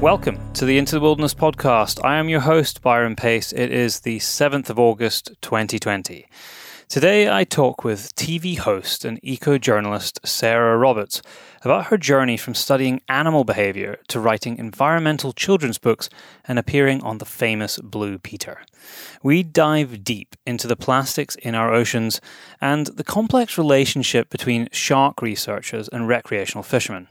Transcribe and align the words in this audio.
Welcome 0.00 0.40
to 0.54 0.64
the 0.64 0.78
Into 0.78 0.94
the 0.94 1.00
Wilderness 1.02 1.34
podcast. 1.34 2.02
I 2.02 2.16
am 2.16 2.30
your 2.30 2.40
host, 2.40 2.80
Byron 2.80 3.16
Pace. 3.16 3.52
It 3.52 3.70
is 3.70 4.00
the 4.00 4.18
7th 4.20 4.70
of 4.70 4.78
August, 4.78 5.32
2020. 5.42 6.26
Today 6.94 7.28
I 7.28 7.42
talk 7.42 7.82
with 7.82 8.14
TV 8.14 8.56
host 8.56 9.04
and 9.04 9.18
eco 9.20 9.58
journalist 9.58 10.20
Sarah 10.24 10.78
Roberts 10.78 11.22
about 11.62 11.86
her 11.86 11.98
journey 11.98 12.36
from 12.36 12.54
studying 12.54 13.00
animal 13.08 13.42
behavior 13.42 13.98
to 14.06 14.20
writing 14.20 14.58
environmental 14.58 15.32
children's 15.32 15.76
books 15.76 16.08
and 16.46 16.56
appearing 16.56 17.02
on 17.02 17.18
the 17.18 17.24
famous 17.24 17.80
Blue 17.80 18.16
Peter. 18.18 18.60
We 19.24 19.42
dive 19.42 20.04
deep 20.04 20.36
into 20.46 20.68
the 20.68 20.76
plastics 20.76 21.34
in 21.34 21.56
our 21.56 21.74
oceans 21.74 22.20
and 22.60 22.86
the 22.86 23.02
complex 23.02 23.58
relationship 23.58 24.30
between 24.30 24.68
shark 24.70 25.20
researchers 25.20 25.88
and 25.88 26.06
recreational 26.06 26.62
fishermen. 26.62 27.08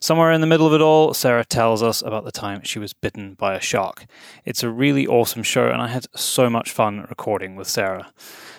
Somewhere 0.00 0.32
in 0.32 0.42
the 0.42 0.46
middle 0.46 0.66
of 0.66 0.74
it 0.74 0.82
all, 0.82 1.14
Sarah 1.14 1.46
tells 1.46 1.82
us 1.82 2.02
about 2.02 2.26
the 2.26 2.30
time 2.30 2.60
she 2.62 2.78
was 2.78 2.92
bitten 2.92 3.32
by 3.32 3.54
a 3.54 3.60
shark. 3.60 4.04
It's 4.44 4.62
a 4.62 4.68
really 4.68 5.06
awesome 5.06 5.42
show, 5.42 5.70
and 5.70 5.80
I 5.80 5.88
had 5.88 6.08
so 6.14 6.50
much 6.50 6.72
fun 6.72 7.06
recording 7.08 7.56
with 7.56 7.68
Sarah. 7.68 8.12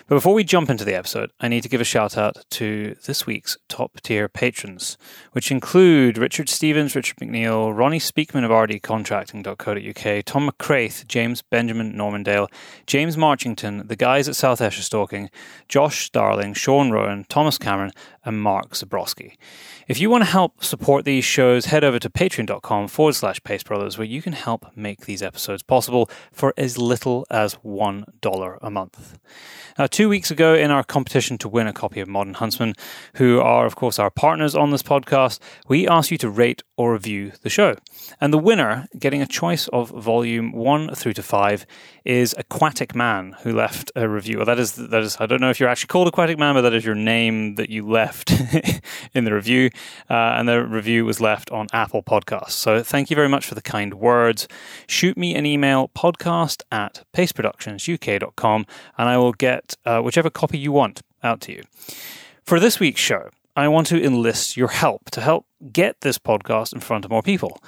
But 0.08 0.14
before 0.14 0.34
we 0.34 0.44
jump 0.44 0.70
into 0.70 0.84
the 0.84 0.94
episode, 0.94 1.32
I 1.40 1.48
need 1.48 1.64
to 1.64 1.68
give 1.68 1.80
a 1.80 1.84
shout 1.84 2.16
out 2.16 2.36
to 2.50 2.94
this 3.06 3.26
week's 3.26 3.58
top 3.68 4.00
tier 4.02 4.28
patrons, 4.28 4.96
which 5.32 5.50
include 5.50 6.16
Richard 6.16 6.48
Stevens, 6.48 6.94
Richard 6.94 7.16
McNeil, 7.16 7.76
Ronnie 7.76 7.98
Speakman 7.98 8.44
of 8.44 8.52
rdcontracting.co.uk, 8.52 10.24
Tom 10.24 10.48
McCraith, 10.48 11.08
James 11.08 11.42
Benjamin 11.42 11.96
Normandale, 11.96 12.46
James 12.86 13.16
Marchington, 13.16 13.88
the 13.88 13.96
guys 13.96 14.28
at 14.28 14.36
South 14.36 14.60
Esher 14.60 14.82
Stalking, 14.82 15.28
Josh 15.68 16.06
Starling, 16.06 16.54
Sean 16.54 16.92
Rowan, 16.92 17.24
Thomas 17.28 17.58
Cameron, 17.58 17.90
and 18.26 18.42
Mark 18.42 18.72
Zabrowski. 18.72 19.36
If 19.88 20.00
you 20.00 20.10
want 20.10 20.24
to 20.24 20.30
help 20.30 20.64
support 20.64 21.04
these 21.04 21.24
shows, 21.24 21.66
head 21.66 21.84
over 21.84 22.00
to 22.00 22.10
patreon.com 22.10 22.88
forward 22.88 23.14
slash 23.14 23.42
Pace 23.44 23.62
Brothers, 23.62 23.96
where 23.96 24.06
you 24.06 24.20
can 24.20 24.32
help 24.32 24.66
make 24.74 25.06
these 25.06 25.22
episodes 25.22 25.62
possible 25.62 26.10
for 26.32 26.52
as 26.56 26.76
little 26.76 27.24
as 27.30 27.54
$1 27.56 28.58
a 28.60 28.70
month. 28.70 29.18
Now, 29.78 29.86
two 29.86 30.08
weeks 30.08 30.30
ago, 30.30 30.54
in 30.54 30.72
our 30.72 30.82
competition 30.82 31.38
to 31.38 31.48
win 31.48 31.68
a 31.68 31.72
copy 31.72 32.00
of 32.00 32.08
Modern 32.08 32.34
Huntsman, 32.34 32.74
who 33.14 33.40
are, 33.40 33.64
of 33.64 33.76
course, 33.76 33.98
our 34.00 34.10
partners 34.10 34.56
on 34.56 34.70
this 34.70 34.82
podcast, 34.82 35.38
we 35.68 35.86
asked 35.86 36.10
you 36.10 36.18
to 36.18 36.30
rate 36.30 36.62
or 36.76 36.92
review 36.92 37.32
the 37.42 37.50
show. 37.50 37.76
And 38.20 38.32
the 38.32 38.38
winner, 38.38 38.88
getting 38.98 39.22
a 39.22 39.26
choice 39.26 39.68
of 39.68 39.90
volume 39.90 40.50
one 40.52 40.94
through 40.94 41.12
to 41.14 41.22
five, 41.22 41.64
is 42.04 42.34
Aquatic 42.38 42.94
Man, 42.94 43.36
who 43.42 43.52
left 43.52 43.92
a 43.94 44.08
review. 44.08 44.38
Well, 44.38 44.46
that 44.46 44.58
is, 44.58 44.72
that 44.74 45.02
is, 45.02 45.16
I 45.20 45.26
don't 45.26 45.40
know 45.40 45.50
if 45.50 45.60
you're 45.60 45.68
actually 45.68 45.88
called 45.88 46.08
Aquatic 46.08 46.38
Man, 46.38 46.54
but 46.54 46.62
that 46.62 46.74
is 46.74 46.84
your 46.84 46.94
name 46.96 47.54
that 47.54 47.70
you 47.70 47.86
left 47.86 48.15
in 49.14 49.24
the 49.24 49.34
review 49.34 49.70
uh, 50.08 50.36
and 50.36 50.48
the 50.48 50.64
review 50.64 51.04
was 51.04 51.20
left 51.20 51.50
on 51.50 51.66
Apple 51.72 52.02
Podcasts. 52.02 52.52
So 52.52 52.82
thank 52.82 53.10
you 53.10 53.16
very 53.16 53.28
much 53.28 53.46
for 53.46 53.54
the 53.54 53.62
kind 53.62 53.94
words. 53.94 54.48
Shoot 54.86 55.16
me 55.16 55.34
an 55.34 55.46
email, 55.46 55.88
podcast 55.88 56.62
at 56.70 57.04
paceproductionsuk.com, 57.12 58.66
and 58.98 59.08
I 59.08 59.16
will 59.18 59.32
get 59.32 59.76
uh, 59.84 60.00
whichever 60.00 60.30
copy 60.30 60.58
you 60.58 60.72
want 60.72 61.02
out 61.22 61.40
to 61.42 61.52
you. 61.52 61.62
For 62.44 62.60
this 62.60 62.78
week's 62.78 63.00
show, 63.00 63.30
I 63.56 63.68
want 63.68 63.86
to 63.88 64.02
enlist 64.02 64.56
your 64.56 64.68
help 64.68 65.10
to 65.10 65.20
help 65.20 65.46
get 65.72 66.02
this 66.02 66.18
podcast 66.18 66.74
in 66.74 66.80
front 66.80 67.04
of 67.04 67.10
more 67.10 67.22
people. 67.22 67.62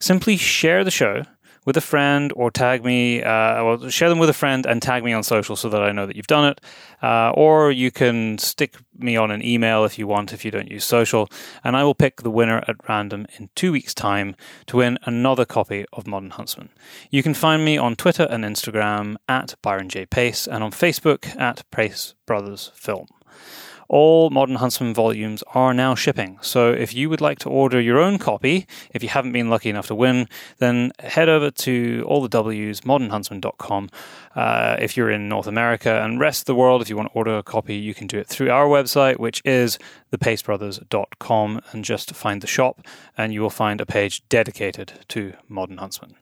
Simply 0.00 0.36
share 0.36 0.84
the 0.84 0.90
show 0.90 1.24
with 1.64 1.76
a 1.76 1.80
friend 1.80 2.32
or 2.36 2.50
tag 2.50 2.84
me, 2.84 3.22
uh, 3.22 3.64
well, 3.64 3.88
share 3.88 4.08
them 4.08 4.18
with 4.18 4.28
a 4.28 4.34
friend 4.34 4.66
and 4.66 4.82
tag 4.82 5.02
me 5.04 5.12
on 5.12 5.22
social 5.22 5.56
so 5.56 5.68
that 5.68 5.82
I 5.82 5.92
know 5.92 6.06
that 6.06 6.16
you've 6.16 6.26
done 6.26 6.44
it. 6.46 6.60
Uh, 7.02 7.30
or 7.34 7.70
you 7.70 7.90
can 7.90 8.38
stick 8.38 8.76
me 8.96 9.16
on 9.16 9.30
an 9.30 9.44
email 9.44 9.84
if 9.84 9.98
you 9.98 10.06
want, 10.06 10.32
if 10.32 10.44
you 10.44 10.50
don't 10.50 10.70
use 10.70 10.84
social, 10.84 11.28
and 11.62 11.76
I 11.76 11.84
will 11.84 11.94
pick 11.94 12.22
the 12.22 12.30
winner 12.30 12.62
at 12.68 12.88
random 12.88 13.26
in 13.38 13.50
two 13.54 13.72
weeks' 13.72 13.94
time 13.94 14.36
to 14.66 14.78
win 14.78 14.98
another 15.04 15.44
copy 15.44 15.84
of 15.92 16.06
Modern 16.06 16.30
Huntsman. 16.30 16.70
You 17.10 17.22
can 17.22 17.34
find 17.34 17.64
me 17.64 17.76
on 17.76 17.96
Twitter 17.96 18.26
and 18.30 18.44
Instagram 18.44 19.16
at 19.28 19.54
Byron 19.62 19.88
J. 19.88 20.06
Pace 20.06 20.46
and 20.46 20.64
on 20.64 20.70
Facebook 20.70 21.36
at 21.38 21.68
Pace 21.70 22.14
Brothers 22.26 22.70
Film. 22.74 23.08
All 23.88 24.30
Modern 24.30 24.56
Huntsman 24.56 24.94
volumes 24.94 25.42
are 25.54 25.74
now 25.74 25.94
shipping. 25.94 26.38
So 26.40 26.72
if 26.72 26.94
you 26.94 27.08
would 27.10 27.20
like 27.20 27.38
to 27.40 27.48
order 27.48 27.80
your 27.80 27.98
own 27.98 28.18
copy, 28.18 28.66
if 28.92 29.02
you 29.02 29.08
haven't 29.08 29.32
been 29.32 29.50
lucky 29.50 29.70
enough 29.70 29.86
to 29.88 29.94
win, 29.94 30.28
then 30.58 30.92
head 30.98 31.28
over 31.28 31.50
to 31.50 32.04
all 32.06 32.22
the 32.22 32.28
W's, 32.28 32.80
modernhuntsman.com. 32.82 33.90
If 34.36 34.96
you're 34.96 35.10
in 35.10 35.28
North 35.28 35.46
America 35.46 36.02
and 36.02 36.18
rest 36.18 36.42
of 36.42 36.46
the 36.46 36.54
world, 36.54 36.82
if 36.82 36.88
you 36.88 36.96
want 36.96 37.10
to 37.12 37.14
order 37.14 37.38
a 37.38 37.42
copy, 37.42 37.76
you 37.76 37.94
can 37.94 38.06
do 38.06 38.18
it 38.18 38.26
through 38.26 38.50
our 38.50 38.66
website, 38.66 39.18
which 39.18 39.40
is 39.44 39.78
thepacebrothers.com, 40.12 41.60
and 41.72 41.84
just 41.84 42.14
find 42.14 42.40
the 42.40 42.46
shop, 42.46 42.86
and 43.16 43.32
you 43.32 43.40
will 43.40 43.50
find 43.50 43.80
a 43.80 43.86
page 43.86 44.22
dedicated 44.28 44.92
to 45.08 45.34
Modern 45.48 45.78
Huntsman. 45.78 46.16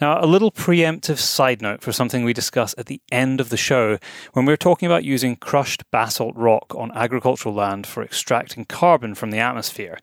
Now, 0.00 0.22
a 0.22 0.26
little 0.26 0.50
preemptive 0.50 1.18
side 1.18 1.60
note 1.60 1.82
for 1.82 1.92
something 1.92 2.24
we 2.24 2.32
discuss 2.32 2.74
at 2.78 2.86
the 2.86 3.00
end 3.12 3.40
of 3.40 3.50
the 3.50 3.56
show 3.56 3.98
when 4.32 4.46
we're 4.46 4.56
talking 4.56 4.86
about 4.86 5.04
using 5.04 5.36
crushed 5.36 5.90
basalt 5.90 6.34
rock 6.36 6.74
on 6.74 6.90
agricultural 6.92 7.54
land 7.54 7.86
for 7.86 8.02
extracting 8.02 8.64
carbon 8.64 9.14
from 9.14 9.30
the 9.30 9.38
atmosphere. 9.38 9.98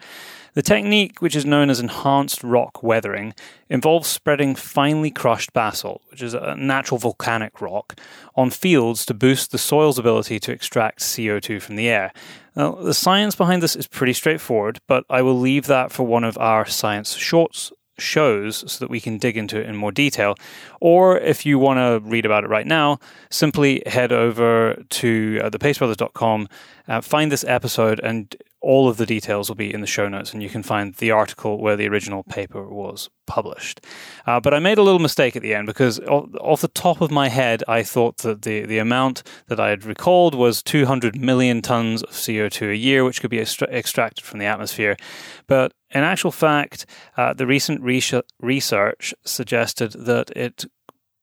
The 0.57 0.63
technique, 0.63 1.21
which 1.21 1.35
is 1.35 1.45
known 1.45 1.69
as 1.69 1.79
enhanced 1.79 2.43
rock 2.43 2.81
weathering, 2.81 3.35
involves 3.69 4.07
spreading 4.07 4.55
finely 4.55 5.11
crushed 5.11 5.53
basalt, 5.53 6.01
which 6.09 6.23
is 6.23 6.33
a 6.33 6.55
natural 6.55 6.97
volcanic 6.97 7.61
rock, 7.61 7.95
on 8.35 8.49
fields 8.49 9.05
to 9.05 9.13
boost 9.13 9.51
the 9.51 9.59
soil's 9.59 9.99
ability 9.99 10.39
to 10.39 10.51
extract 10.51 11.01
CO2 11.01 11.61
from 11.61 11.75
the 11.75 11.87
air. 11.87 12.11
Now, 12.55 12.71
the 12.71 12.95
science 12.95 13.35
behind 13.35 13.61
this 13.61 13.75
is 13.75 13.85
pretty 13.85 14.13
straightforward, 14.13 14.79
but 14.87 15.03
I 15.11 15.21
will 15.21 15.39
leave 15.39 15.67
that 15.67 15.91
for 15.91 16.07
one 16.07 16.23
of 16.23 16.39
our 16.39 16.65
science 16.65 17.13
shorts 17.13 17.71
shows 17.99 18.63
so 18.71 18.83
that 18.83 18.89
we 18.89 18.99
can 18.99 19.19
dig 19.19 19.37
into 19.37 19.59
it 19.59 19.67
in 19.67 19.75
more 19.75 19.91
detail. 19.91 20.35
Or 20.81 21.19
if 21.19 21.45
you 21.45 21.59
want 21.59 21.77
to 21.77 22.07
read 22.09 22.25
about 22.25 22.43
it 22.43 22.49
right 22.49 22.65
now, 22.65 22.99
simply 23.29 23.83
head 23.85 24.11
over 24.11 24.83
to 24.89 25.39
uh, 25.43 25.49
thepacebrothers.com, 25.51 26.49
uh, 26.87 27.01
find 27.01 27.31
this 27.31 27.43
episode, 27.43 27.99
and 28.01 28.35
all 28.61 28.89
of 28.89 28.97
the 28.97 29.05
details 29.05 29.49
will 29.49 29.55
be 29.55 29.73
in 29.73 29.81
the 29.81 29.87
show 29.87 30.07
notes, 30.07 30.33
and 30.33 30.41
you 30.41 30.49
can 30.49 30.63
find 30.63 30.95
the 30.95 31.11
article 31.11 31.59
where 31.59 31.75
the 31.75 31.87
original 31.87 32.23
paper 32.23 32.67
was 32.67 33.09
published. 33.27 33.81
Uh, 34.25 34.39
but 34.39 34.53
I 34.53 34.59
made 34.59 34.77
a 34.77 34.83
little 34.83 34.99
mistake 34.99 35.35
at 35.35 35.41
the 35.41 35.53
end 35.53 35.67
because 35.67 35.99
off, 35.99 36.61
the 36.61 36.67
top 36.67 37.01
of 37.01 37.11
my 37.11 37.29
head, 37.29 37.63
I 37.67 37.83
thought 37.83 38.17
that 38.19 38.41
the, 38.41 38.65
the 38.65 38.79
amount 38.79 39.21
that 39.47 39.59
I 39.59 39.69
had 39.69 39.85
recalled 39.85 40.33
was 40.33 40.63
200 40.63 41.19
million 41.19 41.61
tons 41.61 42.01
of 42.01 42.09
CO2 42.09 42.71
a 42.71 42.75
year, 42.77 43.03
which 43.03 43.21
could 43.21 43.29
be 43.29 43.39
extra- 43.39 43.69
extracted 43.69 44.25
from 44.25 44.39
the 44.39 44.45
atmosphere. 44.45 44.97
But 45.45 45.73
in 45.91 46.03
actual 46.03 46.31
fact, 46.31 46.85
uh, 47.15 47.33
the 47.33 47.45
recent 47.45 47.81
research 47.81 49.13
suggested 49.23 49.91
that 49.93 50.31
it 50.31 50.65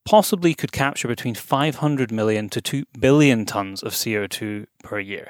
possibly 0.05 0.53
could 0.53 0.71
capture 0.71 1.07
between 1.07 1.33
500 1.33 2.11
million 2.11 2.47
to 2.49 2.61
2 2.61 2.85
billion 2.99 3.43
tons 3.43 3.81
of 3.81 3.93
CO2 3.93 4.67
per 4.83 4.99
year. 4.99 5.27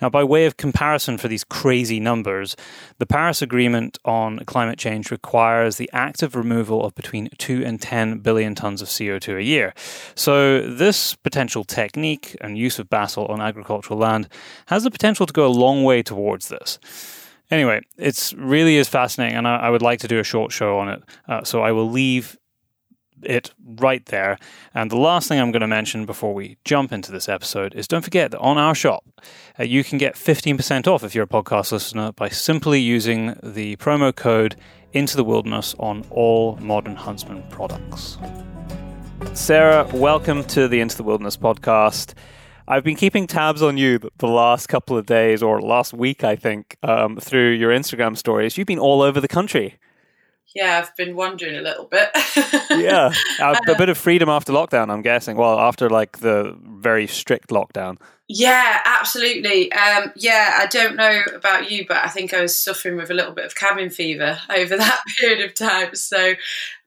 Now, 0.00 0.08
by 0.08 0.22
way 0.22 0.46
of 0.46 0.56
comparison 0.56 1.18
for 1.18 1.26
these 1.26 1.42
crazy 1.42 1.98
numbers, 1.98 2.56
the 2.98 3.06
Paris 3.06 3.42
Agreement 3.42 3.98
on 4.04 4.38
climate 4.46 4.78
change 4.78 5.10
requires 5.10 5.76
the 5.76 5.90
active 5.92 6.36
removal 6.36 6.84
of 6.84 6.94
between 6.94 7.28
2 7.38 7.64
and 7.66 7.82
10 7.82 8.20
billion 8.20 8.54
tons 8.54 8.80
of 8.80 8.88
CO2 8.88 9.38
a 9.38 9.42
year. 9.42 9.74
So, 10.14 10.60
this 10.68 11.14
potential 11.16 11.64
technique 11.64 12.36
and 12.40 12.56
use 12.56 12.78
of 12.78 12.88
basalt 12.88 13.28
on 13.28 13.40
agricultural 13.40 13.98
land 13.98 14.28
has 14.66 14.84
the 14.84 14.90
potential 14.90 15.26
to 15.26 15.32
go 15.32 15.46
a 15.46 15.48
long 15.48 15.82
way 15.82 16.02
towards 16.02 16.48
this. 16.48 16.78
Anyway, 17.50 17.82
it's 17.98 18.32
really 18.34 18.76
is 18.76 18.88
fascinating, 18.88 19.36
and 19.36 19.46
I, 19.46 19.56
I 19.56 19.70
would 19.70 19.82
like 19.82 19.98
to 20.00 20.08
do 20.08 20.18
a 20.18 20.24
short 20.24 20.52
show 20.52 20.78
on 20.78 20.88
it. 20.88 21.02
Uh, 21.28 21.44
so 21.44 21.60
I 21.60 21.72
will 21.72 21.90
leave 21.90 22.38
it 23.24 23.52
right 23.76 24.04
there. 24.06 24.38
And 24.74 24.90
the 24.90 24.96
last 24.96 25.28
thing 25.28 25.40
I'm 25.40 25.50
going 25.52 25.60
to 25.60 25.66
mention 25.66 26.06
before 26.06 26.34
we 26.34 26.56
jump 26.64 26.92
into 26.92 27.12
this 27.12 27.28
episode 27.28 27.74
is 27.74 27.88
don't 27.88 28.02
forget 28.02 28.30
that 28.30 28.40
on 28.40 28.58
our 28.58 28.74
shop, 28.74 29.04
uh, 29.58 29.64
you 29.64 29.84
can 29.84 29.98
get 29.98 30.14
15% 30.14 30.86
off 30.86 31.04
if 31.04 31.14
you're 31.14 31.24
a 31.24 31.28
podcast 31.28 31.72
listener 31.72 32.12
by 32.12 32.28
simply 32.28 32.80
using 32.80 33.36
the 33.42 33.76
promo 33.76 34.14
code 34.14 34.56
Into 34.92 35.16
the 35.16 35.24
Wilderness 35.24 35.74
on 35.78 36.04
all 36.10 36.56
Modern 36.56 36.96
Huntsman 36.96 37.42
products. 37.50 38.18
Sarah, 39.34 39.88
welcome 39.94 40.44
to 40.44 40.68
the 40.68 40.80
Into 40.80 40.96
the 40.96 41.02
Wilderness 41.02 41.36
podcast. 41.36 42.14
I've 42.68 42.84
been 42.84 42.96
keeping 42.96 43.26
tabs 43.26 43.62
on 43.62 43.76
you 43.76 43.98
the 44.18 44.28
last 44.28 44.68
couple 44.68 44.96
of 44.96 45.06
days, 45.06 45.42
or 45.42 45.60
last 45.60 45.92
week, 45.92 46.22
I 46.22 46.36
think, 46.36 46.76
um, 46.82 47.16
through 47.16 47.50
your 47.50 47.70
Instagram 47.70 48.16
stories. 48.16 48.56
You've 48.56 48.66
been 48.66 48.78
all 48.78 49.02
over 49.02 49.20
the 49.20 49.28
country. 49.28 49.78
Yeah, 50.54 50.78
I've 50.78 50.94
been 50.96 51.16
wondering 51.16 51.56
a 51.56 51.60
little 51.60 51.86
bit. 51.86 52.10
yeah, 52.70 53.12
a, 53.40 53.56
a 53.68 53.76
bit 53.76 53.88
of 53.88 53.98
freedom 53.98 54.28
after 54.28 54.52
lockdown. 54.52 54.90
I'm 54.90 55.02
guessing. 55.02 55.36
Well, 55.36 55.58
after 55.58 55.88
like 55.88 56.18
the 56.18 56.56
very 56.62 57.06
strict 57.06 57.48
lockdown. 57.48 57.98
Yeah, 58.28 58.80
absolutely. 58.84 59.72
Um, 59.72 60.12
yeah, 60.16 60.58
I 60.58 60.66
don't 60.66 60.96
know 60.96 61.22
about 61.34 61.70
you, 61.70 61.86
but 61.86 61.98
I 61.98 62.08
think 62.08 62.32
I 62.32 62.40
was 62.40 62.58
suffering 62.58 62.96
with 62.96 63.10
a 63.10 63.14
little 63.14 63.32
bit 63.32 63.44
of 63.44 63.54
cabin 63.54 63.90
fever 63.90 64.38
over 64.50 64.76
that 64.76 65.02
period 65.20 65.44
of 65.44 65.54
time. 65.54 65.94
So, 65.94 66.34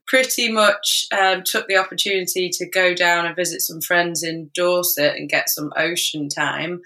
pretty 0.08 0.52
much 0.52 1.06
um, 1.20 1.42
took 1.44 1.68
the 1.68 1.78
opportunity 1.78 2.50
to 2.50 2.70
go 2.70 2.94
down 2.94 3.26
and 3.26 3.36
visit 3.36 3.62
some 3.62 3.82
friends 3.82 4.22
in 4.22 4.52
Dorset 4.54 5.16
and 5.16 5.28
get 5.28 5.50
some 5.50 5.72
ocean 5.76 6.30
time. 6.30 6.82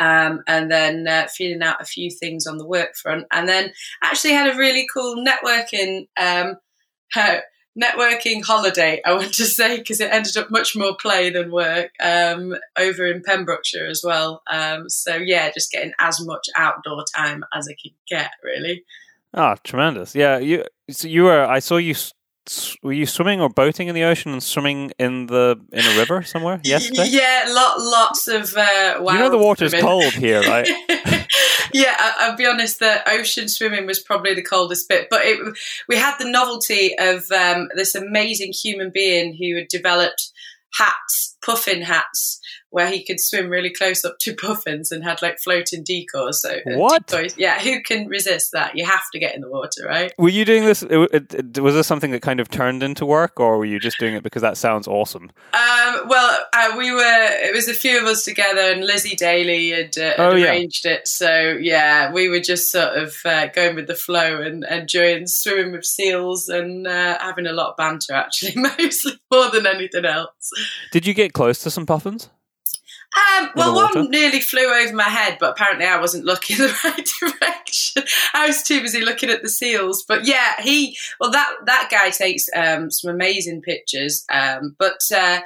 Um, 0.00 0.42
and 0.46 0.70
then 0.70 1.06
uh, 1.06 1.28
feeling 1.28 1.62
out 1.62 1.80
a 1.80 1.84
few 1.84 2.10
things 2.10 2.46
on 2.46 2.58
the 2.58 2.66
work 2.66 2.96
front, 2.96 3.26
and 3.30 3.48
then 3.48 3.72
actually 4.02 4.32
had 4.32 4.52
a 4.52 4.56
really 4.56 4.86
cool 4.92 5.22
networking 5.24 6.08
um, 6.18 6.56
networking 7.80 8.44
holiday. 8.44 9.00
I 9.04 9.12
want 9.12 9.34
to 9.34 9.44
say 9.44 9.78
because 9.78 10.00
it 10.00 10.12
ended 10.12 10.36
up 10.36 10.50
much 10.50 10.76
more 10.76 10.96
play 10.96 11.30
than 11.30 11.52
work 11.52 11.90
um, 12.00 12.56
over 12.78 13.06
in 13.06 13.22
Pembrokeshire 13.22 13.86
as 13.86 14.02
well. 14.04 14.42
Um, 14.50 14.88
so 14.88 15.16
yeah, 15.16 15.50
just 15.50 15.70
getting 15.70 15.92
as 15.98 16.24
much 16.24 16.46
outdoor 16.56 17.04
time 17.14 17.44
as 17.54 17.68
I 17.68 17.74
could 17.80 17.94
get, 18.08 18.30
really. 18.42 18.84
Ah, 19.34 19.52
oh, 19.52 19.60
tremendous! 19.62 20.14
Yeah, 20.14 20.38
you 20.38 20.64
so 20.90 21.06
you 21.06 21.24
were. 21.24 21.44
I 21.44 21.60
saw 21.60 21.76
you 21.76 21.94
were 22.82 22.92
you 22.92 23.06
swimming 23.06 23.40
or 23.40 23.48
boating 23.48 23.88
in 23.88 23.94
the 23.94 24.04
ocean 24.04 24.32
and 24.32 24.42
swimming 24.42 24.92
in 24.98 25.26
the 25.26 25.60
in 25.72 25.84
a 25.84 25.98
river 25.98 26.22
somewhere 26.22 26.60
yesterday? 26.64 27.06
Yeah, 27.08 27.46
lot, 27.48 27.80
lots 27.80 28.28
of. 28.28 28.56
Uh, 28.56 28.96
you 28.98 29.18
know 29.18 29.30
the 29.30 29.38
water's 29.38 29.70
swimming. 29.70 29.86
cold 29.86 30.12
here, 30.12 30.40
right? 30.42 30.68
yeah, 31.72 31.94
I, 31.98 32.28
will 32.30 32.36
be 32.36 32.46
honest. 32.46 32.78
The 32.78 33.08
ocean 33.08 33.48
swimming 33.48 33.86
was 33.86 34.00
probably 34.00 34.34
the 34.34 34.42
coldest 34.42 34.88
bit, 34.88 35.08
but 35.10 35.22
it, 35.24 35.56
we 35.88 35.96
had 35.96 36.16
the 36.18 36.30
novelty 36.30 36.96
of 36.98 37.30
um, 37.30 37.68
this 37.76 37.94
amazing 37.94 38.52
human 38.52 38.90
being 38.92 39.36
who 39.36 39.56
had 39.56 39.68
developed 39.68 40.32
hats, 40.78 41.36
puffin 41.44 41.82
hats, 41.82 42.39
where 42.70 42.88
he 42.88 43.04
could 43.04 43.20
swim 43.20 43.48
really 43.48 43.70
close 43.70 44.04
up 44.04 44.18
to 44.20 44.34
puffins 44.40 44.90
and 44.90 45.04
had 45.04 45.20
like 45.22 45.38
floating 45.38 45.84
decors. 45.84 46.34
So 46.34 46.50
uh, 46.50 46.78
what? 46.78 47.06
Decoys. 47.06 47.36
Yeah, 47.36 47.60
who 47.60 47.82
can 47.82 48.06
resist 48.06 48.52
that? 48.52 48.76
You 48.76 48.84
have 48.84 49.04
to 49.12 49.18
get 49.18 49.34
in 49.34 49.40
the 49.40 49.48
water, 49.48 49.84
right? 49.86 50.12
Were 50.18 50.28
you 50.28 50.44
doing 50.44 50.64
this? 50.64 50.82
It, 50.82 51.34
it, 51.34 51.58
was 51.58 51.74
this 51.74 51.86
something 51.86 52.12
that 52.12 52.22
kind 52.22 52.40
of 52.40 52.48
turned 52.48 52.82
into 52.82 53.04
work, 53.04 53.38
or 53.38 53.58
were 53.58 53.64
you 53.64 53.78
just 53.78 53.98
doing 53.98 54.14
it 54.14 54.22
because 54.22 54.42
that 54.42 54.56
sounds 54.56 54.86
awesome? 54.86 55.30
Um, 55.52 56.08
well, 56.08 56.38
uh, 56.52 56.74
we 56.78 56.92
were. 56.92 57.28
It 57.42 57.54
was 57.54 57.68
a 57.68 57.74
few 57.74 57.98
of 57.98 58.04
us 58.04 58.24
together, 58.24 58.60
and 58.60 58.84
Lizzie 58.84 59.16
Daly 59.16 59.70
had, 59.70 59.98
uh, 59.98 60.02
had 60.02 60.20
oh, 60.20 60.32
arranged 60.32 60.84
yeah. 60.84 60.92
it. 60.92 61.08
So 61.08 61.58
yeah, 61.60 62.12
we 62.12 62.28
were 62.28 62.40
just 62.40 62.70
sort 62.70 62.96
of 62.96 63.16
uh, 63.24 63.48
going 63.48 63.74
with 63.74 63.88
the 63.88 63.94
flow 63.94 64.40
and 64.40 64.64
enjoying 64.64 65.26
swimming 65.26 65.72
with 65.72 65.84
seals 65.84 66.48
and 66.48 66.86
uh, 66.86 67.18
having 67.18 67.46
a 67.46 67.52
lot 67.52 67.70
of 67.70 67.76
banter. 67.76 68.14
Actually, 68.14 68.54
mostly 68.56 69.20
more 69.30 69.50
than 69.50 69.66
anything 69.66 70.04
else. 70.04 70.50
Did 70.92 71.06
you 71.06 71.14
get 71.14 71.32
close 71.32 71.58
to 71.64 71.70
some 71.70 71.86
puffins? 71.86 72.30
Um, 73.16 73.50
well, 73.56 73.74
one 73.74 74.10
nearly 74.10 74.40
flew 74.40 74.66
over 74.66 74.94
my 74.94 75.02
head, 75.02 75.38
but 75.40 75.50
apparently 75.50 75.86
I 75.86 76.00
wasn't 76.00 76.24
looking 76.24 76.56
the 76.58 76.76
right 76.84 77.10
direction. 77.20 78.04
I 78.34 78.46
was 78.46 78.62
too 78.62 78.80
busy 78.80 79.00
looking 79.00 79.30
at 79.30 79.42
the 79.42 79.48
seals. 79.48 80.04
But 80.06 80.26
yeah, 80.26 80.60
he 80.60 80.96
well 81.18 81.30
that 81.32 81.50
that 81.66 81.88
guy 81.90 82.10
takes 82.10 82.48
um, 82.54 82.90
some 82.90 83.10
amazing 83.10 83.62
pictures. 83.62 84.24
Um, 84.30 84.76
but 84.78 85.00
uh, 85.14 85.40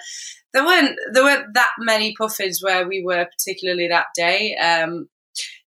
there 0.52 0.64
weren't 0.64 0.96
there 1.12 1.24
weren't 1.24 1.54
that 1.54 1.72
many 1.78 2.14
puffins 2.16 2.62
where 2.62 2.86
we 2.86 3.02
were 3.02 3.26
particularly 3.26 3.88
that 3.88 4.06
day. 4.14 4.56
Um, 4.56 5.08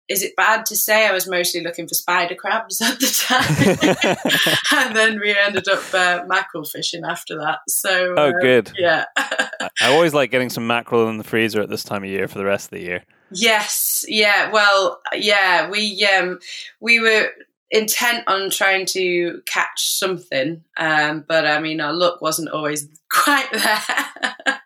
is 0.08 0.22
it 0.22 0.36
bad 0.36 0.66
to 0.68 0.76
say 0.76 1.08
I 1.08 1.12
was 1.12 1.28
mostly 1.28 1.62
looking 1.62 1.88
for 1.88 1.96
spider 1.96 2.36
crabs 2.36 2.80
at 2.82 3.00
the 3.00 3.08
time? 3.08 4.58
and 4.88 4.96
then 4.96 5.20
we 5.20 5.36
ended 5.36 5.68
up 5.68 5.94
uh, 5.94 6.24
mackerel 6.28 6.64
fishing 6.64 7.04
after 7.04 7.38
that. 7.40 7.60
So, 7.68 8.14
oh, 8.18 8.30
uh, 8.30 8.32
good. 8.40 8.72
Yeah. 8.78 9.06
I 9.18 9.68
always 9.88 10.14
like 10.14 10.32
getting 10.32 10.50
some 10.50 10.68
mackerel 10.68 11.10
in 11.10 11.18
the 11.18 11.24
freezer 11.24 11.62
at 11.62 11.70
this 11.70 11.84
time 11.84 12.04
of 12.04 12.10
year 12.10 12.28
for 12.28 12.38
the 12.38 12.46
rest 12.46 12.68
of 12.68 12.72
the 12.72 12.82
year. 12.82 13.04
Yes. 13.32 14.06
Yeah. 14.08 14.52
Well, 14.52 15.02
yeah, 15.14 15.70
we, 15.70 16.06
um, 16.06 16.40
we 16.80 17.00
were 17.00 17.32
intent 17.72 18.24
on 18.28 18.52
trying 18.52 18.86
to 18.86 19.42
catch 19.48 19.98
something, 19.98 20.64
um, 20.78 21.26
but 21.28 21.48
I 21.48 21.60
mean, 21.60 21.82
our 21.82 21.94
luck 21.94 22.22
wasn't 22.22 22.50
always 22.50 22.88
quite 23.12 23.52
there, 23.52 24.62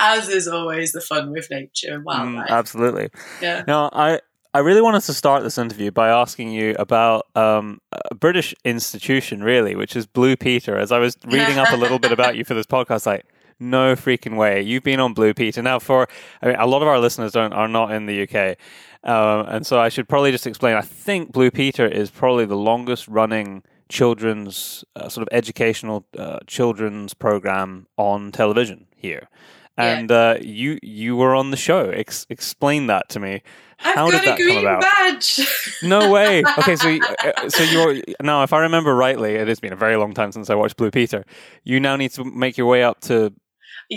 as 0.00 0.28
is 0.28 0.48
always 0.48 0.92
the 0.92 1.00
fun 1.00 1.30
with 1.30 1.50
nature 1.50 1.94
and 1.94 2.02
mm, 2.02 2.06
wildlife. 2.06 2.48
Mm, 2.48 2.50
absolutely. 2.50 3.10
Yeah. 3.40 3.62
Now, 3.66 3.90
I 3.92 4.20
I 4.54 4.58
really 4.58 4.82
wanted 4.82 5.02
to 5.04 5.14
start 5.14 5.42
this 5.42 5.56
interview 5.56 5.90
by 5.90 6.10
asking 6.10 6.50
you 6.50 6.76
about 6.78 7.26
um, 7.34 7.80
a 8.10 8.14
British 8.14 8.54
institution, 8.64 9.42
really, 9.42 9.74
which 9.74 9.96
is 9.96 10.06
Blue 10.06 10.36
Peter. 10.36 10.76
As 10.76 10.92
I 10.92 10.98
was 10.98 11.16
reading 11.24 11.58
up 11.58 11.72
a 11.72 11.76
little 11.76 11.98
bit 11.98 12.12
about 12.12 12.36
you 12.36 12.44
for 12.44 12.52
this 12.52 12.66
podcast, 12.66 13.06
like, 13.06 13.24
no 13.58 13.94
freaking 13.94 14.36
way. 14.36 14.60
You've 14.60 14.82
been 14.82 15.00
on 15.00 15.14
Blue 15.14 15.32
Peter. 15.32 15.62
Now, 15.62 15.78
for 15.78 16.06
I 16.42 16.46
mean, 16.48 16.56
a 16.56 16.66
lot 16.66 16.82
of 16.82 16.88
our 16.88 16.98
listeners 16.98 17.32
don't 17.32 17.54
are 17.54 17.68
not 17.68 17.92
in 17.92 18.04
the 18.04 18.22
UK. 18.24 18.58
Um, 19.04 19.46
and 19.48 19.66
so 19.66 19.78
I 19.78 19.88
should 19.88 20.08
probably 20.08 20.32
just 20.32 20.46
explain. 20.46 20.76
I 20.76 20.82
think 20.82 21.32
Blue 21.32 21.50
Peter 21.50 21.86
is 21.86 22.10
probably 22.10 22.44
the 22.44 22.56
longest 22.56 23.08
running 23.08 23.62
children's 23.88 24.84
uh, 24.96 25.08
sort 25.08 25.26
of 25.26 25.28
educational 25.32 26.04
uh, 26.18 26.40
children's 26.46 27.14
program 27.14 27.86
on 27.96 28.32
television 28.32 28.86
here. 28.96 29.28
And 29.76 30.10
yeah. 30.10 30.16
uh, 30.16 30.38
you 30.40 30.78
you 30.82 31.16
were 31.16 31.34
on 31.34 31.50
the 31.50 31.56
show. 31.56 31.90
Ex- 31.90 32.26
explain 32.28 32.88
that 32.88 33.08
to 33.10 33.20
me. 33.20 33.42
I've 33.84 33.94
How 33.94 34.10
did 34.10 34.22
that 34.22 34.38
come 34.38 34.58
about? 34.58 34.82
Badge. 34.82 35.40
no 35.82 36.10
way. 36.10 36.44
Okay, 36.58 36.76
so 36.76 36.98
uh, 37.24 37.48
so 37.48 37.62
you're 37.64 38.02
now, 38.22 38.42
if 38.42 38.52
I 38.52 38.60
remember 38.60 38.94
rightly, 38.94 39.34
it 39.34 39.48
has 39.48 39.58
been 39.60 39.72
a 39.72 39.76
very 39.76 39.96
long 39.96 40.12
time 40.14 40.30
since 40.30 40.50
I 40.50 40.54
watched 40.54 40.76
Blue 40.76 40.90
Peter. 40.90 41.24
You 41.64 41.80
now 41.80 41.96
need 41.96 42.12
to 42.12 42.24
make 42.24 42.56
your 42.56 42.66
way 42.66 42.84
up 42.84 43.00
to 43.02 43.32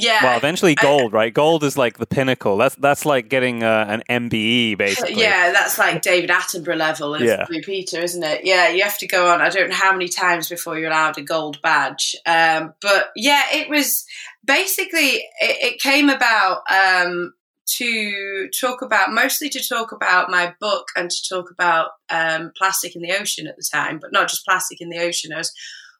yeah. 0.01 0.23
Well, 0.23 0.37
eventually 0.37 0.75
gold, 0.75 1.13
I, 1.13 1.17
right? 1.17 1.33
Gold 1.33 1.63
is 1.63 1.77
like 1.77 1.97
the 1.97 2.05
pinnacle. 2.05 2.57
That's 2.57 2.75
that's 2.75 3.05
like 3.05 3.29
getting 3.29 3.63
uh, 3.63 3.85
an 3.87 4.29
MBE, 4.29 4.77
basically. 4.77 5.21
Yeah, 5.21 5.51
that's 5.51 5.77
like 5.77 6.01
David 6.01 6.29
Attenborough 6.29 6.77
level 6.77 7.15
of 7.15 7.21
yeah. 7.21 7.45
Blue 7.47 7.61
Peter, 7.61 8.01
isn't 8.01 8.23
it? 8.23 8.41
Yeah, 8.43 8.69
you 8.69 8.83
have 8.83 8.97
to 8.99 9.07
go 9.07 9.31
on. 9.31 9.41
I 9.41 9.49
don't 9.49 9.69
know 9.69 9.75
how 9.75 9.93
many 9.93 10.07
times 10.07 10.49
before 10.49 10.77
you're 10.77 10.89
allowed 10.89 11.17
a 11.17 11.21
gold 11.21 11.61
badge. 11.61 12.15
Um, 12.25 12.73
but 12.81 13.09
yeah, 13.15 13.43
it 13.53 13.69
was 13.69 14.05
basically 14.43 15.23
it, 15.39 15.73
it 15.73 15.79
came 15.79 16.09
about 16.09 16.63
um, 16.69 17.33
to 17.77 18.49
talk 18.59 18.81
about 18.81 19.13
mostly 19.13 19.49
to 19.49 19.65
talk 19.65 19.91
about 19.91 20.29
my 20.29 20.53
book 20.59 20.87
and 20.95 21.09
to 21.09 21.29
talk 21.29 21.49
about 21.51 21.91
um, 22.09 22.51
plastic 22.57 22.95
in 22.95 23.01
the 23.01 23.13
ocean 23.13 23.47
at 23.47 23.55
the 23.55 23.67
time, 23.71 23.99
but 23.99 24.11
not 24.11 24.29
just 24.29 24.45
plastic 24.45 24.81
in 24.81 24.89
the 24.89 24.99
ocean. 24.99 25.33
I 25.33 25.37
was 25.37 25.53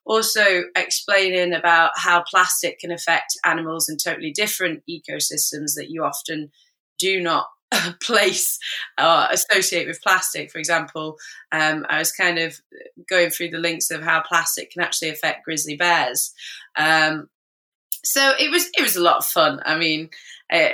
also 0.05 0.63
explaining 0.75 1.53
about 1.53 1.91
how 1.95 2.23
plastic 2.29 2.79
can 2.79 2.91
affect 2.91 3.37
animals 3.43 3.89
in 3.89 3.97
totally 3.97 4.31
different 4.31 4.83
ecosystems 4.89 5.73
that 5.75 5.89
you 5.89 6.03
often 6.03 6.51
do 6.99 7.19
not 7.19 7.47
place 8.01 8.59
or 8.99 9.27
associate 9.31 9.87
with 9.87 10.01
plastic. 10.01 10.51
For 10.51 10.59
example, 10.59 11.17
um, 11.51 11.85
I 11.89 11.99
was 11.99 12.11
kind 12.11 12.37
of 12.37 12.59
going 13.09 13.29
through 13.29 13.49
the 13.49 13.57
links 13.57 13.91
of 13.91 14.03
how 14.03 14.21
plastic 14.21 14.71
can 14.71 14.81
actually 14.81 15.09
affect 15.09 15.45
grizzly 15.45 15.75
bears. 15.75 16.33
Um, 16.77 17.29
so 18.03 18.33
it 18.39 18.51
was 18.51 18.69
it 18.77 18.81
was 18.81 18.95
a 18.95 19.01
lot 19.01 19.17
of 19.17 19.25
fun. 19.25 19.59
I 19.65 19.77
mean, 19.77 20.09
uh, 20.51 20.69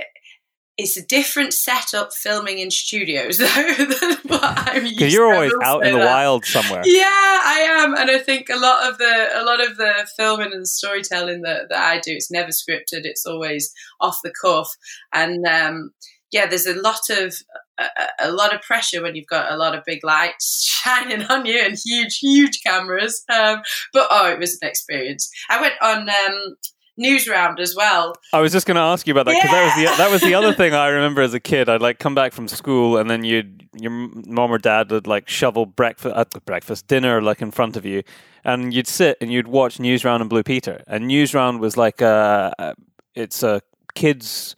it's 0.81 0.97
a 0.97 1.05
different 1.05 1.53
setup 1.53 2.13
filming 2.13 2.59
in 2.59 2.71
studios 2.71 3.37
though 3.37 3.45
than 3.45 4.17
what 4.27 4.41
I'm 4.43 4.85
used. 4.85 5.13
You're 5.13 5.33
always 5.33 5.53
out 5.63 5.85
in 5.85 5.93
the 5.93 5.99
that. 5.99 6.05
wild 6.05 6.45
somewhere. 6.45 6.81
Yeah, 6.85 7.05
I 7.05 7.67
am, 7.69 7.95
and 7.95 8.09
I 8.09 8.19
think 8.19 8.49
a 8.49 8.57
lot 8.57 8.89
of 8.89 8.97
the 8.97 9.29
a 9.35 9.43
lot 9.43 9.65
of 9.65 9.77
the 9.77 10.07
filming 10.17 10.51
and 10.53 10.67
storytelling 10.67 11.41
that, 11.43 11.69
that 11.69 11.79
I 11.79 11.99
do, 11.99 12.11
it's 12.11 12.31
never 12.31 12.49
scripted. 12.49 13.05
It's 13.05 13.25
always 13.25 13.71
off 13.99 14.19
the 14.23 14.33
cuff, 14.41 14.69
and 15.13 15.45
um, 15.45 15.91
yeah, 16.31 16.47
there's 16.47 16.67
a 16.67 16.81
lot 16.81 17.09
of 17.09 17.35
a, 17.77 18.27
a, 18.27 18.31
lot 18.31 18.53
of 18.53 18.61
pressure 18.61 19.01
when 19.01 19.15
you've 19.15 19.27
got 19.27 19.51
a 19.51 19.57
lot 19.57 19.75
of 19.75 19.83
big 19.85 20.03
lights 20.03 20.63
shining 20.83 21.23
on 21.23 21.45
you 21.45 21.59
and 21.59 21.77
huge, 21.83 22.19
huge 22.19 22.61
cameras. 22.65 23.23
Um, 23.29 23.61
but 23.93 24.07
oh, 24.09 24.29
it 24.29 24.39
was 24.39 24.57
an 24.61 24.67
experience. 24.67 25.29
I 25.49 25.61
went 25.61 25.73
on 25.81 26.09
um, 26.09 26.55
Newsround 26.99 27.59
as 27.59 27.75
well. 27.75 28.13
I 28.33 28.41
was 28.41 28.51
just 28.51 28.67
going 28.67 28.75
to 28.75 28.81
ask 28.81 29.07
you 29.07 29.13
about 29.13 29.25
that 29.25 29.41
because 29.41 29.51
yeah. 29.51 29.59
that 29.59 29.65
was 29.65 29.91
the 29.91 30.03
that 30.03 30.11
was 30.11 30.21
the 30.21 30.33
other 30.35 30.53
thing 30.53 30.73
I 30.73 30.87
remember 30.87 31.21
as 31.21 31.33
a 31.33 31.39
kid. 31.39 31.69
I'd 31.69 31.81
like 31.81 31.99
come 31.99 32.15
back 32.15 32.33
from 32.33 32.47
school 32.47 32.97
and 32.97 33.09
then 33.09 33.23
you'd 33.23 33.67
your 33.73 33.91
mom 33.91 34.51
or 34.51 34.57
dad 34.57 34.91
would 34.91 35.07
like 35.07 35.29
shovel 35.29 35.65
breakfast 35.65 36.15
uh, 36.15 36.25
breakfast 36.45 36.87
dinner 36.87 37.21
like 37.21 37.41
in 37.41 37.51
front 37.51 37.77
of 37.77 37.85
you, 37.85 38.03
and 38.43 38.73
you'd 38.73 38.87
sit 38.87 39.17
and 39.21 39.31
you'd 39.31 39.47
watch 39.47 39.77
Newsround 39.77 40.21
and 40.21 40.29
Blue 40.29 40.43
Peter. 40.43 40.83
And 40.87 41.05
Newsround 41.05 41.59
was 41.59 41.77
like 41.77 42.01
a, 42.01 42.53
a 42.59 42.75
it's 43.15 43.43
a 43.43 43.61
kids 43.93 44.55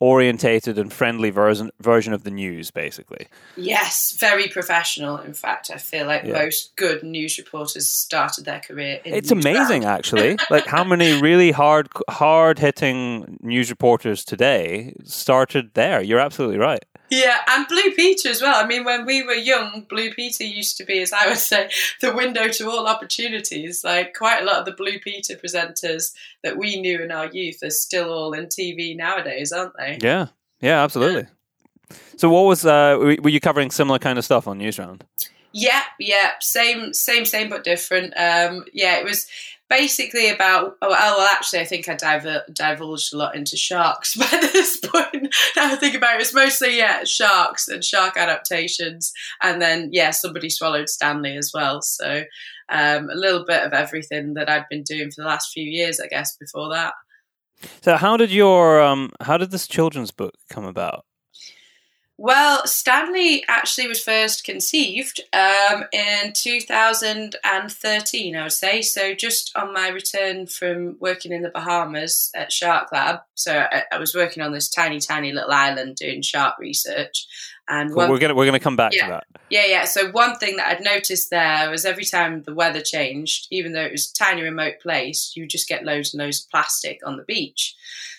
orientated 0.00 0.78
and 0.78 0.92
friendly 0.92 1.30
version 1.30 1.70
version 1.80 2.12
of 2.12 2.24
the 2.24 2.30
news 2.30 2.70
basically. 2.70 3.26
Yes 3.56 4.16
very 4.18 4.48
professional 4.48 5.18
in 5.18 5.34
fact 5.34 5.70
i 5.72 5.78
feel 5.78 6.06
like 6.06 6.24
yeah. 6.24 6.32
most 6.32 6.74
good 6.76 7.02
news 7.02 7.38
reporters 7.38 7.88
started 7.88 8.44
their 8.44 8.60
career 8.60 9.00
it's 9.04 9.30
amazing 9.30 9.84
actually. 9.84 10.36
Like 10.50 10.66
how 10.66 10.84
many 10.84 11.20
really 11.20 11.50
hard 11.50 11.88
hard 12.08 12.58
hitting 12.58 13.38
news 13.40 13.70
reporters 13.70 14.24
today 14.24 14.94
started 15.04 15.70
there? 15.74 16.02
You're 16.02 16.20
absolutely 16.20 16.58
right 16.58 16.84
Yeah, 17.14 17.38
and 17.48 17.68
Blue 17.68 17.92
Peter 17.94 18.28
as 18.28 18.42
well. 18.42 18.56
I 18.56 18.66
mean, 18.66 18.82
when 18.82 19.06
we 19.06 19.22
were 19.22 19.34
young, 19.34 19.86
Blue 19.88 20.12
Peter 20.12 20.42
used 20.42 20.76
to 20.78 20.84
be, 20.84 21.00
as 21.00 21.12
I 21.12 21.28
would 21.28 21.38
say, 21.38 21.70
the 22.00 22.12
window 22.12 22.48
to 22.48 22.68
all 22.68 22.88
opportunities. 22.88 23.84
Like 23.84 24.14
quite 24.14 24.42
a 24.42 24.44
lot 24.44 24.56
of 24.56 24.64
the 24.64 24.72
Blue 24.72 24.98
Peter 24.98 25.36
presenters 25.36 26.12
that 26.42 26.56
we 26.56 26.80
knew 26.80 27.00
in 27.00 27.12
our 27.12 27.26
youth 27.26 27.62
are 27.62 27.70
still 27.70 28.12
all 28.12 28.32
in 28.32 28.46
TV 28.46 28.96
nowadays, 28.96 29.52
aren't 29.52 29.76
they? 29.76 29.98
Yeah, 30.02 30.26
yeah, 30.60 30.82
absolutely. 30.82 31.22
Yeah. 31.90 31.96
So, 32.16 32.30
what 32.30 32.42
was 32.42 32.66
uh, 32.66 32.96
were 32.98 33.30
you 33.30 33.40
covering 33.40 33.70
similar 33.70 34.00
kind 34.00 34.18
of 34.18 34.24
stuff 34.24 34.48
on 34.48 34.58
Newsround? 34.58 35.02
Yeah, 35.52 35.84
yeah, 36.00 36.32
same, 36.40 36.92
same, 36.92 37.24
same, 37.24 37.48
but 37.48 37.62
different. 37.62 38.12
Um, 38.16 38.64
yeah, 38.72 38.96
it 38.96 39.04
was 39.04 39.28
basically 39.76 40.28
about 40.28 40.76
oh 40.82 40.90
well 40.90 41.20
actually 41.32 41.60
I 41.60 41.64
think 41.64 41.88
I 41.88 41.94
diver, 41.94 42.42
divulged 42.52 43.12
a 43.12 43.16
lot 43.16 43.34
into 43.34 43.56
sharks 43.56 44.16
by 44.16 44.28
this 44.52 44.78
point. 44.78 45.34
Now 45.56 45.72
I 45.72 45.76
think 45.76 45.94
about 45.94 46.16
it 46.16 46.22
it's 46.22 46.34
mostly 46.34 46.76
yeah 46.78 47.04
sharks 47.04 47.68
and 47.68 47.84
shark 47.84 48.16
adaptations. 48.16 49.12
And 49.42 49.60
then 49.60 49.90
yeah 49.92 50.10
somebody 50.10 50.50
swallowed 50.50 50.88
Stanley 50.88 51.36
as 51.36 51.50
well. 51.52 51.82
So 51.82 52.24
um, 52.68 53.10
a 53.10 53.14
little 53.14 53.44
bit 53.44 53.62
of 53.62 53.72
everything 53.72 54.34
that 54.34 54.48
I'd 54.48 54.68
been 54.70 54.82
doing 54.82 55.10
for 55.10 55.22
the 55.22 55.28
last 55.28 55.52
few 55.52 55.64
years 55.64 56.00
I 56.00 56.06
guess 56.06 56.36
before 56.36 56.70
that. 56.70 56.94
So 57.82 57.96
how 57.96 58.16
did 58.16 58.30
your 58.30 58.80
um, 58.80 59.10
how 59.20 59.36
did 59.36 59.50
this 59.50 59.66
children's 59.66 60.12
book 60.12 60.34
come 60.50 60.64
about 60.64 61.04
well, 62.16 62.64
Stanley 62.66 63.44
actually 63.48 63.88
was 63.88 64.00
first 64.00 64.44
conceived 64.44 65.20
um, 65.32 65.82
in 65.92 66.32
2013, 66.32 68.36
I 68.36 68.42
would 68.42 68.52
say. 68.52 68.82
So, 68.82 69.14
just 69.14 69.50
on 69.56 69.72
my 69.72 69.88
return 69.88 70.46
from 70.46 70.96
working 71.00 71.32
in 71.32 71.42
the 71.42 71.50
Bahamas 71.50 72.30
at 72.34 72.52
Shark 72.52 72.92
Lab. 72.92 73.22
So, 73.34 73.58
I, 73.58 73.82
I 73.90 73.98
was 73.98 74.14
working 74.14 74.44
on 74.44 74.52
this 74.52 74.68
tiny, 74.68 75.00
tiny 75.00 75.32
little 75.32 75.50
island 75.50 75.96
doing 75.96 76.22
shark 76.22 76.56
research. 76.60 77.26
And 77.68 77.94
one, 77.94 78.10
we're 78.10 78.18
gonna 78.18 78.34
we're 78.34 78.44
gonna 78.44 78.60
come 78.60 78.76
back 78.76 78.92
yeah, 78.92 79.06
to 79.06 79.12
that. 79.12 79.26
Yeah, 79.48 79.64
yeah. 79.66 79.84
So 79.84 80.10
one 80.10 80.36
thing 80.36 80.56
that 80.56 80.68
I'd 80.68 80.84
noticed 80.84 81.30
there 81.30 81.70
was 81.70 81.86
every 81.86 82.04
time 82.04 82.42
the 82.42 82.54
weather 82.54 82.82
changed, 82.82 83.46
even 83.50 83.72
though 83.72 83.82
it 83.82 83.92
was 83.92 84.10
a 84.10 84.14
tiny 84.14 84.42
remote 84.42 84.80
place, 84.82 85.32
you 85.34 85.46
just 85.46 85.66
get 85.66 85.82
loads 85.82 86.12
and 86.12 86.22
loads 86.22 86.44
of 86.44 86.50
plastic 86.50 87.00
on 87.06 87.16
the 87.16 87.22
beach. 87.22 87.74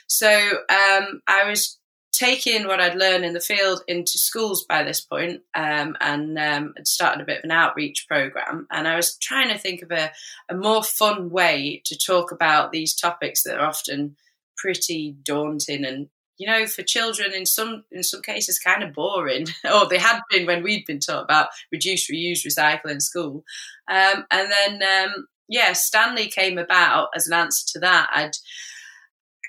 So 0.07 0.27
um, 0.27 1.21
I 1.27 1.43
was 1.47 1.77
taking 2.15 2.67
what 2.67 2.79
I'd 2.79 2.95
learned 2.95 3.25
in 3.25 3.33
the 3.33 3.39
field 3.39 3.81
into 3.87 4.17
schools 4.17 4.63
by 4.63 4.83
this 4.83 5.01
point, 5.01 5.41
um, 5.53 5.97
and 5.99 6.37
um, 6.39 6.73
had 6.77 6.87
started 6.87 7.21
a 7.21 7.25
bit 7.25 7.39
of 7.39 7.43
an 7.43 7.51
outreach 7.51 8.07
program. 8.07 8.67
And 8.71 8.87
I 8.87 8.95
was 8.95 9.17
trying 9.17 9.49
to 9.49 9.57
think 9.57 9.81
of 9.81 9.91
a, 9.91 10.11
a 10.49 10.55
more 10.55 10.83
fun 10.83 11.29
way 11.29 11.81
to 11.85 11.97
talk 11.97 12.31
about 12.31 12.71
these 12.71 12.95
topics 12.95 13.43
that 13.43 13.57
are 13.59 13.67
often 13.67 14.15
pretty 14.57 15.15
daunting 15.23 15.83
and 15.83 16.07
you 16.37 16.47
know 16.47 16.65
for 16.65 16.81
children 16.81 17.33
in 17.33 17.45
some 17.45 17.83
in 17.91 18.03
some 18.03 18.21
cases 18.21 18.57
kind 18.57 18.83
of 18.83 18.93
boring 18.93 19.45
or 19.73 19.87
they 19.87 19.97
had 19.97 20.19
been 20.29 20.45
when 20.45 20.63
we'd 20.63 20.85
been 20.85 20.99
taught 20.99 21.23
about 21.23 21.49
reduce 21.71 22.09
reuse 22.09 22.45
recycle 22.45 22.89
in 22.89 22.99
school 22.99 23.43
um, 23.89 24.25
and 24.31 24.49
then 24.49 24.81
um, 24.83 25.27
yeah 25.49 25.73
stanley 25.73 26.27
came 26.27 26.57
about 26.57 27.09
as 27.15 27.27
an 27.27 27.33
answer 27.33 27.65
to 27.67 27.79
that 27.79 28.09
i'd 28.13 28.35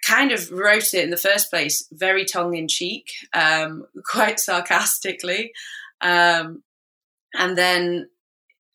kind 0.07 0.33
of 0.33 0.51
wrote 0.51 0.95
it 0.95 1.05
in 1.05 1.11
the 1.11 1.17
first 1.17 1.51
place 1.51 1.87
very 1.93 2.25
tongue 2.25 2.55
in 2.55 2.69
cheek, 2.69 3.11
um, 3.33 3.87
quite 4.05 4.39
sarcastically. 4.39 5.53
Um, 6.01 6.63
and 7.35 7.57
then 7.57 8.09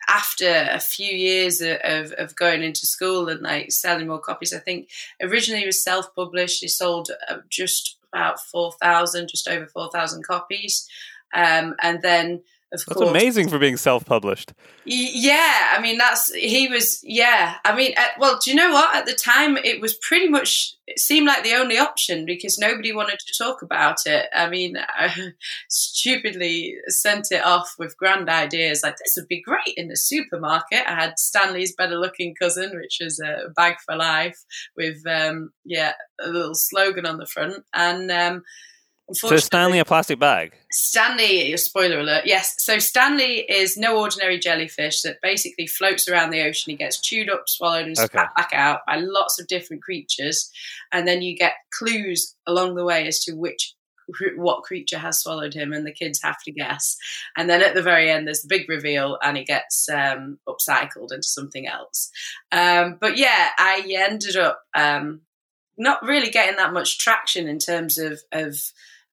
after 0.09 0.67
a 0.69 0.79
few 0.79 1.15
years 1.15 1.61
of, 1.61 2.11
of 2.13 2.35
going 2.35 2.63
into 2.63 2.85
school 2.85 3.29
and 3.29 3.41
like 3.41 3.71
selling 3.71 4.07
more 4.07 4.19
copies, 4.19 4.53
I 4.53 4.59
think 4.59 4.89
originally 5.21 5.63
it 5.63 5.67
was 5.67 5.83
self 5.83 6.13
published. 6.15 6.63
It 6.63 6.69
sold 6.69 7.11
uh, 7.29 7.37
just 7.49 7.97
about 8.13 8.39
4,000, 8.39 9.29
just 9.29 9.47
over 9.47 9.67
4,000 9.67 10.25
copies. 10.25 10.87
Um, 11.33 11.75
and 11.81 12.01
then 12.01 12.41
of 12.71 12.79
that's 12.85 12.97
course. 12.97 13.09
amazing 13.09 13.49
for 13.49 13.59
being 13.59 13.77
self-published. 13.77 14.53
Yeah, 14.85 15.73
I 15.75 15.81
mean 15.81 15.97
that's 15.97 16.33
he 16.33 16.67
was. 16.67 16.99
Yeah, 17.03 17.55
I 17.65 17.75
mean, 17.75 17.93
uh, 17.97 18.03
well, 18.17 18.39
do 18.43 18.49
you 18.49 18.55
know 18.55 18.71
what? 18.71 18.95
At 18.95 19.05
the 19.05 19.13
time, 19.13 19.57
it 19.57 19.81
was 19.81 19.95
pretty 19.95 20.29
much 20.29 20.75
it 20.87 20.99
seemed 20.99 21.27
like 21.27 21.43
the 21.43 21.53
only 21.53 21.77
option 21.77 22.25
because 22.25 22.57
nobody 22.57 22.93
wanted 22.93 23.19
to 23.19 23.43
talk 23.43 23.61
about 23.61 23.97
it. 24.05 24.27
I 24.33 24.49
mean, 24.49 24.77
I 24.77 25.33
stupidly 25.69 26.75
sent 26.87 27.31
it 27.31 27.43
off 27.43 27.75
with 27.77 27.97
grand 27.97 28.29
ideas 28.29 28.81
like 28.83 28.97
this 28.97 29.13
would 29.17 29.27
be 29.27 29.41
great 29.41 29.75
in 29.75 29.87
the 29.87 29.97
supermarket. 29.97 30.87
I 30.87 30.95
had 30.95 31.19
Stanley's 31.19 31.75
better-looking 31.75 32.35
cousin, 32.35 32.71
which 32.75 33.01
is 33.01 33.19
a 33.19 33.49
bag 33.49 33.75
for 33.85 33.95
life, 33.95 34.37
with 34.77 35.05
um, 35.07 35.51
yeah 35.65 35.93
a 36.19 36.29
little 36.29 36.55
slogan 36.55 37.05
on 37.05 37.17
the 37.17 37.25
front, 37.25 37.63
and 37.73 38.11
um, 38.11 38.43
so 39.13 39.37
Stanley 39.37 39.79
a 39.79 39.85
plastic 39.85 40.19
bag? 40.19 40.53
Stanley, 40.71 41.55
spoiler 41.57 41.99
alert, 41.99 42.25
yes. 42.25 42.55
So 42.59 42.79
Stanley 42.79 43.39
is 43.39 43.77
no 43.77 43.99
ordinary 43.99 44.39
jellyfish 44.39 45.01
that 45.01 45.17
basically 45.21 45.67
floats 45.67 46.07
around 46.07 46.29
the 46.29 46.41
ocean. 46.41 46.71
He 46.71 46.77
gets 46.77 46.99
chewed 46.99 47.29
up, 47.29 47.43
swallowed, 47.47 47.87
and 47.87 47.97
spat 47.97 48.15
okay. 48.15 48.25
back 48.37 48.51
out 48.53 48.81
by 48.87 48.97
lots 48.97 49.39
of 49.39 49.47
different 49.47 49.83
creatures, 49.83 50.49
and 50.91 51.07
then 51.07 51.21
you 51.21 51.35
get 51.35 51.53
clues 51.77 52.35
along 52.47 52.75
the 52.75 52.85
way 52.85 53.07
as 53.07 53.23
to 53.25 53.33
which 53.33 53.73
what 54.35 54.63
creature 54.63 54.97
has 54.97 55.19
swallowed 55.19 55.53
him, 55.53 55.73
and 55.73 55.85
the 55.85 55.91
kids 55.91 56.21
have 56.23 56.41
to 56.43 56.51
guess. 56.51 56.97
And 57.37 57.49
then 57.49 57.61
at 57.61 57.75
the 57.75 57.81
very 57.81 58.09
end, 58.09 58.27
there's 58.27 58.41
the 58.41 58.47
big 58.47 58.69
reveal, 58.69 59.17
and 59.21 59.37
he 59.37 59.43
gets 59.43 59.89
um, 59.89 60.39
upcycled 60.47 61.13
into 61.13 61.27
something 61.27 61.67
else. 61.67 62.11
Um, 62.51 62.97
but 62.99 63.17
yeah, 63.17 63.49
I 63.57 63.83
ended 64.09 64.35
up 64.35 64.63
um, 64.75 65.21
not 65.77 66.03
really 66.03 66.29
getting 66.29 66.57
that 66.57 66.73
much 66.73 66.99
traction 66.99 67.47
in 67.47 67.59
terms 67.59 67.97
of 67.97 68.21
of 68.31 68.71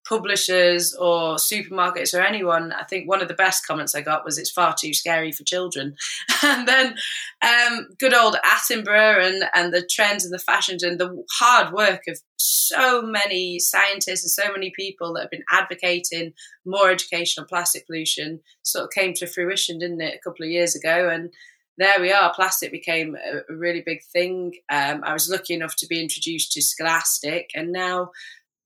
publishers 0.08 0.94
or 0.94 1.36
supermarkets 1.36 2.14
or 2.14 2.22
anyone, 2.22 2.72
I 2.72 2.84
think 2.84 3.08
one 3.08 3.20
of 3.20 3.28
the 3.28 3.34
best 3.34 3.66
comments 3.66 3.94
I 3.94 4.00
got 4.00 4.24
was 4.24 4.38
it's 4.38 4.50
far 4.50 4.74
too 4.78 4.94
scary 4.94 5.32
for 5.32 5.44
children. 5.44 5.96
and 6.42 6.66
then 6.66 6.94
um, 7.42 7.88
good 7.98 8.14
old 8.14 8.36
Attenborough 8.44 9.24
and, 9.24 9.44
and 9.54 9.72
the 9.72 9.86
trends 9.90 10.24
and 10.24 10.32
the 10.32 10.38
fashions 10.38 10.82
and 10.82 10.98
the 10.98 11.24
hard 11.38 11.72
work 11.72 12.02
of 12.08 12.18
so 12.38 13.02
many 13.02 13.58
scientists 13.58 14.24
and 14.24 14.30
so 14.46 14.50
many 14.52 14.72
people 14.74 15.12
that 15.12 15.22
have 15.22 15.30
been 15.30 15.44
advocating 15.50 16.32
more 16.64 16.90
education 16.90 17.42
on 17.42 17.48
plastic 17.48 17.86
pollution 17.86 18.40
sort 18.62 18.84
of 18.84 18.90
came 18.90 19.12
to 19.14 19.26
fruition, 19.26 19.78
didn't 19.78 20.00
it, 20.00 20.14
a 20.14 20.28
couple 20.28 20.44
of 20.44 20.50
years 20.50 20.74
ago? 20.74 21.10
And 21.10 21.30
there 21.78 22.00
we 22.00 22.12
are. 22.12 22.34
Plastic 22.34 22.72
became 22.72 23.14
a, 23.14 23.54
really 23.54 23.82
big 23.86 24.00
thing. 24.12 24.52
Um, 24.70 25.02
I 25.04 25.12
was 25.12 25.30
lucky 25.30 25.54
enough 25.54 25.76
to 25.76 25.86
be 25.86 26.02
introduced 26.02 26.52
to 26.52 26.62
Scholastic, 26.62 27.50
and 27.54 27.72
now 27.72 28.10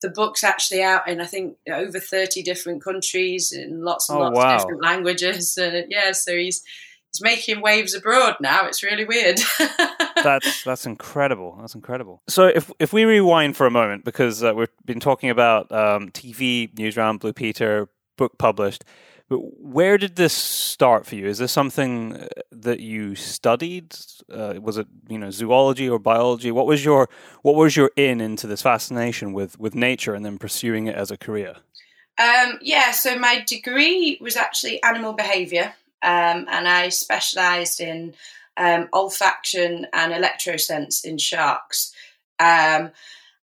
the 0.03 0.11
book's 0.11 0.45
actually 0.45 0.83
out 0.83 1.09
in 1.09 1.21
I 1.21 1.27
think 1.27 1.57
over 1.71 1.99
thirty 1.99 2.43
different 2.43 2.83
countries 2.85 3.53
in 3.53 3.83
lots 3.83 4.09
and 4.09 4.19
oh, 4.19 4.23
lots 4.23 4.37
wow. 4.37 4.55
of 4.55 4.61
different 4.61 4.83
languages. 4.83 5.57
And 5.63 5.87
yeah, 5.89 6.13
so 6.13 6.37
he's 6.37 6.63
he's 7.13 7.23
making 7.23 7.61
waves 7.63 7.95
abroad 7.95 8.37
now. 8.41 8.67
It's 8.67 8.83
really 8.83 9.05
weird. 9.05 9.41
that's 10.23 10.65
that's 10.65 10.87
incredible. 10.87 11.57
That's 11.61 11.75
incredible. 11.75 12.23
So 12.29 12.47
if 12.47 12.71
if 12.79 12.93
we 12.93 13.05
rewind 13.05 13.57
for 13.57 13.67
a 13.67 13.71
moment, 13.71 14.05
because 14.05 14.43
uh, 14.43 14.55
we've 14.55 14.69
been 14.85 15.01
talking 15.01 15.31
about 15.31 15.71
um, 15.71 16.11
TV, 16.11 16.73
Newsround, 16.75 17.21
Blue 17.21 17.33
Peter, 17.33 17.89
book 18.17 18.39
published. 18.39 18.85
But 19.33 19.63
where 19.63 19.97
did 19.97 20.17
this 20.17 20.35
start 20.35 21.07
for 21.07 21.15
you? 21.15 21.27
Is 21.27 21.39
this 21.39 21.53
something 21.53 22.17
uh, 22.17 22.27
that 22.51 22.81
you 22.81 23.15
studied? 23.15 23.97
Uh, 24.31 24.57
was 24.61 24.77
it 24.77 24.87
you 25.09 25.17
know 25.17 25.31
zoology 25.31 25.89
or 25.89 25.99
biology? 25.99 26.51
What 26.51 26.67
was 26.67 26.85
your 26.85 27.09
what 27.41 27.55
was 27.55 27.75
your 27.75 27.91
in 27.97 28.21
into 28.21 28.47
this 28.47 28.61
fascination 28.61 29.33
with 29.33 29.59
with 29.59 29.75
nature 29.75 30.13
and 30.13 30.23
then 30.23 30.37
pursuing 30.37 30.87
it 30.87 30.97
as 30.97 31.11
a 31.11 31.17
career? 31.17 31.55
Um, 32.19 32.59
yeah, 32.61 32.91
so 32.91 33.19
my 33.19 33.43
degree 33.47 34.19
was 34.21 34.37
actually 34.37 34.83
animal 34.83 35.15
behaviour, 35.15 35.73
um, 36.03 36.45
and 36.51 36.69
I 36.69 36.91
specialised 36.91 37.81
in 37.81 38.13
um, 38.59 38.89
olfaction 38.93 39.87
and 39.95 40.13
electrosense 40.13 41.07
in 41.07 41.17
sharks. 41.17 41.95
Um, 42.39 42.91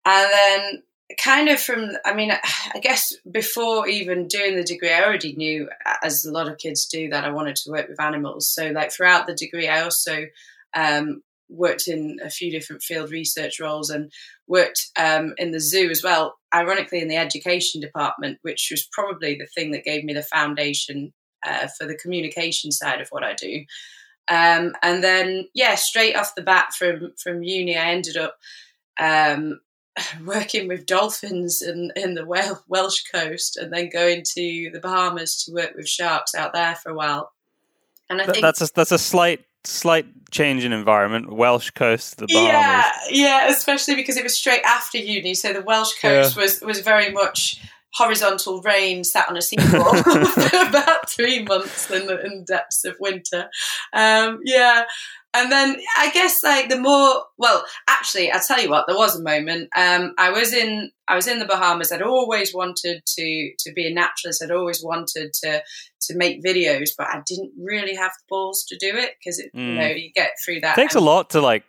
and 0.06 0.30
then 0.32 0.82
kind 1.22 1.48
of 1.48 1.60
from 1.60 1.90
i 2.04 2.14
mean 2.14 2.32
i 2.74 2.78
guess 2.78 3.14
before 3.30 3.86
even 3.86 4.26
doing 4.26 4.56
the 4.56 4.64
degree 4.64 4.92
i 4.92 5.04
already 5.04 5.34
knew 5.34 5.68
as 6.02 6.24
a 6.24 6.32
lot 6.32 6.48
of 6.48 6.58
kids 6.58 6.86
do 6.86 7.08
that 7.10 7.24
i 7.24 7.30
wanted 7.30 7.56
to 7.56 7.70
work 7.70 7.88
with 7.88 8.00
animals. 8.00 8.48
So 8.48 8.70
like 8.70 8.90
throughout 8.90 9.26
the 9.26 9.34
degree 9.34 9.68
i 9.68 9.82
also 9.82 10.24
um, 10.74 11.22
worked 11.50 11.86
in 11.88 12.18
a 12.24 12.30
few 12.30 12.50
different 12.50 12.82
field 12.82 13.10
research 13.10 13.60
roles 13.60 13.90
and 13.90 14.10
worked 14.48 14.90
um, 14.98 15.34
in 15.36 15.50
the 15.50 15.60
zoo 15.60 15.90
as 15.90 16.02
well 16.02 16.36
ironically 16.54 17.00
in 17.00 17.08
the 17.08 17.16
education 17.16 17.80
department 17.80 18.38
which 18.42 18.68
was 18.70 18.88
probably 18.90 19.34
the 19.34 19.46
thing 19.54 19.72
that 19.72 19.84
gave 19.84 20.04
me 20.04 20.14
the 20.14 20.22
foundation 20.22 21.12
uh, 21.46 21.68
for 21.78 21.86
the 21.86 21.96
communication 21.96 22.72
side 22.72 23.02
of 23.02 23.08
what 23.10 23.22
i 23.22 23.34
do. 23.34 23.64
Um, 24.26 24.74
and 24.82 25.04
then 25.04 25.48
yeah 25.52 25.74
straight 25.74 26.16
off 26.16 26.34
the 26.34 26.40
bat 26.40 26.72
from 26.72 27.12
from 27.22 27.42
uni 27.42 27.76
i 27.76 27.90
ended 27.90 28.16
up 28.16 28.38
um, 28.98 29.60
working 30.24 30.68
with 30.68 30.86
dolphins 30.86 31.62
in, 31.62 31.92
in 31.96 32.14
the 32.14 32.24
Welsh 32.68 33.02
coast 33.04 33.56
and 33.56 33.72
then 33.72 33.88
going 33.88 34.22
to 34.34 34.70
the 34.72 34.80
Bahamas 34.80 35.44
to 35.44 35.52
work 35.52 35.74
with 35.74 35.88
sharks 35.88 36.34
out 36.34 36.52
there 36.52 36.74
for 36.76 36.90
a 36.90 36.94
while. 36.94 37.32
And 38.10 38.20
I 38.20 38.26
think 38.26 38.42
that's 38.42 38.60
a, 38.60 38.72
that's 38.74 38.92
a 38.92 38.98
slight 38.98 39.44
slight 39.66 40.06
change 40.30 40.64
in 40.64 40.72
environment. 40.72 41.32
Welsh 41.32 41.70
coast, 41.70 42.18
the 42.18 42.26
Bahamas. 42.26 42.52
Yeah, 42.52 42.90
yeah, 43.08 43.48
especially 43.48 43.94
because 43.94 44.16
it 44.16 44.22
was 44.22 44.36
straight 44.36 44.62
after 44.62 44.98
uni, 44.98 45.34
so 45.34 45.52
the 45.52 45.62
Welsh 45.62 45.98
coast 46.00 46.36
yeah. 46.36 46.42
was 46.42 46.60
was 46.60 46.80
very 46.80 47.10
much 47.10 47.62
horizontal 47.94 48.60
rain, 48.62 49.04
sat 49.04 49.28
on 49.28 49.36
a 49.36 49.40
seafloor 49.40 50.02
for 50.50 50.68
about 50.68 51.08
three 51.08 51.44
months 51.44 51.90
in 51.90 52.06
the, 52.06 52.24
in 52.24 52.38
the 52.38 52.44
depths 52.44 52.84
of 52.84 52.96
winter. 53.00 53.48
Um, 53.92 54.40
yeah. 54.44 54.84
And 55.36 55.50
then 55.50 55.76
I 55.98 56.10
guess 56.10 56.44
like 56.44 56.68
the 56.68 56.78
more 56.78 57.24
well, 57.38 57.64
actually, 57.88 58.30
I'll 58.30 58.40
tell 58.40 58.62
you 58.62 58.70
what. 58.70 58.86
There 58.86 58.96
was 58.96 59.18
a 59.18 59.22
moment. 59.22 59.68
Um, 59.76 60.14
I 60.16 60.30
was 60.30 60.54
in 60.54 60.92
I 61.08 61.16
was 61.16 61.26
in 61.26 61.40
the 61.40 61.44
Bahamas. 61.44 61.90
I'd 61.90 62.02
always 62.02 62.54
wanted 62.54 63.02
to 63.04 63.52
to 63.58 63.72
be 63.72 63.88
a 63.88 63.92
naturalist. 63.92 64.44
I'd 64.44 64.52
always 64.52 64.80
wanted 64.80 65.32
to 65.42 65.60
to 66.02 66.16
make 66.16 66.44
videos, 66.44 66.90
but 66.96 67.08
I 67.08 67.20
didn't 67.26 67.50
really 67.60 67.96
have 67.96 68.12
the 68.12 68.24
balls 68.28 68.64
to 68.68 68.76
do 68.76 68.96
it 68.96 69.16
because 69.18 69.42
mm. 69.56 69.60
you 69.60 69.74
know 69.74 69.88
you 69.88 70.12
get 70.14 70.34
through 70.44 70.60
that. 70.60 70.78
It 70.78 70.82
takes 70.82 70.94
a 70.94 71.00
lot 71.00 71.30
to 71.30 71.40
like 71.40 71.64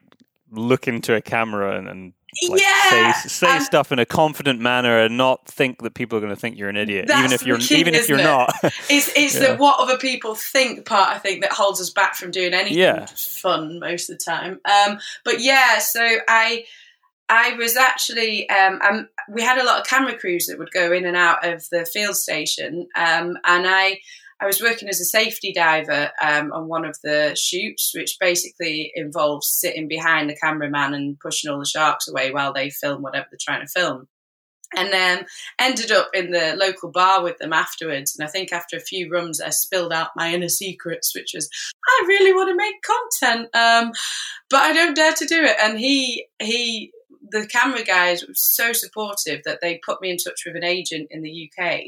look 0.51 0.88
into 0.88 1.15
a 1.15 1.22
camera 1.22 1.75
and, 1.75 1.88
and 1.88 2.13
like 2.50 2.62
yeah, 2.62 3.13
say, 3.13 3.30
say 3.30 3.60
stuff 3.60 3.92
in 3.92 4.00
a 4.00 4.06
confident 4.06 4.60
manner 4.60 5.00
and 5.00 5.18
not 5.18 5.46
think 5.46 5.82
that 5.84 5.94
people 5.94 6.18
are 6.18 6.22
going 6.22 6.34
to 6.34 6.39
think 6.39 6.58
you're 6.58 6.70
an 6.70 6.77
idiot, 6.77 7.10
even 7.10 7.32
if 7.32 7.46
you're 7.46 7.58
key, 7.58 7.75
even 7.75 7.96
if 7.96 8.10
you're 8.10 8.20
it? 8.20 8.24
not. 8.24 8.54
it's 8.63 9.10
it's 9.15 9.36
yeah. 9.36 9.42
that 9.42 9.60
what 9.60 9.80
other 9.80 9.98
people 9.98 10.36
think 10.36 10.86
part 10.86 11.10
I 11.10 11.18
think 11.18 11.42
that 11.42 11.54
holds 11.54 11.80
us 11.80 11.89
back 11.89 12.15
from 12.15 12.32
doing 12.32 12.54
anything 12.54 12.77
yeah. 12.77 13.06
fun 13.06 13.80
most 13.80 14.10
of 14.10 14.18
the 14.18 14.24
time. 14.24 14.60
Um, 14.65 15.00
but 15.24 15.42
yeah, 15.42 15.80
so 15.80 16.04
I 16.27 16.65
I 17.30 17.54
was 17.54 17.75
actually 17.75 18.50
um, 18.50 18.82
um, 18.82 19.10
we 19.30 19.42
had 19.42 19.58
a 19.58 19.63
lot 19.63 19.80
of 19.80 19.88
camera 19.88 20.18
crews 20.18 20.48
that 20.48 20.60
would 20.60 20.72
go 20.72 20.92
in 20.92 21.06
and 21.06 21.18
out 21.18 21.48
of 21.48 21.68
the 21.70 21.86
field 21.86 22.18
station, 22.18 22.88
um, 22.96 23.38
and 23.46 23.65
I 23.68 24.00
I 24.42 24.46
was 24.46 24.62
working 24.62 24.89
as 24.89 25.00
a 25.00 25.06
safety 25.06 25.54
diver 25.54 26.12
um, 26.22 26.51
on 26.51 26.68
one 26.68 26.86
of 26.86 26.98
the 27.04 27.36
shoots, 27.39 27.92
which 27.96 28.18
basically 28.20 28.92
involves 28.96 29.48
sitting 29.48 29.88
behind 29.88 30.30
the 30.30 30.36
cameraman 30.36 30.94
and 30.94 31.20
pushing 31.20 31.50
all 31.50 31.60
the 31.60 31.65
sharks 31.65 32.08
away 32.08 32.32
while 32.32 32.51
they 32.51 32.70
film 32.70 33.01
whatever 33.01 33.27
they're 33.32 33.38
trying 33.39 33.65
to 33.65 33.72
film. 33.72 34.08
And 34.75 34.92
then 34.92 35.25
ended 35.60 35.92
up 35.92 36.10
in 36.13 36.32
the 36.32 36.56
local 36.58 36.92
bar 36.92 37.24
with 37.24 37.38
them 37.38 37.54
afterwards. 37.54 38.15
And 38.18 38.27
I 38.27 38.32
think 38.32 38.51
after 38.51 38.75
a 38.75 38.82
few 38.82 39.10
rums, 39.10 39.39
I 39.39 39.51
spilled 39.51 39.94
out 39.94 40.10
my 40.18 40.34
inner 40.34 40.50
secrets, 40.50 41.15
which 41.15 41.32
was 41.34 41.48
I 41.88 42.06
really 42.08 42.34
want 42.34 42.50
to 42.50 42.56
make 42.56 42.75
content, 42.82 43.56
um, 43.56 43.94
but 44.50 44.62
I 44.62 44.74
don't 44.74 44.96
dare 44.96 45.13
to 45.13 45.25
do 45.25 45.44
it. 45.44 45.56
And 45.62 45.80
he 45.80 46.27
he 46.42 46.92
the 47.32 47.48
camera 47.48 47.84
guys 47.84 48.22
were 48.22 48.34
so 48.34 48.74
supportive 48.74 49.41
that 49.46 49.60
they 49.62 49.79
put 49.86 50.01
me 50.01 50.12
in 50.12 50.17
touch 50.17 50.44
with 50.46 50.55
an 50.55 50.63
agent 50.63 51.08
in 51.10 51.22
the 51.22 51.50
UK. 51.50 51.82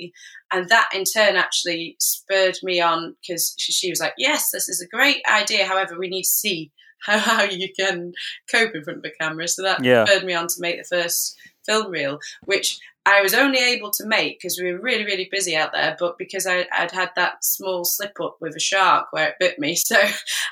And 0.51 0.69
that 0.69 0.89
in 0.93 1.03
turn 1.03 1.35
actually 1.35 1.95
spurred 1.99 2.57
me 2.63 2.79
on 2.81 3.15
because 3.21 3.55
she 3.57 3.89
was 3.89 3.99
like, 3.99 4.13
yes, 4.17 4.49
this 4.51 4.69
is 4.69 4.81
a 4.81 4.95
great 4.95 5.21
idea. 5.29 5.65
However, 5.65 5.97
we 5.97 6.09
need 6.09 6.23
to 6.23 6.29
see 6.29 6.71
how, 6.99 7.19
how 7.19 7.43
you 7.43 7.69
can 7.77 8.13
cope 8.51 8.73
in 8.73 8.83
front 8.83 8.99
of 8.99 9.05
a 9.05 9.23
camera. 9.23 9.47
So 9.47 9.61
that 9.61 9.83
yeah. 9.83 10.05
spurred 10.05 10.25
me 10.25 10.33
on 10.33 10.47
to 10.47 10.55
make 10.59 10.77
the 10.77 11.01
first 11.01 11.37
film 11.65 11.91
reel, 11.91 12.19
which 12.45 12.79
I 13.07 13.21
was 13.21 13.33
only 13.33 13.59
able 13.59 13.89
to 13.91 14.05
make 14.05 14.37
because 14.37 14.59
we 14.61 14.71
were 14.71 14.81
really, 14.81 15.05
really 15.05 15.29
busy 15.31 15.55
out 15.55 15.71
there, 15.71 15.95
but 15.97 16.17
because 16.17 16.45
I, 16.45 16.65
would 16.79 16.91
had 16.91 17.11
that 17.15 17.43
small 17.43 17.85
slip 17.85 18.19
up 18.21 18.35
with 18.41 18.53
a 18.55 18.59
shark 18.59 19.07
where 19.11 19.29
it 19.29 19.35
bit 19.39 19.57
me. 19.57 19.75
So 19.87 19.95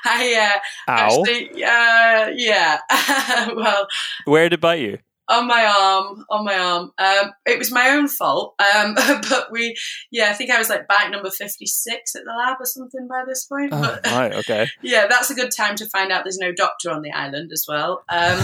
I 0.04 0.54
uh, 0.88 0.90
actually, 0.90 1.62
uh, 1.62 2.30
yeah, 2.34 2.78
well. 3.54 3.86
Where 4.24 4.44
did 4.44 4.54
it 4.54 4.60
bite 4.60 4.80
you? 4.80 4.98
on 5.28 5.46
my 5.46 5.64
arm, 5.64 6.24
on 6.30 6.44
my 6.44 6.56
arm. 6.56 6.92
Um, 6.98 7.32
it 7.44 7.58
was 7.58 7.72
my 7.72 7.90
own 7.90 8.08
fault, 8.08 8.54
um, 8.60 8.94
but 9.28 9.50
we, 9.50 9.76
yeah, 10.10 10.30
I 10.30 10.32
think 10.32 10.50
I 10.50 10.58
was 10.58 10.70
like 10.70 10.86
bite 10.86 11.10
number 11.10 11.30
fifty-six 11.30 12.14
at 12.14 12.24
the 12.24 12.32
lab 12.32 12.58
or 12.60 12.64
something 12.64 13.08
by 13.08 13.24
this 13.26 13.44
point. 13.44 13.70
Oh, 13.72 13.80
but, 13.80 14.06
right, 14.06 14.32
okay. 14.34 14.68
Yeah, 14.82 15.06
that's 15.08 15.30
a 15.30 15.34
good 15.34 15.50
time 15.50 15.76
to 15.76 15.86
find 15.86 16.12
out 16.12 16.24
there's 16.24 16.38
no 16.38 16.52
doctor 16.52 16.90
on 16.90 17.02
the 17.02 17.10
island 17.10 17.50
as 17.52 17.66
well. 17.68 18.04
Um, 18.08 18.38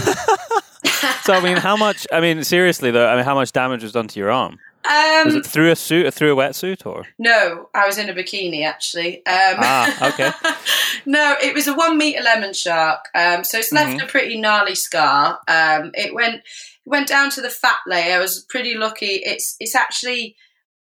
so 1.23 1.33
I 1.33 1.41
mean, 1.41 1.57
how 1.57 1.75
much? 1.75 2.07
I 2.11 2.19
mean, 2.19 2.43
seriously 2.43 2.91
though, 2.91 3.07
I 3.07 3.15
mean, 3.15 3.25
how 3.25 3.35
much 3.35 3.51
damage 3.51 3.83
was 3.83 3.91
done 3.91 4.07
to 4.07 4.19
your 4.19 4.31
arm? 4.31 4.59
Um, 4.85 5.25
was 5.25 5.35
it 5.35 5.45
through 5.45 5.71
a 5.71 5.77
suit, 5.77 6.13
through 6.13 6.33
a 6.33 6.35
wetsuit, 6.35 6.85
or 6.85 7.05
no? 7.17 7.69
I 7.73 7.87
was 7.87 7.97
in 7.97 8.09
a 8.09 8.13
bikini 8.13 8.65
actually. 8.65 9.17
Um, 9.25 9.55
ah, 9.59 10.13
okay. 10.13 10.31
no, 11.05 11.35
it 11.41 11.53
was 11.53 11.67
a 11.67 11.73
one 11.73 11.97
meter 11.97 12.21
lemon 12.21 12.53
shark. 12.53 13.05
Um, 13.15 13.45
so 13.45 13.59
it's 13.59 13.71
left 13.71 13.97
mm-hmm. 13.97 14.05
a 14.05 14.09
pretty 14.09 14.39
gnarly 14.39 14.75
scar. 14.75 15.39
Um, 15.47 15.91
it 15.93 16.13
went 16.13 16.35
it 16.35 16.89
went 16.89 17.07
down 17.07 17.29
to 17.31 17.41
the 17.41 17.49
fat 17.49 17.77
layer. 17.87 18.17
I 18.17 18.19
was 18.19 18.45
pretty 18.49 18.75
lucky. 18.75 19.21
It's 19.23 19.55
it's 19.61 19.75
actually 19.75 20.35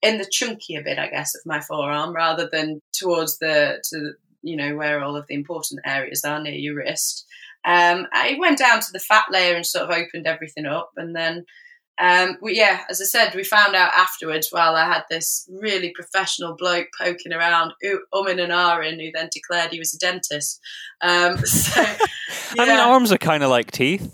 in 0.00 0.16
the 0.16 0.24
chunkier 0.24 0.82
bit, 0.82 0.98
I 0.98 1.08
guess, 1.08 1.34
of 1.34 1.42
my 1.44 1.60
forearm 1.60 2.14
rather 2.14 2.48
than 2.50 2.80
towards 2.94 3.38
the 3.38 3.82
to 3.90 4.12
you 4.40 4.56
know 4.56 4.74
where 4.74 5.02
all 5.02 5.16
of 5.16 5.26
the 5.26 5.34
important 5.34 5.80
areas 5.84 6.24
are 6.24 6.42
near 6.42 6.54
your 6.54 6.76
wrist. 6.76 7.26
Um, 7.64 8.06
I 8.12 8.36
went 8.38 8.58
down 8.58 8.80
to 8.80 8.92
the 8.92 8.98
fat 8.98 9.24
layer 9.30 9.54
and 9.54 9.66
sort 9.66 9.84
of 9.84 9.96
opened 9.96 10.26
everything 10.26 10.66
up, 10.66 10.92
and 10.96 11.14
then. 11.14 11.44
Um, 12.00 12.38
we, 12.40 12.56
yeah, 12.56 12.80
as 12.88 13.02
I 13.02 13.04
said, 13.04 13.34
we 13.34 13.44
found 13.44 13.76
out 13.76 13.92
afterwards 13.92 14.48
while 14.50 14.74
I 14.74 14.86
had 14.86 15.02
this 15.10 15.48
really 15.52 15.92
professional 15.94 16.56
bloke 16.56 16.88
poking 16.98 17.34
around, 17.34 17.74
umming 17.84 18.42
and 18.42 18.50
ahhing, 18.50 19.00
who 19.00 19.12
then 19.12 19.28
declared 19.30 19.70
he 19.70 19.78
was 19.78 19.94
a 19.94 19.98
dentist. 19.98 20.58
Um, 21.02 21.36
so, 21.44 21.82
yeah. 21.82 21.98
I 22.58 22.66
mean, 22.66 22.80
arms 22.80 23.12
are 23.12 23.18
kind 23.18 23.44
of 23.44 23.50
like 23.50 23.70
teeth. 23.70 24.10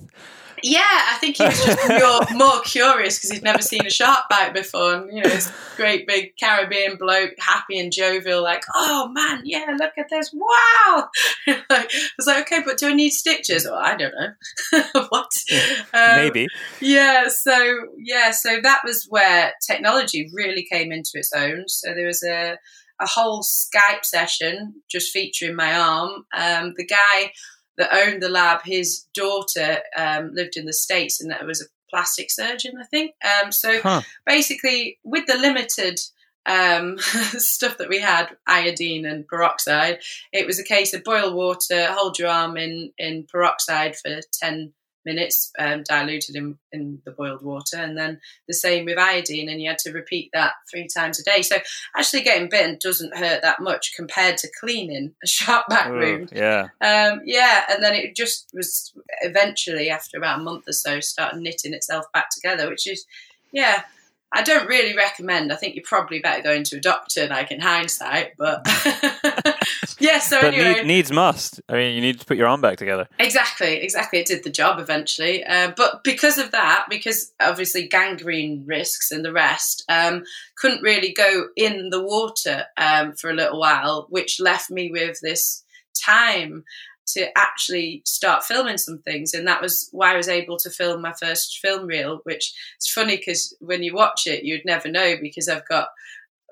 Yeah, 0.62 0.80
I 0.82 1.16
think 1.20 1.36
he 1.36 1.44
was 1.44 1.64
just 1.64 1.88
more, 1.88 2.20
more 2.38 2.60
curious 2.62 3.18
because 3.18 3.30
he'd 3.30 3.42
never 3.42 3.62
seen 3.62 3.86
a 3.86 3.90
shark 3.90 4.24
bite 4.28 4.54
before. 4.54 4.94
And, 4.94 5.16
you 5.16 5.22
know, 5.22 5.28
this 5.28 5.52
great 5.76 6.06
big 6.06 6.32
Caribbean 6.38 6.96
bloke, 6.96 7.32
happy 7.38 7.78
and 7.78 7.92
jovial, 7.92 8.42
like, 8.42 8.62
oh 8.74 9.08
man, 9.12 9.42
yeah, 9.44 9.76
look 9.78 9.92
at 9.98 10.06
this. 10.10 10.32
Wow. 10.32 11.08
like, 11.46 11.64
I 11.70 12.08
was 12.16 12.26
like, 12.26 12.42
okay, 12.42 12.62
but 12.64 12.78
do 12.78 12.88
I 12.88 12.94
need 12.94 13.10
stitches? 13.10 13.64
Well, 13.64 13.74
I 13.74 13.96
don't 13.96 14.14
know. 14.14 14.82
what? 15.08 15.30
Um, 15.92 16.16
Maybe. 16.16 16.48
Yeah, 16.80 17.28
so, 17.28 17.86
yeah, 17.98 18.30
so 18.30 18.60
that 18.62 18.80
was 18.84 19.06
where 19.08 19.52
technology 19.66 20.30
really 20.32 20.66
came 20.70 20.92
into 20.92 21.10
its 21.14 21.32
own. 21.34 21.64
So 21.68 21.94
there 21.94 22.06
was 22.06 22.22
a, 22.22 22.56
a 23.00 23.06
whole 23.06 23.42
Skype 23.42 24.04
session 24.04 24.74
just 24.90 25.12
featuring 25.12 25.54
my 25.56 25.78
arm. 25.78 26.24
Um, 26.36 26.74
the 26.76 26.86
guy 26.86 27.32
that 27.78 27.92
owned 27.92 28.22
the 28.22 28.28
lab, 28.28 28.62
his 28.64 29.06
daughter 29.14 29.78
um, 29.96 30.34
lived 30.34 30.56
in 30.56 30.66
the 30.66 30.72
States 30.72 31.20
and 31.20 31.30
that 31.30 31.46
was 31.46 31.62
a 31.62 31.66
plastic 31.88 32.30
surgeon, 32.30 32.74
I 32.78 32.84
think. 32.84 33.14
Um, 33.24 33.50
so 33.52 33.80
huh. 33.80 34.02
basically, 34.26 34.98
with 35.04 35.26
the 35.26 35.36
limited 35.36 36.00
um, 36.44 36.98
stuff 36.98 37.78
that 37.78 37.88
we 37.88 38.00
had, 38.00 38.36
iodine 38.46 39.06
and 39.06 39.26
peroxide, 39.26 40.00
it 40.32 40.46
was 40.46 40.58
a 40.58 40.64
case 40.64 40.92
of 40.92 41.04
boil 41.04 41.32
water, 41.32 41.86
hold 41.90 42.18
your 42.18 42.28
arm 42.28 42.56
in, 42.56 42.92
in 42.98 43.26
peroxide 43.30 43.96
for 43.96 44.20
10 44.32 44.72
minutes, 45.08 45.50
um, 45.58 45.82
diluted 45.82 46.36
in, 46.36 46.58
in 46.72 47.00
the 47.04 47.10
boiled 47.10 47.42
water, 47.42 47.76
and 47.76 47.96
then 47.96 48.20
the 48.46 48.54
same 48.54 48.84
with 48.84 48.98
iodine, 48.98 49.48
and 49.48 49.60
you 49.60 49.68
had 49.68 49.78
to 49.78 49.92
repeat 49.92 50.30
that 50.32 50.52
three 50.70 50.86
times 50.86 51.18
a 51.18 51.24
day. 51.24 51.42
So 51.42 51.56
actually, 51.96 52.22
getting 52.22 52.48
bitten 52.48 52.78
doesn't 52.80 53.16
hurt 53.16 53.42
that 53.42 53.60
much 53.60 53.94
compared 53.96 54.36
to 54.38 54.50
cleaning 54.60 55.14
a 55.24 55.26
sharp 55.26 55.66
back 55.68 55.90
wound. 55.90 56.32
Yeah, 56.34 56.68
um, 56.80 57.22
yeah, 57.24 57.64
and 57.70 57.82
then 57.82 57.94
it 57.94 58.14
just 58.14 58.48
was 58.52 58.92
eventually 59.22 59.90
after 59.90 60.16
about 60.16 60.40
a 60.40 60.42
month 60.42 60.68
or 60.68 60.72
so 60.72 61.00
started 61.00 61.40
knitting 61.40 61.74
itself 61.74 62.04
back 62.12 62.28
together, 62.30 62.68
which 62.68 62.86
is 62.86 63.06
yeah 63.52 63.82
I 64.32 64.42
don't 64.42 64.68
really 64.68 64.94
recommend. 64.94 65.52
I 65.52 65.56
think 65.56 65.74
you're 65.74 65.84
probably 65.86 66.18
better 66.18 66.42
going 66.42 66.64
to 66.64 66.76
a 66.76 66.80
doctor, 66.80 67.26
like 67.28 67.50
in 67.50 67.60
hindsight. 67.60 68.32
But 68.36 68.62
yeah, 69.98 70.18
so 70.18 70.40
but 70.40 70.54
anyway, 70.54 70.74
need, 70.74 70.86
needs 70.86 71.12
must. 71.12 71.60
I 71.68 71.74
mean, 71.74 71.94
you 71.94 72.00
need 72.00 72.20
to 72.20 72.26
put 72.26 72.36
your 72.36 72.46
arm 72.46 72.60
back 72.60 72.78
together. 72.78 73.08
Exactly, 73.18 73.76
exactly. 73.76 74.20
It 74.20 74.26
did 74.26 74.44
the 74.44 74.50
job 74.50 74.78
eventually, 74.78 75.44
uh, 75.44 75.72
but 75.76 76.04
because 76.04 76.38
of 76.38 76.52
that, 76.52 76.86
because 76.88 77.32
obviously 77.40 77.88
gangrene 77.88 78.64
risks 78.66 79.10
and 79.10 79.24
the 79.24 79.32
rest, 79.32 79.84
um, 79.88 80.24
couldn't 80.56 80.82
really 80.82 81.12
go 81.12 81.48
in 81.56 81.90
the 81.90 82.02
water 82.02 82.66
um, 82.76 83.12
for 83.12 83.30
a 83.30 83.34
little 83.34 83.58
while, 83.58 84.06
which 84.10 84.40
left 84.40 84.70
me 84.70 84.90
with 84.90 85.20
this 85.20 85.64
time 86.04 86.64
to 87.14 87.26
actually 87.38 88.02
start 88.04 88.44
filming 88.44 88.76
some 88.76 88.98
things 88.98 89.32
and 89.32 89.46
that 89.48 89.62
was 89.62 89.88
why 89.92 90.12
I 90.12 90.16
was 90.16 90.28
able 90.28 90.58
to 90.58 90.70
film 90.70 91.00
my 91.00 91.14
first 91.14 91.58
film 91.58 91.86
reel 91.86 92.20
which 92.24 92.54
is 92.78 92.88
funny 92.88 93.16
because 93.16 93.56
when 93.60 93.82
you 93.82 93.94
watch 93.94 94.26
it 94.26 94.44
you'd 94.44 94.66
never 94.66 94.88
know 94.90 95.14
because 95.20 95.48
I've 95.48 95.66
got 95.66 95.88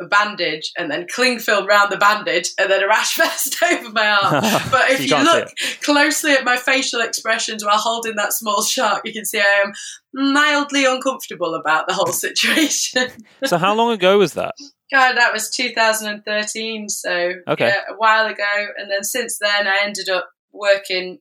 a 0.00 0.06
bandage 0.06 0.72
and 0.76 0.90
then 0.90 1.06
cling 1.08 1.38
film 1.38 1.66
around 1.66 1.90
the 1.90 1.96
bandage 1.96 2.50
and 2.58 2.70
then 2.70 2.82
a 2.82 2.88
rash 2.88 3.16
vest 3.16 3.56
over 3.62 3.90
my 3.90 4.08
arm. 4.08 4.44
But 4.70 4.90
if 4.90 5.00
you, 5.00 5.16
you 5.16 5.24
look 5.24 5.48
closely 5.82 6.32
at 6.32 6.44
my 6.44 6.56
facial 6.56 7.00
expressions 7.00 7.64
while 7.64 7.78
holding 7.78 8.16
that 8.16 8.32
small 8.32 8.62
shark, 8.62 9.02
you 9.04 9.12
can 9.12 9.24
see 9.24 9.40
I 9.40 9.62
am 9.64 9.72
mildly 10.12 10.84
uncomfortable 10.84 11.54
about 11.54 11.86
the 11.86 11.94
whole 11.94 12.12
situation. 12.12 13.08
so 13.44 13.58
how 13.58 13.74
long 13.74 13.92
ago 13.92 14.18
was 14.18 14.34
that? 14.34 14.54
God, 14.92 15.16
that 15.16 15.32
was 15.32 15.50
2013. 15.50 16.88
So 16.88 17.32
okay. 17.48 17.68
yeah, 17.68 17.80
a 17.90 17.94
while 17.96 18.26
ago. 18.26 18.66
And 18.78 18.90
then 18.90 19.02
since 19.02 19.38
then, 19.40 19.66
I 19.66 19.80
ended 19.82 20.08
up 20.08 20.28
working 20.52 21.18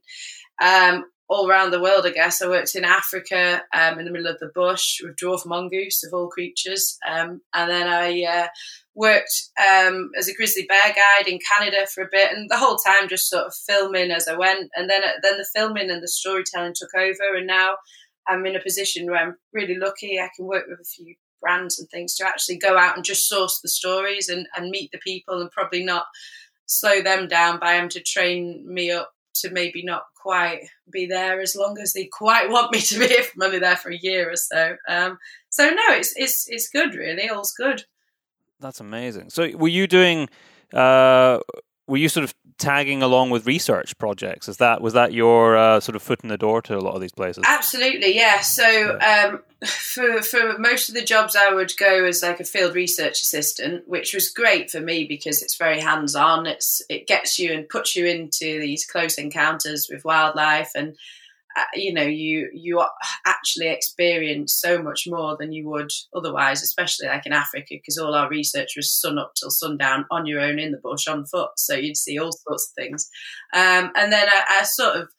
um, 0.61 1.05
all 1.27 1.49
around 1.49 1.71
the 1.71 1.81
world, 1.81 2.05
I 2.05 2.11
guess. 2.11 2.41
I 2.41 2.47
worked 2.47 2.75
in 2.75 2.85
Africa 2.85 3.63
um, 3.73 3.99
in 3.99 4.05
the 4.05 4.11
middle 4.11 4.27
of 4.27 4.39
the 4.39 4.51
bush 4.53 4.99
with 5.01 5.15
dwarf 5.15 5.45
mongoose, 5.45 6.03
of 6.03 6.13
all 6.13 6.27
creatures. 6.27 6.97
Um, 7.07 7.41
and 7.53 7.69
then 7.69 7.87
I 7.87 8.23
uh, 8.23 8.47
worked 8.93 9.49
um, 9.59 10.11
as 10.17 10.27
a 10.27 10.35
grizzly 10.35 10.65
bear 10.67 10.93
guide 10.93 11.27
in 11.27 11.39
Canada 11.57 11.87
for 11.87 12.03
a 12.03 12.09
bit, 12.11 12.31
and 12.31 12.49
the 12.49 12.57
whole 12.57 12.77
time 12.77 13.09
just 13.09 13.29
sort 13.29 13.45
of 13.45 13.55
filming 13.55 14.11
as 14.11 14.27
I 14.27 14.37
went. 14.37 14.69
And 14.75 14.89
then, 14.89 15.03
uh, 15.03 15.13
then 15.23 15.37
the 15.37 15.47
filming 15.55 15.89
and 15.89 16.03
the 16.03 16.07
storytelling 16.07 16.73
took 16.75 16.93
over, 16.95 17.35
and 17.35 17.47
now 17.47 17.77
I'm 18.27 18.45
in 18.45 18.55
a 18.55 18.61
position 18.61 19.07
where 19.07 19.17
I'm 19.17 19.35
really 19.51 19.75
lucky. 19.75 20.19
I 20.19 20.29
can 20.35 20.45
work 20.45 20.65
with 20.67 20.79
a 20.79 20.85
few 20.85 21.15
brands 21.41 21.79
and 21.79 21.89
things 21.89 22.15
to 22.15 22.27
actually 22.27 22.57
go 22.57 22.77
out 22.77 22.95
and 22.95 23.05
just 23.05 23.27
source 23.27 23.59
the 23.61 23.69
stories 23.69 24.29
and, 24.29 24.47
and 24.55 24.69
meet 24.69 24.91
the 24.91 24.99
people 24.99 25.41
and 25.41 25.51
probably 25.51 25.83
not 25.83 26.05
slow 26.65 27.01
them 27.01 27.27
down 27.27 27.59
by 27.59 27.73
having 27.73 27.89
to 27.89 28.01
train 28.01 28.65
me 28.67 28.91
up 28.91 29.11
to 29.35 29.51
maybe 29.51 29.83
not 29.83 30.03
quite 30.15 30.61
be 30.91 31.05
there 31.05 31.39
as 31.39 31.55
long 31.55 31.77
as 31.79 31.93
they 31.93 32.05
quite 32.05 32.49
want 32.49 32.71
me 32.71 32.79
to 32.79 32.99
be 32.99 33.05
if 33.09 33.33
I'm 33.35 33.43
only 33.43 33.59
there 33.59 33.77
for 33.77 33.91
a 33.91 33.97
year 33.97 34.31
or 34.31 34.35
so. 34.35 34.75
Um, 34.87 35.17
so 35.49 35.69
no, 35.69 35.83
it's 35.89 36.13
it's 36.15 36.47
it's 36.49 36.69
good 36.69 36.95
really, 36.95 37.29
all's 37.29 37.53
good. 37.53 37.85
That's 38.59 38.79
amazing. 38.79 39.29
So 39.29 39.55
were 39.55 39.67
you 39.67 39.87
doing 39.87 40.29
uh, 40.73 41.39
were 41.87 41.97
you 41.97 42.09
sort 42.09 42.23
of 42.23 42.33
tagging 42.57 43.03
along 43.03 43.29
with 43.29 43.45
research 43.45 43.97
projects? 43.97 44.47
Is 44.47 44.57
that 44.57 44.81
was 44.81 44.93
that 44.93 45.13
your 45.13 45.57
uh, 45.57 45.79
sort 45.79 45.95
of 45.95 46.01
foot 46.01 46.21
in 46.23 46.29
the 46.29 46.37
door 46.37 46.61
to 46.63 46.77
a 46.77 46.79
lot 46.79 46.95
of 46.95 47.01
these 47.01 47.11
places? 47.11 47.43
Absolutely, 47.45 48.15
yeah. 48.15 48.41
So 48.41 48.99
um, 48.99 49.41
for 49.65 50.21
for 50.21 50.57
most 50.57 50.89
of 50.89 50.95
the 50.95 51.03
jobs, 51.03 51.35
I 51.35 51.53
would 51.53 51.75
go 51.77 52.05
as 52.05 52.23
like 52.23 52.39
a 52.39 52.45
field 52.45 52.75
research 52.75 53.21
assistant, 53.21 53.87
which 53.87 54.13
was 54.13 54.29
great 54.29 54.71
for 54.71 54.79
me 54.79 55.05
because 55.05 55.41
it's 55.41 55.57
very 55.57 55.79
hands 55.79 56.15
on. 56.15 56.45
It's 56.45 56.81
it 56.89 57.07
gets 57.07 57.39
you 57.39 57.53
and 57.53 57.67
puts 57.67 57.95
you 57.95 58.05
into 58.05 58.59
these 58.59 58.85
close 58.85 59.17
encounters 59.17 59.87
with 59.91 60.05
wildlife 60.05 60.71
and 60.75 60.95
you 61.73 61.93
know 61.93 62.03
you 62.03 62.49
you 62.53 62.83
actually 63.25 63.67
experience 63.67 64.53
so 64.59 64.81
much 64.81 65.03
more 65.07 65.37
than 65.39 65.51
you 65.51 65.67
would 65.67 65.91
otherwise 66.15 66.61
especially 66.61 67.07
like 67.07 67.25
in 67.25 67.33
africa 67.33 67.67
because 67.69 67.97
all 67.97 68.13
our 68.13 68.29
research 68.29 68.73
was 68.75 68.93
sun 68.93 69.17
up 69.17 69.31
till 69.35 69.49
sundown 69.49 70.05
on 70.11 70.25
your 70.25 70.41
own 70.41 70.59
in 70.59 70.71
the 70.71 70.77
bush 70.77 71.07
on 71.07 71.25
foot. 71.25 71.51
So 71.57 71.75
you'd 71.75 71.97
see 71.97 72.19
all 72.19 72.31
sorts 72.31 72.69
of 72.69 72.83
things. 72.83 73.09
Um, 73.53 73.91
and 73.95 74.11
then 74.11 74.27
I, 74.27 74.59
I, 74.59 74.63
sort 74.63 74.97
of 74.97 75.09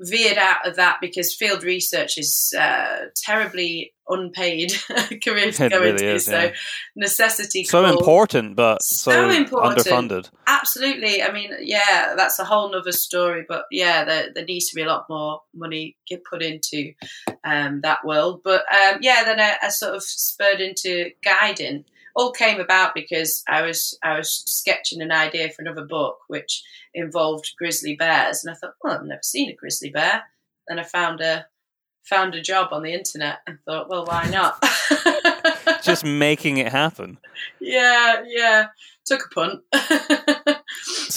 veered 0.00 0.38
out 0.38 0.66
of 0.66 0.76
that 0.76 0.98
because 1.00 1.34
field 1.34 1.64
research 1.64 2.18
is 2.18 2.54
uh, 2.58 3.06
terribly 3.16 3.92
unpaid 4.08 4.72
career 5.24 5.50
to 5.52 5.68
go 5.68 5.80
really 5.80 5.90
into. 5.90 6.14
Is, 6.14 6.24
so 6.26 6.38
yeah. 6.44 6.52
necessity. 6.96 7.64
So 7.64 7.84
important, 7.84 8.56
but 8.56 8.82
so, 8.82 9.10
so 9.10 9.30
important. 9.30 9.78
underfunded. 9.78 10.30
Absolutely. 10.46 11.22
I 11.22 11.32
mean, 11.32 11.52
yeah, 11.60 12.14
that's 12.16 12.38
a 12.38 12.44
whole 12.44 12.70
nother 12.70 12.92
story. 12.92 13.44
But 13.46 13.64
yeah, 13.70 14.04
there, 14.04 14.28
there 14.34 14.44
needs 14.44 14.68
to 14.70 14.76
be 14.76 14.82
a 14.82 14.86
lot 14.86 15.06
more 15.08 15.42
money 15.54 15.96
get 16.08 16.24
put 16.24 16.42
into 16.42 16.92
um, 17.44 17.80
that 17.82 18.04
world. 18.04 18.42
But 18.44 18.62
um, 18.72 18.98
yeah, 19.00 19.24
then 19.24 19.40
I, 19.40 19.56
I 19.62 19.68
sort 19.68 19.94
of 19.94 20.02
spurred 20.02 20.60
into 20.60 21.10
guiding 21.22 21.84
all 22.18 22.32
came 22.32 22.58
about 22.58 22.94
because 22.94 23.44
I 23.48 23.62
was 23.62 23.96
I 24.02 24.18
was 24.18 24.42
sketching 24.46 25.00
an 25.00 25.12
idea 25.12 25.50
for 25.50 25.62
another 25.62 25.86
book 25.86 26.18
which 26.26 26.64
involved 26.92 27.52
grizzly 27.56 27.94
bears, 27.94 28.44
and 28.44 28.52
I 28.52 28.56
thought, 28.58 28.74
well, 28.82 28.94
I've 28.94 29.04
never 29.04 29.22
seen 29.22 29.48
a 29.48 29.54
grizzly 29.54 29.90
bear. 29.90 30.24
Then 30.66 30.80
I 30.80 30.82
found 30.82 31.20
a 31.20 31.46
found 32.02 32.34
a 32.34 32.40
job 32.40 32.72
on 32.72 32.82
the 32.82 32.92
internet 32.92 33.38
and 33.46 33.58
thought, 33.64 33.88
well, 33.88 34.04
why 34.04 34.28
not? 34.30 34.60
Just 35.82 36.04
making 36.04 36.56
it 36.56 36.72
happen. 36.72 37.18
Yeah, 37.60 38.24
yeah. 38.26 38.66
Took 39.06 39.26
a 39.26 39.34
punt. 39.34 39.62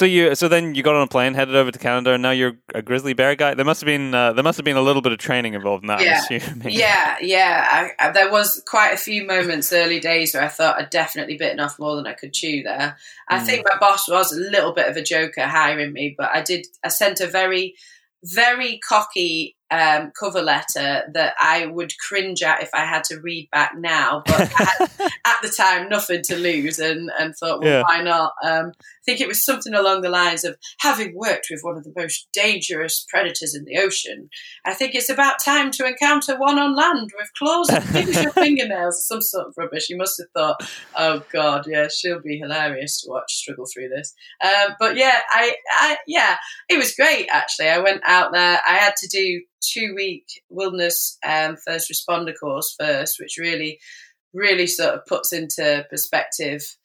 so 0.02 0.06
you 0.06 0.34
so 0.34 0.48
then 0.48 0.74
you 0.74 0.82
got 0.82 0.96
on 0.96 1.04
a 1.04 1.08
plane, 1.08 1.36
headed 1.36 1.56
over 1.56 1.70
to 1.70 1.78
Canada, 1.78 2.14
and 2.14 2.24
now 2.24 2.32
you're 2.32 2.54
a 2.74 2.82
grizzly 2.82 3.14
bear 3.14 3.36
guy. 3.36 3.54
There 3.54 3.64
must 3.64 3.82
have 3.82 3.86
been 3.86 4.16
uh, 4.16 4.34
there 4.34 4.44
must 4.44 4.58
have 4.58 4.66
been 4.66 4.76
a 4.76 4.82
little 4.82 5.04
bit 5.04 5.12
of 5.12 5.20
training 5.20 5.54
involved 5.54 5.84
in 5.84 5.90
that. 5.90 6.02
Yeah, 6.02 6.56
yeah, 6.66 7.18
yeah. 7.22 7.92
I, 8.00 8.08
I, 8.08 8.12
there 8.12 8.32
was 8.32 8.64
quite 8.66 8.94
a 8.94 8.98
few 8.98 9.28
moments 9.28 9.72
early 9.72 10.00
days 10.00 10.34
where 10.34 10.42
I 10.42 10.48
thought 10.48 10.80
I'd 10.80 10.90
definitely 10.90 11.38
bitten 11.38 11.60
off 11.60 11.78
more 11.78 11.96
than 11.96 12.08
I 12.08 12.14
could 12.14 12.34
chew. 12.34 12.64
There, 12.64 12.98
I 13.30 13.40
mm. 13.40 13.46
think 13.46 13.64
my 13.64 13.78
boss 13.78 14.10
was 14.10 14.32
a 14.32 14.40
little 14.40 14.74
bit 14.74 14.90
of 14.90 14.98
a 14.98 15.04
joker 15.04 15.44
hiring 15.44 15.94
me, 15.94 16.16
but 16.18 16.32
I 16.34 16.42
did. 16.42 16.66
I 16.84 16.88
sent 16.88 17.20
a 17.20 17.28
very 17.28 17.76
very 18.24 18.80
cocky 18.80 19.56
um, 19.72 20.12
cover 20.20 20.42
letter 20.42 21.04
that 21.14 21.34
I 21.40 21.66
would 21.66 21.94
cringe 21.98 22.44
at 22.44 22.62
if 22.62 22.70
I 22.74 22.86
had 22.86 23.04
to 23.06 23.20
read 23.22 23.50
back 23.52 23.72
now. 23.78 24.22
But 24.26 24.50
had, 24.50 24.78
at 25.26 25.42
the 25.42 25.54
time, 25.56 25.90
nothing 25.90 26.22
to 26.24 26.36
lose, 26.36 26.78
and, 26.78 27.10
and 27.18 27.34
thought, 27.36 27.62
well, 27.62 27.70
yeah. 27.70 27.84
why 27.84 28.02
not? 28.02 28.34
Um, 28.44 28.74
I 29.02 29.04
think 29.06 29.22
it 29.22 29.28
was 29.28 29.44
something 29.44 29.74
along 29.74 30.02
the 30.02 30.10
lines 30.10 30.44
of 30.44 30.58
having 30.80 31.16
worked 31.16 31.48
with 31.50 31.62
one 31.64 31.78
of 31.78 31.84
the 31.84 31.94
most 31.96 32.28
dangerous 32.34 33.06
predators 33.10 33.56
in 33.56 33.66
the 33.66 33.80
ocean. 33.80 34.30
I 34.66 34.74
think 34.74 34.94
it's 34.94 35.10
about 35.10 35.40
time 35.40 35.72
to 35.72 35.88
encounter 35.88 36.38
one 36.38 36.60
on 36.60 36.76
land 36.76 37.10
with 37.18 37.30
claws 37.38 37.70
and 37.70 37.84
fingers 37.84 38.22
your 38.22 38.32
fingernails, 38.34 39.08
some 39.08 39.22
sort 39.22 39.48
of 39.48 39.54
rubbish. 39.58 39.90
You 39.90 39.98
must 39.98 40.22
have 40.22 40.30
thought, 40.36 40.70
oh 40.96 41.24
god, 41.32 41.66
yeah, 41.68 41.88
she'll 41.88 42.22
be 42.22 42.38
hilarious 42.38 43.02
to 43.02 43.10
watch 43.10 43.34
struggle 43.34 43.66
through 43.74 43.90
this. 43.90 44.14
Um, 44.44 44.76
but 44.80 44.98
yeah, 44.98 45.20
I, 45.32 45.56
I, 45.72 45.98
yeah, 46.06 46.38
it 46.70 46.78
was 46.78 46.94
great 46.94 47.28
actually. 47.32 47.70
I 47.70 47.80
went 47.80 48.02
out 48.06 48.32
there. 48.34 48.60
I 48.68 48.76
had 48.76 48.96
to 48.98 49.08
do 49.08 49.42
two 49.62 49.94
week 49.96 50.44
wilderness 50.50 51.18
um, 51.26 51.58
first 51.58 51.92
responder 51.92 52.34
course 52.38 52.76
first, 52.80 53.20
which 53.20 53.38
really, 53.40 53.80
really 54.34 54.68
sort 54.68 54.94
of 54.94 55.06
puts 55.06 55.34
into 55.34 55.86
perspective 55.90 56.76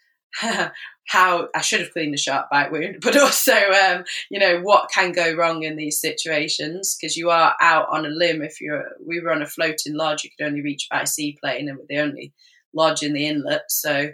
how 1.09 1.49
I 1.55 1.61
should 1.61 1.81
have 1.81 1.93
cleaned 1.93 2.15
a 2.15 2.19
shark 2.19 2.47
bite 2.51 2.73
wound, 2.73 2.99
but 3.03 3.17
also, 3.17 3.55
um, 3.55 4.05
you 4.31 4.39
know, 4.39 4.61
what 4.61 4.91
can 4.93 5.13
go 5.13 5.35
wrong 5.35 5.63
in 5.63 5.77
these 5.77 6.01
situations 6.01 6.97
because 7.01 7.17
you 7.17 7.31
are 7.31 7.55
out 7.61 7.89
on 7.91 8.07
a 8.07 8.11
limb. 8.11 8.43
If 8.43 8.61
you're, 8.61 8.85
we 9.05 9.21
were 9.21 9.33
on 9.33 9.43
a 9.43 9.47
floating 9.47 9.95
lodge, 9.95 10.25
you 10.25 10.31
could 10.37 10.47
only 10.47 10.63
reach 10.63 10.89
by 10.91 11.05
seaplane, 11.05 11.69
and 11.69 11.79
we're 11.79 11.87
the 11.89 12.01
only 12.01 12.33
lodge 12.75 13.03
in 13.03 13.13
the 13.13 13.27
inlet. 13.27 13.63
So, 13.69 14.11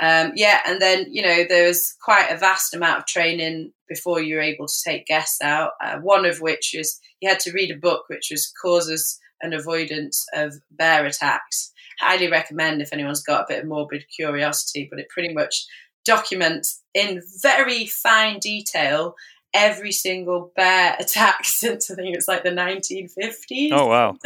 um, 0.00 0.32
yeah, 0.36 0.60
and 0.66 0.80
then 0.80 1.06
you 1.10 1.22
know 1.22 1.44
there 1.48 1.66
was 1.66 1.94
quite 2.02 2.30
a 2.30 2.36
vast 2.36 2.74
amount 2.74 2.98
of 2.98 3.06
training 3.06 3.72
before 3.88 4.20
you 4.20 4.36
were 4.36 4.42
able 4.42 4.66
to 4.66 4.82
take 4.84 5.06
guests 5.06 5.40
out. 5.42 5.72
Uh, 5.82 5.98
one 5.98 6.24
of 6.24 6.40
which 6.40 6.74
is 6.74 7.00
you 7.20 7.28
had 7.28 7.40
to 7.40 7.52
read 7.52 7.70
a 7.70 7.78
book 7.78 8.04
which 8.08 8.28
was 8.30 8.52
causes 8.62 9.18
and 9.40 9.54
avoidance 9.54 10.26
of 10.34 10.54
bear 10.70 11.04
attacks. 11.06 11.72
Highly 12.00 12.30
recommend 12.30 12.80
if 12.80 12.92
anyone's 12.92 13.22
got 13.22 13.42
a 13.42 13.46
bit 13.48 13.62
of 13.62 13.68
morbid 13.68 14.04
curiosity, 14.14 14.86
but 14.88 15.00
it 15.00 15.08
pretty 15.08 15.34
much 15.34 15.66
documents 16.04 16.82
in 16.94 17.20
very 17.42 17.86
fine 17.86 18.38
detail 18.38 19.14
every 19.54 19.92
single 19.92 20.52
bear 20.56 20.96
attack 21.00 21.44
since 21.44 21.90
I 21.90 21.94
think 21.94 22.16
it's 22.16 22.28
like 22.28 22.42
the 22.42 22.50
1950s. 22.50 23.70
Oh 23.72 23.86
wow! 23.86 24.16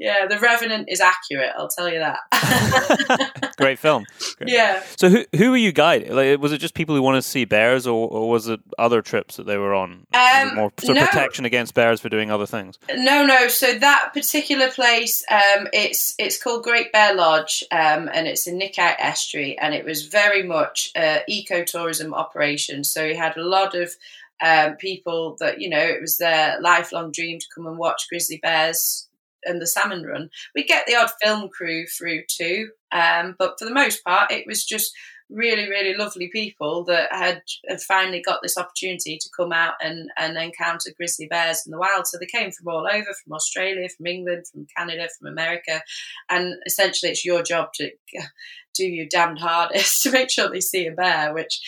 Yeah, 0.00 0.26
The 0.26 0.38
Revenant 0.38 0.88
is 0.88 0.98
accurate. 0.98 1.52
I'll 1.58 1.68
tell 1.68 1.86
you 1.86 1.98
that. 1.98 3.52
Great 3.58 3.78
film. 3.78 4.06
Great. 4.38 4.50
Yeah. 4.60 4.82
So 4.96 5.10
who 5.10 5.24
who 5.36 5.50
were 5.50 5.58
you 5.58 5.70
guiding? 5.70 6.14
Like, 6.14 6.40
was 6.40 6.52
it 6.52 6.58
just 6.58 6.74
people 6.74 6.94
who 6.96 7.02
wanted 7.02 7.22
to 7.22 7.28
see 7.28 7.44
bears, 7.44 7.86
or, 7.86 8.08
or 8.08 8.28
was 8.30 8.48
it 8.48 8.58
other 8.78 9.02
trips 9.02 9.36
that 9.36 9.44
they 9.44 9.58
were 9.58 9.74
on? 9.74 10.06
Um, 10.14 10.54
more 10.56 10.72
sort 10.80 10.96
no. 10.96 11.04
protection 11.04 11.44
against 11.44 11.74
bears 11.74 12.00
for 12.00 12.08
doing 12.08 12.30
other 12.30 12.46
things. 12.46 12.78
No, 12.90 13.24
no. 13.24 13.48
So 13.48 13.78
that 13.78 14.10
particular 14.14 14.70
place, 14.70 15.22
um, 15.30 15.68
it's 15.72 16.14
it's 16.18 16.42
called 16.42 16.64
Great 16.64 16.90
Bear 16.90 17.14
Lodge, 17.14 17.62
um, 17.70 18.08
and 18.12 18.26
it's 18.26 18.46
in 18.46 18.58
Nekite 18.58 18.96
Estuary, 18.98 19.58
and 19.58 19.74
it 19.74 19.84
was 19.84 20.06
very 20.06 20.42
much 20.42 20.90
an 20.94 21.20
ecotourism 21.28 22.14
operation. 22.14 22.82
So 22.82 23.04
you 23.04 23.16
had 23.16 23.36
a 23.36 23.44
lot 23.44 23.74
of 23.74 23.94
um, 24.44 24.76
people 24.76 25.36
that 25.40 25.60
you 25.60 25.68
know 25.68 25.78
it 25.78 26.00
was 26.00 26.16
their 26.16 26.60
lifelong 26.60 27.12
dream 27.12 27.38
to 27.38 27.46
come 27.54 27.66
and 27.66 27.78
watch 27.78 28.06
grizzly 28.08 28.38
bears 28.42 29.08
and 29.44 29.60
the 29.60 29.66
salmon 29.66 30.04
run. 30.04 30.28
We 30.54 30.64
get 30.64 30.86
the 30.86 30.96
odd 30.96 31.10
film 31.22 31.48
crew 31.48 31.86
through 31.86 32.24
too, 32.28 32.70
um, 32.92 33.36
but 33.38 33.58
for 33.58 33.64
the 33.64 33.74
most 33.74 34.04
part, 34.04 34.30
it 34.30 34.46
was 34.46 34.64
just 34.64 34.92
really, 35.30 35.68
really 35.68 35.94
lovely 35.94 36.28
people 36.28 36.84
that 36.84 37.12
had, 37.12 37.42
had 37.68 37.80
finally 37.80 38.20
got 38.20 38.40
this 38.42 38.58
opportunity 38.58 39.16
to 39.16 39.28
come 39.36 39.52
out 39.52 39.74
and, 39.80 40.10
and 40.16 40.36
encounter 40.36 40.90
grizzly 40.96 41.26
bears 41.26 41.62
in 41.64 41.70
the 41.70 41.78
wild. 41.78 42.06
So 42.06 42.18
they 42.18 42.26
came 42.26 42.50
from 42.50 42.68
all 42.68 42.86
over, 42.86 43.06
from 43.24 43.32
Australia, 43.32 43.88
from 43.88 44.06
England, 44.06 44.46
from 44.52 44.66
Canada, 44.76 45.08
from 45.18 45.28
America, 45.28 45.82
and 46.28 46.54
essentially 46.66 47.12
it's 47.12 47.24
your 47.24 47.42
job 47.42 47.72
to 47.74 47.90
do 48.74 48.84
your 48.84 49.06
damned 49.06 49.38
hardest 49.38 50.02
to 50.02 50.10
make 50.10 50.30
sure 50.30 50.50
they 50.50 50.60
see 50.60 50.86
a 50.86 50.92
bear, 50.92 51.32
which 51.32 51.60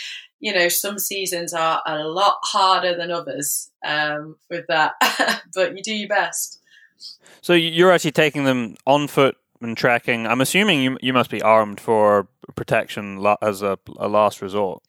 you 0.43 0.53
know, 0.53 0.69
some 0.69 0.99
seasons 0.99 1.55
are 1.55 1.81
a 1.87 2.03
lot 2.03 2.39
harder 2.43 2.97
than 2.97 3.13
others 3.13 3.71
um, 3.87 4.37
with 4.51 4.67
that, 4.67 4.95
but 5.55 5.77
you 5.77 5.83
do 5.85 5.95
your 5.95 6.09
best. 6.09 6.59
So 7.41 7.53
you're 7.53 7.93
actually 7.93 8.11
taking 8.11 8.43
them 8.45 8.77
on 8.85 9.07
foot 9.07 9.37
and 9.61 9.77
tracking. 9.77 10.27
I'm 10.27 10.41
assuming 10.41 10.83
you 10.83 10.99
you 11.01 11.13
must 11.13 11.31
be 11.31 11.41
armed 11.41 11.81
for 11.81 12.27
protection 12.57 13.25
as 13.41 13.63
a, 13.63 13.79
a 13.97 14.09
last 14.09 14.43
resort. 14.43 14.83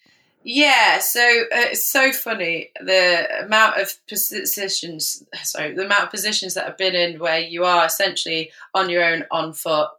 Yeah, 0.43 0.97
so 0.99 1.21
uh, 1.21 1.69
it's 1.71 1.87
so 1.87 2.11
funny 2.11 2.71
the 2.81 3.43
amount 3.45 3.79
of 3.79 3.93
positions. 4.07 5.23
Sorry, 5.43 5.75
the 5.75 5.85
amount 5.85 6.05
of 6.05 6.09
positions 6.09 6.55
that 6.55 6.67
I've 6.67 6.77
been 6.79 6.95
in 6.95 7.19
where 7.19 7.39
you 7.39 7.63
are 7.63 7.85
essentially 7.85 8.51
on 8.73 8.89
your 8.89 9.03
own 9.03 9.25
on 9.29 9.53
foot, 9.53 9.89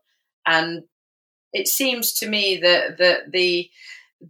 and 0.46 0.82
it 1.52 1.68
seems 1.68 2.12
to 2.14 2.28
me 2.28 2.56
that 2.56 2.98
that 2.98 3.30
the 3.30 3.70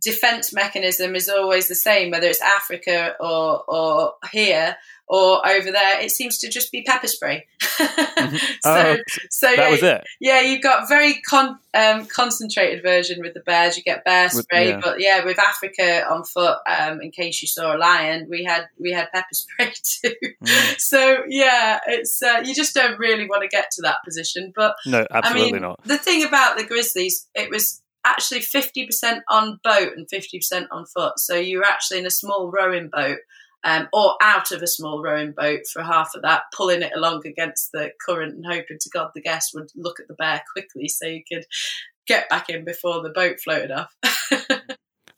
defense 0.00 0.52
mechanism 0.52 1.14
is 1.14 1.28
always 1.28 1.68
the 1.68 1.74
same, 1.74 2.10
whether 2.10 2.26
it's 2.26 2.40
Africa 2.40 3.14
or 3.20 3.64
or 3.68 4.14
here 4.32 4.76
or 5.06 5.46
over 5.46 5.70
there, 5.70 6.00
it 6.00 6.10
seems 6.10 6.38
to 6.38 6.48
just 6.48 6.72
be 6.72 6.82
pepper 6.82 7.06
spray. 7.06 7.46
mm-hmm. 7.60 8.36
so, 8.62 8.96
oh, 8.96 8.96
so 9.30 9.46
that 9.48 9.58
yeah, 9.58 9.70
was 9.70 9.82
it. 9.82 10.04
Yeah, 10.18 10.40
you've 10.40 10.62
got 10.62 10.88
very 10.88 11.20
con- 11.20 11.58
um, 11.74 12.06
concentrated 12.06 12.82
version 12.82 13.20
with 13.20 13.34
the 13.34 13.40
bears. 13.40 13.76
You 13.76 13.82
get 13.82 14.04
bear 14.04 14.30
spray, 14.30 14.66
with, 14.66 14.76
yeah. 14.76 14.80
but 14.82 15.00
yeah, 15.00 15.24
with 15.24 15.38
Africa 15.38 16.06
on 16.10 16.24
foot, 16.24 16.56
um, 16.66 17.02
in 17.02 17.10
case 17.10 17.42
you 17.42 17.48
saw 17.48 17.76
a 17.76 17.78
lion, 17.78 18.26
we 18.30 18.44
had 18.44 18.66
we 18.80 18.92
had 18.92 19.10
pepper 19.12 19.26
spray 19.32 19.72
too. 19.82 20.14
Mm. 20.42 20.80
So 20.80 21.18
yeah, 21.28 21.80
it's 21.86 22.22
uh, 22.22 22.42
you 22.44 22.54
just 22.54 22.74
don't 22.74 22.98
really 22.98 23.28
want 23.28 23.42
to 23.42 23.48
get 23.48 23.70
to 23.72 23.82
that 23.82 23.98
position. 24.04 24.52
But 24.56 24.74
no, 24.86 25.06
absolutely 25.10 25.50
I 25.50 25.52
mean, 25.52 25.62
not. 25.62 25.84
The 25.84 25.98
thing 25.98 26.24
about 26.24 26.56
the 26.56 26.64
grizzlies, 26.64 27.26
it 27.34 27.50
was 27.50 27.82
actually 28.04 28.40
50% 28.40 29.20
on 29.30 29.60
boat 29.62 29.92
and 29.96 30.06
50% 30.08 30.66
on 30.70 30.86
foot. 30.86 31.18
So 31.18 31.36
you're 31.36 31.64
actually 31.64 32.00
in 32.00 32.06
a 32.06 32.10
small 32.10 32.50
rowing 32.50 32.88
boat 32.88 33.18
um, 33.64 33.88
or 33.92 34.16
out 34.22 34.52
of 34.52 34.62
a 34.62 34.66
small 34.66 35.02
rowing 35.02 35.32
boat 35.32 35.60
for 35.72 35.82
half 35.82 36.10
of 36.14 36.22
that, 36.22 36.42
pulling 36.54 36.82
it 36.82 36.92
along 36.94 37.26
against 37.26 37.72
the 37.72 37.90
current 38.04 38.34
and 38.34 38.44
hoping 38.46 38.78
to 38.78 38.90
God 38.90 39.10
the 39.14 39.22
guest 39.22 39.52
would 39.54 39.70
look 39.74 40.00
at 40.00 40.08
the 40.08 40.14
bear 40.14 40.42
quickly 40.52 40.88
so 40.88 41.06
you 41.06 41.22
could 41.30 41.46
get 42.06 42.28
back 42.28 42.50
in 42.50 42.64
before 42.64 43.02
the 43.02 43.10
boat 43.10 43.40
floated 43.42 43.70
off. 43.70 43.94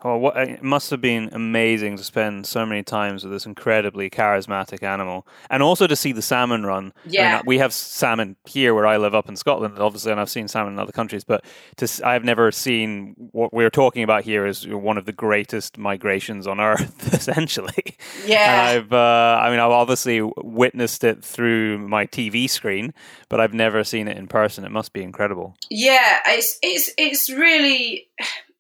Oh, 0.08 0.16
what, 0.18 0.36
it 0.36 0.62
must 0.62 0.90
have 0.90 1.00
been 1.00 1.30
amazing 1.32 1.96
to 1.96 2.04
spend 2.04 2.46
so 2.46 2.64
many 2.64 2.84
times 2.84 3.24
with 3.24 3.32
this 3.32 3.44
incredibly 3.44 4.08
charismatic 4.08 4.84
animal, 4.84 5.26
and 5.50 5.64
also 5.64 5.88
to 5.88 5.96
see 5.96 6.12
the 6.12 6.22
salmon 6.22 6.64
run. 6.64 6.92
Yeah, 7.04 7.28
I 7.28 7.32
mean, 7.38 7.42
we 7.44 7.58
have 7.58 7.72
salmon 7.72 8.36
here 8.44 8.72
where 8.72 8.86
I 8.86 8.98
live 8.98 9.16
up 9.16 9.28
in 9.28 9.34
Scotland, 9.34 9.80
obviously, 9.80 10.12
and 10.12 10.20
I've 10.20 10.30
seen 10.30 10.46
salmon 10.46 10.74
in 10.74 10.78
other 10.78 10.92
countries. 10.92 11.24
But 11.24 11.44
to, 11.78 12.00
I've 12.04 12.22
never 12.22 12.52
seen 12.52 13.16
what 13.32 13.52
we're 13.52 13.68
talking 13.68 14.04
about 14.04 14.22
here 14.22 14.46
is 14.46 14.64
one 14.68 14.96
of 14.96 15.06
the 15.06 15.12
greatest 15.12 15.76
migrations 15.76 16.46
on 16.46 16.60
Earth, 16.60 17.12
essentially. 17.12 17.96
Yeah, 18.24 18.68
and 18.68 18.78
I've, 18.78 18.92
uh, 18.92 19.40
I 19.42 19.50
mean, 19.50 19.58
I've 19.58 19.72
obviously 19.72 20.20
witnessed 20.36 21.02
it 21.02 21.24
through 21.24 21.78
my 21.78 22.06
TV 22.06 22.48
screen, 22.48 22.94
but 23.28 23.40
I've 23.40 23.54
never 23.54 23.82
seen 23.82 24.06
it 24.06 24.16
in 24.16 24.28
person. 24.28 24.64
It 24.64 24.70
must 24.70 24.92
be 24.92 25.02
incredible. 25.02 25.56
Yeah, 25.68 26.20
it's 26.26 26.58
it's 26.62 26.92
it's 26.96 27.28
really 27.28 28.06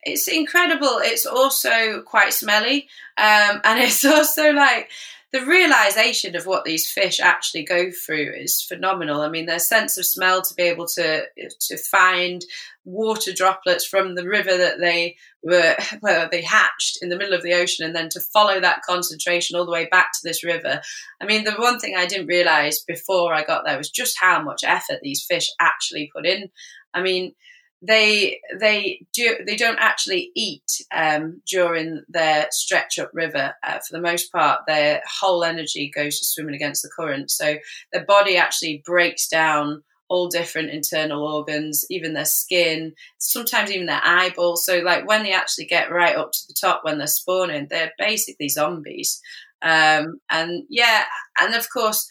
it's 0.06 0.28
incredible. 0.28 1.00
It's 1.02 1.26
also 1.26 2.00
quite 2.02 2.32
smelly, 2.32 2.88
um, 3.18 3.60
and 3.64 3.80
it's 3.80 4.04
also 4.04 4.52
like 4.52 4.90
the 5.32 5.44
realization 5.44 6.36
of 6.36 6.46
what 6.46 6.64
these 6.64 6.88
fish 6.88 7.18
actually 7.20 7.64
go 7.64 7.90
through 7.90 8.32
is 8.36 8.62
phenomenal. 8.62 9.20
I 9.20 9.28
mean, 9.28 9.46
their 9.46 9.58
sense 9.58 9.98
of 9.98 10.06
smell 10.06 10.40
to 10.42 10.54
be 10.54 10.62
able 10.62 10.86
to 10.88 11.24
to 11.60 11.76
find 11.76 12.44
water 12.84 13.32
droplets 13.32 13.84
from 13.84 14.14
the 14.14 14.26
river 14.26 14.56
that 14.56 14.78
they 14.78 15.16
were 15.42 15.74
where 16.00 16.28
they 16.30 16.42
hatched 16.42 17.02
in 17.02 17.08
the 17.08 17.16
middle 17.16 17.34
of 17.34 17.42
the 17.42 17.54
ocean, 17.54 17.84
and 17.84 17.94
then 17.94 18.08
to 18.10 18.20
follow 18.20 18.60
that 18.60 18.82
concentration 18.82 19.56
all 19.56 19.66
the 19.66 19.72
way 19.72 19.86
back 19.86 20.12
to 20.12 20.20
this 20.22 20.44
river. 20.44 20.80
I 21.20 21.26
mean, 21.26 21.42
the 21.42 21.52
one 21.52 21.80
thing 21.80 21.96
I 21.96 22.06
didn't 22.06 22.28
realize 22.28 22.78
before 22.78 23.34
I 23.34 23.42
got 23.42 23.64
there 23.64 23.76
was 23.76 23.90
just 23.90 24.16
how 24.20 24.40
much 24.40 24.62
effort 24.64 25.00
these 25.02 25.24
fish 25.24 25.50
actually 25.60 26.10
put 26.14 26.24
in. 26.24 26.50
I 26.94 27.02
mean 27.02 27.34
they 27.82 28.40
they 28.58 29.06
do 29.12 29.36
they 29.46 29.56
don't 29.56 29.78
actually 29.78 30.30
eat 30.34 30.82
um, 30.94 31.42
during 31.46 32.02
their 32.08 32.46
stretch 32.50 32.98
up 32.98 33.10
river. 33.12 33.54
Uh, 33.62 33.78
for 33.78 33.92
the 33.92 34.00
most 34.00 34.32
part, 34.32 34.62
their 34.66 35.02
whole 35.20 35.44
energy 35.44 35.90
goes 35.94 36.18
to 36.18 36.24
swimming 36.24 36.54
against 36.54 36.82
the 36.82 36.90
current. 36.96 37.30
So 37.30 37.56
their 37.92 38.04
body 38.04 38.36
actually 38.36 38.82
breaks 38.84 39.28
down 39.28 39.82
all 40.08 40.28
different 40.28 40.70
internal 40.70 41.26
organs, 41.26 41.84
even 41.90 42.14
their 42.14 42.24
skin, 42.24 42.92
sometimes 43.18 43.70
even 43.72 43.86
their 43.86 44.00
eyeballs. 44.04 44.64
So 44.64 44.78
like 44.78 45.06
when 45.06 45.24
they 45.24 45.32
actually 45.32 45.66
get 45.66 45.90
right 45.90 46.16
up 46.16 46.32
to 46.32 46.38
the 46.48 46.54
top 46.58 46.80
when 46.84 46.98
they're 46.98 47.06
spawning, 47.08 47.66
they're 47.68 47.92
basically 47.98 48.48
zombies. 48.48 49.20
Um, 49.62 50.20
and 50.30 50.64
yeah, 50.68 51.04
and 51.40 51.54
of 51.54 51.66
course 51.72 52.08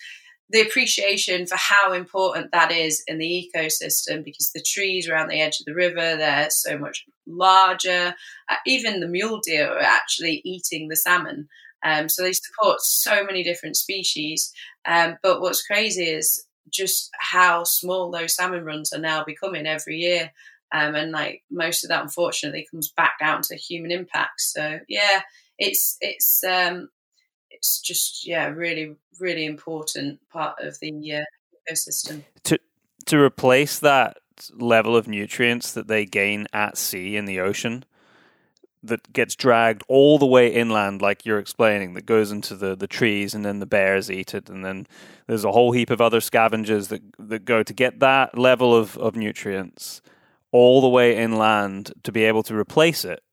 the 0.49 0.61
appreciation 0.61 1.47
for 1.47 1.55
how 1.57 1.93
important 1.93 2.51
that 2.51 2.71
is 2.71 3.03
in 3.07 3.17
the 3.17 3.51
ecosystem 3.55 4.23
because 4.23 4.51
the 4.51 4.63
trees 4.65 5.09
around 5.09 5.29
the 5.29 5.41
edge 5.41 5.59
of 5.59 5.65
the 5.65 5.73
river 5.73 6.15
they're 6.15 6.49
so 6.49 6.77
much 6.77 7.05
larger. 7.25 8.13
Uh, 8.49 8.55
even 8.65 8.99
the 8.99 9.07
mule 9.07 9.39
deer 9.43 9.67
are 9.67 9.81
actually 9.81 10.41
eating 10.45 10.87
the 10.87 10.95
salmon. 10.95 11.47
Um, 11.83 12.09
so 12.09 12.23
they 12.23 12.33
support 12.33 12.81
so 12.81 13.23
many 13.23 13.43
different 13.43 13.75
species. 13.75 14.51
Um, 14.85 15.17
but 15.23 15.41
what's 15.41 15.65
crazy 15.65 16.05
is 16.05 16.45
just 16.69 17.09
how 17.19 17.63
small 17.63 18.11
those 18.11 18.35
salmon 18.35 18.63
runs 18.63 18.91
are 18.93 18.99
now 18.99 19.23
becoming 19.23 19.67
every 19.67 19.97
year. 19.97 20.31
Um, 20.71 20.95
and 20.95 21.11
like 21.11 21.43
most 21.51 21.83
of 21.83 21.89
that 21.89 22.03
unfortunately 22.03 22.67
comes 22.69 22.91
back 22.95 23.19
down 23.19 23.41
to 23.43 23.55
human 23.55 23.91
impact. 23.91 24.41
So 24.41 24.79
yeah 24.87 25.21
it's 25.57 25.97
it's 26.01 26.43
um, 26.43 26.89
it's 27.55 27.79
just 27.79 28.27
yeah, 28.27 28.47
really 28.47 28.95
really 29.19 29.45
important 29.45 30.19
part 30.29 30.59
of 30.59 30.79
the 30.79 30.91
uh, 31.13 31.23
ecosystem. 31.69 32.23
To 32.43 32.59
to 33.05 33.19
replace 33.19 33.79
that 33.79 34.17
level 34.53 34.95
of 34.95 35.07
nutrients 35.07 35.71
that 35.73 35.87
they 35.87 36.05
gain 36.05 36.47
at 36.53 36.77
sea 36.77 37.15
in 37.15 37.25
the 37.25 37.39
ocean 37.39 37.85
that 38.83 39.11
gets 39.13 39.35
dragged 39.35 39.83
all 39.87 40.19
the 40.19 40.25
way 40.25 40.53
inland, 40.53 41.01
like 41.01 41.25
you're 41.25 41.39
explaining, 41.39 41.93
that 41.95 42.05
goes 42.05 42.31
into 42.31 42.55
the, 42.55 42.75
the 42.75 42.85
trees 42.85 43.33
and 43.33 43.43
then 43.43 43.59
the 43.59 43.65
bears 43.65 44.11
eat 44.11 44.35
it. 44.35 44.47
And 44.47 44.63
then 44.63 44.85
there's 45.25 45.43
a 45.43 45.51
whole 45.51 45.71
heap 45.71 45.89
of 45.89 46.01
other 46.01 46.21
scavengers 46.21 46.89
that, 46.89 47.01
that 47.17 47.45
go 47.45 47.63
to 47.63 47.73
get 47.73 47.99
that 48.01 48.37
level 48.37 48.75
of, 48.75 48.95
of 48.97 49.15
nutrients 49.15 50.01
all 50.51 50.81
the 50.81 50.89
way 50.89 51.17
inland 51.17 51.93
to 52.03 52.11
be 52.11 52.25
able 52.25 52.43
to 52.43 52.55
replace 52.55 53.03
it 53.03 53.23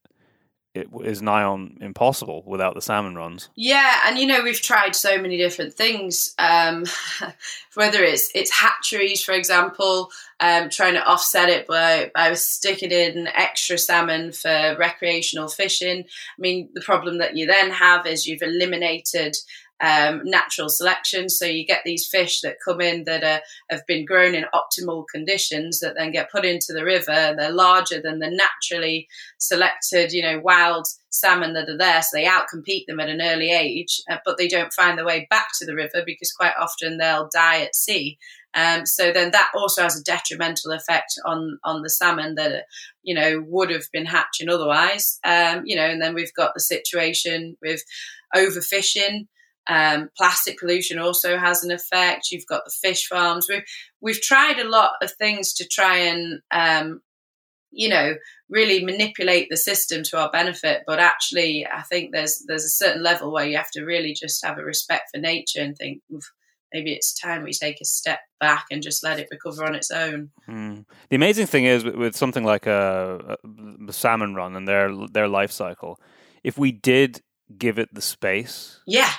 it 0.74 0.88
is 1.04 1.20
nigh 1.20 1.42
on 1.42 1.76
impossible 1.82 2.42
without 2.46 2.74
the 2.74 2.80
salmon 2.80 3.14
runs. 3.14 3.50
Yeah, 3.54 4.00
and 4.06 4.18
you 4.18 4.26
know 4.26 4.42
we've 4.42 4.60
tried 4.60 4.96
so 4.96 5.20
many 5.20 5.36
different 5.36 5.74
things. 5.74 6.34
Um, 6.38 6.86
whether 7.74 8.02
it's 8.02 8.30
it's 8.34 8.50
hatcheries, 8.50 9.22
for 9.22 9.32
example, 9.32 10.10
um, 10.40 10.70
trying 10.70 10.94
to 10.94 11.06
offset 11.06 11.50
it 11.50 11.66
by 11.66 12.10
by 12.14 12.32
sticking 12.34 12.90
in 12.90 13.26
extra 13.26 13.76
salmon 13.76 14.32
for 14.32 14.76
recreational 14.78 15.48
fishing. 15.48 16.04
I 16.04 16.40
mean, 16.40 16.70
the 16.72 16.80
problem 16.80 17.18
that 17.18 17.36
you 17.36 17.46
then 17.46 17.70
have 17.70 18.06
is 18.06 18.26
you've 18.26 18.42
eliminated 18.42 19.36
um, 19.80 20.22
natural 20.24 20.68
selection. 20.68 21.28
So 21.28 21.44
you 21.44 21.66
get 21.66 21.82
these 21.84 22.06
fish 22.06 22.40
that 22.42 22.58
come 22.64 22.80
in 22.80 23.04
that 23.04 23.24
are, 23.24 23.40
have 23.70 23.86
been 23.86 24.04
grown 24.04 24.34
in 24.34 24.44
optimal 24.54 25.04
conditions 25.12 25.80
that 25.80 25.94
then 25.96 26.12
get 26.12 26.30
put 26.30 26.44
into 26.44 26.72
the 26.72 26.84
river. 26.84 27.34
They're 27.36 27.52
larger 27.52 28.00
than 28.00 28.20
the 28.20 28.30
naturally 28.30 29.08
selected, 29.38 30.12
you 30.12 30.22
know, 30.22 30.40
wild 30.40 30.86
salmon 31.10 31.52
that 31.54 31.68
are 31.68 31.76
there. 31.76 32.00
So 32.02 32.08
they 32.14 32.24
outcompete 32.24 32.86
them 32.86 33.00
at 33.00 33.08
an 33.08 33.20
early 33.20 33.50
age, 33.50 34.00
uh, 34.10 34.18
but 34.24 34.38
they 34.38 34.48
don't 34.48 34.72
find 34.72 34.96
their 34.96 35.06
way 35.06 35.26
back 35.28 35.48
to 35.58 35.66
the 35.66 35.74
river 35.74 36.02
because 36.06 36.32
quite 36.32 36.54
often 36.58 36.98
they'll 36.98 37.28
die 37.32 37.62
at 37.62 37.74
sea. 37.74 38.18
Um, 38.54 38.84
so 38.84 39.12
then 39.12 39.30
that 39.30 39.50
also 39.54 39.82
has 39.82 39.98
a 39.98 40.04
detrimental 40.04 40.72
effect 40.72 41.14
on 41.24 41.58
on 41.64 41.82
the 41.82 41.88
salmon 41.88 42.34
that 42.34 42.64
you 43.02 43.14
know 43.14 43.42
would 43.46 43.70
have 43.70 43.86
been 43.92 44.04
hatching 44.04 44.50
otherwise. 44.50 45.18
Um, 45.24 45.62
you 45.64 45.74
know, 45.74 45.86
and 45.86 46.02
then 46.02 46.14
we've 46.14 46.34
got 46.34 46.52
the 46.54 46.60
situation 46.60 47.56
with 47.62 47.82
overfishing. 48.34 49.26
Um, 49.68 50.10
plastic 50.16 50.58
pollution 50.58 50.98
also 50.98 51.38
has 51.38 51.62
an 51.62 51.70
effect. 51.70 52.30
You've 52.30 52.46
got 52.46 52.64
the 52.64 52.72
fish 52.82 53.06
farms. 53.06 53.46
We've 53.48 53.64
we've 54.00 54.20
tried 54.20 54.58
a 54.58 54.68
lot 54.68 54.92
of 55.02 55.12
things 55.12 55.52
to 55.54 55.66
try 55.66 55.98
and 55.98 56.40
um, 56.50 57.00
you 57.70 57.88
know 57.88 58.14
really 58.48 58.84
manipulate 58.84 59.48
the 59.50 59.56
system 59.56 60.02
to 60.04 60.18
our 60.18 60.30
benefit. 60.30 60.82
But 60.86 60.98
actually, 60.98 61.66
I 61.66 61.82
think 61.82 62.12
there's 62.12 62.44
there's 62.46 62.64
a 62.64 62.68
certain 62.68 63.02
level 63.02 63.32
where 63.32 63.46
you 63.46 63.56
have 63.56 63.70
to 63.72 63.84
really 63.84 64.14
just 64.14 64.44
have 64.44 64.58
a 64.58 64.64
respect 64.64 65.10
for 65.12 65.20
nature 65.20 65.60
and 65.60 65.76
think. 65.76 66.02
Maybe 66.74 66.94
it's 66.94 67.12
time 67.12 67.42
we 67.42 67.52
take 67.52 67.82
a 67.82 67.84
step 67.84 68.20
back 68.40 68.64
and 68.70 68.82
just 68.82 69.04
let 69.04 69.18
it 69.18 69.28
recover 69.30 69.66
on 69.66 69.74
its 69.74 69.90
own. 69.90 70.30
Mm. 70.48 70.86
The 71.10 71.16
amazing 71.16 71.46
thing 71.46 71.64
is 71.66 71.84
with, 71.84 71.96
with 71.96 72.16
something 72.16 72.44
like 72.44 72.66
a, 72.66 73.36
a 73.86 73.92
salmon 73.92 74.34
run 74.34 74.56
and 74.56 74.66
their 74.66 74.90
their 75.08 75.28
life 75.28 75.52
cycle, 75.52 76.00
if 76.42 76.56
we 76.58 76.72
did 76.72 77.20
give 77.58 77.78
it 77.78 77.92
the 77.92 78.00
space, 78.00 78.80
yeah, 78.86 79.12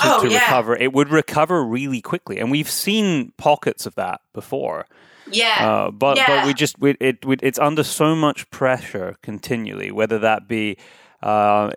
to, 0.00 0.16
oh, 0.16 0.22
to 0.22 0.30
yeah. 0.30 0.40
recover, 0.40 0.76
it 0.76 0.92
would 0.92 1.10
recover 1.10 1.64
really 1.64 2.00
quickly. 2.00 2.38
And 2.38 2.50
we've 2.50 2.70
seen 2.70 3.32
pockets 3.36 3.86
of 3.86 3.94
that 3.96 4.20
before. 4.32 4.86
Yeah. 5.30 5.56
Uh, 5.58 5.90
but 5.90 6.16
yeah. 6.16 6.26
but 6.26 6.46
we 6.46 6.54
just 6.54 6.78
we, 6.80 6.96
it 7.00 7.18
it's 7.42 7.58
under 7.58 7.82
so 7.82 8.16
much 8.16 8.50
pressure 8.50 9.16
continually, 9.22 9.90
whether 9.90 10.18
that 10.18 10.48
be 10.48 10.76
uh, 11.22 11.70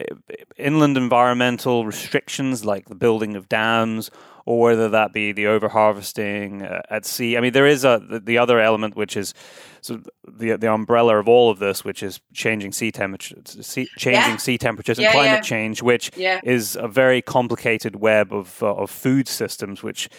inland 0.57 0.97
environmental 0.97 1.85
restrictions 1.85 2.65
like 2.65 2.87
the 2.87 2.95
building 2.95 3.35
of 3.35 3.49
dams 3.49 4.09
or 4.45 4.59
whether 4.61 4.89
that 4.89 5.13
be 5.13 5.31
the 5.31 5.45
overharvesting 5.45 6.69
uh, 6.69 6.81
at 6.89 7.05
sea. 7.05 7.37
I 7.37 7.41
mean, 7.41 7.53
there 7.53 7.67
is 7.67 7.85
a 7.85 8.01
the, 8.07 8.19
the 8.19 8.37
other 8.37 8.59
element 8.59 8.95
which 8.95 9.15
is 9.15 9.33
sort 9.81 10.01
of 10.01 10.09
the 10.37 10.57
the 10.57 10.71
umbrella 10.71 11.17
of 11.17 11.27
all 11.27 11.49
of 11.49 11.59
this, 11.59 11.83
which 11.85 12.03
is 12.03 12.19
changing 12.33 12.71
sea 12.71 12.91
temperatures, 12.91 13.57
sea, 13.65 13.87
changing 13.97 14.33
yeah. 14.33 14.37
sea 14.37 14.57
temperatures 14.57 14.97
and 14.97 15.03
yeah, 15.03 15.11
climate 15.11 15.31
yeah. 15.37 15.41
change, 15.41 15.81
which 15.81 16.11
is 16.17 16.75
a 16.75 16.87
very 16.87 17.21
complicated 17.21 17.95
web 17.95 18.33
of 18.33 18.61
uh, 18.61 18.73
of 18.73 18.89
food 18.89 19.27
systems, 19.27 19.81
which 19.83 20.09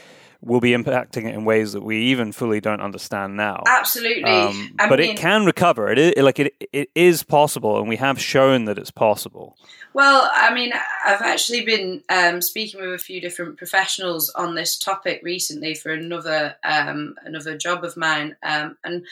will 0.44 0.61
be 0.61 0.70
impacting 0.70 1.26
it 1.26 1.35
in 1.35 1.44
ways 1.44 1.72
that 1.72 1.83
we 1.83 1.98
even 2.04 2.33
fully 2.33 2.61
don't 2.61 2.80
understand 2.80 3.37
now. 3.37 3.62
Absolutely, 3.66 4.24
um, 4.24 4.74
but 4.76 5.00
mean, 5.00 5.11
it 5.11 5.16
can 5.16 5.44
recover. 5.44 5.90
It 5.90 5.98
is 5.98 6.22
like 6.22 6.38
it 6.38 6.54
it 6.72 6.90
is 6.94 7.22
possible, 7.22 7.78
and 7.78 7.88
we 7.88 7.96
have 7.96 8.20
shown 8.20 8.66
that 8.66 8.78
it's 8.78 8.90
possible. 8.90 9.57
Well, 9.94 10.28
I 10.35 10.52
mean, 10.52 10.72
I've 11.04 11.22
actually 11.22 11.64
been 11.64 12.02
um, 12.09 12.42
speaking 12.42 12.80
with 12.80 12.94
a 12.94 12.98
few 12.98 13.20
different 13.20 13.59
professionals 13.59 14.28
on 14.30 14.57
this 14.57 14.76
topic 14.76 15.20
recently 15.22 15.74
for 15.74 15.92
another 15.92 16.57
um, 16.64 17.14
another 17.24 17.57
job 17.57 17.85
of 17.85 17.96
mine, 17.96 18.37
um, 18.42 18.76
and 18.85 19.04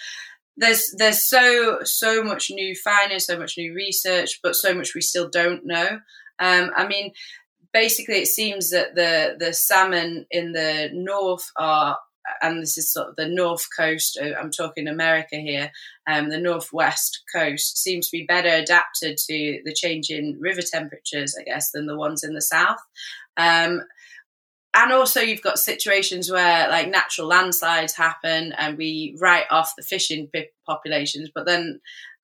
there's 0.57 0.95
there's 0.99 1.23
so 1.23 1.81
so 1.85 2.23
much 2.23 2.51
new 2.51 2.75
findings, 2.75 3.27
so 3.27 3.39
much 3.39 3.57
new 3.57 3.75
research, 3.75 4.41
but 4.43 4.57
so 4.57 4.75
much 4.75 4.95
we 4.95 5.01
still 5.01 5.29
don't 5.29 5.65
know. 5.65 6.01
Um, 6.39 6.73
I 6.75 6.87
mean, 6.87 7.13
basically, 7.73 8.17
it 8.17 8.29
seems 8.29 8.71
that 8.71 8.95
the 8.95 9.37
the 9.39 9.53
salmon 9.53 10.27
in 10.31 10.53
the 10.53 10.91
north 10.93 11.51
are, 11.57 11.99
and 12.41 12.63
this 12.63 12.79
is 12.79 12.93
sort 12.93 13.09
of 13.09 13.17
the 13.17 13.29
north 13.29 13.67
coast. 13.77 14.19
Uh, 14.21 14.35
I'm 14.39 14.51
talking 14.51 14.89
America 14.89 15.37
here. 15.37 15.71
Um, 16.07 16.29
the 16.29 16.41
northwest 16.41 17.23
coast 17.35 17.79
seems 17.79 18.09
to 18.09 18.19
be 18.19 18.27
better 18.27 18.49
adapted 18.49 19.19
to 19.19 19.61
the 19.65 19.75
change 19.75 20.11
in 20.11 20.39
river 20.41 20.63
temperatures, 20.63 21.37
I 21.39 21.45
guess, 21.45 21.71
than 21.71 21.87
the 21.87 21.97
ones 21.97 22.25
in 22.25 22.35
the 22.35 22.43
south. 22.43 22.81
Um, 23.37 23.83
and 24.75 24.93
also 24.93 25.21
you've 25.21 25.43
got 25.43 25.59
situations 25.59 26.31
where 26.31 26.69
like 26.69 26.89
natural 26.89 27.27
landslides 27.27 27.95
happen 27.95 28.53
and 28.57 28.79
we 28.79 29.17
write 29.21 29.45
off 29.51 29.75
the 29.77 29.83
fishing 29.83 30.31
populations 30.67 31.31
but 31.35 31.47
then 31.47 31.81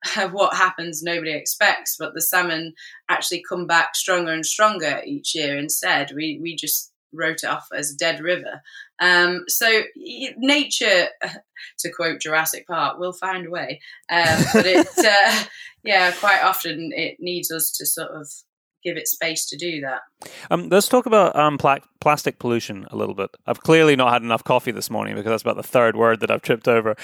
what 0.31 0.55
happens 0.55 1.03
nobody 1.03 1.33
expects 1.33 1.97
but 1.99 2.15
the 2.15 2.21
salmon 2.21 2.73
actually 3.09 3.43
come 3.49 3.67
back 3.67 3.95
stronger 3.95 4.33
and 4.33 4.47
stronger 4.47 5.03
each 5.05 5.35
year 5.35 5.59
instead. 5.59 6.13
We 6.15 6.39
we 6.43 6.57
just 6.57 6.93
wrote 7.13 7.43
it 7.43 7.47
off 7.47 7.69
as 7.75 7.91
a 7.91 7.97
dead 7.97 8.21
river. 8.21 8.61
Um, 9.01 9.45
so 9.49 9.83
nature 10.37 11.09
to 11.79 11.93
quote 11.93 12.21
jurassic 12.21 12.67
park 12.67 12.99
will 12.99 13.13
find 13.13 13.47
a 13.47 13.51
way. 13.51 13.81
Um, 14.11 14.45
but 14.53 14.67
it 14.67 14.89
uh, 14.99 15.45
yeah 15.83 16.13
quite 16.13 16.43
often 16.43 16.91
it 16.93 17.17
needs 17.19 17.51
us 17.51 17.71
to 17.73 17.87
sort 17.87 18.11
of 18.11 18.29
give 18.83 18.97
it 18.97 19.09
space 19.09 19.47
to 19.47 19.57
do 19.57 19.81
that. 19.81 20.01
Um, 20.51 20.69
let's 20.69 20.88
talk 20.88 21.07
about 21.07 21.35
um, 21.37 21.59
pla- 21.59 21.79
plastic 22.01 22.38
pollution 22.38 22.87
a 22.91 22.97
little 22.97 23.14
bit. 23.14 23.31
I've 23.47 23.61
clearly 23.61 23.97
not 23.97 24.12
had 24.12 24.23
enough 24.23 24.45
coffee 24.45 24.71
this 24.71 24.91
morning 24.91 25.14
because 25.14 25.31
that's 25.31 25.43
about 25.43 25.57
the 25.57 25.62
third 25.62 25.97
word 25.97 26.21
that 26.21 26.31
I've 26.31 26.43
tripped 26.43 26.69
over. 26.69 26.97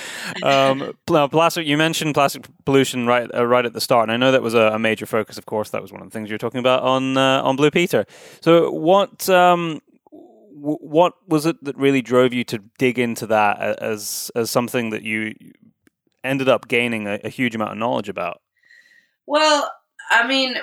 Um, 0.42 0.96
plastic. 1.06 1.66
You 1.66 1.76
mentioned 1.76 2.14
plastic 2.14 2.46
pollution 2.64 3.06
right 3.06 3.28
uh, 3.34 3.46
right 3.46 3.64
at 3.64 3.72
the 3.72 3.80
start, 3.80 4.04
and 4.04 4.12
I 4.12 4.16
know 4.16 4.32
that 4.32 4.42
was 4.42 4.54
a, 4.54 4.72
a, 4.72 4.78
major 4.78 5.06
focus. 5.06 5.38
Of 5.38 5.46
course, 5.46 5.70
that 5.70 5.82
was 5.82 5.92
one 5.92 6.02
of 6.02 6.08
the 6.08 6.12
things 6.12 6.28
you 6.28 6.34
were 6.34 6.38
talking 6.38 6.60
about 6.60 6.82
on 6.82 7.16
uh, 7.16 7.42
on 7.42 7.56
Blue 7.56 7.70
Peter. 7.70 8.06
So, 8.40 8.70
what 8.70 9.28
um, 9.28 9.80
what 10.10 11.14
was 11.28 11.46
it 11.46 11.62
that 11.64 11.76
really 11.76 12.02
drove 12.02 12.32
you 12.32 12.44
to 12.44 12.58
dig 12.78 12.98
into 12.98 13.26
that 13.26 13.60
as 13.80 14.30
as 14.34 14.50
something 14.50 14.90
that 14.90 15.02
you 15.02 15.34
ended 16.22 16.48
up 16.48 16.68
gaining 16.68 17.06
a, 17.06 17.20
a 17.24 17.28
huge 17.28 17.54
amount 17.54 17.72
of 17.72 17.78
knowledge 17.78 18.08
about? 18.08 18.40
Well, 19.26 19.70
I 20.10 20.26
mean, 20.26 20.56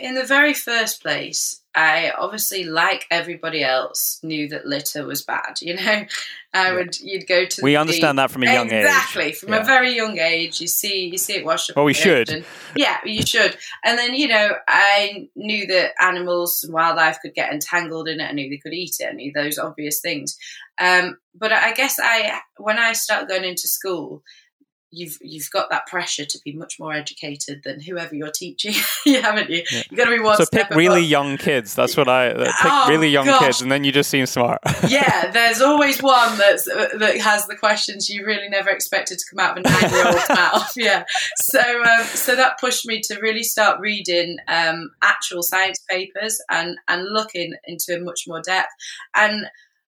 in 0.00 0.14
the 0.14 0.24
very 0.24 0.54
first 0.54 1.02
place, 1.02 1.60
I 1.74 2.10
obviously, 2.10 2.64
like 2.64 3.06
everybody 3.10 3.62
else, 3.62 4.18
knew 4.22 4.48
that 4.48 4.66
litter 4.66 5.06
was 5.06 5.22
bad. 5.22 5.60
You 5.60 5.76
know, 5.76 6.04
I 6.52 6.72
would 6.72 6.98
you'd 6.98 7.28
go 7.28 7.46
to. 7.46 7.62
We 7.62 7.76
understand 7.76 8.18
that 8.18 8.30
from 8.30 8.42
a 8.42 8.46
young 8.46 8.66
exactly, 8.66 8.78
age. 8.78 8.84
Exactly, 8.84 9.32
from 9.32 9.48
yeah. 9.50 9.60
a 9.60 9.64
very 9.64 9.94
young 9.94 10.18
age, 10.18 10.60
you 10.60 10.66
see 10.66 11.06
you 11.06 11.18
see 11.18 11.34
it 11.34 11.44
washed 11.44 11.70
up. 11.70 11.76
Well, 11.76 11.84
we 11.84 11.94
should. 11.94 12.30
And, 12.30 12.44
yeah, 12.74 12.98
you 13.04 13.24
should. 13.24 13.56
And 13.84 13.96
then 13.96 14.14
you 14.14 14.28
know, 14.28 14.56
I 14.66 15.28
knew 15.36 15.66
that 15.68 15.92
animals 16.00 16.64
and 16.64 16.72
wildlife 16.72 17.20
could 17.22 17.34
get 17.34 17.52
entangled 17.52 18.08
in 18.08 18.20
it. 18.20 18.24
I 18.24 18.32
knew 18.32 18.50
they 18.50 18.56
could 18.56 18.74
eat 18.74 18.96
it. 18.98 19.08
I 19.10 19.12
knew 19.12 19.32
those 19.32 19.58
obvious 19.58 20.00
things. 20.00 20.36
Um, 20.78 21.18
but 21.34 21.52
I 21.52 21.72
guess 21.72 21.98
I, 22.02 22.40
when 22.56 22.78
I 22.78 22.92
started 22.92 23.28
going 23.28 23.44
into 23.44 23.68
school, 23.68 24.22
you've 24.90 25.18
you've 25.20 25.50
got 25.50 25.68
that 25.70 25.86
pressure 25.86 26.24
to 26.24 26.38
be 26.44 26.52
much 26.52 26.78
more 26.80 26.94
educated 26.94 27.62
than 27.64 27.80
whoever 27.80 28.14
you're 28.14 28.30
teaching 28.30 28.72
haven't 29.06 29.50
you 29.50 29.62
yeah. 29.70 29.82
you've 29.90 29.98
got 29.98 30.04
to 30.04 30.10
be 30.10 30.20
one 30.20 30.36
so 30.36 30.44
pick 30.50 30.68
really 30.70 31.00
above. 31.00 31.10
young 31.10 31.36
kids 31.36 31.74
that's 31.74 31.96
what 31.96 32.08
i 32.08 32.28
uh, 32.28 32.44
pick 32.44 32.72
oh, 32.72 32.88
really 32.88 33.08
young 33.08 33.26
gosh. 33.26 33.40
kids 33.40 33.62
and 33.62 33.70
then 33.70 33.84
you 33.84 33.92
just 33.92 34.08
seem 34.08 34.24
smart 34.24 34.58
yeah 34.88 35.30
there's 35.30 35.60
always 35.60 36.02
one 36.02 36.38
that's 36.38 36.66
uh, 36.68 36.88
that 36.98 37.18
has 37.18 37.46
the 37.46 37.56
questions 37.56 38.08
you 38.08 38.24
really 38.24 38.48
never 38.48 38.70
expected 38.70 39.18
to 39.18 39.24
come 39.30 39.44
out 39.44 39.58
of 39.58 39.64
a 39.64 39.68
nine 39.68 39.92
year 39.92 40.06
old's 40.06 40.28
mouth 40.30 40.72
yeah 40.76 41.04
so 41.36 41.60
um, 41.60 42.04
so 42.04 42.34
that 42.34 42.58
pushed 42.58 42.86
me 42.86 43.00
to 43.00 43.18
really 43.20 43.42
start 43.42 43.78
reading 43.80 44.38
um, 44.48 44.90
actual 45.02 45.42
science 45.42 45.84
papers 45.88 46.40
and 46.50 46.78
and 46.88 47.04
looking 47.12 47.54
into 47.64 48.00
much 48.00 48.24
more 48.26 48.40
depth 48.40 48.72
and 49.14 49.46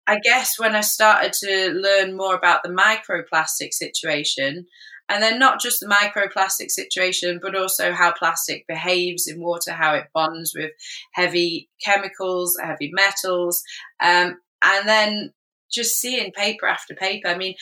I 0.08 0.18
guess 0.20 0.58
when 0.58 0.74
I 0.74 0.80
started 0.80 1.34
to 1.34 1.70
learn 1.72 2.16
more 2.16 2.34
about 2.34 2.62
the 2.62 2.70
microplastic 2.70 3.74
situation, 3.74 4.66
and 5.10 5.22
then 5.22 5.38
not 5.38 5.60
just 5.60 5.80
the 5.80 5.86
microplastic 5.86 6.70
situation, 6.70 7.38
but 7.42 7.54
also 7.54 7.92
how 7.92 8.12
plastic 8.12 8.66
behaves 8.66 9.28
in 9.28 9.38
water, 9.40 9.72
how 9.72 9.94
it 9.94 10.06
bonds 10.14 10.54
with 10.56 10.70
heavy 11.12 11.68
chemicals, 11.84 12.56
heavy 12.62 12.90
metals, 12.92 13.62
um, 14.00 14.38
and 14.64 14.88
then 14.88 15.32
just 15.70 16.00
seeing 16.00 16.32
paper 16.32 16.66
after 16.66 16.94
paper. 16.94 17.28
I 17.28 17.36
mean, 17.36 17.54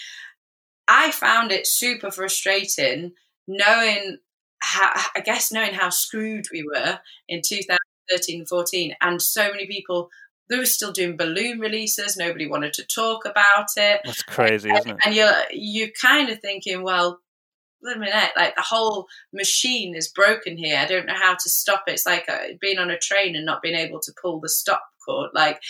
I 0.87 1.11
found 1.11 1.51
it 1.51 1.67
super 1.67 2.13
frustrating 2.13 3.13
knowing 3.49 4.19
how, 4.61 4.93
I 5.17 5.21
guess, 5.21 5.51
knowing 5.51 5.75
how 5.75 5.91
screwed 5.91 6.47
we 6.53 6.63
were 6.63 7.01
in 7.29 7.43
2013 7.45 8.47
14, 8.47 8.95
and 9.01 9.21
so 9.21 9.51
many 9.51 9.67
people 9.67 10.11
they 10.49 10.59
were 10.59 10.67
still 10.67 10.93
doing 10.93 11.17
balloon 11.17 11.59
releases. 11.59 12.17
Nobody 12.17 12.47
wanted 12.47 12.73
to 12.75 12.87
talk 12.87 13.25
about 13.25 13.69
it. 13.77 14.01
That's 14.05 14.23
crazy, 14.23 14.69
and, 14.69 14.79
isn't 14.79 14.91
it? 14.91 14.97
And 15.05 15.15
you're 15.15 15.33
you 15.51 15.91
kind 16.01 16.31
of 16.31 16.41
thinking, 16.41 16.83
well, 16.83 17.21
wait 17.83 17.97
a 17.97 18.01
minute, 18.01 18.31
like 18.37 18.55
the 18.57 18.63
whole 18.63 19.07
machine 19.33 19.95
is 19.95 20.09
broken 20.09 20.57
here. 20.57 20.79
I 20.79 20.87
don't 20.87 21.07
know 21.07 21.15
how 21.15 21.35
to 21.35 21.51
stop 21.51 21.85
it. 21.87 21.93
It's 21.93 22.07
like 22.07 22.25
uh, 22.29 22.55
being 22.61 22.79
on 22.79 22.91
a 22.91 22.99
train 22.99 23.37
and 23.37 23.47
not 23.47 23.63
being 23.63 23.77
able 23.77 24.01
to 24.01 24.13
pull 24.21 24.41
the 24.41 24.49
stop 24.49 24.83
cord. 25.05 25.31
Like, 25.35 25.61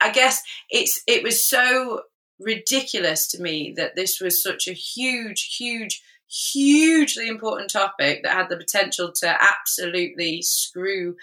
I 0.00 0.10
guess 0.10 0.42
it's 0.70 1.02
it 1.06 1.22
was 1.22 1.48
so 1.48 2.02
ridiculous 2.40 3.28
to 3.28 3.42
me 3.42 3.74
that 3.76 3.96
this 3.96 4.20
was 4.20 4.42
such 4.42 4.68
a 4.68 4.72
huge, 4.72 5.56
huge, 5.56 6.02
hugely 6.28 7.28
important 7.28 7.70
topic 7.70 8.22
that 8.22 8.36
had 8.36 8.48
the 8.48 8.56
potential 8.56 9.12
to 9.12 9.36
absolutely 9.42 10.42
screw 10.42 11.16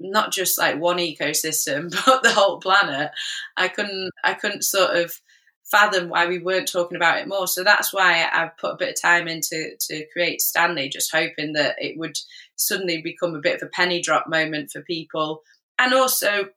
not 0.00 0.32
just 0.32 0.58
like 0.58 0.78
one 0.78 0.96
ecosystem 0.96 1.90
but 2.06 2.22
the 2.22 2.32
whole 2.32 2.58
planet. 2.58 3.10
I 3.56 3.68
couldn't 3.68 4.10
i 4.24 4.34
couldn't 4.34 4.64
sort 4.64 4.96
of 4.96 5.20
fathom 5.64 6.08
why 6.08 6.26
we 6.26 6.38
weren't 6.38 6.70
talking 6.70 6.96
about 6.96 7.18
it 7.18 7.28
more. 7.28 7.46
So 7.46 7.62
that's 7.62 7.92
why 7.92 8.28
I've 8.32 8.56
put 8.56 8.72
a 8.72 8.76
bit 8.76 8.88
of 8.88 9.00
time 9.00 9.28
into 9.28 9.70
to 9.78 10.06
create 10.12 10.40
stanley 10.40 10.88
just 10.88 11.14
hoping 11.14 11.52
that 11.52 11.76
it 11.78 11.98
would 11.98 12.18
suddenly 12.56 13.00
become 13.02 13.34
a 13.34 13.40
bit 13.40 13.56
of 13.56 13.62
a 13.62 13.70
penny 13.70 14.00
drop 14.00 14.26
moment 14.26 14.70
for 14.70 14.82
people 14.82 15.42
and 15.78 15.94
also 15.94 16.48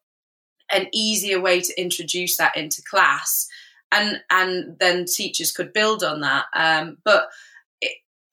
an 0.72 0.88
easier 0.94 1.40
way 1.40 1.62
to 1.62 1.82
introduce 1.82 2.38
that 2.38 2.58
into 2.58 2.82
class 2.82 3.48
and 3.92 4.22
and 4.32 4.78
then 4.80 5.06
teachers 5.06 5.52
could 5.52 5.74
build 5.74 6.04
on 6.04 6.22
that. 6.22 6.46
Um, 6.56 6.98
but 7.04 7.30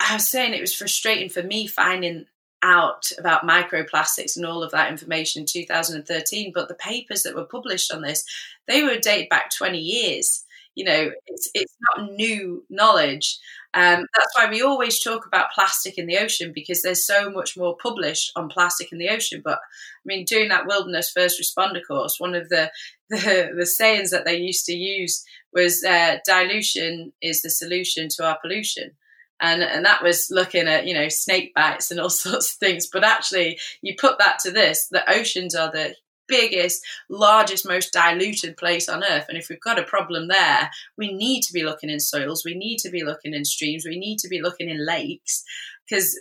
i 0.00 0.14
was 0.14 0.28
saying 0.28 0.54
it 0.54 0.60
was 0.60 0.74
frustrating 0.74 1.28
for 1.28 1.42
me 1.42 1.66
finding 1.66 2.24
out 2.62 3.10
about 3.18 3.46
microplastics 3.46 4.36
and 4.36 4.44
all 4.44 4.62
of 4.62 4.70
that 4.72 4.90
information 4.90 5.40
in 5.40 5.46
2013 5.46 6.52
but 6.54 6.68
the 6.68 6.74
papers 6.74 7.22
that 7.22 7.34
were 7.34 7.44
published 7.44 7.92
on 7.92 8.02
this 8.02 8.24
they 8.68 8.82
were 8.82 8.96
dated 8.98 9.28
back 9.28 9.50
20 9.50 9.78
years. 9.78 10.44
You 10.76 10.84
know 10.84 11.10
it's, 11.26 11.50
it's 11.52 11.76
not 11.96 12.12
new 12.12 12.64
knowledge. 12.70 13.38
Um, 13.74 14.04
that's 14.16 14.36
why 14.36 14.48
we 14.48 14.62
always 14.62 15.02
talk 15.02 15.26
about 15.26 15.52
plastic 15.52 15.98
in 15.98 16.06
the 16.06 16.18
ocean 16.18 16.52
because 16.52 16.82
there's 16.82 17.06
so 17.06 17.30
much 17.30 17.56
more 17.56 17.76
published 17.76 18.32
on 18.34 18.48
plastic 18.48 18.90
in 18.92 18.98
the 18.98 19.08
ocean. 19.08 19.42
But 19.44 19.58
i 19.58 20.04
mean 20.04 20.24
doing 20.24 20.48
that 20.48 20.66
wilderness 20.66 21.10
first 21.10 21.40
responder 21.40 21.80
course 21.86 22.18
one 22.18 22.34
of 22.34 22.48
the 22.48 22.70
the, 23.10 23.52
the 23.56 23.66
sayings 23.66 24.10
that 24.10 24.24
they 24.24 24.36
used 24.36 24.64
to 24.66 24.72
use 24.72 25.24
was 25.52 25.82
uh, 25.84 26.18
dilution 26.24 27.12
is 27.20 27.42
the 27.42 27.50
solution 27.50 28.08
to 28.08 28.24
our 28.24 28.38
pollution 28.40 28.92
and 29.40 29.62
and 29.62 29.84
that 29.84 30.02
was 30.02 30.28
looking 30.30 30.68
at 30.68 30.86
you 30.86 30.94
know 30.94 31.08
snake 31.08 31.52
bites 31.54 31.90
and 31.90 32.00
all 32.00 32.10
sorts 32.10 32.52
of 32.52 32.58
things. 32.58 32.86
But 32.86 33.04
actually 33.04 33.58
you 33.82 33.94
put 33.98 34.18
that 34.18 34.38
to 34.40 34.50
this 34.50 34.88
the 34.90 35.08
oceans 35.10 35.54
are 35.54 35.70
the 35.70 35.94
biggest 36.28 36.80
largest 37.08 37.66
most 37.66 37.92
diluted 37.92 38.56
place 38.56 38.88
on 38.88 39.02
earth. 39.02 39.26
And 39.28 39.36
if 39.36 39.48
we've 39.48 39.60
got 39.60 39.78
a 39.78 39.84
problem 39.84 40.28
there 40.28 40.70
we 40.96 41.12
need 41.12 41.42
to 41.42 41.52
be 41.52 41.64
looking 41.64 41.90
in 41.90 42.00
soils. 42.00 42.44
We 42.44 42.54
need 42.54 42.78
to 42.78 42.90
be 42.90 43.04
looking 43.04 43.34
in 43.34 43.44
streams. 43.44 43.84
We 43.84 43.98
need 43.98 44.18
to 44.18 44.28
be 44.28 44.40
looking 44.40 44.70
in 44.70 44.86
lakes. 44.86 45.42
Because 45.88 46.20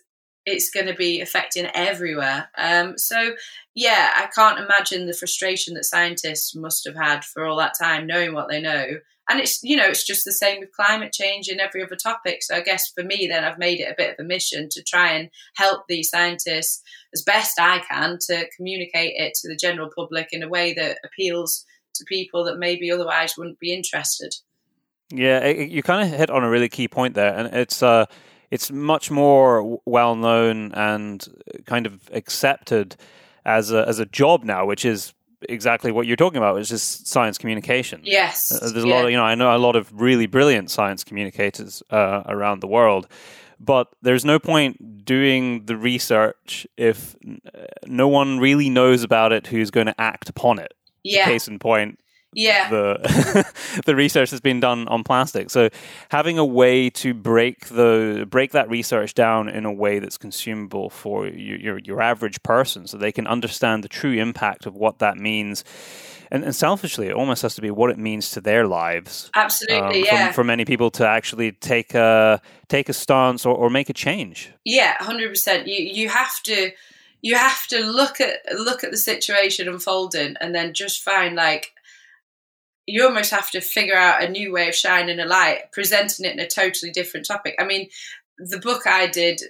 it's 0.50 0.70
going 0.70 0.88
to 0.88 0.96
be 0.96 1.22
affecting 1.22 1.68
everywhere. 1.74 2.50
Um, 2.58 2.98
so 2.98 3.36
yeah 3.76 4.10
i 4.16 4.28
can't 4.34 4.60
imagine 4.60 5.06
the 5.06 5.14
frustration 5.14 5.76
that 5.76 5.86
scientists 5.86 6.56
must 6.56 6.86
have 6.86 6.96
had 6.96 7.24
for 7.24 7.46
all 7.46 7.58
that 7.58 7.74
time 7.80 8.08
knowing 8.08 8.34
what 8.34 8.50
they 8.50 8.60
know. 8.62 9.00
And 9.30 9.40
it's 9.40 9.64
you 9.64 9.78
know 9.78 9.86
it's 9.86 10.06
just 10.06 10.26
the 10.26 10.32
same 10.32 10.60
with 10.60 10.72
climate 10.72 11.14
change 11.14 11.48
and 11.50 11.60
every 11.60 11.84
other 11.84 11.96
topic. 11.96 12.42
So 12.42 12.56
i 12.56 12.62
guess 12.62 12.92
for 12.96 13.04
me 13.04 13.28
then 13.28 13.44
i've 13.44 13.60
made 13.60 13.80
it 13.80 13.92
a 13.92 13.96
bit 13.96 14.12
of 14.12 14.26
a 14.26 14.28
mission 14.28 14.68
to 14.72 14.84
try 14.84 15.12
and 15.12 15.30
help 15.56 15.84
these 15.88 16.10
scientists 16.10 16.82
as 17.14 17.22
best 17.22 17.60
i 17.60 17.80
can 17.80 18.18
to 18.28 18.48
communicate 18.58 19.14
it 19.16 19.34
to 19.36 19.48
the 19.48 19.56
general 19.56 19.90
public 19.96 20.30
in 20.32 20.44
a 20.44 20.50
way 20.50 20.74
that 20.74 20.98
appeals 21.06 21.66
to 21.96 22.06
people 22.06 22.44
that 22.46 22.58
maybe 22.58 22.92
otherwise 22.92 23.38
wouldn't 23.38 23.60
be 23.60 23.74
interested. 23.74 24.34
Yeah, 25.12 25.48
you 25.48 25.82
kind 25.82 26.08
of 26.08 26.18
hit 26.18 26.30
on 26.30 26.44
a 26.44 26.50
really 26.50 26.70
key 26.70 26.88
point 26.88 27.16
there, 27.16 27.34
and 27.36 27.54
it's 27.56 27.82
uh, 27.82 28.06
it's 28.52 28.72
much 28.72 29.12
more 29.12 29.80
well 29.86 30.16
known 30.16 30.72
and 30.74 31.26
kind 31.66 31.86
of 31.86 32.10
accepted 32.12 32.96
as 33.46 33.72
a 33.72 33.88
as 33.88 34.00
a 34.00 34.06
job 34.06 34.44
now, 34.44 34.66
which 34.66 34.86
is 34.86 35.14
exactly 35.48 35.92
what 35.92 36.06
you're 36.06 36.18
talking 36.18 36.38
about, 36.38 36.56
which 36.56 36.72
is 36.72 36.84
science 36.84 37.38
communication. 37.38 38.02
Yes, 38.04 38.52
uh, 38.52 38.70
there's 38.70 38.84
a 38.84 38.88
yeah. 38.88 38.96
lot 38.96 39.06
of 39.06 39.12
you 39.12 39.18
know 39.18 39.24
I 39.24 39.36
know 39.36 39.56
a 39.56 39.58
lot 39.58 39.76
of 39.76 39.92
really 40.00 40.26
brilliant 40.26 40.72
science 40.72 41.04
communicators 41.04 41.84
uh, 41.90 42.24
around 42.26 42.62
the 42.62 42.68
world, 42.68 43.08
but 43.60 43.90
there's 44.02 44.26
no 44.26 44.40
point 44.40 45.06
doing 45.06 45.66
the 45.66 45.78
research 45.78 46.68
if 46.78 47.16
no 47.86 48.08
one 48.08 48.40
really 48.40 48.70
knows 48.70 49.04
about 49.04 49.32
it 49.32 49.48
who's 49.48 49.72
going 49.72 49.88
to 49.88 50.00
act 50.00 50.30
upon 50.30 50.60
it. 50.60 50.74
Yeah. 51.04 51.26
Case 51.26 51.48
in 51.48 51.60
point, 51.60 52.00
yeah 52.34 52.70
the 52.70 53.52
the 53.86 53.96
research 53.96 54.30
has 54.30 54.40
been 54.40 54.60
done 54.60 54.88
on 54.88 55.04
plastic 55.04 55.50
so 55.50 55.70
having 56.10 56.38
a 56.38 56.46
way 56.46 56.90
to 56.90 57.14
break 57.14 57.68
the 57.68 58.26
break 58.30 58.52
that 58.52 58.70
research 58.70 59.14
down 59.14 59.50
in 59.50 59.66
a 59.66 59.74
way 59.74 60.00
that's 60.00 60.18
consumable 60.18 60.90
for 60.90 61.28
your 61.28 61.58
your, 61.58 61.80
your 61.80 62.02
average 62.02 62.42
person 62.44 62.86
so 62.86 62.98
they 62.98 63.12
can 63.12 63.28
understand 63.28 63.84
the 63.84 63.90
true 63.90 64.14
impact 64.14 64.66
of 64.66 64.76
what 64.76 65.00
that 65.00 65.18
means 65.18 65.64
and, 66.32 66.44
and, 66.44 66.56
selfishly, 66.56 67.08
it 67.08 67.14
almost 67.14 67.42
has 67.42 67.56
to 67.56 67.62
be 67.62 67.72
what 67.72 67.90
it 67.90 67.98
means 67.98 68.30
to 68.32 68.42
their 68.42 68.68
lives. 68.68 69.32
Absolutely, 69.36 70.02
um, 70.02 70.06
yeah. 70.06 70.28
For, 70.28 70.34
for, 70.34 70.44
many 70.44 70.64
people 70.64 70.92
to 70.92 71.08
actually 71.08 71.54
take 71.54 71.96
a 71.96 72.40
take 72.68 72.88
a 72.88 72.94
stance 72.94 73.48
or, 73.48 73.56
or 73.56 73.72
make 73.72 73.90
a 73.90 73.94
change. 73.94 74.52
Yeah, 74.64 74.96
hundred 75.00 75.30
percent. 75.30 75.68
You 75.68 75.84
you 75.84 76.10
have 76.10 76.42
to 76.44 76.72
you 77.22 77.36
have 77.36 77.68
to 77.68 77.80
look 77.80 78.22
at 78.22 78.38
look 78.54 78.84
at 78.84 78.92
the 78.92 78.98
situation 78.98 79.68
unfolding 79.68 80.36
and 80.40 80.54
then 80.54 80.74
just 80.74 81.02
find 81.02 81.36
like 81.36 81.74
you 82.90 83.06
almost 83.06 83.32
have 83.32 83.52
to 83.52 83.62
figure 83.62 83.96
out 83.96 84.24
a 84.24 84.30
new 84.30 84.52
way 84.52 84.68
of 84.68 84.76
shining 84.76 85.20
a 85.20 85.26
light, 85.26 85.72
presenting 85.72 86.26
it 86.26 86.34
in 86.34 86.40
a 86.40 86.48
totally 86.48 86.92
different 86.92 87.26
topic. 87.26 87.56
I 87.60 87.66
mean, 87.66 87.90
the 88.40 88.60
book 88.60 88.88
I 88.88 89.08
did, 89.08 89.42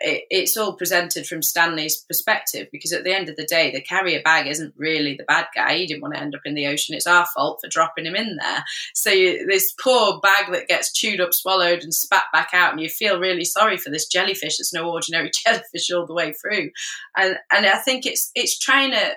it, 0.00 0.24
it's 0.28 0.56
all 0.56 0.74
presented 0.74 1.26
from 1.26 1.42
Stanley's 1.42 2.00
perspective 2.00 2.66
because 2.72 2.92
at 2.92 3.04
the 3.04 3.14
end 3.14 3.28
of 3.28 3.36
the 3.36 3.44
day, 3.44 3.70
the 3.70 3.80
carrier 3.80 4.22
bag 4.24 4.48
isn't 4.48 4.74
really 4.76 5.14
the 5.14 5.24
bad 5.24 5.46
guy. 5.54 5.76
He 5.76 5.86
didn't 5.86 6.02
want 6.02 6.14
to 6.14 6.20
end 6.20 6.34
up 6.34 6.40
in 6.44 6.54
the 6.54 6.66
ocean. 6.66 6.96
It's 6.96 7.06
our 7.06 7.26
fault 7.26 7.60
for 7.62 7.68
dropping 7.68 8.06
him 8.06 8.16
in 8.16 8.36
there. 8.36 8.64
So 8.92 9.10
you, 9.10 9.46
this 9.46 9.72
poor 9.80 10.18
bag 10.20 10.50
that 10.50 10.68
gets 10.68 10.92
chewed 10.92 11.20
up, 11.20 11.32
swallowed, 11.32 11.84
and 11.84 11.94
spat 11.94 12.24
back 12.32 12.50
out, 12.52 12.72
and 12.72 12.80
you 12.80 12.88
feel 12.88 13.20
really 13.20 13.44
sorry 13.44 13.76
for 13.76 13.90
this 13.90 14.08
jellyfish. 14.08 14.58
It's 14.58 14.74
no 14.74 14.90
ordinary 14.90 15.30
jellyfish 15.44 15.90
all 15.92 16.06
the 16.06 16.14
way 16.14 16.32
through. 16.32 16.70
And 17.16 17.36
and 17.52 17.66
I 17.66 17.76
think 17.76 18.04
it's 18.04 18.32
it's 18.34 18.58
trying 18.58 18.90
to, 18.92 19.12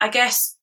I 0.00 0.08
guess 0.08 0.56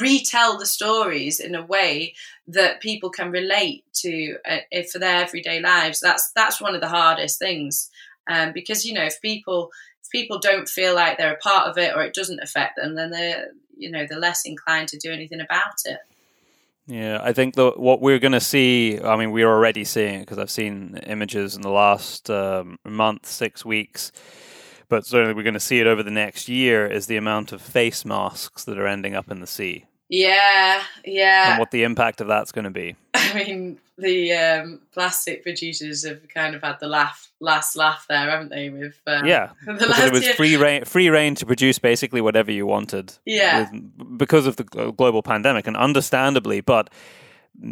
retell 0.00 0.58
the 0.58 0.66
stories 0.66 1.40
in 1.40 1.54
a 1.54 1.64
way 1.64 2.14
that 2.48 2.80
people 2.80 3.10
can 3.10 3.30
relate 3.30 3.84
to 3.94 4.36
uh, 4.48 4.82
for 4.92 4.98
their 4.98 5.16
everyday 5.16 5.60
lives. 5.60 6.00
That's 6.00 6.30
that's 6.34 6.60
one 6.60 6.74
of 6.74 6.80
the 6.80 6.88
hardest 6.88 7.38
things. 7.38 7.90
Um, 8.28 8.52
because 8.52 8.84
you 8.84 8.94
know 8.94 9.04
if 9.04 9.20
people 9.20 9.70
if 10.02 10.10
people 10.10 10.38
don't 10.38 10.68
feel 10.68 10.94
like 10.94 11.16
they're 11.16 11.34
a 11.34 11.38
part 11.38 11.68
of 11.68 11.78
it 11.78 11.94
or 11.94 12.02
it 12.02 12.14
doesn't 12.14 12.42
affect 12.42 12.76
them 12.76 12.96
then 12.96 13.10
they're 13.10 13.48
you 13.76 13.90
know 13.90 14.04
they're 14.08 14.18
less 14.18 14.42
inclined 14.44 14.88
to 14.88 14.98
do 14.98 15.12
anything 15.12 15.40
about 15.40 15.76
it. 15.84 15.98
Yeah, 16.88 17.18
I 17.20 17.32
think 17.32 17.54
the, 17.54 17.72
what 17.72 18.00
we're 18.00 18.20
going 18.20 18.32
to 18.32 18.40
see, 18.40 19.00
I 19.00 19.16
mean, 19.16 19.32
we're 19.32 19.48
already 19.48 19.82
seeing 19.82 20.20
it 20.20 20.20
because 20.20 20.38
I've 20.38 20.50
seen 20.50 21.00
images 21.04 21.56
in 21.56 21.62
the 21.62 21.70
last 21.70 22.30
um, 22.30 22.78
month, 22.84 23.26
six 23.26 23.64
weeks, 23.64 24.12
but 24.88 25.06
certainly 25.06 25.34
we're 25.34 25.42
going 25.42 25.54
to 25.54 25.60
see 25.60 25.80
it 25.80 25.86
over 25.86 26.02
the 26.02 26.10
next 26.10 26.48
year 26.48 26.86
is 26.86 27.06
the 27.06 27.16
amount 27.16 27.52
of 27.52 27.60
face 27.60 28.04
masks 28.04 28.64
that 28.64 28.78
are 28.78 28.86
ending 28.86 29.14
up 29.14 29.30
in 29.30 29.40
the 29.40 29.46
sea. 29.46 29.86
Yeah, 30.08 30.82
yeah. 31.04 31.50
And 31.50 31.58
what 31.58 31.70
the 31.70 31.82
impact 31.82 32.20
of 32.20 32.28
that's 32.28 32.52
going 32.52 32.64
to 32.64 32.70
be. 32.70 32.94
I 33.14 33.34
mean, 33.34 33.78
the 33.98 34.32
um, 34.32 34.80
plastic 34.92 35.42
producers 35.42 36.04
have 36.06 36.28
kind 36.28 36.54
of 36.54 36.62
had 36.62 36.78
the 36.80 36.86
laugh, 36.86 37.32
last 37.40 37.76
laugh 37.76 38.06
there, 38.08 38.30
haven't 38.30 38.50
they? 38.50 38.68
With 38.68 39.00
um, 39.06 39.26
yeah, 39.26 39.50
because 39.66 39.98
it 39.98 40.12
was 40.12 40.24
year. 40.24 40.34
free 40.34 40.56
reign, 40.56 40.84
free 40.84 41.08
reign 41.08 41.34
to 41.36 41.46
produce 41.46 41.78
basically 41.78 42.20
whatever 42.20 42.52
you 42.52 42.66
wanted. 42.66 43.14
Yeah, 43.24 43.68
with, 43.70 44.18
because 44.18 44.46
of 44.46 44.56
the 44.56 44.64
global 44.64 45.22
pandemic, 45.22 45.66
and 45.66 45.76
understandably, 45.76 46.60
but 46.60 46.90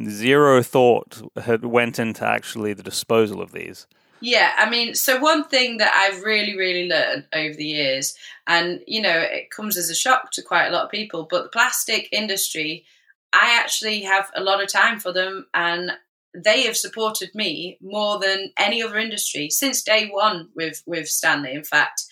zero 0.08 0.62
thought 0.62 1.22
had 1.42 1.64
went 1.64 1.98
into 1.98 2.26
actually 2.26 2.72
the 2.72 2.82
disposal 2.82 3.40
of 3.40 3.52
these. 3.52 3.86
Yeah, 4.26 4.52
I 4.56 4.70
mean, 4.70 4.94
so 4.94 5.18
one 5.20 5.44
thing 5.44 5.78
that 5.78 5.92
I've 5.92 6.22
really, 6.22 6.56
really 6.56 6.88
learned 6.88 7.26
over 7.34 7.52
the 7.54 7.64
years, 7.66 8.14
and 8.46 8.80
you 8.86 9.02
know, 9.02 9.18
it 9.18 9.50
comes 9.50 9.76
as 9.76 9.90
a 9.90 9.94
shock 9.94 10.30
to 10.32 10.42
quite 10.42 10.68
a 10.68 10.70
lot 10.70 10.84
of 10.84 10.90
people, 10.90 11.26
but 11.30 11.42
the 11.42 11.48
plastic 11.50 12.08
industry, 12.12 12.84
I 13.32 13.58
actually 13.60 14.02
have 14.02 14.30
a 14.34 14.42
lot 14.42 14.62
of 14.62 14.68
time 14.72 14.98
for 15.00 15.12
them, 15.12 15.46
and 15.52 15.92
they 16.32 16.62
have 16.62 16.76
supported 16.76 17.34
me 17.34 17.76
more 17.82 18.18
than 18.18 18.52
any 18.56 18.82
other 18.82 18.98
industry 18.98 19.50
since 19.50 19.82
day 19.82 20.08
one 20.08 20.48
with 20.54 20.82
with 20.86 21.08
Stanley. 21.08 21.52
In 21.52 21.64
fact, 21.64 22.04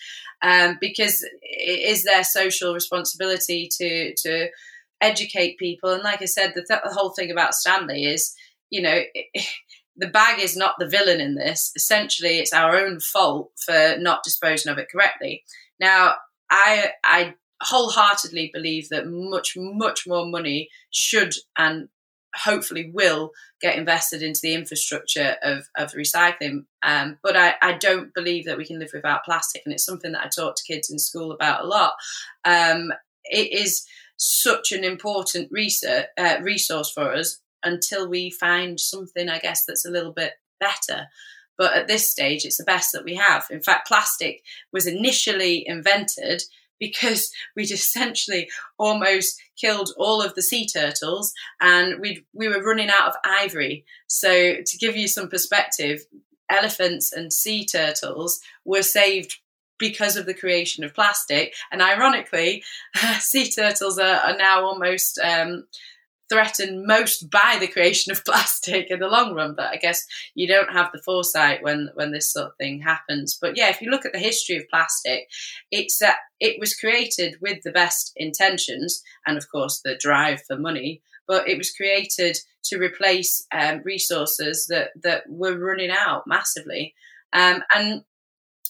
um, 0.43 0.77
because 0.81 1.23
it 1.41 1.89
is 1.89 2.03
their 2.03 2.23
social 2.23 2.73
responsibility 2.73 3.69
to 3.77 4.13
to 4.17 4.49
educate 5.01 5.57
people, 5.57 5.91
and 5.91 6.03
like 6.03 6.21
I 6.21 6.25
said, 6.25 6.53
the, 6.53 6.63
th- 6.63 6.81
the 6.83 6.93
whole 6.93 7.11
thing 7.11 7.31
about 7.31 7.55
Stanley 7.55 8.05
is, 8.05 8.35
you 8.69 8.81
know. 8.81 9.01
It, 9.15 9.45
the 9.95 10.07
bag 10.07 10.39
is 10.39 10.57
not 10.57 10.75
the 10.79 10.87
villain 10.87 11.21
in 11.21 11.35
this. 11.35 11.71
Essentially, 11.75 12.39
it's 12.39 12.53
our 12.53 12.75
own 12.75 12.99
fault 12.99 13.51
for 13.57 13.95
not 13.99 14.23
disposing 14.23 14.71
of 14.71 14.77
it 14.77 14.89
correctly. 14.91 15.43
Now, 15.79 16.15
I 16.49 16.91
I 17.03 17.35
wholeheartedly 17.61 18.51
believe 18.53 18.89
that 18.89 19.07
much 19.07 19.53
much 19.57 20.05
more 20.07 20.25
money 20.25 20.69
should 20.91 21.33
and 21.57 21.89
hopefully 22.35 22.89
will 22.93 23.31
get 23.61 23.77
invested 23.77 24.23
into 24.23 24.39
the 24.41 24.55
infrastructure 24.55 25.35
of, 25.43 25.67
of 25.77 25.91
recycling. 25.91 26.65
Um, 26.81 27.19
but 27.21 27.37
I, 27.37 27.53
I 27.61 27.73
don't 27.73 28.13
believe 28.13 28.45
that 28.45 28.57
we 28.57 28.65
can 28.65 28.79
live 28.79 28.89
without 28.93 29.23
plastic, 29.23 29.61
and 29.65 29.73
it's 29.73 29.85
something 29.85 30.11
that 30.13 30.25
I 30.25 30.29
talk 30.29 30.55
to 30.55 30.63
kids 30.73 30.89
in 30.89 30.99
school 30.99 31.31
about 31.31 31.63
a 31.63 31.67
lot. 31.67 31.93
Um, 32.43 32.91
it 33.25 33.53
is 33.53 33.85
such 34.17 34.71
an 34.71 34.83
important 34.83 35.49
research, 35.51 36.05
uh, 36.17 36.37
resource 36.41 36.91
for 36.91 37.13
us 37.13 37.39
until 37.63 38.07
we 38.07 38.29
find 38.29 38.79
something, 38.79 39.29
I 39.29 39.39
guess, 39.39 39.65
that's 39.65 39.85
a 39.85 39.91
little 39.91 40.11
bit 40.11 40.33
better. 40.59 41.07
But 41.57 41.73
at 41.73 41.87
this 41.87 42.09
stage, 42.09 42.45
it's 42.45 42.57
the 42.57 42.63
best 42.63 42.91
that 42.93 43.03
we 43.03 43.15
have. 43.15 43.47
In 43.51 43.61
fact, 43.61 43.87
plastic 43.87 44.43
was 44.71 44.87
initially 44.87 45.67
invented 45.67 46.43
because 46.79 47.31
we'd 47.55 47.71
essentially 47.71 48.49
almost 48.77 49.39
killed 49.55 49.91
all 49.95 50.21
of 50.21 50.35
the 50.35 50.41
sea 50.41 50.67
turtles 50.67 51.31
and 51.61 52.01
we 52.01 52.25
we 52.33 52.49
were 52.49 52.63
running 52.63 52.89
out 52.89 53.07
of 53.07 53.15
ivory. 53.23 53.85
So 54.07 54.55
to 54.55 54.77
give 54.79 54.97
you 54.97 55.07
some 55.07 55.29
perspective, 55.29 56.01
elephants 56.49 57.13
and 57.13 57.31
sea 57.31 57.65
turtles 57.65 58.41
were 58.65 58.81
saved 58.81 59.37
because 59.79 60.17
of 60.17 60.25
the 60.25 60.33
creation 60.33 60.83
of 60.83 60.93
plastic. 60.93 61.53
And 61.71 61.81
ironically, 61.81 62.63
sea 63.19 63.49
turtles 63.49 63.97
are, 63.97 64.15
are 64.15 64.37
now 64.37 64.65
almost 64.65 65.19
um, 65.19 65.65
threatened 66.29 66.85
most 66.85 67.29
by 67.29 67.57
the 67.59 67.67
creation 67.67 68.11
of 68.11 68.25
plastic 68.25 68.89
in 68.89 68.99
the 68.99 69.07
long 69.07 69.33
run. 69.33 69.55
But 69.55 69.71
I 69.71 69.77
guess 69.77 70.05
you 70.35 70.47
don't 70.47 70.71
have 70.71 70.91
the 70.91 71.01
foresight 71.01 71.63
when 71.63 71.89
when 71.93 72.11
this 72.11 72.31
sort 72.31 72.47
of 72.47 72.55
thing 72.57 72.81
happens. 72.81 73.37
But 73.39 73.57
yeah, 73.57 73.69
if 73.69 73.81
you 73.81 73.89
look 73.89 74.05
at 74.05 74.13
the 74.13 74.19
history 74.19 74.57
of 74.57 74.69
plastic, 74.69 75.29
it's 75.71 75.97
that 75.99 76.17
it 76.39 76.59
was 76.59 76.75
created 76.75 77.35
with 77.41 77.63
the 77.63 77.71
best 77.71 78.11
intentions 78.15 79.03
and 79.25 79.37
of 79.37 79.49
course 79.51 79.81
the 79.83 79.95
drive 79.99 80.41
for 80.47 80.57
money. 80.57 81.01
But 81.27 81.47
it 81.47 81.57
was 81.57 81.71
created 81.71 82.37
to 82.65 82.79
replace 82.79 83.45
um, 83.53 83.81
resources 83.83 84.67
that 84.67 84.91
that 85.01 85.23
were 85.29 85.57
running 85.57 85.91
out 85.91 86.27
massively. 86.27 86.93
Um, 87.31 87.63
and 87.73 88.03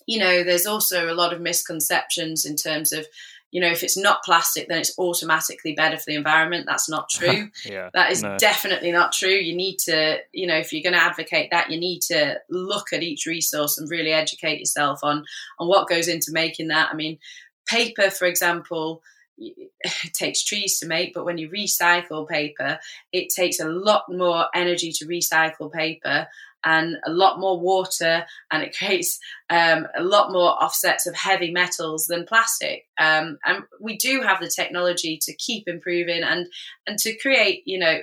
you 0.06 0.20
know, 0.20 0.44
there's 0.44 0.66
also 0.66 1.12
a 1.12 1.16
lot 1.16 1.34
of 1.34 1.42
misconceptions 1.42 2.46
in 2.46 2.56
terms 2.56 2.92
of 2.92 3.08
you 3.54 3.62
know, 3.62 3.70
if 3.70 3.84
it's 3.84 3.96
not 3.96 4.24
plastic, 4.24 4.68
then 4.68 4.80
it's 4.80 4.98
automatically 4.98 5.74
better 5.74 5.96
for 5.96 6.06
the 6.08 6.16
environment. 6.16 6.66
That's 6.68 6.90
not 6.90 7.08
true. 7.12 7.50
yeah, 7.64 7.92
that 7.94 8.12
is 8.12 8.24
no. 8.24 8.36
definitely 8.40 8.92
not 8.92 9.12
true. 9.12 9.30
You 9.30 9.56
need 9.56 9.78
to, 9.86 10.18
you 10.32 10.48
know, 10.48 10.58
if 10.58 10.74
you're 10.74 10.82
going 10.82 11.00
to 11.00 11.06
advocate 11.06 11.52
that, 11.52 11.70
you 11.70 11.80
need 11.80 12.02
to 12.04 12.42
look 12.50 12.92
at 12.92 13.04
each 13.04 13.28
resource 13.28 13.78
and 13.78 13.90
really 13.92 14.12
educate 14.12 14.60
yourself 14.60 15.02
on 15.04 15.24
on 15.60 15.68
what 15.68 15.88
goes 15.88 16.08
into 16.08 16.32
making 16.32 16.70
that. 16.70 16.90
I 16.92 16.96
mean, 16.96 17.20
paper, 17.68 18.10
for 18.10 18.26
example, 18.26 19.04
it 19.38 19.70
takes 20.14 20.44
trees 20.44 20.80
to 20.80 20.88
make, 20.88 21.14
but 21.14 21.26
when 21.26 21.38
you 21.38 21.48
recycle 21.50 22.28
paper, 22.28 22.80
it 23.12 23.30
takes 23.30 23.60
a 23.60 23.70
lot 23.70 24.06
more 24.10 24.48
energy 24.56 24.92
to 24.94 25.06
recycle 25.06 25.72
paper 25.72 26.28
and 26.64 26.98
a 27.06 27.12
lot 27.12 27.40
more 27.40 27.60
water, 27.60 28.26
and 28.52 28.64
it 28.64 28.76
creates 28.78 29.20
um, 29.50 29.88
a 29.96 30.04
lot 30.04 30.32
more 30.32 30.52
offsets 30.64 31.08
of 31.08 31.16
heavy 31.16 31.52
metals 31.52 32.08
than 32.08 32.26
plastic. 32.26 32.88
Um, 32.98 33.38
and 33.46 33.64
we 33.80 33.98
do 33.98 34.22
have 34.22 34.40
the 34.40 34.50
technology 34.50 35.18
to 35.24 35.34
keep 35.36 35.68
improving 35.68 36.24
and 36.24 36.48
and 36.88 36.98
to 37.00 37.16
create, 37.18 37.64
you 37.66 37.80
know, 37.80 38.00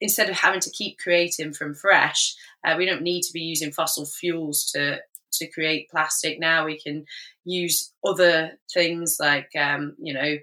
instead 0.00 0.30
of 0.30 0.36
having 0.36 0.60
to 0.60 0.70
keep 0.70 0.98
creating 0.98 1.52
from 1.52 1.74
fresh, 1.74 2.34
uh, 2.64 2.74
we 2.76 2.86
don't 2.86 3.02
need 3.02 3.22
to 3.22 3.32
be 3.32 3.40
using 3.40 3.72
fossil 3.72 4.06
fuels 4.06 4.70
to 4.72 5.00
to 5.32 5.46
create 5.46 5.90
plastic. 5.90 6.40
Now 6.40 6.66
we 6.66 6.78
can 6.78 7.06
use 7.44 7.92
other 8.04 8.58
things 8.72 9.18
like, 9.20 9.50
um, 9.56 9.94
you 10.00 10.12
know 10.14 10.38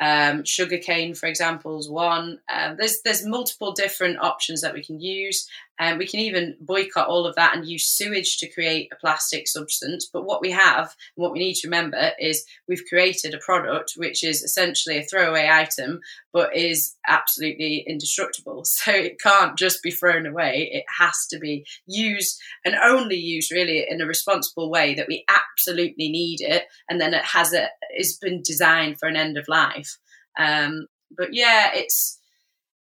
Um, 0.00 0.44
sugarcane, 0.44 1.14
for 1.14 1.26
example, 1.26 1.78
is 1.78 1.88
one. 1.88 2.40
Um, 2.48 2.76
there's 2.76 3.00
there's 3.04 3.24
multiple 3.24 3.72
different 3.72 4.18
options 4.18 4.60
that 4.62 4.74
we 4.74 4.82
can 4.82 5.00
use, 5.00 5.48
and 5.78 5.94
um, 5.94 5.98
we 5.98 6.06
can 6.06 6.20
even 6.20 6.56
boycott 6.60 7.08
all 7.08 7.26
of 7.26 7.34
that 7.34 7.56
and 7.56 7.66
use 7.66 7.88
sewage 7.88 8.38
to 8.38 8.50
create 8.50 8.90
a 8.92 8.96
plastic 8.96 9.48
substance. 9.48 10.08
But 10.10 10.24
what 10.24 10.40
we 10.40 10.52
have, 10.52 10.94
and 11.16 11.22
what 11.22 11.32
we 11.32 11.40
need 11.40 11.54
to 11.54 11.68
remember, 11.68 12.12
is 12.20 12.44
we've 12.68 12.84
created 12.88 13.34
a 13.34 13.38
product 13.38 13.94
which 13.96 14.22
is 14.22 14.42
essentially 14.42 14.98
a 14.98 15.02
throwaway 15.02 15.48
item, 15.50 16.00
but 16.32 16.56
is 16.56 16.94
absolutely 17.08 17.84
indestructible. 17.86 18.64
So 18.84 18.92
it 18.92 19.18
can't 19.18 19.56
just 19.56 19.82
be 19.82 19.90
thrown 19.90 20.26
away. 20.26 20.68
It 20.70 20.84
has 20.98 21.26
to 21.28 21.38
be 21.38 21.64
used 21.86 22.38
and 22.64 22.74
only 22.74 23.16
used 23.16 23.50
really 23.50 23.86
in 23.88 24.00
a 24.02 24.06
responsible 24.06 24.70
way 24.70 24.94
that 24.94 25.08
we 25.08 25.24
absolutely 25.28 26.10
need 26.10 26.40
it, 26.40 26.64
and 26.88 27.00
then 27.00 27.14
it 27.14 27.24
has 27.24 27.54
a 27.54 27.68
it's 27.90 28.18
been 28.18 28.42
designed 28.42 28.98
for 28.98 29.08
an 29.08 29.16
end 29.16 29.38
of 29.38 29.48
life. 29.48 29.96
Um, 30.38 30.86
but 31.10 31.32
yeah, 31.32 31.70
it's. 31.74 32.18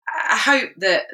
I 0.07 0.37
hope 0.37 0.69
that 0.77 1.07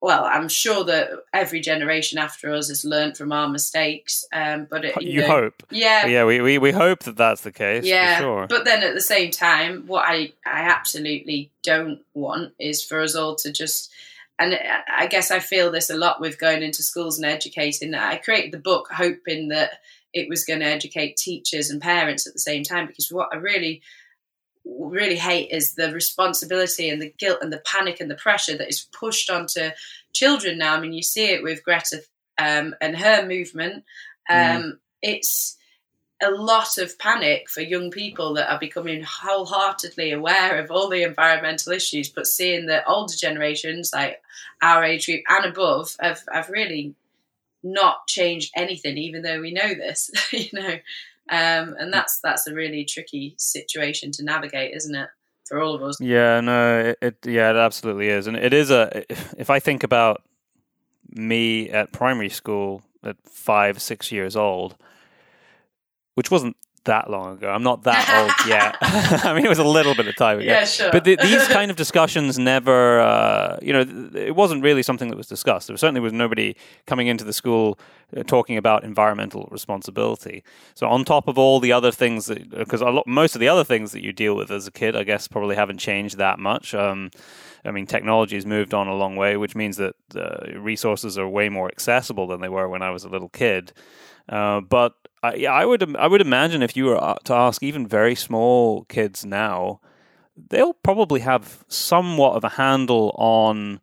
well, 0.00 0.24
I'm 0.24 0.48
sure 0.48 0.84
that 0.84 1.10
every 1.32 1.60
generation 1.60 2.18
after 2.18 2.52
us 2.52 2.68
has 2.68 2.84
learned 2.84 3.16
from 3.16 3.32
our 3.32 3.48
mistakes. 3.48 4.24
Um, 4.32 4.66
but 4.68 4.84
it, 4.84 5.00
you, 5.00 5.12
you 5.12 5.20
know, 5.20 5.26
hope, 5.26 5.62
yeah, 5.70 6.06
yeah, 6.06 6.24
we, 6.24 6.40
we, 6.40 6.58
we 6.58 6.72
hope 6.72 7.00
that 7.04 7.16
that's 7.16 7.42
the 7.42 7.52
case. 7.52 7.84
Yeah, 7.84 8.18
sure. 8.18 8.46
but 8.48 8.64
then 8.64 8.82
at 8.82 8.94
the 8.94 9.00
same 9.00 9.30
time, 9.30 9.86
what 9.86 10.04
I 10.06 10.32
I 10.44 10.62
absolutely 10.62 11.50
don't 11.62 12.00
want 12.14 12.52
is 12.58 12.84
for 12.84 13.00
us 13.00 13.14
all 13.14 13.36
to 13.36 13.52
just. 13.52 13.90
And 14.38 14.58
I 14.88 15.06
guess 15.06 15.30
I 15.30 15.38
feel 15.38 15.70
this 15.70 15.90
a 15.90 15.96
lot 15.98 16.18
with 16.18 16.38
going 16.38 16.62
into 16.62 16.82
schools 16.82 17.18
and 17.18 17.26
educating. 17.26 17.94
I 17.94 18.16
created 18.16 18.52
the 18.52 18.58
book 18.58 18.88
hoping 18.90 19.48
that 19.48 19.72
it 20.14 20.30
was 20.30 20.44
going 20.44 20.60
to 20.60 20.66
educate 20.66 21.18
teachers 21.18 21.68
and 21.68 21.80
parents 21.80 22.26
at 22.26 22.32
the 22.32 22.38
same 22.38 22.62
time 22.62 22.86
because 22.86 23.12
what 23.12 23.28
I 23.32 23.36
really 23.36 23.82
really 24.64 25.16
hate 25.16 25.50
is 25.50 25.74
the 25.74 25.92
responsibility 25.92 26.88
and 26.88 27.00
the 27.00 27.12
guilt 27.18 27.38
and 27.42 27.52
the 27.52 27.62
panic 27.64 28.00
and 28.00 28.10
the 28.10 28.16
pressure 28.16 28.56
that 28.56 28.68
is 28.68 28.86
pushed 28.92 29.30
onto 29.30 29.70
children 30.12 30.58
now. 30.58 30.76
I 30.76 30.80
mean, 30.80 30.92
you 30.92 31.02
see 31.02 31.30
it 31.30 31.42
with 31.42 31.64
Greta 31.64 32.02
um, 32.38 32.74
and 32.80 32.96
her 32.96 33.26
movement. 33.26 33.84
Mm. 34.30 34.56
Um, 34.56 34.62
mm. 34.62 34.78
It's 35.02 35.56
a 36.22 36.30
lot 36.30 36.76
of 36.76 36.98
panic 36.98 37.48
for 37.48 37.62
young 37.62 37.90
people 37.90 38.34
that 38.34 38.52
are 38.52 38.58
becoming 38.58 39.02
wholeheartedly 39.02 40.12
aware 40.12 40.62
of 40.62 40.70
all 40.70 40.88
the 40.88 41.02
environmental 41.02 41.72
issues, 41.72 42.10
but 42.10 42.26
seeing 42.26 42.66
that 42.66 42.84
older 42.86 43.14
generations, 43.14 43.90
like 43.94 44.20
our 44.62 44.84
age 44.84 45.06
group 45.06 45.22
and 45.28 45.46
above, 45.46 45.96
have, 46.00 46.22
have 46.30 46.50
really 46.50 46.94
not 47.62 48.06
changed 48.06 48.52
anything, 48.54 48.98
even 48.98 49.22
though 49.22 49.40
we 49.40 49.52
know 49.52 49.74
this, 49.74 50.10
you 50.32 50.48
know. 50.52 50.76
Um, 51.30 51.76
and 51.78 51.92
that's 51.92 52.18
that's 52.22 52.46
a 52.48 52.54
really 52.54 52.84
tricky 52.84 53.36
situation 53.38 54.10
to 54.12 54.24
navigate, 54.24 54.74
isn't 54.74 54.94
it, 54.94 55.08
for 55.46 55.60
all 55.60 55.74
of 55.74 55.82
us? 55.82 56.00
Yeah, 56.00 56.40
no, 56.40 56.78
it, 56.80 56.98
it 57.00 57.16
yeah, 57.24 57.50
it 57.50 57.56
absolutely 57.56 58.08
is, 58.08 58.26
and 58.26 58.36
it 58.36 58.52
is 58.52 58.70
a. 58.70 59.04
If 59.38 59.48
I 59.48 59.60
think 59.60 59.84
about 59.84 60.22
me 61.08 61.70
at 61.70 61.92
primary 61.92 62.30
school 62.30 62.82
at 63.04 63.16
five, 63.24 63.80
six 63.80 64.10
years 64.10 64.34
old, 64.34 64.76
which 66.14 66.30
wasn't 66.30 66.56
that 66.84 67.10
long 67.10 67.34
ago. 67.34 67.50
I'm 67.50 67.62
not 67.62 67.82
that 67.84 68.08
old 68.22 68.48
yet. 68.48 68.76
I 68.80 69.34
mean, 69.34 69.44
it 69.44 69.48
was 69.48 69.58
a 69.58 69.64
little 69.64 69.94
bit 69.94 70.08
of 70.08 70.16
time 70.16 70.38
ago. 70.38 70.46
Yeah, 70.46 70.64
sure. 70.64 70.90
But 70.90 71.04
the, 71.04 71.16
these 71.16 71.46
kind 71.48 71.70
of 71.70 71.76
discussions 71.76 72.38
never, 72.38 73.00
uh, 73.00 73.58
you 73.60 73.72
know, 73.72 74.10
it 74.14 74.34
wasn't 74.34 74.62
really 74.62 74.82
something 74.82 75.08
that 75.08 75.16
was 75.16 75.26
discussed. 75.26 75.68
There 75.68 75.76
certainly 75.76 76.00
was 76.00 76.12
nobody 76.12 76.56
coming 76.86 77.06
into 77.06 77.24
the 77.24 77.32
school 77.32 77.78
uh, 78.16 78.22
talking 78.22 78.56
about 78.56 78.84
environmental 78.84 79.48
responsibility. 79.50 80.42
So 80.74 80.88
on 80.88 81.04
top 81.04 81.28
of 81.28 81.38
all 81.38 81.60
the 81.60 81.72
other 81.72 81.92
things 81.92 82.26
that, 82.26 82.50
because 82.50 82.82
most 83.06 83.34
of 83.34 83.40
the 83.40 83.48
other 83.48 83.64
things 83.64 83.92
that 83.92 84.02
you 84.02 84.12
deal 84.12 84.34
with 84.34 84.50
as 84.50 84.66
a 84.66 84.72
kid, 84.72 84.96
I 84.96 85.04
guess, 85.04 85.28
probably 85.28 85.56
haven't 85.56 85.78
changed 85.78 86.16
that 86.18 86.38
much. 86.38 86.74
Um, 86.74 87.10
I 87.64 87.70
mean, 87.72 87.86
technology 87.86 88.36
has 88.36 88.46
moved 88.46 88.72
on 88.72 88.88
a 88.88 88.94
long 88.94 89.16
way, 89.16 89.36
which 89.36 89.54
means 89.54 89.76
that 89.76 89.94
uh, 90.14 90.58
resources 90.58 91.18
are 91.18 91.28
way 91.28 91.48
more 91.48 91.68
accessible 91.68 92.26
than 92.26 92.40
they 92.40 92.48
were 92.48 92.68
when 92.68 92.82
I 92.82 92.90
was 92.90 93.04
a 93.04 93.08
little 93.08 93.28
kid. 93.28 93.72
Uh, 94.28 94.60
but 94.60 94.94
I, 95.22 95.34
yeah, 95.34 95.52
I 95.52 95.64
would 95.64 95.96
I 95.96 96.06
would 96.06 96.20
imagine 96.20 96.62
if 96.62 96.76
you 96.76 96.86
were 96.86 97.02
uh, 97.02 97.16
to 97.24 97.34
ask 97.34 97.62
even 97.62 97.86
very 97.86 98.14
small 98.14 98.84
kids 98.84 99.24
now, 99.24 99.80
they'll 100.48 100.72
probably 100.72 101.20
have 101.20 101.64
somewhat 101.68 102.34
of 102.34 102.44
a 102.44 102.50
handle 102.50 103.14
on 103.18 103.80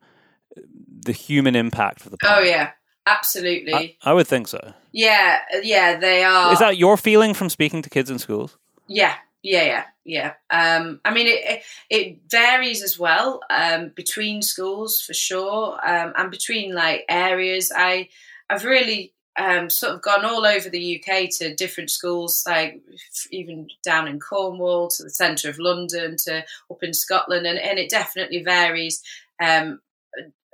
the 0.56 1.12
human 1.12 1.54
impact 1.54 2.04
of 2.04 2.10
the 2.10 2.18
planet. 2.18 2.38
Oh 2.38 2.42
yeah, 2.44 2.70
absolutely. 3.06 3.74
I, 3.74 3.96
I, 4.02 4.12
would 4.12 4.26
think 4.26 4.48
so. 4.48 4.74
Yeah, 4.92 5.38
yeah, 5.62 5.96
they 5.96 6.24
are. 6.24 6.52
Is 6.52 6.58
that 6.58 6.76
your 6.76 6.96
feeling 6.96 7.34
from 7.34 7.48
speaking 7.48 7.82
to 7.82 7.90
kids 7.90 8.10
in 8.10 8.18
schools? 8.18 8.58
Yeah, 8.88 9.14
yeah, 9.42 9.64
yeah, 9.64 9.84
yeah. 10.04 10.32
Um, 10.50 11.00
I 11.04 11.12
mean, 11.12 11.26
it, 11.28 11.62
it 11.88 12.18
varies 12.28 12.82
as 12.82 12.98
well 12.98 13.40
um, 13.50 13.92
between 13.94 14.42
schools 14.42 15.00
for 15.00 15.14
sure, 15.14 15.78
um, 15.86 16.12
and 16.16 16.30
between 16.30 16.74
like 16.74 17.04
areas. 17.08 17.70
I 17.74 18.08
I've 18.50 18.64
really 18.64 19.12
um, 19.38 19.70
sort 19.70 19.94
of 19.94 20.02
gone 20.02 20.24
all 20.24 20.44
over 20.44 20.68
the 20.68 21.00
UK 21.00 21.30
to 21.38 21.54
different 21.54 21.90
schools, 21.90 22.42
like 22.46 22.82
even 23.30 23.68
down 23.84 24.08
in 24.08 24.18
Cornwall 24.18 24.88
to 24.88 25.04
the 25.04 25.10
centre 25.10 25.48
of 25.48 25.58
London 25.58 26.16
to 26.24 26.44
up 26.70 26.82
in 26.82 26.92
Scotland, 26.92 27.46
and, 27.46 27.58
and 27.58 27.78
it 27.78 27.88
definitely 27.88 28.42
varies 28.42 29.02
um, 29.40 29.80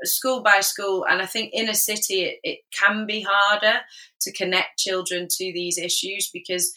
school 0.03 0.43
by 0.43 0.61
school. 0.61 1.07
And 1.09 1.23
I 1.23 1.27
think 1.27 1.51
in 1.53 1.69
a 1.69 1.75
city, 1.75 2.23
it, 2.23 2.41
it 2.45 2.59
can 2.79 3.07
be 3.07 3.27
harder 3.27 3.81
to 4.21 4.33
connect 4.33 4.79
children 4.79 5.29
to 5.31 5.53
these 5.53 5.79
issues 5.79 6.31
because 6.31 6.75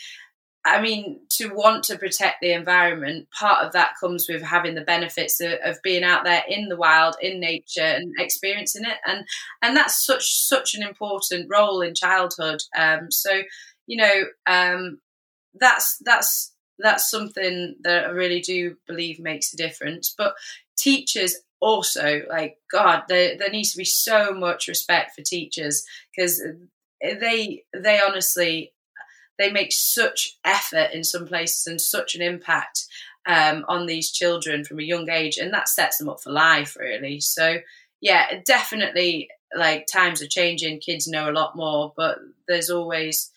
I 0.65 0.81
mean, 0.81 1.21
to 1.31 1.53
want 1.53 1.85
to 1.85 1.97
protect 1.97 2.41
the 2.41 2.51
environment, 2.51 3.29
part 3.31 3.65
of 3.65 3.71
that 3.71 3.93
comes 4.01 4.27
with 4.27 4.41
having 4.41 4.75
the 4.75 4.81
benefits 4.81 5.39
of, 5.39 5.53
of, 5.63 5.81
being 5.81 6.03
out 6.03 6.25
there 6.25 6.43
in 6.47 6.67
the 6.67 6.75
wild, 6.75 7.15
in 7.21 7.39
nature, 7.39 7.81
and 7.81 8.13
experiencing 8.19 8.83
it, 8.83 8.97
and 9.05 9.25
and 9.61 9.77
that's 9.77 10.05
such 10.05 10.25
such 10.47 10.75
an 10.75 10.83
important 10.83 11.47
role 11.49 11.81
in 11.81 11.95
childhood. 11.95 12.61
Um, 12.75 13.11
so, 13.11 13.43
you 13.85 13.97
know, 13.97 14.23
um, 14.45 14.99
that's 15.53 15.97
that's 16.03 16.53
that's 16.79 17.09
something 17.09 17.75
that 17.83 18.05
I 18.05 18.09
really 18.09 18.41
do 18.41 18.75
believe 18.87 19.19
makes 19.19 19.53
a 19.53 19.57
difference. 19.57 20.13
But 20.17 20.35
teachers 20.77 21.35
also, 21.59 22.23
like 22.29 22.57
God, 22.71 23.03
there 23.07 23.37
there 23.37 23.49
needs 23.49 23.71
to 23.71 23.77
be 23.77 23.85
so 23.85 24.33
much 24.33 24.67
respect 24.67 25.15
for 25.15 25.23
teachers 25.23 25.83
because 26.15 26.41
they 27.01 27.63
they 27.73 27.99
honestly 28.01 28.73
they 29.37 29.51
make 29.51 29.71
such 29.71 30.37
effort 30.43 30.91
in 30.93 31.03
some 31.03 31.27
places 31.27 31.67
and 31.67 31.79
such 31.79 32.15
an 32.15 32.21
impact 32.21 32.85
um, 33.27 33.65
on 33.67 33.85
these 33.85 34.11
children 34.11 34.63
from 34.63 34.79
a 34.79 34.83
young 34.83 35.09
age, 35.09 35.37
and 35.37 35.53
that 35.53 35.69
sets 35.69 35.97
them 35.97 36.09
up 36.09 36.21
for 36.21 36.31
life, 36.31 36.77
really. 36.79 37.19
So, 37.19 37.57
yeah, 38.01 38.39
definitely, 38.45 39.29
like 39.55 39.87
times 39.91 40.21
are 40.21 40.27
changing. 40.27 40.79
Kids 40.79 41.07
know 41.07 41.29
a 41.29 41.33
lot 41.33 41.55
more, 41.55 41.93
but 41.95 42.19
there's 42.47 42.69
always 42.69 43.31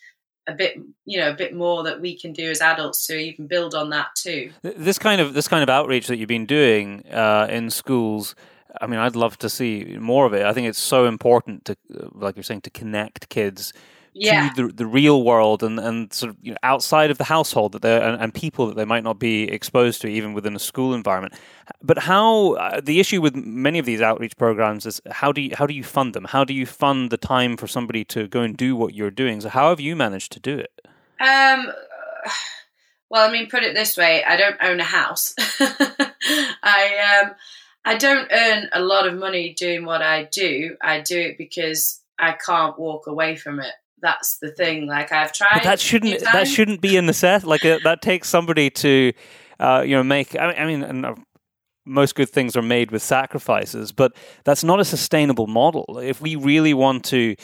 a 0.47 0.55
bit 0.55 0.77
you 1.05 1.21
know 1.21 1.31
a 1.31 1.35
bit 1.35 1.55
more 1.55 1.83
that 1.85 2.01
we 2.01 2.19
can 2.19 2.33
do 2.33 2.51
as 2.51 2.63
adults 2.63 3.07
to 3.07 3.15
even 3.15 3.47
build 3.47 3.75
on 3.75 3.91
that 3.91 4.09
too 4.17 4.51
this 4.63 4.99
kind 4.99 5.21
of 5.21 5.35
this 5.35 5.47
kind 5.47 5.63
of 5.63 5.69
outreach 5.69 6.07
that 6.07 6.17
you've 6.17 6.29
been 6.29 6.47
doing 6.47 7.05
uh, 7.13 7.47
in 7.51 7.69
schools 7.69 8.35
I 8.81 8.87
mean, 8.87 9.01
I'd 9.01 9.17
love 9.17 9.39
to 9.39 9.49
see 9.49 9.97
more 9.99 10.27
of 10.27 10.35
it. 10.35 10.45
I 10.45 10.53
think 10.53 10.69
it's 10.69 10.79
so 10.79 11.07
important 11.07 11.65
to, 11.67 11.77
like 12.13 12.37
you're 12.37 12.43
saying, 12.43 12.63
to 12.63 12.71
connect 12.71 13.29
kids 13.29 13.73
yeah. 14.13 14.51
to 14.51 14.67
the, 14.67 14.73
the 14.73 14.87
real 14.87 15.23
world 15.23 15.63
and, 15.63 15.79
and 15.79 16.13
sort 16.13 16.31
of 16.31 16.37
you 16.43 16.53
know, 16.53 16.57
outside 16.63 17.11
of 17.11 17.19
the 17.19 17.25
household 17.25 17.73
that 17.73 17.83
they 17.83 18.01
and, 18.01 18.21
and, 18.21 18.35
people 18.35 18.67
that 18.67 18.77
they 18.77 18.85
might 18.85 19.05
not 19.05 19.19
be 19.19 19.45
exposed 19.45 20.01
to 20.03 20.09
even 20.09 20.33
within 20.33 20.57
a 20.57 20.59
school 20.59 20.95
environment. 20.95 21.35
But 21.83 21.99
how 21.99 22.55
uh, 22.55 22.81
the 22.81 23.01
issue 23.01 23.21
with 23.21 23.35
many 23.37 23.79
of 23.79 23.87
these 23.87 24.01
outreach 24.01 24.37
programs 24.37 24.87
is 24.87 25.01
how 25.11 25.33
do 25.33 25.41
you 25.41 25.55
how 25.55 25.67
do 25.67 25.75
you 25.75 25.85
fund 25.85 26.15
them? 26.15 26.25
How 26.25 26.45
do 26.45 26.53
you 26.53 26.67
fund 26.67 27.11
the 27.11 27.17
time 27.17 27.57
for 27.57 27.67
somebody 27.67 28.05
to 28.07 28.27
go 28.27 28.41
and 28.41 28.57
do 28.57 28.75
what 28.75 28.95
you're 28.95 29.11
doing? 29.11 29.41
So 29.41 29.49
how 29.49 29.69
have 29.71 29.81
you 29.81 29.95
managed 29.97 30.33
to 30.33 30.41
do 30.41 30.59
it? 30.59 30.73
Um. 31.21 31.73
Well, 33.09 33.29
I 33.29 33.33
mean, 33.33 33.49
put 33.51 33.65
it 33.65 33.75
this 33.75 33.97
way: 33.97 34.23
I 34.25 34.37
don't 34.37 34.57
own 34.63 34.81
a 34.81 34.85
house. 34.85 35.35
I 36.63 37.23
um, 37.23 37.33
I 37.85 37.97
don't 37.97 38.31
earn 38.31 38.69
a 38.73 38.81
lot 38.81 39.07
of 39.09 39.19
money 39.19 39.53
doing 39.53 39.85
what 39.85 40.01
I 40.01 40.25
do. 40.25 40.77
I 40.81 41.01
do 41.01 41.19
it 41.19 41.37
because 41.37 42.01
I 42.19 42.33
can't 42.33 42.79
walk 42.79 43.07
away 43.07 43.35
from 43.35 43.59
it 43.59 43.73
that's 44.03 44.39
the 44.39 44.51
thing. 44.51 44.87
Like 44.87 45.13
I've 45.13 45.33
tried. 45.33 45.51
But 45.55 45.63
that 45.65 45.81
shouldn't 45.81 46.21
that 46.21 46.47
shouldn't 46.47 46.81
be 46.81 46.97
in 46.97 47.07
the 47.07 47.13
set. 47.13 47.45
Like 47.45 47.65
uh, 47.65 47.79
that 47.85 48.03
takes 48.03 48.29
somebody 48.29 48.71
to, 48.71 49.13
uh, 49.59 49.83
you 49.87 49.97
know, 49.97 50.03
make. 50.03 50.39
I 50.39 50.47
mean, 50.49 50.57
I 50.59 50.67
mean 50.67 50.83
and, 50.83 51.07
uh, 51.07 51.15
most 51.85 52.15
good 52.15 52.29
things 52.29 52.57
are 52.57 52.63
made 52.63 52.91
with 52.91 53.03
sacrifices, 53.03 53.93
but 53.93 54.13
that's 54.45 54.63
not 54.63 54.81
a 54.81 54.85
sustainable 54.85 55.47
model. 55.47 55.99
If 55.99 56.21
we 56.21 56.37
really 56.37 56.75
want 56.75 57.05
to 57.07 57.37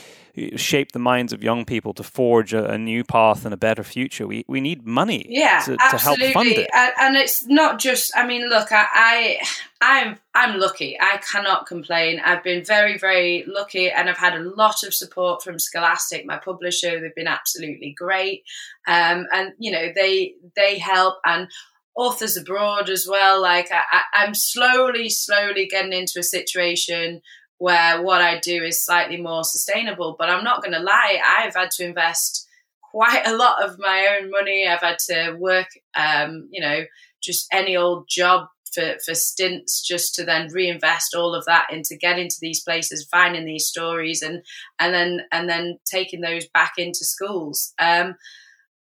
shape 0.57 0.93
the 0.93 0.99
minds 0.99 1.33
of 1.33 1.43
young 1.43 1.65
people 1.65 1.95
to 1.95 2.03
forge 2.03 2.53
a, 2.53 2.71
a 2.71 2.79
new 2.79 3.03
path 3.03 3.45
and 3.45 3.55
a 3.55 3.57
better 3.57 3.83
future. 3.83 4.27
We 4.27 4.45
we 4.47 4.61
need 4.61 4.87
money 4.87 5.25
yeah, 5.29 5.61
to, 5.65 5.77
to 5.77 5.99
help 5.99 6.19
fund 6.19 6.49
it. 6.49 6.69
And 6.75 7.17
it's 7.17 7.47
not 7.47 7.79
just 7.79 8.13
I 8.17 8.27
mean, 8.27 8.49
look, 8.49 8.71
I, 8.71 8.87
I 8.93 9.39
I'm 9.81 10.19
I'm 10.35 10.59
lucky. 10.59 10.99
I 11.01 11.19
cannot 11.19 11.67
complain. 11.67 12.21
I've 12.23 12.45
been 12.45 12.65
very, 12.65 12.99
very 12.99 13.45
lucky 13.47 13.91
and 13.91 14.11
I've 14.11 14.19
had 14.19 14.35
a 14.35 14.43
lot 14.43 14.83
of 14.83 14.93
support 14.93 15.43
from 15.43 15.59
Scholastic, 15.59 16.27
my 16.27 16.37
publisher. 16.37 17.01
They've 17.01 17.15
been 17.15 17.27
absolutely 17.27 17.95
great. 17.97 18.45
Um, 18.87 19.27
and 19.33 19.53
you 19.59 19.71
know, 19.71 19.91
they 19.95 20.35
they 20.55 20.79
help 20.79 21.17
and 21.25 21.49
authors 21.97 22.37
abroad 22.37 22.91
as 22.91 23.07
well. 23.11 23.41
Like 23.41 23.69
I, 23.73 24.03
I'm 24.15 24.35
slowly, 24.35 25.09
slowly 25.09 25.67
getting 25.67 25.93
into 25.93 26.21
a 26.21 26.25
situation 26.25 27.23
where 27.59 28.03
what 28.03 28.21
I 28.21 28.39
do 28.39 28.63
is 28.63 28.85
slightly 28.85 29.17
more 29.17 29.45
sustainable. 29.45 30.15
But 30.19 30.29
I'm 30.29 30.45
not 30.45 30.63
going 30.63 30.75
to 30.75 30.81
lie, 30.81 31.21
I've 31.39 31.55
had 31.55 31.71
to 31.73 31.87
invest 31.87 32.47
quite 32.83 33.27
a 33.27 33.37
lot 33.37 33.65
of 33.65 33.79
my 33.79 34.19
own 34.21 34.31
money. 34.31 34.67
I've 34.67 34.81
had 34.81 34.99
to 35.11 35.37
work, 35.39 35.69
um, 35.97 36.49
you 36.51 36.61
know, 36.61 36.85
just 37.23 37.47
any 37.53 37.77
old 37.77 38.09
job 38.09 38.49
for, 38.73 38.97
for 39.05 39.15
stints 39.15 39.83
just 39.83 40.15
to 40.15 40.25
then 40.25 40.49
reinvest 40.53 41.15
all 41.15 41.35
of 41.35 41.47
that 41.47 41.67
into 41.73 41.97
getting 41.97 42.29
to 42.29 42.37
these 42.41 42.63
places, 42.63 43.09
finding 43.11 43.47
these 43.47 43.67
stories 43.67 44.23
and 44.23 44.43
and 44.79 44.93
then 44.93 45.21
and 45.33 45.49
then 45.49 45.79
taking 45.91 46.21
those 46.21 46.47
back 46.49 46.75
into 46.77 47.05
schools. 47.05 47.73
Um, 47.79 48.17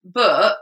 but 0.04 0.56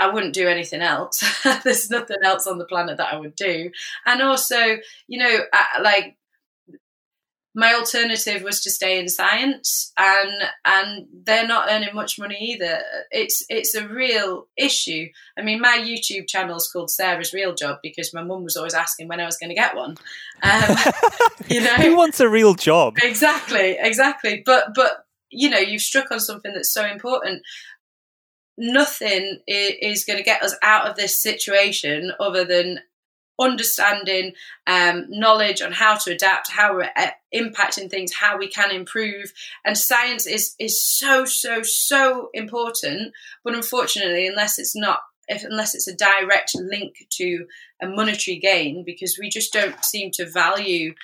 I 0.00 0.08
wouldn't 0.08 0.34
do 0.34 0.48
anything 0.48 0.80
else. 0.80 1.22
There's 1.64 1.90
nothing 1.90 2.16
else 2.24 2.46
on 2.46 2.58
the 2.58 2.64
planet 2.64 2.96
that 2.96 3.12
I 3.12 3.18
would 3.18 3.36
do. 3.36 3.70
And 4.06 4.22
also, 4.22 4.58
you 5.06 5.18
know, 5.18 5.40
I, 5.52 5.80
like 5.82 6.16
my 7.54 7.74
alternative 7.74 8.42
was 8.42 8.62
to 8.62 8.70
stay 8.70 8.98
in 8.98 9.08
science 9.08 9.92
and 9.98 10.30
and 10.64 11.06
they're 11.24 11.46
not 11.46 11.68
earning 11.68 11.94
much 11.94 12.18
money 12.18 12.36
either. 12.40 12.80
It's 13.10 13.44
it's 13.48 13.74
a 13.74 13.88
real 13.88 14.46
issue. 14.56 15.08
I 15.36 15.42
mean 15.42 15.60
my 15.60 15.78
youtube 15.78 16.28
channel 16.28 16.56
is 16.56 16.70
called 16.72 16.90
sarah's 16.90 17.34
real 17.34 17.54
job 17.54 17.78
because 17.82 18.14
my 18.14 18.22
mum 18.22 18.44
was 18.44 18.56
always 18.56 18.74
asking 18.74 19.08
when 19.08 19.20
i 19.20 19.26
was 19.26 19.36
going 19.36 19.50
to 19.50 19.54
get 19.54 19.74
one. 19.74 19.96
Um, 20.42 20.76
you 21.48 21.60
know? 21.60 21.74
Who 21.74 21.96
wants 21.96 22.20
a 22.20 22.28
real 22.28 22.54
job? 22.54 22.98
Exactly 23.02 23.76
exactly. 23.80 24.42
But 24.46 24.74
but 24.74 25.04
you 25.30 25.50
know 25.50 25.58
you've 25.58 25.82
struck 25.82 26.10
on 26.12 26.20
something 26.20 26.52
that's 26.54 26.72
so 26.72 26.86
important 26.86 27.42
nothing 28.60 29.40
is 29.48 30.04
going 30.04 30.18
to 30.18 30.22
get 30.24 30.42
us 30.42 30.54
out 30.62 30.86
of 30.86 30.96
this 30.96 31.18
situation 31.18 32.12
other 32.20 32.44
than 32.44 32.80
understanding, 33.40 34.34
um, 34.66 35.06
knowledge 35.08 35.62
on 35.62 35.72
how 35.72 35.96
to 35.96 36.12
adapt, 36.12 36.50
how 36.52 36.74
we're 36.74 36.90
uh, 36.94 37.08
impacting 37.34 37.90
things, 37.90 38.12
how 38.12 38.36
we 38.36 38.46
can 38.46 38.70
improve. 38.70 39.32
And 39.64 39.76
science 39.76 40.26
is 40.26 40.54
is 40.58 40.82
so 40.82 41.24
so 41.24 41.62
so 41.62 42.28
important. 42.34 43.14
But 43.42 43.54
unfortunately, 43.54 44.26
unless 44.26 44.58
it's 44.58 44.76
not, 44.76 45.00
if, 45.26 45.42
unless 45.42 45.74
it's 45.74 45.88
a 45.88 45.96
direct 45.96 46.54
link 46.54 47.06
to 47.12 47.46
a 47.82 47.88
monetary 47.88 48.38
gain, 48.38 48.84
because 48.84 49.18
we 49.18 49.30
just 49.30 49.54
don't 49.54 49.82
seem 49.82 50.10
to 50.12 50.28
value 50.28 50.94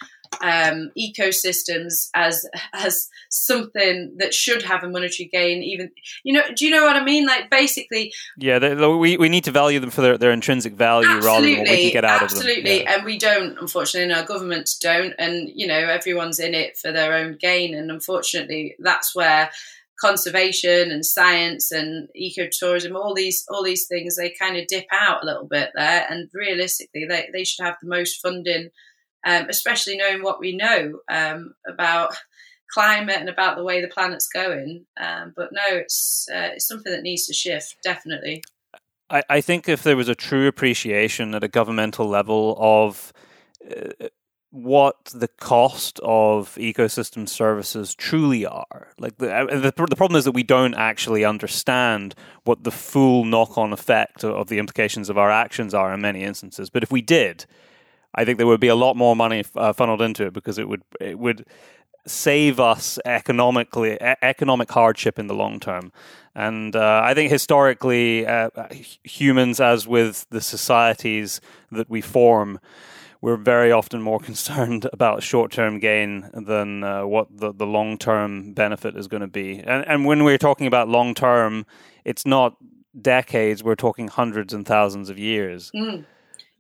um, 0.42 0.90
ecosystems 0.98 2.08
as 2.14 2.46
as 2.72 3.08
something 3.30 4.14
that 4.18 4.34
should 4.34 4.62
have 4.62 4.82
a 4.82 4.88
monetary 4.88 5.28
gain. 5.32 5.62
Even 5.62 5.90
you 6.24 6.32
know, 6.32 6.42
do 6.54 6.64
you 6.64 6.70
know 6.70 6.84
what 6.84 6.96
I 6.96 7.04
mean? 7.04 7.26
Like 7.26 7.50
basically, 7.50 8.12
yeah, 8.38 8.58
they, 8.58 8.74
we 8.74 9.16
we 9.16 9.28
need 9.28 9.44
to 9.44 9.50
value 9.52 9.80
them 9.80 9.90
for 9.90 10.02
their, 10.02 10.18
their 10.18 10.32
intrinsic 10.32 10.74
value 10.74 11.08
rather 11.20 11.46
than 11.46 11.58
what 11.58 11.68
we 11.68 11.82
can 11.82 11.92
get 11.92 12.04
out 12.04 12.22
absolutely. 12.22 12.50
of 12.50 12.64
them. 12.64 12.66
Absolutely, 12.66 12.82
yeah. 12.82 12.94
and 12.94 13.04
we 13.04 13.18
don't. 13.18 13.58
Unfortunately, 13.58 14.10
and 14.10 14.20
our 14.20 14.26
governments 14.26 14.78
don't, 14.78 15.14
and 15.18 15.50
you 15.54 15.66
know, 15.66 15.74
everyone's 15.74 16.38
in 16.38 16.54
it 16.54 16.76
for 16.76 16.92
their 16.92 17.14
own 17.14 17.36
gain, 17.40 17.74
and 17.74 17.90
unfortunately, 17.90 18.76
that's 18.78 19.14
where 19.14 19.50
conservation 19.98 20.90
and 20.90 21.06
science 21.06 21.72
and 21.72 22.08
ecotourism 22.20 22.94
all 22.94 23.14
these 23.14 23.46
all 23.48 23.62
these 23.62 23.86
things 23.86 24.16
they 24.16 24.30
kind 24.30 24.56
of 24.56 24.66
dip 24.66 24.86
out 24.92 25.22
a 25.22 25.26
little 25.26 25.46
bit 25.46 25.70
there 25.74 26.06
and 26.10 26.28
realistically 26.34 27.06
they, 27.06 27.28
they 27.32 27.44
should 27.44 27.64
have 27.64 27.76
the 27.80 27.88
most 27.88 28.20
funding 28.20 28.68
um, 29.24 29.46
especially 29.48 29.96
knowing 29.96 30.22
what 30.22 30.40
we 30.40 30.56
know 30.56 31.00
um, 31.08 31.54
about 31.66 32.16
climate 32.70 33.16
and 33.18 33.28
about 33.28 33.56
the 33.56 33.64
way 33.64 33.80
the 33.80 33.88
planet's 33.88 34.28
going. 34.28 34.86
Um, 34.98 35.32
but 35.36 35.50
no, 35.52 35.76
it's 35.76 36.28
uh, 36.32 36.50
it's 36.54 36.66
something 36.66 36.92
that 36.92 37.02
needs 37.02 37.26
to 37.26 37.32
shift 37.32 37.76
definitely. 37.82 38.42
I, 39.08 39.22
I 39.28 39.40
think 39.40 39.68
if 39.68 39.82
there 39.82 39.96
was 39.96 40.08
a 40.08 40.14
true 40.14 40.46
appreciation 40.46 41.34
at 41.34 41.44
a 41.44 41.48
governmental 41.48 42.08
level 42.08 42.56
of 42.58 43.12
uh, 43.70 44.08
what 44.50 45.04
the 45.14 45.28
cost 45.28 46.00
of 46.02 46.54
ecosystem 46.54 47.28
services 47.28 47.94
truly 47.94 48.46
are. 48.46 48.88
Like 48.98 49.18
the, 49.18 49.34
uh, 49.34 49.44
the, 49.46 49.72
the 49.86 49.96
problem 49.96 50.16
is 50.16 50.24
that 50.24 50.32
we 50.32 50.44
don't 50.44 50.74
actually 50.74 51.24
understand 51.24 52.14
what 52.44 52.64
the 52.64 52.70
full 52.70 53.24
knock-on 53.24 53.72
effect 53.72 54.24
of 54.24 54.48
the 54.48 54.58
implications 54.58 55.10
of 55.10 55.18
our 55.18 55.30
actions 55.30 55.74
are 55.74 55.92
in 55.92 56.00
many 56.00 56.22
instances. 56.22 56.70
But 56.70 56.82
if 56.82 56.90
we 56.90 57.02
did, 57.02 57.44
I 58.16 58.24
think 58.24 58.38
there 58.38 58.46
would 58.46 58.60
be 58.60 58.68
a 58.68 58.74
lot 58.74 58.96
more 58.96 59.14
money 59.14 59.44
uh, 59.54 59.72
funneled 59.72 60.02
into 60.02 60.26
it 60.26 60.32
because 60.32 60.58
it 60.58 60.68
would 60.68 60.82
it 61.00 61.18
would 61.18 61.46
save 62.06 62.60
us 62.60 62.98
economically 63.04 64.00
economic 64.00 64.70
hardship 64.70 65.18
in 65.18 65.26
the 65.26 65.34
long 65.34 65.60
term. 65.60 65.92
And 66.34 66.76
uh, 66.76 67.00
I 67.02 67.14
think 67.14 67.30
historically, 67.30 68.26
uh, 68.26 68.50
humans, 69.02 69.60
as 69.60 69.88
with 69.88 70.26
the 70.30 70.40
societies 70.40 71.40
that 71.72 71.88
we 71.90 72.00
form, 72.00 72.60
we're 73.20 73.36
very 73.36 73.72
often 73.72 74.02
more 74.02 74.20
concerned 74.30 74.88
about 74.92 75.22
short 75.22 75.50
term 75.50 75.78
gain 75.78 76.30
than 76.32 76.84
uh, 76.84 77.06
what 77.06 77.28
the, 77.30 77.52
the 77.52 77.66
long 77.66 77.98
term 77.98 78.52
benefit 78.52 78.96
is 78.96 79.08
going 79.08 79.22
to 79.22 79.26
be. 79.26 79.58
And, 79.58 79.86
and 79.86 80.04
when 80.04 80.24
we're 80.24 80.38
talking 80.38 80.66
about 80.66 80.88
long 80.88 81.14
term, 81.14 81.66
it's 82.04 82.26
not 82.26 82.56
decades, 83.00 83.64
we're 83.64 83.74
talking 83.74 84.08
hundreds 84.08 84.54
and 84.54 84.66
thousands 84.66 85.10
of 85.10 85.18
years. 85.18 85.70
Mm. 85.74 86.04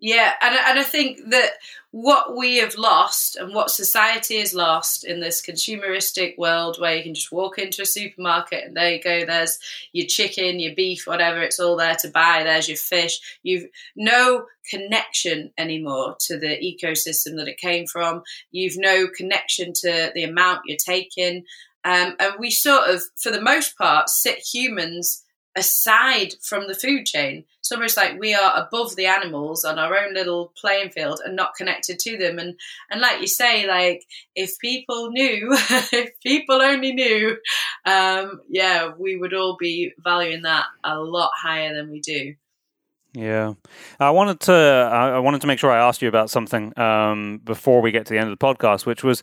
Yeah, 0.06 0.34
and 0.40 0.54
and 0.54 0.78
I 0.78 0.84
think 0.84 1.30
that 1.30 1.54
what 1.90 2.36
we 2.36 2.58
have 2.58 2.76
lost 2.76 3.34
and 3.34 3.52
what 3.52 3.72
society 3.72 4.38
has 4.38 4.54
lost 4.54 5.02
in 5.02 5.18
this 5.18 5.44
consumeristic 5.44 6.38
world 6.38 6.76
where 6.78 6.94
you 6.94 7.02
can 7.02 7.14
just 7.14 7.32
walk 7.32 7.58
into 7.58 7.82
a 7.82 7.86
supermarket 7.86 8.62
and 8.62 8.76
there 8.76 8.92
you 8.92 9.02
go, 9.02 9.26
there's 9.26 9.58
your 9.92 10.06
chicken, 10.06 10.60
your 10.60 10.76
beef, 10.76 11.08
whatever, 11.08 11.42
it's 11.42 11.58
all 11.58 11.74
there 11.74 11.96
to 11.96 12.08
buy, 12.08 12.44
there's 12.44 12.68
your 12.68 12.76
fish. 12.76 13.18
You've 13.42 13.66
no 13.96 14.46
connection 14.70 15.50
anymore 15.58 16.14
to 16.20 16.38
the 16.38 16.56
ecosystem 16.56 17.36
that 17.38 17.48
it 17.48 17.58
came 17.58 17.88
from. 17.88 18.22
You've 18.52 18.78
no 18.78 19.08
connection 19.08 19.72
to 19.80 20.12
the 20.14 20.22
amount 20.22 20.60
you're 20.66 20.76
taking. 20.76 21.46
Um, 21.84 22.14
and 22.20 22.34
we 22.38 22.52
sort 22.52 22.88
of, 22.88 23.02
for 23.16 23.32
the 23.32 23.40
most 23.40 23.76
part, 23.76 24.08
sit 24.08 24.38
humans 24.38 25.24
aside 25.56 26.34
from 26.42 26.68
the 26.68 26.74
food 26.74 27.06
chain. 27.06 27.44
It's 27.58 27.72
almost 27.72 27.96
like 27.96 28.20
we 28.20 28.34
are 28.34 28.52
above 28.56 28.94
the 28.94 29.06
animals 29.06 29.64
on 29.64 29.78
our 29.78 29.96
own 29.96 30.14
little 30.14 30.52
playing 30.60 30.90
field 30.90 31.20
and 31.24 31.34
not 31.34 31.54
connected 31.56 31.98
to 32.00 32.16
them. 32.16 32.38
And 32.38 32.54
and 32.90 33.00
like 33.00 33.20
you 33.20 33.26
say, 33.26 33.66
like 33.66 34.04
if 34.36 34.58
people 34.58 35.10
knew, 35.10 35.48
if 35.92 36.20
people 36.20 36.62
only 36.62 36.92
knew, 36.92 37.36
um, 37.84 38.40
yeah, 38.48 38.92
we 38.96 39.16
would 39.16 39.34
all 39.34 39.56
be 39.58 39.92
valuing 39.98 40.42
that 40.42 40.66
a 40.84 41.00
lot 41.00 41.32
higher 41.34 41.74
than 41.74 41.90
we 41.90 42.00
do. 42.00 42.34
Yeah, 43.14 43.54
I 43.98 44.10
wanted 44.10 44.40
to. 44.40 44.52
I 44.52 45.18
wanted 45.20 45.40
to 45.40 45.46
make 45.46 45.58
sure 45.58 45.72
I 45.72 45.78
asked 45.78 46.02
you 46.02 46.08
about 46.08 46.28
something 46.28 46.78
um, 46.78 47.40
before 47.42 47.80
we 47.80 47.90
get 47.90 48.04
to 48.06 48.12
the 48.12 48.20
end 48.20 48.30
of 48.30 48.38
the 48.38 48.44
podcast, 48.46 48.84
which 48.84 49.02
was 49.02 49.22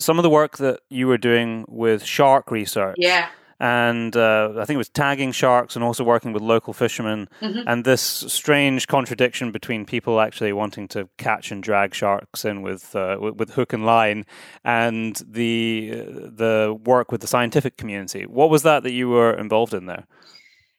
some 0.00 0.18
of 0.18 0.24
the 0.24 0.30
work 0.30 0.58
that 0.58 0.80
you 0.90 1.06
were 1.06 1.18
doing 1.18 1.64
with 1.68 2.04
shark 2.04 2.50
research. 2.50 2.96
Yeah 2.98 3.28
and 3.60 4.16
uh, 4.16 4.52
I 4.56 4.64
think 4.64 4.76
it 4.76 4.78
was 4.78 4.88
tagging 4.88 5.32
sharks 5.32 5.74
and 5.74 5.84
also 5.84 6.04
working 6.04 6.32
with 6.32 6.42
local 6.42 6.72
fishermen. 6.72 7.28
Mm-hmm. 7.40 7.62
And 7.66 7.84
this 7.84 8.00
strange 8.00 8.86
contradiction 8.86 9.50
between 9.50 9.84
people 9.84 10.20
actually 10.20 10.52
wanting 10.52 10.86
to 10.88 11.08
catch 11.18 11.50
and 11.50 11.62
drag 11.62 11.94
sharks 11.94 12.44
in 12.44 12.62
with 12.62 12.94
uh, 12.94 13.16
with 13.20 13.50
hook 13.50 13.72
and 13.72 13.84
line, 13.84 14.26
and 14.64 15.20
the 15.26 15.90
the 15.90 16.78
work 16.84 17.10
with 17.10 17.20
the 17.20 17.26
scientific 17.26 17.76
community. 17.76 18.26
What 18.26 18.50
was 18.50 18.62
that 18.62 18.82
that 18.84 18.92
you 18.92 19.08
were 19.08 19.34
involved 19.34 19.74
in 19.74 19.86
there? 19.86 20.06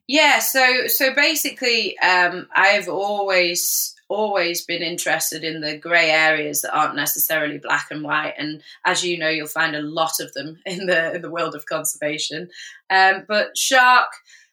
Yeah, 0.08 0.40
so 0.40 0.88
so 0.88 1.14
basically, 1.14 1.98
um, 2.00 2.48
I've 2.56 2.88
always 2.88 3.94
always 4.10 4.66
been 4.66 4.82
interested 4.82 5.44
in 5.44 5.62
the 5.62 5.78
grey 5.78 6.10
areas 6.10 6.62
that 6.62 6.76
aren't 6.76 6.96
necessarily 6.96 7.60
black 7.60 7.88
and 7.92 8.04
white. 8.04 8.34
And 8.38 8.62
as 8.86 9.06
you 9.06 9.18
know, 9.18 9.30
you'll 9.30 9.48
find 9.48 9.76
a 9.76 9.82
lot 9.82 10.20
of 10.20 10.34
them 10.34 10.60
in 10.66 10.88
the 10.88 11.16
in 11.16 11.22
the 11.22 11.32
world 11.32 11.56
of 11.56 11.66
conservation. 11.66 12.50
Um, 12.90 13.24
but 13.28 13.56
shark 13.56 14.10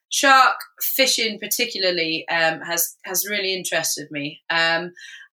shark 0.09 0.57
fishing 0.81 1.41
particularly 1.41 2.29
um, 2.29 2.61
has 2.61 2.97
has 3.05 3.27
really 3.29 3.55
interested 3.55 4.11
me. 4.11 4.43
Um, 4.51 4.93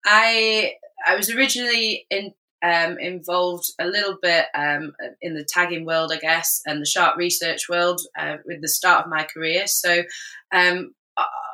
I 0.05 0.73
I 1.07 1.15
was 1.15 1.31
originally 1.31 2.05
in. 2.09 2.33
Um, 2.61 2.99
involved 2.99 3.71
a 3.79 3.85
little 3.85 4.17
bit 4.21 4.47
um, 4.53 4.91
in 5.21 5.33
the 5.33 5.45
tagging 5.45 5.85
world, 5.85 6.11
I 6.13 6.17
guess, 6.17 6.61
and 6.65 6.81
the 6.81 6.85
shark 6.85 7.15
research 7.15 7.69
world 7.69 8.01
uh, 8.19 8.35
with 8.45 8.61
the 8.61 8.67
start 8.67 9.05
of 9.05 9.09
my 9.09 9.23
career. 9.23 9.65
So, 9.65 10.03
um, 10.51 10.93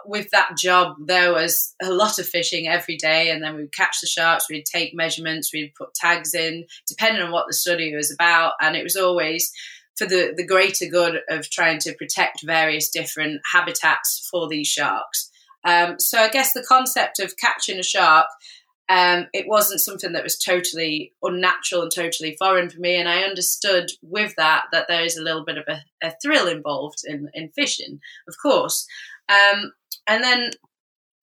with 0.08 0.30
that 0.32 0.58
job, 0.58 0.96
there 1.06 1.32
was 1.32 1.74
a 1.82 1.92
lot 1.92 2.20
of 2.20 2.28
fishing 2.28 2.68
every 2.68 2.98
day, 2.98 3.32
and 3.32 3.44
then 3.44 3.56
we'd 3.56 3.74
catch 3.74 4.02
the 4.02 4.08
sharks, 4.08 4.50
we'd 4.50 4.66
take 4.66 4.94
measurements, 4.94 5.54
we'd 5.54 5.74
put 5.76 5.94
tags 5.94 6.34
in, 6.34 6.66
depending 6.88 7.22
on 7.22 7.32
what 7.32 7.46
the 7.48 7.54
study 7.54 7.96
was 7.96 8.12
about, 8.12 8.54
and 8.62 8.76
it 8.76 8.84
was 8.84 8.96
always 8.96 9.52
for 9.98 10.06
the, 10.06 10.34
the 10.36 10.46
greater 10.46 10.88
good 10.88 11.22
of 11.30 11.50
trying 11.50 11.80
to 11.80 11.94
protect 11.94 12.44
various 12.44 12.90
different 12.90 13.42
habitats 13.54 14.28
for 14.30 14.48
these 14.50 14.68
sharks. 14.68 15.32
Um, 15.64 16.00
so 16.00 16.20
I 16.20 16.30
guess 16.30 16.54
the 16.54 16.66
concept 16.68 17.20
of 17.20 17.38
catching 17.38 17.80
a 17.80 17.84
shark, 17.84 18.28
um, 18.88 19.26
it 19.34 19.48
wasn't 19.48 19.82
something 19.82 20.12
that 20.14 20.24
was 20.24 20.38
totally 20.38 21.14
unnatural 21.24 21.82
and 21.82 21.92
totally 21.92 22.36
foreign 22.38 22.70
for 22.70 22.80
me, 22.80 22.96
and 22.96 23.10
I 23.10 23.24
understood 23.24 23.90
with 24.04 24.36
that 24.36 24.66
that 24.72 24.88
there 24.88 25.04
is 25.04 25.18
a 25.18 25.24
little 25.24 25.44
bit 25.44 25.58
of 25.58 25.66
a, 25.68 25.84
a 26.06 26.14
thrill 26.22 26.48
involved 26.48 27.00
in, 27.04 27.30
in 27.34 27.50
fishing, 27.50 28.00
of 28.28 28.36
course. 28.40 28.86
Um, 29.30 29.74
and 30.08 30.24
then 30.24 30.52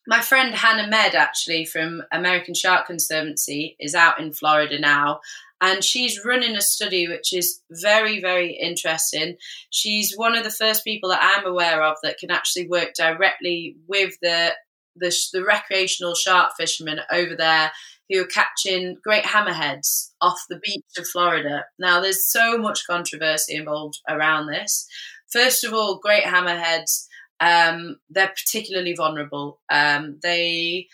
my 0.07 0.21
friend 0.21 0.55
Hannah 0.55 0.89
Medd, 0.89 1.15
actually 1.15 1.65
from 1.65 2.03
American 2.13 2.55
Shark 2.55 2.87
Conservancy, 2.87 3.77
is 3.79 3.95
out 3.95 4.21
in 4.21 4.33
Florida 4.33 4.79
now, 4.79 5.21
and 5.61 5.85
she's 5.85 6.25
running 6.25 6.57
a 6.57 6.61
study 6.61 7.07
which 7.07 7.33
is 7.33 7.61
very, 7.71 8.21
very 8.21 8.51
interesting. 8.53 9.37
She's 9.71 10.15
one 10.17 10.37
of 10.37 10.43
the 10.43 10.51
first 10.51 10.83
people 10.83 11.11
that 11.11 11.21
I'm 11.23 11.47
aware 11.47 11.85
of 11.85 11.97
that 12.03 12.19
can 12.19 12.33
actually 12.33 12.67
work 12.69 12.95
directly 12.95 13.77
with 13.87 14.15
the 14.21 14.53
the, 14.95 15.17
the 15.33 15.43
recreational 15.43 16.15
shark 16.15 16.53
fishermen 16.59 17.01
over 17.11 17.35
there 17.35 17.73
who 18.11 18.21
are 18.21 18.27
catching 18.27 18.97
great 19.03 19.25
hammerheads 19.25 20.11
off 20.21 20.45
the 20.51 20.59
beach 20.59 20.85
of 20.99 21.07
Florida. 21.07 21.65
Now, 21.79 22.01
there's 22.01 22.31
so 22.31 22.59
much 22.59 22.87
controversy 22.87 23.55
involved 23.55 24.01
around 24.09 24.49
this. 24.49 24.87
First 25.33 25.65
of 25.65 25.73
all, 25.73 25.99
great 25.99 26.25
hammerheads, 26.25 27.07
um, 27.43 27.99
they're 28.09 28.29
particularly 28.29 28.95
vulnerable. 28.95 29.61
Um, 29.69 30.19
they 30.23 30.87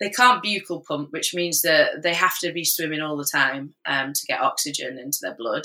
they 0.00 0.10
can't 0.10 0.42
buccal 0.42 0.84
pump, 0.84 1.12
which 1.12 1.34
means 1.34 1.62
that 1.62 2.02
they 2.02 2.14
have 2.14 2.38
to 2.40 2.52
be 2.52 2.64
swimming 2.64 3.00
all 3.00 3.16
the 3.16 3.28
time 3.30 3.74
um, 3.86 4.12
to 4.12 4.26
get 4.26 4.40
oxygen 4.40 4.98
into 4.98 5.18
their 5.20 5.34
blood. 5.34 5.62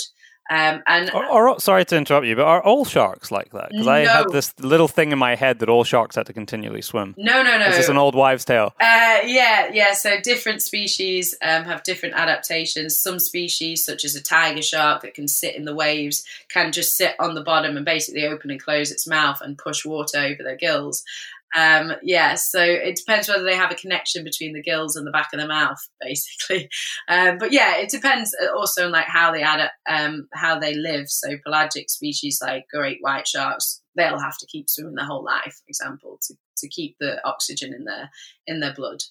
Um, 0.49 0.81
and 0.87 1.11
or, 1.11 1.49
or, 1.49 1.59
sorry 1.59 1.83
to 1.85 1.97
interrupt 1.97 2.25
you, 2.25 2.35
but 2.35 2.45
are 2.45 2.63
all 2.63 2.85
sharks 2.85 3.31
like 3.31 3.51
that? 3.51 3.69
Because 3.69 3.85
no. 3.85 3.91
I 3.91 3.99
had 3.99 4.29
this 4.31 4.57
little 4.59 4.87
thing 4.87 5.11
in 5.11 5.19
my 5.19 5.35
head 5.35 5.59
that 5.59 5.69
all 5.69 5.83
sharks 5.83 6.15
had 6.15 6.25
to 6.27 6.33
continually 6.33 6.81
swim. 6.81 7.15
No, 7.17 7.43
no, 7.43 7.57
no. 7.57 7.67
Is 7.67 7.77
this 7.77 7.89
an 7.89 7.97
old 7.97 8.15
wives' 8.15 8.45
tale? 8.45 8.73
Uh, 8.79 9.19
yeah, 9.25 9.69
yeah. 9.73 9.93
So 9.93 10.19
different 10.21 10.61
species 10.61 11.35
um, 11.41 11.65
have 11.65 11.83
different 11.83 12.15
adaptations. 12.15 12.97
Some 12.97 13.19
species, 13.19 13.83
such 13.83 14.05
as 14.05 14.15
a 14.15 14.21
tiger 14.21 14.61
shark 14.61 15.01
that 15.01 15.13
can 15.13 15.27
sit 15.27 15.55
in 15.55 15.65
the 15.65 15.75
waves, 15.75 16.23
can 16.47 16.71
just 16.71 16.95
sit 16.95 17.15
on 17.19 17.33
the 17.35 17.43
bottom 17.43 17.75
and 17.75 17.85
basically 17.85 18.25
open 18.25 18.49
and 18.49 18.61
close 18.61 18.91
its 18.91 19.05
mouth 19.05 19.41
and 19.41 19.57
push 19.57 19.85
water 19.85 20.19
over 20.19 20.43
their 20.43 20.55
gills. 20.55 21.03
Um, 21.55 21.93
yeah, 22.03 22.35
so 22.35 22.61
it 22.61 22.95
depends 22.97 23.27
whether 23.27 23.43
they 23.43 23.55
have 23.55 23.71
a 23.71 23.75
connection 23.75 24.23
between 24.23 24.53
the 24.53 24.61
gills 24.61 24.95
and 24.95 25.07
the 25.07 25.11
back 25.11 25.29
of 25.33 25.39
the 25.39 25.47
mouth, 25.47 25.79
basically. 26.01 26.69
Um, 27.07 27.37
but 27.37 27.51
yeah, 27.51 27.77
it 27.77 27.89
depends 27.89 28.35
also 28.55 28.85
on 28.85 28.91
like 28.91 29.07
how 29.07 29.31
they 29.31 29.43
add 29.43 29.69
um, 29.89 30.27
how 30.33 30.59
they 30.59 30.73
live. 30.73 31.09
So 31.09 31.37
pelagic 31.43 31.89
species 31.89 32.39
like 32.41 32.67
great 32.71 32.97
white 33.01 33.27
sharks, 33.27 33.81
they'll 33.95 34.19
have 34.19 34.37
to 34.39 34.47
keep 34.47 34.69
swimming 34.69 34.95
their 34.95 35.05
whole 35.05 35.23
life, 35.23 35.61
for 35.63 35.69
example, 35.69 36.19
to, 36.23 36.35
to 36.57 36.67
keep 36.67 36.97
the 36.99 37.25
oxygen 37.25 37.73
in 37.73 37.85
their 37.85 38.09
in 38.45 38.59
their 38.59 38.73
blood. 38.73 39.03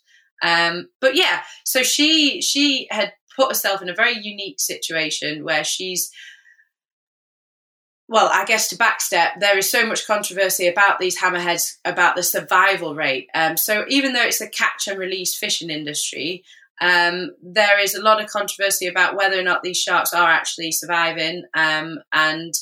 Um, 0.43 0.89
but 1.01 1.15
yeah, 1.15 1.43
so 1.65 1.83
she 1.83 2.43
she 2.43 2.87
had 2.91 3.13
put 3.35 3.49
herself 3.49 3.83
in 3.83 3.89
a 3.89 3.95
very 3.95 4.19
unique 4.19 4.61
situation 4.61 5.45
where 5.45 5.65
she's 5.65 6.11
well, 8.09 8.31
I 8.33 8.45
guess 8.45 8.69
to 8.69 8.77
backstep, 8.77 9.41
there 9.41 9.59
is 9.59 9.71
so 9.71 9.85
much 9.85 10.07
controversy 10.07 10.69
about 10.69 11.01
these 11.01 11.19
hammerheads, 11.19 11.79
about 11.85 12.15
the 12.15 12.23
survival 12.23 12.95
rate. 12.95 13.29
Um, 13.35 13.57
so 13.57 13.85
even 13.89 14.13
though 14.13 14.23
it's 14.23 14.41
a 14.41 14.49
catch 14.49 14.87
and 14.87 14.99
release 14.99 15.37
fishing 15.37 15.71
industry, 15.71 16.45
um, 16.81 17.31
there 17.43 17.81
is 17.81 17.95
a 17.95 18.03
lot 18.03 18.23
of 18.23 18.31
controversy 18.31 18.87
about 18.87 19.17
whether 19.17 19.39
or 19.39 19.43
not 19.43 19.63
these 19.63 19.79
sharks 19.79 20.13
are 20.13 20.31
actually 20.31 20.71
surviving. 20.71 21.45
Um, 21.55 21.99
and 22.13 22.55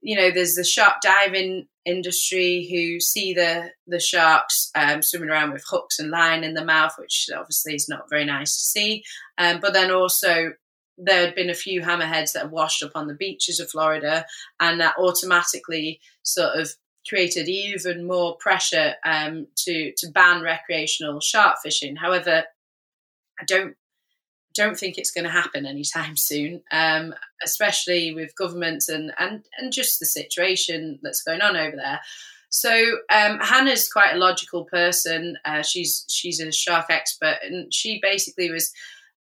you 0.00 0.16
know, 0.16 0.30
there's 0.30 0.54
the 0.54 0.64
shark 0.64 0.94
diving 1.02 1.66
industry 1.84 2.66
who 2.70 3.00
see 3.00 3.34
the 3.34 3.70
the 3.86 4.00
sharks 4.00 4.70
um, 4.74 5.02
swimming 5.02 5.28
around 5.28 5.52
with 5.52 5.64
hooks 5.68 5.98
and 5.98 6.10
line 6.10 6.42
in 6.42 6.54
the 6.54 6.64
mouth, 6.64 6.94
which 6.98 7.28
obviously 7.36 7.74
is 7.74 7.88
not 7.88 8.08
very 8.08 8.24
nice 8.24 8.56
to 8.56 8.62
see. 8.62 9.04
Um, 9.36 9.60
but 9.60 9.74
then 9.74 9.90
also 9.90 10.52
there 11.02 11.24
had 11.24 11.34
been 11.34 11.50
a 11.50 11.54
few 11.54 11.80
hammerheads 11.80 12.32
that 12.32 12.42
had 12.42 12.50
washed 12.50 12.82
up 12.82 12.92
on 12.94 13.06
the 13.06 13.14
beaches 13.14 13.60
of 13.60 13.70
Florida, 13.70 14.26
and 14.58 14.80
that 14.80 14.96
automatically 14.98 16.00
sort 16.22 16.58
of 16.58 16.70
created 17.08 17.48
even 17.48 18.06
more 18.06 18.36
pressure 18.36 18.94
um, 19.04 19.46
to 19.56 19.92
to 19.96 20.10
ban 20.10 20.42
recreational 20.42 21.20
shark 21.20 21.56
fishing. 21.62 21.96
However, 21.96 22.44
I 23.40 23.44
don't 23.44 23.76
don't 24.54 24.78
think 24.78 24.98
it's 24.98 25.12
going 25.12 25.24
to 25.24 25.30
happen 25.30 25.64
anytime 25.64 26.16
soon, 26.16 26.62
um, 26.70 27.14
especially 27.42 28.14
with 28.14 28.36
governments 28.36 28.88
and, 28.88 29.12
and 29.18 29.44
and 29.58 29.72
just 29.72 29.98
the 29.98 30.06
situation 30.06 30.98
that's 31.02 31.22
going 31.22 31.40
on 31.40 31.56
over 31.56 31.76
there. 31.76 32.00
So 32.52 32.98
um, 33.12 33.38
Hannah's 33.38 33.88
quite 33.88 34.12
a 34.12 34.18
logical 34.18 34.64
person. 34.64 35.38
Uh, 35.44 35.62
she's 35.62 36.04
she's 36.08 36.40
a 36.40 36.50
shark 36.50 36.86
expert, 36.90 37.38
and 37.42 37.72
she 37.72 38.00
basically 38.02 38.50
was 38.50 38.72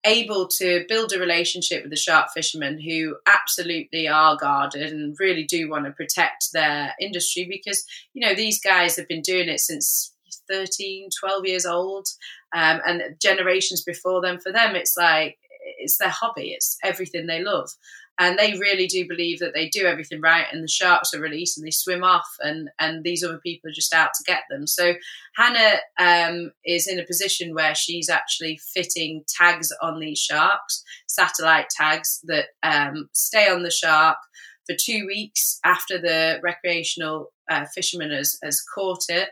able 0.05 0.47
to 0.47 0.85
build 0.87 1.11
a 1.11 1.19
relationship 1.19 1.83
with 1.83 1.89
the 1.89 1.97
shark 1.97 2.29
fishermen 2.33 2.79
who 2.79 3.15
absolutely 3.25 4.07
are 4.07 4.37
guarded 4.37 4.91
and 4.91 5.15
really 5.19 5.43
do 5.43 5.69
want 5.69 5.85
to 5.85 5.91
protect 5.91 6.53
their 6.53 6.93
industry 6.99 7.47
because 7.49 7.85
you 8.13 8.25
know 8.25 8.35
these 8.35 8.59
guys 8.61 8.95
have 8.95 9.07
been 9.07 9.21
doing 9.21 9.49
it 9.49 9.59
since 9.59 10.13
13 10.49 11.09
12 11.19 11.45
years 11.45 11.65
old 11.65 12.07
um, 12.55 12.79
and 12.85 13.01
generations 13.19 13.81
before 13.81 14.21
them 14.21 14.39
for 14.39 14.51
them 14.51 14.75
it's 14.75 14.95
like 14.95 15.37
it's 15.79 15.97
their 15.97 16.09
hobby 16.09 16.49
it's 16.49 16.77
everything 16.83 17.25
they 17.25 17.41
love 17.41 17.71
and 18.17 18.37
they 18.39 18.57
really 18.57 18.87
do 18.87 19.07
believe 19.07 19.39
that 19.39 19.53
they 19.53 19.67
do 19.69 19.85
everything 19.85 20.21
right 20.21 20.45
and 20.51 20.63
the 20.63 20.67
sharks 20.67 21.13
are 21.13 21.19
released 21.19 21.57
and 21.57 21.65
they 21.65 21.71
swim 21.71 22.03
off 22.03 22.27
and 22.39 22.69
and 22.79 23.03
these 23.03 23.23
other 23.23 23.39
people 23.39 23.69
are 23.69 23.73
just 23.73 23.93
out 23.93 24.11
to 24.15 24.23
get 24.25 24.43
them. 24.49 24.67
So 24.67 24.93
hannah 25.35 25.79
um, 25.99 26.51
is 26.65 26.87
in 26.87 26.99
a 26.99 27.05
position 27.05 27.53
where 27.53 27.75
she's 27.75 28.09
actually 28.09 28.59
fitting 28.73 29.23
tags 29.27 29.71
on 29.81 29.99
these 29.99 30.19
sharks 30.19 30.83
satellite 31.07 31.69
tags 31.69 32.19
that 32.25 32.47
um, 32.63 33.09
stay 33.13 33.49
on 33.49 33.63
the 33.63 33.71
shark 33.71 34.17
for 34.65 34.75
two 34.79 35.05
weeks 35.05 35.59
after 35.63 35.99
the 35.99 36.39
recreational 36.43 37.31
uh, 37.49 37.65
fisherman 37.73 38.11
has, 38.11 38.37
has 38.43 38.61
caught 38.73 39.03
it. 39.09 39.29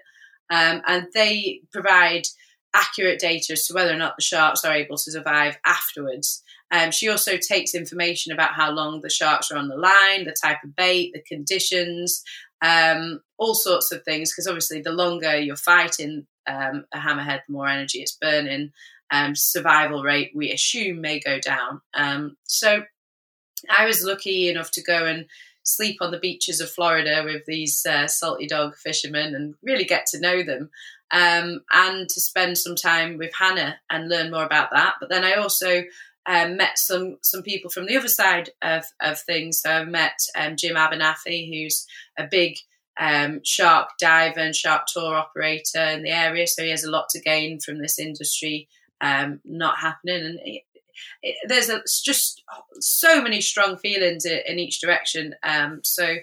Um, 0.49 0.81
and 0.87 1.07
they 1.13 1.61
provide 1.71 2.27
accurate 2.75 3.19
data 3.19 3.53
as 3.53 3.67
to 3.67 3.73
whether 3.73 3.93
or 3.93 3.97
not 3.97 4.15
the 4.17 4.23
sharks 4.23 4.63
are 4.63 4.73
able 4.73 4.97
to 4.97 5.11
survive 5.11 5.57
afterwards 5.65 6.42
um, 6.73 6.89
she 6.89 7.07
also 7.07 7.37
takes 7.37 7.75
information 7.75 8.33
about 8.33 8.55
how 8.55 8.71
long 8.71 9.01
the 9.01 9.09
sharks 9.09 9.51
are 9.51 9.57
on 9.57 9.67
the 9.67 9.77
line, 9.77 10.25
the 10.25 10.35
type 10.43 10.57
of 10.63 10.75
bait, 10.75 11.13
the 11.13 11.21
conditions, 11.21 12.23
um, 12.63 13.21
all 13.37 13.53
sorts 13.53 13.91
of 13.91 14.03
things. 14.03 14.31
Because 14.31 14.47
obviously, 14.47 14.81
the 14.81 14.91
longer 14.91 15.37
you're 15.37 15.55
fighting 15.55 16.25
um, 16.47 16.85
a 16.91 16.97
hammerhead, 16.97 17.41
the 17.45 17.53
more 17.53 17.67
energy 17.67 17.99
it's 17.99 18.17
burning. 18.19 18.71
Um, 19.11 19.35
survival 19.35 20.01
rate, 20.01 20.31
we 20.33 20.51
assume, 20.51 20.99
may 20.99 21.19
go 21.19 21.39
down. 21.39 21.81
Um, 21.93 22.37
so, 22.45 22.83
I 23.69 23.85
was 23.85 24.03
lucky 24.03 24.49
enough 24.49 24.71
to 24.71 24.81
go 24.81 25.05
and 25.05 25.27
sleep 25.61 25.97
on 26.01 26.09
the 26.09 26.19
beaches 26.19 26.59
of 26.59 26.71
Florida 26.71 27.21
with 27.23 27.45
these 27.45 27.85
uh, 27.85 28.07
salty 28.07 28.47
dog 28.47 28.75
fishermen 28.75 29.35
and 29.35 29.53
really 29.61 29.85
get 29.85 30.07
to 30.07 30.19
know 30.19 30.41
them. 30.41 30.71
Um, 31.11 31.61
and 31.71 32.09
to 32.09 32.19
spend 32.19 32.57
some 32.57 32.75
time 32.75 33.19
with 33.19 33.31
Hannah 33.37 33.77
and 33.91 34.09
learn 34.09 34.31
more 34.31 34.43
about 34.43 34.71
that. 34.71 34.95
But 34.99 35.09
then 35.09 35.23
I 35.23 35.35
also 35.35 35.83
um, 36.25 36.57
met 36.57 36.77
some 36.77 37.17
some 37.21 37.43
people 37.43 37.69
from 37.69 37.85
the 37.85 37.97
other 37.97 38.07
side 38.07 38.49
of, 38.61 38.85
of 39.01 39.19
things. 39.19 39.61
So 39.61 39.69
I 39.69 39.83
met 39.85 40.19
um, 40.37 40.55
Jim 40.55 40.77
Abernethy, 40.77 41.51
who's 41.51 41.85
a 42.17 42.27
big 42.29 42.57
um, 42.99 43.41
shark 43.43 43.89
diver 43.99 44.39
and 44.39 44.55
shark 44.55 44.83
tour 44.87 45.15
operator 45.15 45.81
in 45.81 46.03
the 46.03 46.11
area. 46.11 46.47
So 46.47 46.63
he 46.63 46.69
has 46.69 46.83
a 46.83 46.91
lot 46.91 47.09
to 47.09 47.21
gain 47.21 47.59
from 47.59 47.79
this 47.79 47.99
industry 47.99 48.67
um, 49.01 49.41
not 49.43 49.79
happening. 49.79 50.23
And 50.23 50.39
it, 50.43 50.63
it, 51.21 51.35
there's 51.47 51.69
a, 51.69 51.81
just 52.03 52.43
so 52.79 53.21
many 53.21 53.41
strong 53.41 53.77
feelings 53.77 54.25
in, 54.25 54.39
in 54.45 54.59
each 54.59 54.79
direction. 54.79 55.35
Um, 55.43 55.81
so 55.83 56.15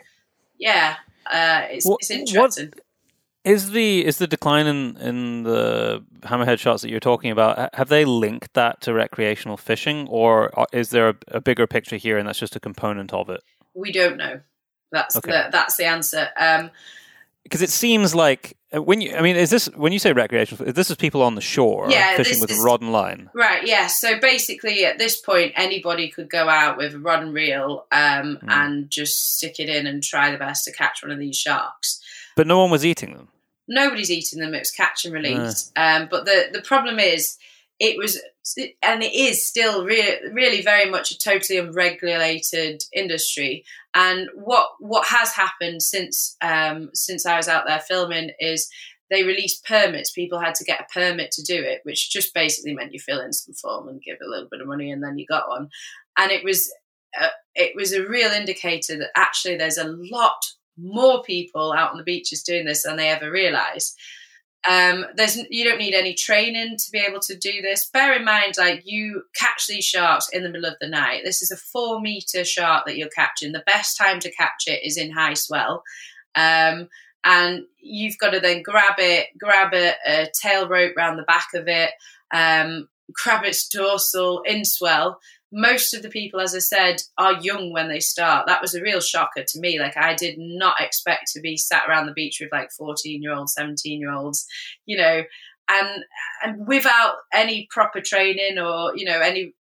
yeah, 0.59 0.97
uh, 1.27 1.63
it's, 1.71 1.87
what, 1.87 1.99
it's 2.01 2.11
interesting. 2.11 2.67
What, 2.69 2.85
is 3.45 3.71
the 3.71 4.05
is 4.05 4.19
the 4.19 4.27
decline 4.27 4.67
in 4.67 4.97
in 4.99 5.43
the 5.45 6.05
hammerhead 6.21 6.59
shots 6.59 6.83
that 6.83 6.91
you're 6.91 7.01
talking 7.01 7.31
about? 7.31 7.75
Have 7.75 7.89
they 7.89 8.05
linked 8.05 8.55
that 8.55 8.81
to 8.83 8.93
recreational 8.93 9.57
fishing, 9.57 10.07
or 10.09 10.53
is 10.73 10.91
there 10.91 11.11
a, 11.11 11.15
a 11.29 11.41
bigger 11.41 11.67
picture 11.67 11.97
here, 11.97 12.19
and 12.19 12.29
that's 12.29 12.39
just 12.39 12.57
a 12.57 12.61
component 12.61 13.13
of 13.13 13.31
it? 13.31 13.43
We 13.75 13.93
don't 13.93 14.17
know. 14.17 14.41
That's 14.93 15.17
okay. 15.17 15.31
the 15.31 15.49
that's 15.51 15.77
the 15.77 15.87
answer. 15.87 16.29
Um, 16.37 16.71
because 17.45 17.63
it 17.63 17.71
seems 17.71 18.15
like 18.15 18.57
uh, 18.75 18.83
when 18.83 19.01
you, 19.01 19.15
I 19.17 19.23
mean, 19.23 19.35
is 19.37 19.51
this 19.51 19.67
when 19.75 19.93
you 19.93 19.99
say 19.99 20.13
recreational? 20.13 20.73
This 20.73 20.91
is 20.91 20.97
people 20.97 21.23
on 21.23 21.35
the 21.35 21.41
shore, 21.41 21.91
yeah, 21.91 22.17
fishing 22.17 22.41
with 22.41 22.51
is, 22.51 22.63
rod 22.63 22.83
and 22.83 22.93
line, 22.93 23.31
right? 23.35 23.67
Yeah. 23.67 23.87
So 23.87 24.21
basically, 24.21 24.85
at 24.85 24.99
this 24.99 25.21
point, 25.21 25.53
anybody 25.57 26.09
could 26.09 26.31
go 26.31 26.49
out 26.49 26.77
with 26.77 26.95
a 26.95 26.99
rod 26.99 27.23
and 27.23 27.33
reel 27.33 27.87
um, 27.91 28.39
mm. 28.43 28.49
and 28.49 28.91
just 28.91 29.37
stick 29.37 29.59
it 29.59 29.69
in 29.69 29.87
and 29.87 30.03
try 30.03 30.31
the 30.31 30.39
best 30.39 30.65
to 30.65 30.73
catch 30.73 31.03
one 31.03 31.11
of 31.11 31.19
these 31.19 31.37
sharks. 31.37 32.01
But 32.41 32.47
no 32.47 32.59
one 32.59 32.71
was 32.71 32.87
eating 32.87 33.13
them. 33.13 33.29
Nobody's 33.69 34.11
eating 34.11 34.41
them. 34.41 34.55
It 34.55 34.61
was 34.61 34.71
catch 34.71 35.05
and 35.05 35.13
release. 35.13 35.71
Um, 35.77 36.09
but 36.11 36.25
the 36.25 36.49
the 36.51 36.63
problem 36.63 36.99
is, 36.99 37.37
it 37.79 37.99
was 37.99 38.19
and 38.83 39.03
it 39.03 39.13
is 39.13 39.47
still 39.47 39.85
re- 39.85 40.21
really 40.33 40.63
very 40.63 40.91
much 40.91 41.11
a 41.11 41.19
totally 41.19 41.59
unregulated 41.59 42.83
industry. 42.95 43.67
And 43.93 44.31
what 44.33 44.71
what 44.79 45.09
has 45.09 45.35
happened 45.35 45.83
since 45.83 46.39
um, 46.41 46.89
since 46.95 47.27
I 47.27 47.37
was 47.37 47.47
out 47.47 47.67
there 47.67 47.81
filming 47.81 48.31
is 48.41 48.71
they 49.11 49.23
released 49.23 49.67
permits. 49.67 50.11
People 50.11 50.41
had 50.41 50.55
to 50.55 50.65
get 50.65 50.81
a 50.81 50.91
permit 50.95 51.33
to 51.33 51.43
do 51.43 51.63
it, 51.63 51.81
which 51.83 52.11
just 52.11 52.33
basically 52.33 52.73
meant 52.73 52.95
you 52.95 53.01
fill 53.01 53.21
in 53.21 53.35
some 53.35 53.53
form 53.53 53.87
and 53.87 54.01
give 54.01 54.17
a 54.25 54.31
little 54.31 54.49
bit 54.51 54.63
of 54.63 54.67
money, 54.67 54.91
and 54.91 55.05
then 55.05 55.19
you 55.19 55.27
got 55.27 55.51
one. 55.51 55.69
And 56.17 56.31
it 56.33 56.43
was 56.43 56.73
uh, 57.21 57.29
it 57.55 57.77
was 57.77 57.93
a 57.93 58.09
real 58.09 58.31
indicator 58.31 58.97
that 58.97 59.11
actually 59.15 59.59
there's 59.59 59.77
a 59.77 59.95
lot 60.11 60.41
more 60.83 61.23
people 61.23 61.73
out 61.73 61.93
on 61.93 61.99
the 61.99 62.05
beaches 62.05 62.43
doing 62.43 62.65
this 62.65 62.83
than 62.85 62.97
they 62.97 63.09
ever 63.09 63.31
realised. 63.31 63.99
Um, 64.69 65.07
there's 65.17 65.39
you 65.49 65.65
don't 65.65 65.79
need 65.79 65.95
any 65.95 66.13
training 66.13 66.77
to 66.77 66.91
be 66.91 66.99
able 66.99 67.21
to 67.21 67.37
do 67.37 67.63
this. 67.63 67.89
Bear 67.91 68.15
in 68.15 68.25
mind, 68.25 68.55
like 68.59 68.83
you 68.85 69.23
catch 69.35 69.67
these 69.67 69.85
sharks 69.85 70.29
in 70.33 70.43
the 70.43 70.51
middle 70.51 70.69
of 70.69 70.77
the 70.81 70.89
night. 70.89 71.23
This 71.25 71.41
is 71.41 71.51
a 71.51 71.57
four 71.57 72.01
meter 72.01 72.45
shark 72.45 72.85
that 72.87 72.99
you're 72.99 73.09
catching. 73.09 73.53
The 73.53 73.63
best 73.67 73.97
time 73.97 74.21
to 74.21 74.33
catch 74.33 74.65
it 74.67 74.85
is 74.85 74.99
in 74.99 75.13
high 75.13 75.35
swell. 75.35 75.83
Um, 76.35 76.89
and 77.25 77.65
you've 77.81 78.19
got 78.19 78.31
to 78.31 78.41
then 78.41 78.63
grab 78.63 78.95
it, 78.99 79.29
grab 79.39 79.73
a, 79.75 79.95
a 80.07 80.31
tail 80.41 80.69
rope 80.69 80.97
around 80.97 81.17
the 81.17 81.23
back 81.23 81.49
of 81.55 81.67
it, 81.67 81.91
um, 82.33 82.89
grab 83.13 83.45
its 83.45 83.69
dorsal 83.69 84.43
in 84.43 84.65
swell. 84.65 85.21
Most 85.53 85.95
of 85.95 86.03
the 86.03 86.09
people, 86.09 86.41
as 86.41 86.55
I 86.55 86.61
said, 86.61 87.03
are 87.19 87.41
young 87.41 87.73
when 87.73 87.89
they 87.89 88.01
start. 88.01 88.47
That 88.47 88.63
was 88.63 88.75
a 88.75 88.83
real 88.83 89.01
shocker 89.01 89.45
to 89.47 89.61
me. 89.61 89.81
Like 89.81 89.97
I 89.97 90.15
did 90.15 90.37
not 90.39 90.81
expect 90.81 91.33
to 91.33 91.41
be 91.41 91.57
sat 91.57 91.83
around 91.89 92.07
the 92.07 92.13
beach 92.13 92.39
with 92.41 92.53
like 92.53 92.71
14 92.71 93.23
year 93.23 93.33
olds, 93.33 93.55
17 93.55 94.01
year 94.01 94.13
olds, 94.13 94.47
you 94.87 94.97
know, 94.97 95.23
and 95.69 96.05
and 96.43 96.67
without 96.67 97.17
any 97.33 97.69
proper 97.71 98.01
training 98.01 98.59
or, 98.59 98.97
you 98.97 99.05
know, 99.05 99.21
any 99.21 99.55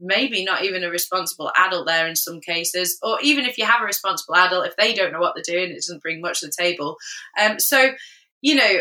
maybe 0.00 0.44
not 0.44 0.62
even 0.64 0.84
a 0.84 0.90
responsible 0.90 1.50
adult 1.56 1.86
there 1.86 2.06
in 2.06 2.16
some 2.16 2.40
cases, 2.40 2.98
or 3.02 3.18
even 3.22 3.44
if 3.44 3.56
you 3.58 3.64
have 3.64 3.82
a 3.82 3.86
responsible 3.86 4.36
adult, 4.36 4.66
if 4.66 4.76
they 4.76 4.94
don't 4.94 5.12
know 5.12 5.20
what 5.20 5.34
they're 5.34 5.56
doing, 5.56 5.70
it 5.70 5.76
doesn't 5.76 6.02
bring 6.02 6.20
much 6.20 6.40
to 6.40 6.46
the 6.46 6.52
table. 6.52 6.96
Um, 7.40 7.58
so, 7.58 7.92
you 8.42 8.54
know, 8.54 8.80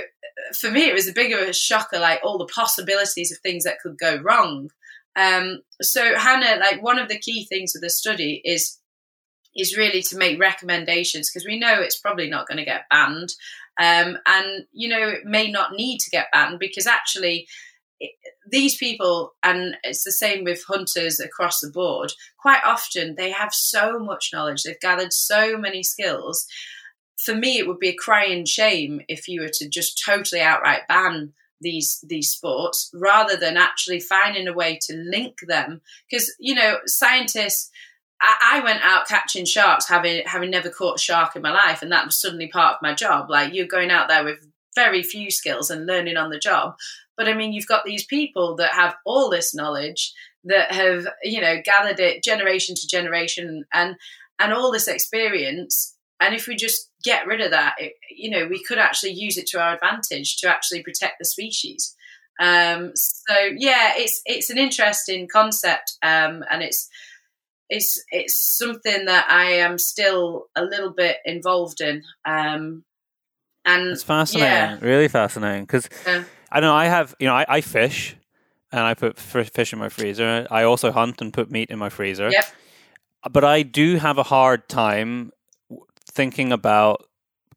for 0.54 0.70
me, 0.70 0.90
it 0.90 0.94
was 0.94 1.08
a 1.08 1.14
bigger 1.14 1.52
shocker, 1.54 2.00
like 2.00 2.20
all 2.24 2.38
the 2.38 2.46
possibilities 2.46 3.32
of 3.32 3.38
things 3.40 3.64
that 3.64 3.80
could 3.80 3.98
go 3.98 4.18
wrong. 4.18 4.70
Um, 5.16 5.62
so, 5.82 6.18
Hannah, 6.18 6.60
like 6.60 6.84
one 6.84 7.00
of 7.00 7.08
the 7.08 7.20
key 7.20 7.46
things 7.46 7.76
of 7.76 7.82
the 7.82 7.90
study 7.90 8.42
is 8.44 8.80
is 9.56 9.78
really 9.78 10.02
to 10.02 10.18
make 10.18 10.38
recommendations 10.38 11.32
because 11.32 11.46
we 11.46 11.58
know 11.58 11.80
it's 11.80 12.00
probably 12.00 12.30
not 12.30 12.46
going 12.48 12.58
to 12.58 12.66
get 12.66 12.90
banned, 12.90 13.34
um, 13.80 14.18
and 14.26 14.66
you 14.72 14.90
know 14.90 15.10
it 15.10 15.26
may 15.26 15.50
not 15.50 15.74
need 15.74 16.00
to 16.00 16.10
get 16.10 16.28
banned 16.32 16.60
because 16.60 16.88
actually 16.88 17.48
these 18.50 18.78
people, 18.78 19.34
and 19.44 19.78
it's 19.84 20.04
the 20.04 20.12
same 20.12 20.44
with 20.44 20.66
hunters 20.68 21.20
across 21.20 21.60
the 21.60 21.72
board, 21.72 22.12
quite 22.38 22.62
often 22.64 23.16
they 23.16 23.32
have 23.32 23.54
so 23.54 24.00
much 24.00 24.32
knowledge, 24.34 24.64
they've 24.64 24.80
gathered 24.80 25.14
so 25.14 25.58
many 25.58 25.82
skills. 25.82 26.46
For 27.18 27.34
me, 27.34 27.58
it 27.58 27.68
would 27.68 27.80
be 27.80 27.90
a 27.90 27.96
crying 27.96 28.46
shame 28.46 29.02
if 29.08 29.28
you 29.28 29.42
were 29.42 29.52
to 29.54 29.70
just 29.70 30.02
totally 30.04 30.42
outright 30.42 30.88
ban 30.88 31.34
these 31.62 32.04
these 32.08 32.32
sports 32.32 32.92
rather 32.94 33.36
than 33.36 33.58
actually 33.58 34.00
finding 34.00 34.48
a 34.48 34.54
way 34.54 34.80
to 34.82 34.96
link 34.96 35.40
them. 35.48 35.82
Because 36.10 36.34
you 36.40 36.56
know 36.56 36.78
scientists 36.86 37.70
I, 38.22 38.60
I, 38.60 38.64
went 38.64 38.84
out 38.84 39.08
catching 39.08 39.46
sharks 39.46 39.88
having 39.88 40.24
having 40.26 40.50
never 40.50 40.70
caught 40.70 41.00
a 41.00 41.02
shark 41.02 41.36
in 41.36 41.42
my 41.42 41.52
life 41.52 41.82
and 41.82 41.92
that 41.92 42.06
was 42.06 42.20
suddenly 42.20 42.48
part 42.48 42.76
of 42.76 42.82
my 42.82 42.94
job. 42.94 43.30
Like 43.30 43.54
you're 43.54 43.68
going 43.68 43.92
out 43.92 44.08
there 44.08 44.24
with 44.24 44.40
very 44.76 45.02
few 45.04 45.32
skills 45.32 45.70
and 45.70 45.86
learning 45.86 46.18
on 46.18 46.30
the 46.30 46.40
job. 46.40 46.76
But 47.18 47.30
I 47.30 47.34
mean, 47.34 47.54
you've 47.54 47.68
got 47.68 47.86
these 47.86 48.06
people 48.06 48.56
that 48.58 48.74
have 48.74 48.96
all 49.06 49.30
this 49.30 49.56
knowledge 49.56 50.14
that 50.44 50.72
have, 50.74 51.08
you 51.24 51.42
know, 51.42 51.62
gathered 51.64 52.00
it 52.00 52.24
generation 52.24 52.76
to 52.76 52.88
generation 52.88 53.66
and 53.74 53.96
and 54.40 54.54
all 54.54 54.72
this 54.72 54.88
experience. 54.88 55.96
And 56.20 56.36
if 56.36 56.48
we 56.48 56.56
just 56.56 56.90
get 57.06 57.28
rid 57.28 57.42
of 57.42 57.52
that, 57.52 57.76
it, 57.78 57.94
you 58.10 58.30
know, 58.30 58.48
we 58.50 58.64
could 58.64 58.80
actually 58.80 59.14
use 59.14 59.38
it 59.38 59.48
to 59.48 59.60
our 59.62 59.76
advantage 59.76 60.38
to 60.38 60.50
actually 60.50 60.84
protect 60.84 61.16
the 61.20 61.26
species. 61.26 61.96
Um, 62.38 62.92
so 62.96 63.36
yeah, 63.56 63.94
it's 63.96 64.22
it's 64.26 64.50
an 64.50 64.58
interesting 64.58 65.30
concept, 65.32 65.94
um, 66.04 66.44
and 66.52 66.62
it's 66.62 66.90
it's 67.70 68.04
it's 68.12 68.58
something 68.58 69.06
that 69.06 69.28
I 69.30 69.46
am 69.66 69.78
still 69.78 70.48
a 70.56 70.64
little 70.64 70.92
bit 70.92 71.18
involved 71.24 71.80
in. 71.80 72.04
Um, 72.26 72.84
and 73.64 73.88
it's 73.88 74.04
fascinating, 74.04 74.52
yeah. 74.52 74.78
really 74.82 75.08
fascinating, 75.08 75.64
because 75.64 75.88
yeah. 76.06 76.24
I 76.52 76.60
know. 76.60 76.74
I 76.74 76.86
have, 76.88 77.16
you 77.20 77.28
know, 77.28 77.36
I, 77.36 77.46
I 77.48 77.62
fish 77.62 78.16
and 78.72 78.82
I 78.82 78.94
put 78.96 79.18
fish 79.18 79.74
in 79.74 79.80
my 79.80 79.90
freezer. 79.90 80.46
I 80.52 80.64
also 80.64 80.92
hunt 80.92 81.22
and 81.22 81.34
put 81.34 81.50
meat 81.50 81.70
in 81.70 81.80
my 81.80 81.90
freezer. 81.90 82.30
Yep. 82.30 82.46
But 83.32 83.44
I 83.44 83.64
do 83.64 83.96
have 83.96 84.20
a 84.20 84.24
hard 84.24 84.68
time 84.70 85.32
thinking 86.16 86.52
about 86.52 87.06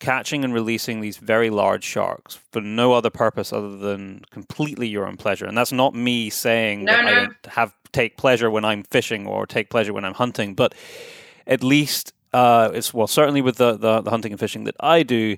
catching 0.00 0.44
and 0.44 0.52
releasing 0.52 1.00
these 1.00 1.16
very 1.16 1.50
large 1.50 1.82
sharks 1.82 2.38
for 2.52 2.60
no 2.60 2.92
other 2.92 3.10
purpose 3.10 3.52
other 3.52 3.76
than 3.76 4.22
completely 4.30 4.86
your 4.86 5.06
own 5.06 5.16
pleasure. 5.16 5.46
And 5.46 5.56
that's 5.56 5.72
not 5.72 5.94
me 5.94 6.30
saying 6.30 6.84
no, 6.84 6.92
that 6.92 7.04
no. 7.04 7.10
I 7.10 7.14
don't 7.14 7.46
have 7.46 7.74
take 7.92 8.16
pleasure 8.16 8.50
when 8.50 8.64
I'm 8.64 8.82
fishing 8.82 9.26
or 9.26 9.46
take 9.46 9.70
pleasure 9.70 9.92
when 9.92 10.04
I'm 10.04 10.14
hunting, 10.14 10.54
but 10.54 10.74
at 11.46 11.62
least 11.64 12.12
uh, 12.32 12.70
it's 12.74 12.92
well 12.92 13.06
certainly 13.06 13.40
with 13.40 13.56
the, 13.56 13.76
the, 13.76 14.02
the 14.02 14.10
hunting 14.10 14.32
and 14.32 14.38
fishing 14.38 14.64
that 14.64 14.76
I 14.80 15.02
do 15.02 15.36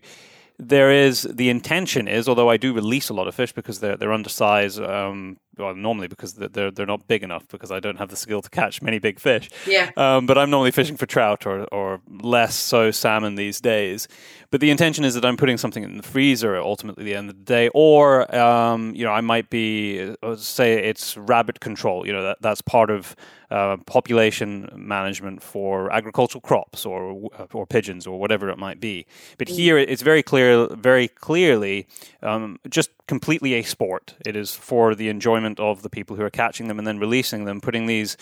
there 0.61 0.93
is 0.93 1.23
the 1.23 1.49
intention 1.49 2.07
is, 2.07 2.29
although 2.29 2.51
I 2.51 2.59
do 2.59 2.75
release 2.75 3.09
a 3.09 3.15
lot 3.15 3.27
of 3.27 3.35
fish 3.35 3.53
because 3.53 3.81
they're 3.81 3.97
they're 3.97 4.13
undersized. 4.13 4.79
Um, 4.79 5.39
well, 5.61 5.75
normally 5.75 6.09
because 6.09 6.35
they're 6.35 6.71
they're 6.71 6.87
not 6.87 7.07
big 7.07 7.23
enough 7.23 7.47
because 7.49 7.71
I 7.71 7.81
don't 7.81 7.99
have 7.99 8.09
the 8.09 8.17
skill 8.17 8.43
to 8.43 8.51
catch 8.51 8.83
many 8.83 8.99
big 8.99 9.21
fish. 9.21 9.51
Yeah. 9.67 9.91
Um, 9.97 10.27
but 10.27 10.39
I'm 10.39 10.51
normally 10.51 10.71
fishing 10.71 10.97
for 10.97 11.07
trout 11.07 11.47
or 11.47 11.65
or 11.67 12.01
less 12.09 12.55
so 12.55 12.91
salmon 12.91 13.35
these 13.35 13.61
days. 13.61 14.09
But 14.51 14.61
the 14.61 14.71
intention 14.71 15.05
is 15.05 15.15
that 15.15 15.25
I'm 15.25 15.37
putting 15.37 15.59
something 15.59 15.85
in 15.85 15.97
the 15.97 16.03
freezer 16.03 16.57
ultimately 16.57 17.05
at 17.05 17.07
the 17.07 17.15
end 17.15 17.31
of 17.31 17.37
the 17.37 17.45
day, 17.45 17.69
or 17.75 18.35
um, 18.35 18.95
you 18.95 19.05
know 19.05 19.13
I 19.13 19.21
might 19.21 19.51
be 19.51 20.15
uh, 20.23 20.37
say 20.37 20.75
it's 20.75 21.17
rabbit 21.17 21.61
control. 21.61 22.07
You 22.07 22.13
know 22.13 22.23
that 22.23 22.39
that's 22.41 22.63
part 22.63 22.91
of 22.91 23.15
uh, 23.51 23.77
population 23.79 24.69
management 24.75 25.43
for 25.43 25.93
agricultural 25.93 26.41
crops 26.41 26.87
or 26.87 27.31
or 27.53 27.67
pigeons 27.67 28.07
or 28.07 28.19
whatever 28.19 28.49
it 28.49 28.59
might 28.59 28.81
be. 28.81 29.07
But 29.39 29.49
mm. 29.49 29.55
here 29.57 29.79
it's 29.79 30.03
very 30.03 30.23
clear, 30.23 30.69
very 30.69 31.09
clearly, 31.09 31.87
um, 32.23 32.59
just 32.69 32.91
completely 33.07 33.55
a 33.55 33.63
sport. 33.63 34.15
It 34.25 34.37
is 34.37 34.55
for 34.55 34.95
the 34.95 35.09
enjoyment 35.09 35.59
of 35.59 35.83
the 35.83 35.91
people 35.91 36.17
who 36.17 36.23
are 36.23 36.31
catching 36.31 36.69
them 36.69 36.79
and 36.79 36.87
then 36.87 36.99
releasing 36.99 37.45
them, 37.45 37.61
putting 37.61 37.87
these 37.87 38.17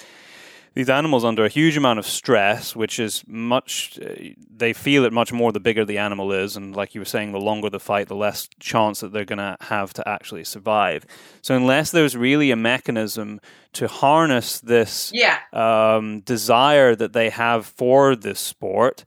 these 0.74 0.88
animals 0.88 1.24
under 1.24 1.44
a 1.44 1.48
huge 1.48 1.76
amount 1.76 1.98
of 1.98 2.06
stress, 2.06 2.76
which 2.76 2.98
is 2.98 3.24
much, 3.26 3.98
uh, 4.00 4.14
they 4.54 4.72
feel 4.72 5.04
it 5.04 5.12
much 5.12 5.32
more 5.32 5.52
the 5.52 5.60
bigger 5.60 5.84
the 5.84 5.98
animal 5.98 6.32
is. 6.32 6.56
And 6.56 6.74
like 6.76 6.94
you 6.94 7.00
were 7.00 7.06
saying, 7.06 7.32
the 7.32 7.40
longer 7.40 7.70
the 7.70 7.80
fight, 7.80 8.08
the 8.08 8.14
less 8.14 8.48
chance 8.60 9.00
that 9.00 9.12
they're 9.12 9.24
going 9.24 9.38
to 9.38 9.56
have 9.60 9.92
to 9.94 10.08
actually 10.08 10.44
survive. 10.44 11.04
So, 11.42 11.56
unless 11.56 11.90
there's 11.90 12.16
really 12.16 12.50
a 12.50 12.56
mechanism 12.56 13.40
to 13.74 13.88
harness 13.88 14.60
this 14.60 15.10
yeah. 15.14 15.38
um, 15.52 16.20
desire 16.20 16.94
that 16.94 17.12
they 17.12 17.30
have 17.30 17.66
for 17.66 18.14
this 18.16 18.40
sport, 18.40 19.04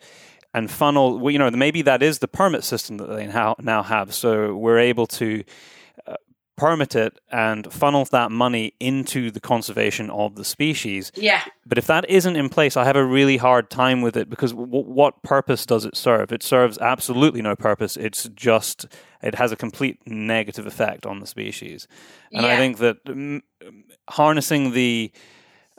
and 0.54 0.70
funnel, 0.70 1.18
well, 1.20 1.32
you 1.32 1.40
know, 1.40 1.50
maybe 1.50 1.82
that 1.84 2.04
is 2.04 2.20
the 2.20 2.28
permit 2.28 2.64
system 2.64 2.98
that 2.98 3.08
they 3.08 3.26
now 3.26 3.84
have. 3.84 4.14
So 4.14 4.54
we're 4.54 4.80
able 4.80 5.08
to 5.08 5.44
permit 6.62 6.96
it 6.96 7.20
and 7.32 7.74
funnel 7.74 8.06
that 8.06 8.30
money 8.30 8.76
into 8.80 9.32
the 9.32 9.40
conservation 9.40 10.12
of 10.12 10.36
the 10.36 10.46
species. 10.46 11.12
Yeah. 11.16 11.42
But 11.66 11.80
if 11.80 11.88
that 11.88 12.08
isn't 12.08 12.36
in 12.36 12.50
place, 12.50 12.78
I 12.78 12.86
have 12.86 12.96
a 12.96 13.04
really 13.04 13.38
hard 13.38 13.72
time 13.72 14.04
with 14.04 14.16
it 14.16 14.30
because 14.30 14.52
w- 14.52 14.70
what 14.70 15.24
purpose 15.24 15.66
does 15.66 15.86
it 15.86 15.98
serve? 15.98 16.32
It 16.32 16.44
serves 16.44 16.78
absolutely 16.78 17.42
no 17.42 17.56
purpose. 17.56 17.98
It's 17.98 18.30
just 18.36 18.86
it 19.24 19.34
has 19.34 19.52
a 19.52 19.56
complete 19.56 19.98
negative 20.06 20.68
effect 20.68 21.08
on 21.08 21.20
the 21.20 21.26
species. 21.26 21.88
And 22.32 22.46
yeah. 22.46 22.54
I 22.54 22.58
think 22.58 22.78
that 22.78 23.42
harnessing 24.08 24.74
the 24.74 25.12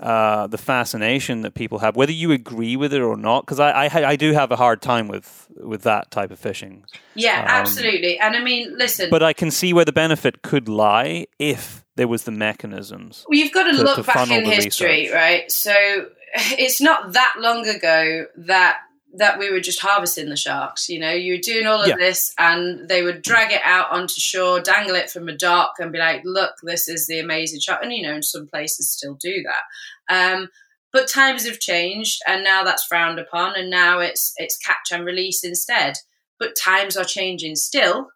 uh, 0.03 0.49
the 0.49 0.59
fascination 0.59 1.43
that 1.43 1.55
people 1.55 1.79
have, 1.79 1.95
whether 1.95 2.13
you 2.13 2.33
agree 2.33 2.77
with 2.77 2.93
it 2.93 3.01
or 3.01 3.17
not, 3.17 3.47
because 3.47 3.61
I, 3.61 3.87
I, 3.87 4.11
I 4.11 4.17
do 4.17 4.33
have 4.33 4.51
a 4.51 4.57
hard 4.57 4.83
time 4.83 5.07
with 5.07 5.49
with 5.57 5.83
that 5.83 6.11
type 6.11 6.31
of 6.33 6.39
fishing. 6.39 6.85
Yeah, 7.15 7.41
um, 7.41 7.47
absolutely. 7.47 8.19
And 8.19 8.37
I 8.37 8.43
mean, 8.43 8.77
listen, 8.77 9.11
but 9.11 9.23
I 9.23 9.33
can 9.33 9.51
see 9.51 9.73
where 9.73 9.85
the 9.85 9.93
benefit 9.93 10.43
could 10.43 10.69
lie 10.69 11.27
if 11.39 11.85
there 11.95 12.09
was 12.09 12.25
the 12.25 12.33
mechanisms. 12.33 13.25
Well, 13.29 13.39
you've 13.39 13.53
got 13.53 13.65
to, 13.65 13.77
to 13.77 13.83
look 13.83 13.97
to 13.97 14.03
back 14.03 14.29
in 14.29 14.45
history, 14.45 15.03
research. 15.03 15.15
right? 15.15 15.53
So 15.53 16.07
it's 16.35 16.81
not 16.81 17.13
that 17.13 17.35
long 17.39 17.69
ago 17.69 18.27
that 18.39 18.79
that 19.15 19.39
we 19.39 19.51
were 19.51 19.61
just 19.61 19.81
harvesting 19.81 20.29
the 20.29 20.37
sharks. 20.37 20.89
You 20.89 20.99
know, 20.99 21.13
you 21.13 21.35
were 21.35 21.41
doing 21.41 21.67
all 21.67 21.83
of 21.83 21.89
yeah. 21.89 21.97
this, 21.97 22.33
and 22.39 22.89
they 22.89 23.03
would 23.03 23.23
drag 23.23 23.53
it 23.53 23.61
out 23.65 23.91
onto 23.93 24.21
shore, 24.21 24.61
dangle 24.61 24.97
it 24.97 25.11
from 25.11 25.29
a 25.29 25.37
dock, 25.37 25.75
and 25.79 25.93
be 25.93 25.99
like, 25.99 26.23
"Look, 26.25 26.55
this 26.63 26.89
is 26.89 27.07
the 27.07 27.19
amazing 27.19 27.61
shark." 27.61 27.83
And 27.83 27.93
you 27.93 28.03
know, 28.03 28.15
in 28.15 28.23
some 28.23 28.47
places 28.47 28.91
still 28.91 29.15
do 29.15 29.45
that. 29.45 30.15
Um, 30.15 30.49
but 30.93 31.09
times 31.09 31.47
have 31.47 31.59
changed, 31.59 32.21
and 32.27 32.45
now 32.45 32.65
that's 32.65 32.85
frowned 32.85 33.19
upon, 33.19 33.55
and 33.57 33.71
now 33.71 34.01
it's 34.01 34.33
it's 34.37 34.59
catch 34.59 34.93
and 34.93 35.05
release 35.05 35.45
instead. 35.45 35.95
But 36.39 36.57
times 36.57 36.97
are 36.97 37.05
changing 37.05 37.57
still, 37.57 38.09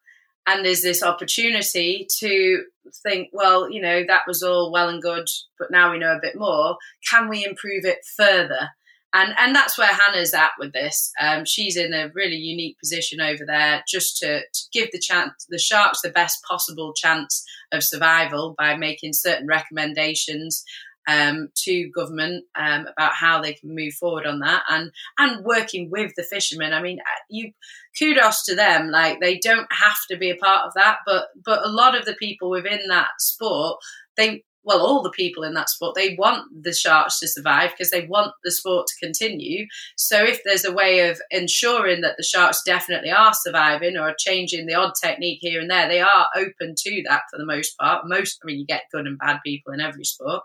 and 0.46 0.64
there's 0.64 0.82
this 0.82 1.02
opportunity 1.02 2.06
to 2.18 2.64
think, 3.02 3.28
well, 3.32 3.70
you 3.70 3.80
know, 3.80 4.04
that 4.06 4.22
was 4.26 4.42
all 4.42 4.72
well 4.72 4.88
and 4.88 5.02
good, 5.02 5.28
but 5.58 5.70
now 5.70 5.92
we 5.92 5.98
know 5.98 6.12
a 6.12 6.20
bit 6.20 6.36
more. 6.36 6.76
Can 7.10 7.28
we 7.28 7.44
improve 7.44 7.84
it 7.84 7.98
further? 8.16 8.70
And 9.16 9.34
and 9.38 9.54
that's 9.54 9.78
where 9.78 9.92
Hannah's 9.92 10.34
at 10.34 10.52
with 10.58 10.72
this. 10.72 11.10
Um, 11.20 11.44
she's 11.46 11.76
in 11.76 11.92
a 11.94 12.10
really 12.14 12.36
unique 12.36 12.78
position 12.78 13.20
over 13.20 13.44
there, 13.46 13.82
just 13.88 14.18
to, 14.18 14.40
to 14.40 14.60
give 14.72 14.90
the 14.92 15.00
chance 15.00 15.46
the 15.48 15.58
sharks 15.58 16.00
the 16.02 16.10
best 16.10 16.38
possible 16.48 16.92
chance 16.94 17.44
of 17.72 17.82
survival 17.82 18.54
by 18.56 18.76
making 18.76 19.12
certain 19.14 19.46
recommendations. 19.46 20.64
um, 21.08 21.48
to 21.64 21.88
government 21.90 22.44
um, 22.56 22.86
about 22.88 23.14
how 23.14 23.40
they 23.40 23.52
can 23.52 23.74
move 23.74 23.94
forward 23.94 24.26
on 24.26 24.40
that 24.40 24.64
and 24.68 24.90
and 25.18 25.44
working 25.44 25.88
with 25.88 26.12
the 26.16 26.24
fishermen. 26.24 26.72
I 26.72 26.82
mean, 26.82 26.98
uh, 26.98 27.22
you 27.30 27.52
kudos 27.98 28.44
to 28.46 28.56
them. 28.56 28.90
Like 28.90 29.20
they 29.20 29.38
don't 29.38 29.72
have 29.72 29.98
to 30.10 30.16
be 30.16 30.30
a 30.30 30.36
part 30.36 30.66
of 30.66 30.72
that, 30.74 30.98
but 31.06 31.28
but 31.44 31.64
a 31.64 31.70
lot 31.70 31.96
of 31.96 32.04
the 32.06 32.14
people 32.14 32.50
within 32.50 32.88
that 32.88 33.10
sport 33.18 33.78
they 34.16 34.42
well, 34.66 34.84
all 34.84 35.00
the 35.00 35.10
people 35.10 35.44
in 35.44 35.54
that 35.54 35.70
sport, 35.70 35.94
they 35.94 36.16
want 36.18 36.42
the 36.62 36.72
sharks 36.72 37.20
to 37.20 37.28
survive 37.28 37.70
because 37.70 37.90
they 37.90 38.04
want 38.04 38.32
the 38.42 38.50
sport 38.50 38.88
to 38.88 39.06
continue. 39.06 39.66
So 39.96 40.24
if 40.24 40.40
there's 40.44 40.64
a 40.64 40.72
way 40.72 41.08
of 41.08 41.20
ensuring 41.30 42.00
that 42.00 42.16
the 42.16 42.24
sharks 42.24 42.62
definitely 42.66 43.12
are 43.12 43.32
surviving 43.32 43.96
or 43.96 44.12
changing 44.18 44.66
the 44.66 44.74
odd 44.74 44.92
technique 45.00 45.38
here 45.40 45.60
and 45.60 45.70
there, 45.70 45.88
they 45.88 46.00
are 46.00 46.26
open 46.36 46.74
to 46.76 47.02
that 47.08 47.22
for 47.30 47.38
the 47.38 47.46
most 47.46 47.78
part. 47.78 48.08
Most, 48.08 48.40
I 48.42 48.46
mean, 48.46 48.58
you 48.58 48.66
get 48.66 48.90
good 48.92 49.06
and 49.06 49.18
bad 49.18 49.38
people 49.46 49.72
in 49.72 49.80
every 49.80 50.04
sport. 50.04 50.42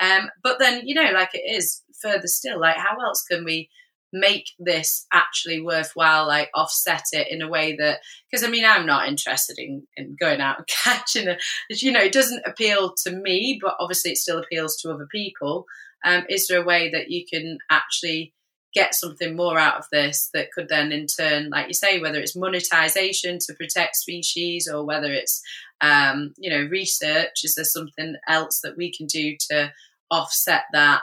Um, 0.00 0.30
but 0.44 0.60
then, 0.60 0.86
you 0.86 0.94
know, 0.94 1.10
like 1.12 1.30
it 1.34 1.42
is 1.44 1.82
further 2.00 2.28
still, 2.28 2.60
like 2.60 2.76
how 2.76 2.96
else 3.04 3.24
can 3.28 3.44
we 3.44 3.68
make 4.12 4.52
this 4.58 5.06
actually 5.12 5.60
worthwhile 5.60 6.26
like 6.26 6.48
offset 6.54 7.02
it 7.12 7.28
in 7.30 7.42
a 7.42 7.48
way 7.48 7.76
that 7.76 7.98
because 8.30 8.46
i 8.46 8.48
mean 8.48 8.64
i'm 8.64 8.86
not 8.86 9.08
interested 9.08 9.58
in, 9.58 9.86
in 9.96 10.16
going 10.18 10.40
out 10.40 10.58
and 10.58 10.66
catching 10.84 11.28
you 11.70 11.92
know 11.92 12.00
it 12.00 12.12
doesn't 12.12 12.42
appeal 12.46 12.94
to 12.94 13.10
me 13.10 13.58
but 13.60 13.76
obviously 13.80 14.12
it 14.12 14.18
still 14.18 14.38
appeals 14.38 14.76
to 14.76 14.90
other 14.90 15.06
people. 15.10 15.66
Um, 16.04 16.24
is 16.28 16.46
there 16.46 16.60
a 16.60 16.64
way 16.64 16.90
that 16.90 17.10
you 17.10 17.24
can 17.30 17.58
actually 17.70 18.32
get 18.74 18.94
something 18.94 19.34
more 19.34 19.58
out 19.58 19.78
of 19.78 19.86
this 19.90 20.28
that 20.34 20.52
could 20.52 20.68
then 20.68 20.92
in 20.92 21.06
turn 21.06 21.48
like 21.48 21.66
you 21.66 21.72
say 21.72 21.98
whether 21.98 22.18
it's 22.18 22.36
monetization 22.36 23.38
to 23.38 23.54
protect 23.54 23.96
species 23.96 24.68
or 24.68 24.84
whether 24.84 25.10
it's 25.12 25.40
um, 25.80 26.34
you 26.36 26.50
know 26.50 26.68
research 26.70 27.42
is 27.42 27.54
there 27.54 27.64
something 27.64 28.16
else 28.28 28.60
that 28.62 28.76
we 28.76 28.92
can 28.92 29.06
do 29.06 29.34
to 29.48 29.72
offset 30.10 30.64
that 30.72 31.00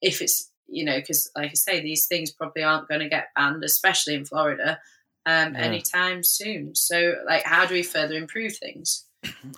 if 0.00 0.22
it's 0.22 0.52
you 0.68 0.84
know, 0.84 0.96
because 0.98 1.30
like 1.36 1.50
I 1.50 1.54
say, 1.54 1.80
these 1.80 2.06
things 2.06 2.30
probably 2.30 2.62
aren't 2.62 2.88
going 2.88 3.00
to 3.00 3.08
get 3.08 3.28
banned, 3.34 3.64
especially 3.64 4.14
in 4.14 4.24
Florida, 4.24 4.78
um, 5.24 5.54
yeah. 5.54 5.60
anytime 5.60 6.22
soon. 6.22 6.74
So, 6.74 7.14
like, 7.26 7.44
how 7.44 7.66
do 7.66 7.74
we 7.74 7.82
further 7.82 8.14
improve 8.14 8.56
things? 8.56 9.04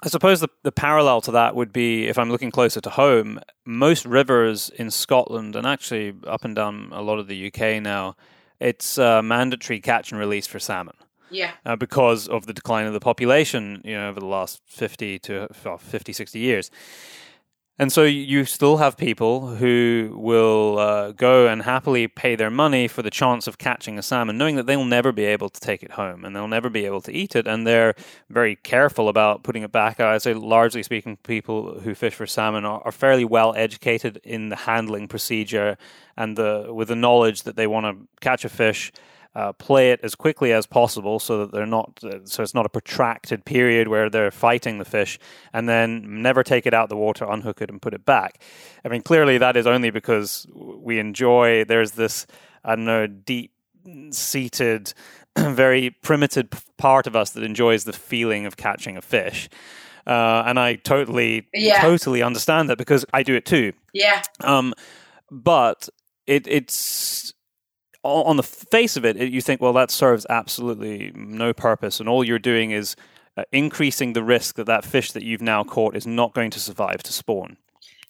I 0.03 0.09
suppose 0.09 0.41
the, 0.41 0.49
the 0.63 0.73
parallel 0.73 1.21
to 1.23 1.33
that 1.33 1.55
would 1.55 1.73
be 1.73 2.07
if 2.09 2.19
I'm 2.19 2.31
looking 2.31 2.51
closer 2.51 2.81
to 2.81 2.91
home, 2.91 3.41
most 3.67 4.07
rivers 4.07 4.71
in 4.71 4.91
Scotland 4.91 5.57
and 5.57 5.67
actually 5.67 6.15
up 6.27 6.45
and 6.45 6.55
down 6.57 6.91
a 6.93 7.03
lot 7.03 7.19
of 7.19 7.27
the 7.27 7.47
UK 7.47 7.83
now, 7.83 8.17
it's 8.61 8.99
uh, 8.99 9.23
mandatory 9.23 9.81
catch 9.81 10.11
and 10.11 10.21
release 10.21 10.47
for 10.47 10.59
salmon. 10.59 10.95
Yeah. 11.31 11.53
Uh, 11.67 11.77
because 11.77 12.29
of 12.29 12.47
the 12.47 12.55
decline 12.55 12.87
of 12.87 12.95
the 12.95 13.01
population, 13.01 13.83
you 13.85 13.95
know, 13.95 14.09
over 14.09 14.21
the 14.21 14.27
last 14.27 14.63
50 14.67 15.19
to 15.21 15.49
well, 15.65 15.79
50, 15.79 16.13
60 16.13 16.39
years. 16.39 16.71
And 17.81 17.93
so 17.93 18.03
you 18.03 18.45
still 18.45 18.79
have 18.79 18.97
people 18.97 19.55
who 19.55 20.13
will 20.17 20.79
uh, 20.81 21.13
go 21.13 21.47
and 21.47 21.63
happily 21.63 22.09
pay 22.09 22.35
their 22.35 22.51
money 22.51 22.89
for 22.89 23.03
the 23.03 23.11
chance 23.11 23.47
of 23.47 23.57
catching 23.57 24.01
a 24.01 24.03
salmon, 24.03 24.37
knowing 24.37 24.57
that 24.57 24.67
they'll 24.67 24.85
never 24.85 25.13
be 25.13 25.25
able 25.25 25.49
to 25.49 25.61
take 25.61 25.85
it 25.85 25.93
home 25.93 26.25
and 26.25 26.35
they'll 26.35 26.49
never 26.49 26.69
be 26.69 26.87
able 26.87 27.01
to 27.03 27.13
eat 27.13 27.37
it. 27.37 27.47
And 27.47 27.65
they're 27.65 27.95
very 28.31 28.57
careful 28.57 29.09
about 29.09 29.45
putting 29.45 29.63
it 29.63 29.71
back. 29.71 30.01
I'd 30.01 30.23
say, 30.23 30.35
largely 30.35 30.83
speaking, 30.83 31.19
people 31.19 31.79
who 31.79 31.95
fish 31.95 32.15
for 32.15 32.27
salmon 32.27 32.65
are, 32.65 32.83
are 32.85 32.91
fairly 32.91 33.25
well 33.25 33.55
educated 33.55 34.21
in 34.25 34.49
the 34.49 34.57
handling 34.57 35.07
procedure 35.07 35.79
and 36.17 36.37
the 36.37 36.71
with 36.75 36.89
the 36.89 36.97
knowledge 36.97 37.45
that 37.45 37.55
they 37.55 37.69
want 37.69 37.87
to 37.87 38.09
catch 38.21 38.45
a 38.45 38.49
fish 38.49 38.91
uh, 39.35 39.53
play 39.53 39.91
it 39.93 40.01
as 40.03 40.15
quickly 40.15 40.53
as 40.53 40.67
possible 40.67 41.19
so 41.19 41.39
that 41.39 41.53
they're 41.53 41.67
not 41.67 41.99
uh, 42.03 42.19
so 42.25 42.43
it's 42.43 42.55
not 42.55 42.67
a 42.67 42.69
protracted 42.69 43.45
period 43.45 43.89
where 43.89 44.11
they're 44.11 44.31
fighting 44.31 44.79
the 44.79 44.85
fish 44.85 45.19
and 45.53 45.69
then 45.69 46.23
never 46.23 46.43
take 46.43 46.67
it 46.67 46.75
out 46.75 46.89
the 46.89 46.97
water 46.97 47.25
unhook 47.25 47.61
it 47.61 47.71
and 47.71 47.81
put 47.81 47.95
it 47.95 48.05
back. 48.05 48.43
I 48.85 48.89
mean 48.89 49.03
clearly 49.03 49.39
that 49.39 49.57
is 49.57 49.67
only 49.67 49.91
because 49.91 50.47
we 50.55 50.99
enjoy 50.99 51.65
there's 51.65 51.93
this 51.93 52.27
i 52.65 52.75
don't 52.75 52.85
know 52.85 53.07
deep 53.07 53.53
seated 54.11 54.93
very 55.39 55.91
primitive 55.91 56.49
part 56.77 57.07
of 57.07 57.15
us 57.15 57.31
that 57.31 57.43
enjoys 57.45 57.85
the 57.85 57.93
feeling 57.93 58.47
of 58.47 58.57
catching 58.57 58.97
a 58.97 59.03
fish. 59.03 59.49
Uh, 60.07 60.43
and 60.47 60.59
i 60.59 60.75
totally 60.75 61.47
yeah. 61.53 61.83
totally 61.83 62.23
understand 62.23 62.71
that 62.71 62.79
because 62.79 63.05
i 63.13 63.23
do 63.23 63.35
it 63.35 63.45
too. 63.45 63.73
Yeah. 63.93 64.23
Um 64.41 64.75
but 65.31 65.89
it, 66.27 66.47
it's 66.47 67.35
on 68.05 68.37
the 68.37 68.43
face 68.43 68.97
of 68.97 69.05
it, 69.05 69.17
you 69.17 69.41
think, 69.41 69.61
well, 69.61 69.73
that 69.73 69.91
serves 69.91 70.27
absolutely 70.31 71.13
no 71.15 71.53
purpose, 71.53 72.01
and 72.01 72.09
all 72.09 72.25
you're 72.25 72.39
doing 72.39 72.71
is 72.71 72.97
uh, 73.37 73.45
increasing 73.53 74.13
the 74.13 74.23
risk 74.23 74.57
that 74.57 74.67
that 74.67 74.85
fish 74.85 75.13
that 75.13 75.23
you've 75.23 75.43
now 75.43 75.65
caught 75.65 75.97
is 75.97 76.07
not 76.07 76.35
going 76.35 76.51
to 76.51 76.61
survive 76.61 77.03
to 77.05 77.13
spawn. 77.13 77.57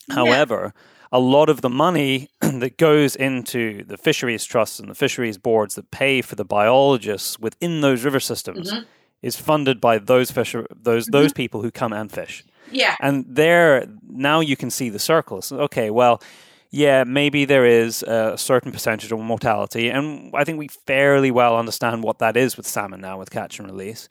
Yeah. 0.08 0.16
However, 0.16 0.74
a 1.12 1.18
lot 1.18 1.48
of 1.48 1.60
the 1.60 1.68
money 1.68 2.28
that 2.40 2.76
goes 2.76 3.16
into 3.16 3.84
the 3.84 3.96
fisheries 3.96 4.44
trusts 4.44 4.78
and 4.78 4.88
the 4.88 4.94
fisheries 4.94 5.38
boards 5.38 5.74
that 5.74 5.90
pay 5.90 6.22
for 6.22 6.34
the 6.34 6.44
biologists 6.44 7.38
within 7.38 7.80
those 7.80 8.04
river 8.04 8.20
systems 8.20 8.72
mm-hmm. 8.72 8.84
is 9.22 9.36
funded 9.36 9.80
by 9.80 9.98
those 9.98 10.30
fisher 10.30 10.66
those 10.74 11.04
mm-hmm. 11.04 11.12
those 11.12 11.32
people 11.32 11.62
who 11.62 11.70
come 11.70 11.92
and 11.92 12.12
fish. 12.12 12.44
Yeah, 12.70 12.96
and 13.00 13.24
there 13.26 13.86
now 14.06 14.40
you 14.40 14.56
can 14.56 14.70
see 14.70 14.90
the 14.90 14.98
circles. 14.98 15.50
Okay, 15.50 15.90
well 15.90 16.22
yeah, 16.70 17.04
maybe 17.04 17.44
there 17.44 17.64
is 17.64 18.02
a 18.02 18.36
certain 18.36 18.72
percentage 18.72 19.10
of 19.10 19.18
mortality, 19.20 19.88
and 19.88 20.32
I 20.34 20.44
think 20.44 20.58
we 20.58 20.68
fairly 20.86 21.30
well 21.30 21.56
understand 21.56 22.02
what 22.02 22.18
that 22.18 22.36
is 22.36 22.56
with 22.56 22.66
salmon 22.66 23.00
now 23.00 23.18
with 23.18 23.30
catch 23.30 23.58
and 23.58 23.68
release. 23.68 24.08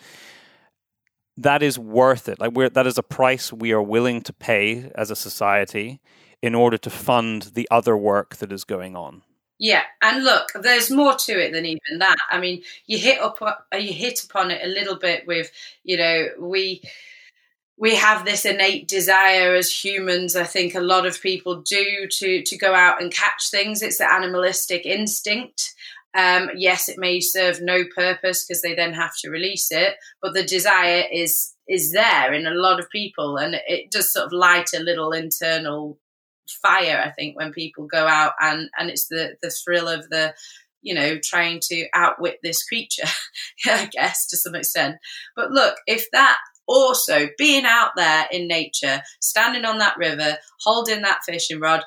That 1.37 1.61
is 1.61 1.77
worth 1.77 2.27
it. 2.27 2.39
Like 2.39 2.53
we're 2.53 2.69
that 2.69 2.87
is 2.87 2.97
a 2.97 3.03
price 3.03 3.53
we 3.53 3.71
are 3.71 3.81
willing 3.81 4.21
to 4.21 4.33
pay 4.33 4.91
as 4.95 5.11
a 5.11 5.15
society 5.15 5.99
in 6.41 6.55
order 6.55 6.77
to 6.77 6.89
fund 6.89 7.51
the 7.53 7.67
other 7.69 7.95
work 7.95 8.37
that 8.37 8.51
is 8.51 8.63
going 8.63 8.95
on. 8.95 9.21
Yeah, 9.59 9.83
and 10.01 10.23
look, 10.23 10.51
there's 10.53 10.91
more 10.91 11.15
to 11.15 11.39
it 11.39 11.51
than 11.51 11.65
even 11.65 11.99
that. 11.99 12.17
I 12.29 12.39
mean, 12.39 12.61
you 12.85 12.97
hit 12.97 13.19
up 13.19 13.39
you 13.73 13.93
hit 13.93 14.23
upon 14.23 14.51
it 14.51 14.63
a 14.63 14.67
little 14.67 14.97
bit 14.97 15.25
with, 15.25 15.51
you 15.83 15.97
know, 15.97 16.27
we 16.39 16.81
we 17.77 17.95
have 17.95 18.25
this 18.25 18.43
innate 18.45 18.87
desire 18.87 19.53
as 19.53 19.71
humans 19.71 20.35
i 20.35 20.43
think 20.43 20.73
a 20.73 20.79
lot 20.79 21.05
of 21.05 21.21
people 21.21 21.61
do 21.61 22.07
to 22.09 22.41
to 22.43 22.57
go 22.57 22.73
out 22.73 23.01
and 23.01 23.13
catch 23.13 23.49
things. 23.49 23.81
It's 23.81 23.99
the 23.99 24.11
animalistic 24.11 24.85
instinct. 24.85 25.73
Um, 26.15 26.49
yes 26.55 26.89
it 26.89 26.97
may 26.97 27.19
serve 27.19 27.61
no 27.61 27.83
purpose 27.95 28.45
because 28.45 28.61
they 28.61 28.73
then 28.73 28.93
have 28.93 29.15
to 29.17 29.29
release 29.29 29.71
it 29.71 29.95
but 30.21 30.33
the 30.33 30.43
desire 30.43 31.03
is 31.11 31.53
is 31.67 31.91
there 31.91 32.33
in 32.33 32.47
a 32.47 32.55
lot 32.55 32.79
of 32.79 32.89
people 32.89 33.37
and 33.37 33.55
it 33.67 33.91
does 33.91 34.11
sort 34.11 34.25
of 34.25 34.31
light 34.31 34.69
a 34.73 34.79
little 34.79 35.11
internal 35.11 35.99
fire 36.49 37.03
i 37.05 37.11
think 37.11 37.35
when 37.35 37.51
people 37.51 37.85
go 37.85 38.07
out 38.07 38.31
and 38.39 38.69
and 38.79 38.89
it's 38.89 39.07
the 39.09 39.35
the 39.43 39.51
thrill 39.51 39.87
of 39.87 40.09
the 40.09 40.33
you 40.81 40.95
know 40.95 41.17
trying 41.21 41.59
to 41.61 41.85
outwit 41.93 42.39
this 42.41 42.63
creature 42.63 43.07
i 43.65 43.87
guess 43.91 44.25
to 44.27 44.37
some 44.37 44.55
extent. 44.55 44.95
But 45.35 45.51
look 45.51 45.75
if 45.85 46.09
that 46.13 46.37
also 46.67 47.29
being 47.37 47.65
out 47.65 47.91
there 47.95 48.27
in 48.31 48.47
nature, 48.47 49.01
standing 49.21 49.65
on 49.65 49.77
that 49.79 49.97
river, 49.97 50.37
holding 50.61 51.01
that 51.01 51.23
fishing 51.25 51.59
rod. 51.59 51.83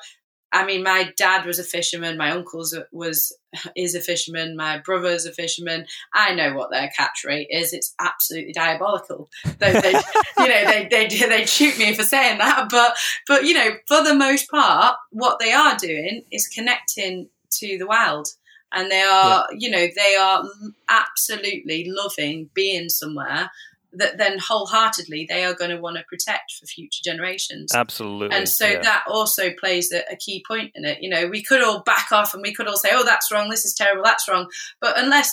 I 0.53 0.65
mean, 0.65 0.83
my 0.83 1.13
dad 1.15 1.45
was 1.45 1.59
a 1.59 1.63
fisherman. 1.63 2.17
My 2.17 2.31
uncle's 2.31 2.77
was 2.91 3.33
is 3.75 3.95
a 3.95 4.01
fisherman. 4.01 4.57
My 4.57 4.79
brother's 4.79 5.25
a 5.25 5.31
fisherman. 5.31 5.85
I 6.13 6.33
know 6.33 6.53
what 6.53 6.71
their 6.71 6.89
catch 6.97 7.23
rate 7.25 7.47
is. 7.49 7.71
It's 7.73 7.93
absolutely 7.99 8.53
diabolical. 8.53 9.29
They, 9.59 9.71
they 9.71 9.91
you 10.39 10.47
know, 10.47 10.65
they 10.65 10.87
they 10.89 11.07
they 11.07 11.45
shoot 11.45 11.77
me 11.77 11.93
for 11.93 12.03
saying 12.03 12.39
that, 12.39 12.67
but 12.69 12.97
but 13.27 13.45
you 13.45 13.53
know, 13.53 13.71
for 13.87 14.03
the 14.03 14.15
most 14.15 14.49
part, 14.49 14.97
what 15.11 15.39
they 15.39 15.53
are 15.53 15.77
doing 15.77 16.23
is 16.31 16.47
connecting 16.47 17.29
to 17.59 17.77
the 17.77 17.87
wild, 17.87 18.27
and 18.73 18.91
they 18.91 19.01
are, 19.01 19.47
yeah. 19.51 19.57
you 19.57 19.69
know, 19.69 19.87
they 19.95 20.15
are 20.15 20.43
absolutely 20.89 21.89
loving 21.89 22.49
being 22.53 22.89
somewhere 22.89 23.51
that 23.93 24.17
then 24.17 24.37
wholeheartedly 24.39 25.25
they 25.29 25.43
are 25.43 25.53
going 25.53 25.71
to 25.71 25.81
want 25.81 25.97
to 25.97 26.03
protect 26.07 26.53
for 26.53 26.65
future 26.65 27.01
generations. 27.03 27.73
Absolutely. 27.73 28.35
And 28.35 28.47
so 28.47 28.67
yeah. 28.67 28.81
that 28.81 29.03
also 29.07 29.51
plays 29.59 29.91
a, 29.91 30.03
a, 30.11 30.15
key 30.15 30.43
point 30.47 30.71
in 30.75 30.85
it. 30.85 31.01
You 31.01 31.09
know, 31.09 31.27
we 31.27 31.43
could 31.43 31.61
all 31.61 31.81
back 31.81 32.11
off 32.11 32.33
and 32.33 32.41
we 32.41 32.53
could 32.53 32.67
all 32.67 32.77
say, 32.77 32.89
oh, 32.93 33.03
that's 33.03 33.31
wrong, 33.31 33.49
this 33.49 33.65
is 33.65 33.73
terrible, 33.73 34.03
that's 34.03 34.27
wrong. 34.29 34.47
But 34.79 34.97
unless, 34.97 35.31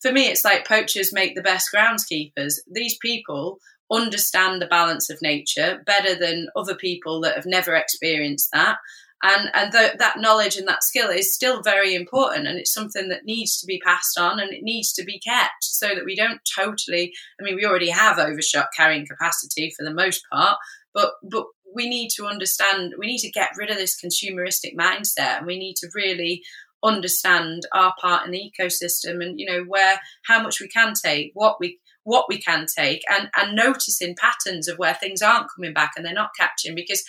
for 0.00 0.12
me, 0.12 0.26
it's 0.26 0.44
like 0.44 0.66
poachers 0.66 1.12
make 1.12 1.34
the 1.34 1.42
best 1.42 1.70
groundskeepers. 1.74 2.54
These 2.70 2.96
people 2.98 3.58
understand 3.90 4.60
the 4.60 4.66
balance 4.66 5.10
of 5.10 5.22
nature 5.22 5.82
better 5.86 6.14
than 6.14 6.48
other 6.56 6.74
people 6.74 7.20
that 7.20 7.36
have 7.36 7.46
never 7.46 7.74
experienced 7.74 8.50
that 8.52 8.78
and 9.22 9.50
and 9.54 9.72
that 9.72 10.18
knowledge 10.18 10.56
and 10.56 10.68
that 10.68 10.82
skill 10.82 11.08
is 11.08 11.34
still 11.34 11.62
very 11.62 11.94
important 11.94 12.46
and 12.46 12.58
it's 12.58 12.72
something 12.72 13.08
that 13.08 13.24
needs 13.24 13.58
to 13.58 13.66
be 13.66 13.80
passed 13.84 14.18
on 14.18 14.38
and 14.38 14.52
it 14.52 14.62
needs 14.62 14.92
to 14.92 15.04
be 15.04 15.18
kept 15.18 15.62
so 15.62 15.88
that 15.88 16.04
we 16.04 16.14
don't 16.14 16.40
totally 16.54 17.12
i 17.40 17.42
mean 17.42 17.56
we 17.56 17.64
already 17.64 17.90
have 17.90 18.18
overshot 18.18 18.68
carrying 18.76 19.06
capacity 19.06 19.72
for 19.76 19.84
the 19.84 19.94
most 19.94 20.22
part 20.30 20.56
but 20.94 21.12
but 21.30 21.46
we 21.74 21.88
need 21.88 22.10
to 22.10 22.26
understand 22.26 22.94
we 22.98 23.06
need 23.06 23.18
to 23.18 23.30
get 23.30 23.50
rid 23.56 23.70
of 23.70 23.76
this 23.76 23.98
consumeristic 24.02 24.74
mindset 24.76 25.38
and 25.38 25.46
we 25.46 25.58
need 25.58 25.76
to 25.76 25.88
really 25.94 26.42
understand 26.84 27.62
our 27.72 27.94
part 28.00 28.26
in 28.26 28.32
the 28.32 28.52
ecosystem 28.52 29.24
and 29.24 29.40
you 29.40 29.46
know 29.46 29.64
where 29.66 29.98
how 30.26 30.42
much 30.42 30.60
we 30.60 30.68
can 30.68 30.92
take 30.92 31.30
what 31.34 31.56
we 31.58 31.78
what 32.04 32.26
we 32.28 32.38
can 32.38 32.66
take 32.66 33.02
and 33.10 33.28
and 33.36 33.56
noticing 33.56 34.14
patterns 34.14 34.68
of 34.68 34.78
where 34.78 34.94
things 34.94 35.22
aren't 35.22 35.48
coming 35.54 35.72
back 35.72 35.92
and 35.96 36.04
they're 36.04 36.12
not 36.12 36.30
catching 36.38 36.74
because 36.74 37.02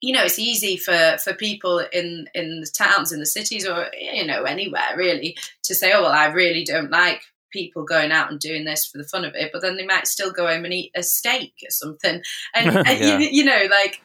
you 0.00 0.14
know, 0.14 0.24
it's 0.24 0.38
easy 0.38 0.76
for, 0.76 1.18
for 1.22 1.34
people 1.34 1.78
in, 1.92 2.28
in 2.34 2.60
the 2.60 2.66
towns, 2.66 3.12
in 3.12 3.20
the 3.20 3.26
cities, 3.26 3.66
or, 3.66 3.88
you 3.98 4.26
know, 4.26 4.44
anywhere 4.44 4.96
really 4.96 5.36
to 5.64 5.74
say, 5.74 5.92
oh, 5.92 6.02
well, 6.02 6.12
I 6.12 6.26
really 6.26 6.64
don't 6.64 6.90
like 6.90 7.22
people 7.50 7.84
going 7.84 8.12
out 8.12 8.30
and 8.30 8.40
doing 8.40 8.64
this 8.64 8.86
for 8.86 8.98
the 8.98 9.04
fun 9.04 9.24
of 9.24 9.34
it, 9.34 9.50
but 9.52 9.60
then 9.60 9.76
they 9.76 9.84
might 9.84 10.06
still 10.06 10.32
go 10.32 10.46
home 10.46 10.64
and 10.64 10.72
eat 10.72 10.92
a 10.94 11.02
steak 11.02 11.52
or 11.62 11.70
something. 11.70 12.22
And, 12.54 12.72
yeah. 12.74 12.82
and 12.86 13.22
you, 13.22 13.28
you, 13.30 13.44
know, 13.44 13.66
like, 13.70 14.00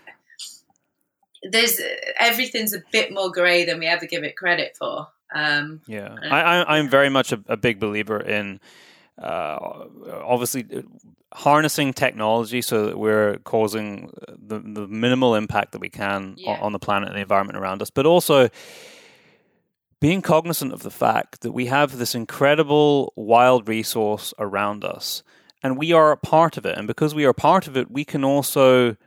there's 1.43 1.79
everything's 2.19 2.73
a 2.73 2.83
bit 2.91 3.13
more 3.13 3.31
grey 3.31 3.65
than 3.65 3.79
we 3.79 3.85
ever 3.85 4.05
give 4.05 4.23
it 4.23 4.35
credit 4.35 4.75
for. 4.77 5.07
Um, 5.33 5.81
yeah, 5.87 6.15
I, 6.23 6.77
am 6.77 6.89
very 6.89 7.09
much 7.09 7.31
a, 7.31 7.41
a, 7.47 7.57
big 7.57 7.79
believer 7.79 8.19
in 8.19 8.59
uh, 9.21 9.57
obviously 10.23 10.65
uh, 10.75 10.81
harnessing 11.33 11.93
technology 11.93 12.61
so 12.61 12.87
that 12.87 12.97
we're 12.97 13.37
causing 13.39 14.11
the, 14.27 14.59
the 14.59 14.87
minimal 14.87 15.35
impact 15.35 15.71
that 15.71 15.81
we 15.81 15.89
can 15.89 16.35
yeah. 16.37 16.57
on 16.61 16.71
the 16.71 16.79
planet 16.79 17.09
and 17.09 17.17
the 17.17 17.21
environment 17.21 17.57
around 17.57 17.81
us, 17.81 17.89
but 17.89 18.05
also 18.05 18.49
being 19.99 20.21
cognizant 20.21 20.73
of 20.73 20.83
the 20.83 20.91
fact 20.91 21.41
that 21.41 21.51
we 21.51 21.67
have 21.67 21.97
this 21.97 22.15
incredible 22.15 23.13
wild 23.15 23.67
resource 23.67 24.33
around 24.37 24.83
us 24.83 25.23
and 25.65 25.77
we 25.77 25.91
are 25.91 26.11
a 26.11 26.17
part 26.17 26.57
of 26.57 26.65
it. 26.67 26.77
And 26.77 26.85
because 26.85 27.15
we 27.15 27.25
are 27.25 27.33
part 27.33 27.67
of 27.67 27.75
it, 27.75 27.89
we 27.89 28.05
can 28.05 28.23
also 28.23 28.97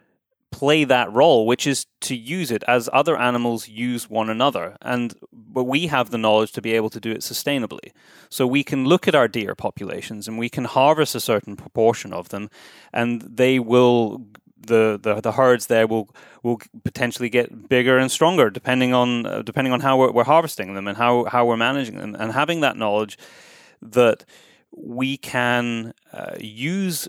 play 0.51 0.85
that 0.85 1.13
role, 1.13 1.47
which 1.47 1.67
is 1.67 1.87
to 2.01 2.17
use 2.17 2.51
it 2.51 2.65
as 2.67 2.89
other 2.93 3.17
animals 3.17 3.69
use 3.69 4.09
one 4.09 4.31
another. 4.31 4.77
And 4.83 5.15
but 5.33 5.65
we 5.65 5.87
have 5.89 6.11
the 6.11 6.19
knowledge 6.19 6.53
to 6.53 6.63
be 6.63 6.75
able 6.75 6.91
to 6.91 7.01
do 7.01 7.11
it 7.11 7.21
sustainably. 7.21 7.93
So 8.29 8.47
we 8.47 8.65
can 8.65 8.85
look 8.85 9.09
at 9.09 9.15
our 9.15 9.29
deer 9.29 9.55
populations 9.55 10.29
and 10.29 10.39
we 10.39 10.49
can 10.49 10.65
harvest 10.65 11.15
a 11.15 11.21
certain 11.21 11.57
proportion 11.57 12.13
of 12.13 12.29
them, 12.31 12.51
and 12.93 13.23
they 13.23 13.59
will 13.59 14.25
the, 14.67 14.99
the, 15.03 15.21
the 15.21 15.33
herds 15.33 15.67
there 15.67 15.87
will 15.87 16.09
will 16.43 16.61
potentially 16.85 17.29
get 17.29 17.69
bigger 17.69 17.97
and 17.99 18.11
stronger 18.11 18.51
depending 18.51 18.93
on 18.93 19.27
uh, 19.27 19.43
depending 19.43 19.73
on 19.73 19.81
how 19.81 19.97
we're, 19.97 20.11
we're 20.11 20.25
harvesting 20.25 20.75
them 20.75 20.87
and 20.87 20.97
how 20.97 21.25
how 21.25 21.47
we're 21.47 21.57
managing 21.57 21.97
them 21.97 22.15
and 22.19 22.33
having 22.33 22.61
that 22.61 22.77
knowledge 22.77 23.19
that 23.81 24.25
we 24.73 25.17
can 25.17 25.95
uh, 26.13 26.35
use 26.39 27.09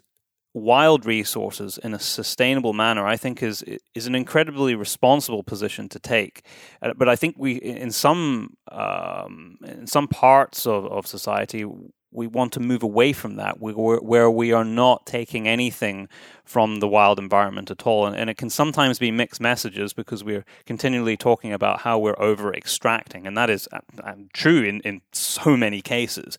wild 0.59 1.05
resources 1.05 1.77
in 1.77 1.93
a 1.93 1.99
sustainable 1.99 2.73
manner, 2.73 3.07
I 3.07 3.17
think 3.17 3.41
is 3.43 3.63
is 3.95 4.07
an 4.07 4.15
incredibly 4.15 4.75
responsible 4.75 5.43
position 5.43 5.89
to 5.89 5.99
take. 5.99 6.43
Uh, 6.81 6.93
but 6.95 7.07
I 7.09 7.15
think 7.15 7.35
we, 7.37 7.53
in 7.53 7.91
some 7.91 8.57
um, 8.71 9.57
in 9.65 9.87
some 9.87 10.07
parts 10.07 10.65
of, 10.67 10.85
of 10.85 11.07
society, 11.07 11.65
we 12.11 12.27
want 12.27 12.51
to 12.53 12.59
move 12.59 12.83
away 12.83 13.13
from 13.13 13.35
that, 13.35 13.61
we, 13.61 13.71
where 13.73 14.31
we 14.31 14.51
are 14.51 14.65
not 14.65 15.05
taking 15.05 15.47
anything 15.47 16.07
from 16.43 16.79
the 16.79 16.87
wild 16.87 17.19
environment 17.19 17.69
at 17.69 17.85
all, 17.85 18.07
and, 18.07 18.15
and 18.15 18.29
it 18.29 18.37
can 18.37 18.49
sometimes 18.49 18.97
be 18.97 19.11
mixed 19.11 19.39
messages 19.39 19.93
because 19.93 20.23
we're 20.23 20.45
continually 20.65 21.15
talking 21.15 21.53
about 21.53 21.81
how 21.81 21.99
we're 21.99 22.19
over 22.19 22.53
extracting, 22.53 23.27
and 23.27 23.37
that 23.37 23.49
is 23.49 23.67
uh, 23.71 23.79
uh, 24.03 24.15
true 24.33 24.63
in 24.63 24.81
in 24.81 25.01
so 25.11 25.55
many 25.55 25.81
cases, 25.81 26.37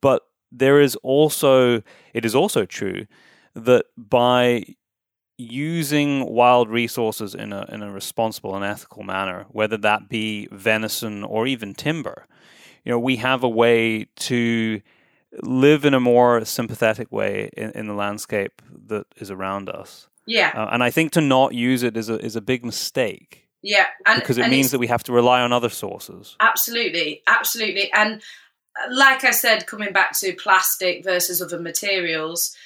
but 0.00 0.22
there 0.52 0.80
is 0.80 0.96
also 0.96 1.82
it 2.12 2.24
is 2.24 2.34
also 2.34 2.64
true 2.64 3.06
that 3.56 3.86
by 3.96 4.64
using 5.38 6.24
wild 6.26 6.70
resources 6.70 7.34
in 7.34 7.52
a 7.52 7.66
in 7.68 7.82
a 7.82 7.90
responsible 7.90 8.54
and 8.54 8.64
ethical 8.64 9.02
manner, 9.02 9.46
whether 9.50 9.76
that 9.76 10.08
be 10.08 10.48
venison 10.52 11.24
or 11.24 11.46
even 11.46 11.74
timber, 11.74 12.26
you 12.84 12.92
know, 12.92 12.98
we 12.98 13.16
have 13.16 13.42
a 13.42 13.48
way 13.48 14.06
to 14.16 14.80
live 15.42 15.84
in 15.84 15.94
a 15.94 16.00
more 16.00 16.44
sympathetic 16.44 17.10
way 17.10 17.50
in, 17.56 17.70
in 17.72 17.86
the 17.86 17.94
landscape 17.94 18.62
that 18.86 19.06
is 19.16 19.30
around 19.30 19.68
us. 19.68 20.08
Yeah, 20.26 20.52
uh, 20.54 20.68
and 20.72 20.82
I 20.82 20.90
think 20.90 21.12
to 21.12 21.20
not 21.20 21.54
use 21.54 21.82
it 21.82 21.96
is 21.96 22.08
a 22.08 22.18
is 22.24 22.36
a 22.36 22.40
big 22.40 22.64
mistake. 22.64 23.48
Yeah, 23.62 23.86
and, 24.04 24.20
because 24.20 24.38
it 24.38 24.42
and 24.42 24.50
means 24.50 24.70
that 24.70 24.78
we 24.78 24.86
have 24.86 25.02
to 25.04 25.12
rely 25.12 25.40
on 25.40 25.52
other 25.52 25.68
sources. 25.68 26.36
Absolutely, 26.40 27.22
absolutely, 27.26 27.92
and 27.92 28.22
uh, 28.76 28.94
like 28.94 29.24
I 29.24 29.30
said, 29.30 29.66
coming 29.66 29.92
back 29.92 30.12
to 30.18 30.34
plastic 30.34 31.04
versus 31.04 31.40
other 31.40 31.60
materials, 31.60 32.56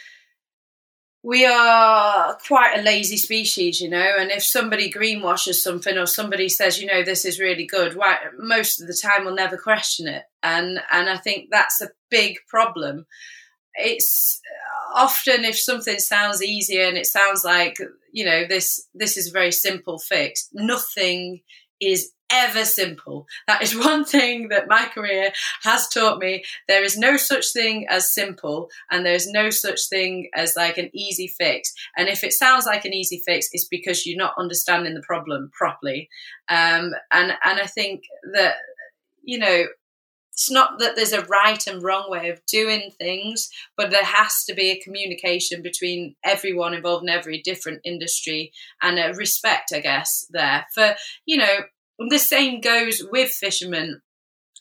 we 1.23 1.45
are 1.45 2.39
quite 2.47 2.79
a 2.79 2.83
lazy 2.83 3.18
species, 3.18 3.81
you 3.81 3.91
know. 3.91 4.16
And 4.18 4.31
if 4.31 4.43
somebody 4.43 4.91
greenwashes 4.91 5.57
something 5.57 5.99
or 5.99 6.07
somebody 6.07 6.49
says, 6.49 6.81
you 6.81 6.87
know, 6.87 7.03
this 7.03 7.25
is 7.25 7.39
really 7.39 7.66
good, 7.66 7.95
why, 7.95 8.16
most 8.39 8.81
of 8.81 8.87
the 8.87 8.99
time 9.01 9.25
we'll 9.25 9.35
never 9.35 9.59
question 9.59 10.09
it. 10.09 10.25
And 10.43 10.81
and 10.91 11.11
I 11.11 11.16
think 11.18 11.49
that's 11.51 11.81
a 11.83 11.91
big 12.11 12.39
problem. 12.49 13.07
It's 13.75 14.41
often 14.95 15.45
if 15.45 15.59
something 15.59 15.99
sounds 15.99 16.43
easier 16.43 16.87
and 16.87 16.97
it 16.97 17.07
sounds 17.07 17.45
like 17.45 17.79
you 18.12 18.25
know 18.25 18.45
this 18.49 18.89
this 18.95 19.16
is 19.16 19.29
a 19.29 19.33
very 19.33 19.53
simple 19.53 19.99
fix, 19.99 20.49
nothing 20.55 21.41
is 21.81 22.12
ever 22.31 22.64
simple. 22.64 23.26
That 23.47 23.62
is 23.62 23.76
one 23.76 24.05
thing 24.05 24.49
that 24.49 24.68
my 24.68 24.87
career 24.87 25.33
has 25.62 25.89
taught 25.89 26.18
me. 26.18 26.45
There 26.68 26.83
is 26.83 26.97
no 26.97 27.16
such 27.16 27.53
thing 27.53 27.87
as 27.89 28.12
simple, 28.12 28.70
and 28.91 29.05
there's 29.05 29.28
no 29.28 29.51
such 29.51 29.89
thing 29.89 30.31
as 30.35 30.55
like 30.57 30.78
an 30.78 30.91
easy 30.95 31.26
fix. 31.26 31.72
And 31.97 32.09
if 32.09 32.24
it 32.24 32.33
sounds 32.33 32.66
like 32.66 32.85
an 32.85 32.95
easy 32.95 33.22
fix, 33.26 33.49
it's 33.53 33.66
because 33.66 34.07
you're 34.07 34.18
not 34.18 34.35
understanding 34.39 34.95
the 34.95 35.03
problem 35.03 35.51
properly. 35.53 36.09
Um, 36.49 36.93
and 37.11 37.33
and 37.45 37.61
I 37.61 37.66
think 37.66 38.05
that 38.33 38.55
you 39.22 39.39
know. 39.39 39.66
It's 40.33 40.51
not 40.51 40.78
that 40.78 40.97
there's 40.97 41.12
a 41.12 41.26
right 41.26 41.66
and 41.66 41.83
wrong 41.83 42.09
way 42.09 42.31
of 42.31 42.41
doing 42.47 42.93
things, 42.99 43.51
but 43.76 43.91
there 43.91 44.05
has 44.05 44.43
to 44.45 44.55
be 44.55 44.70
a 44.70 44.81
communication 44.81 45.61
between 45.61 46.14
everyone 46.24 46.72
involved 46.72 47.03
in 47.03 47.11
every 47.11 47.43
different 47.43 47.83
industry 47.85 48.51
and 48.81 48.99
a 48.99 49.12
respect, 49.12 49.70
I 49.74 49.81
guess, 49.81 50.24
there 50.31 50.64
for, 50.72 50.95
you 51.26 51.37
know, 51.37 51.59
the 52.09 52.18
same 52.18 52.61
goes 52.61 53.03
with 53.11 53.30
fishermen 53.30 54.01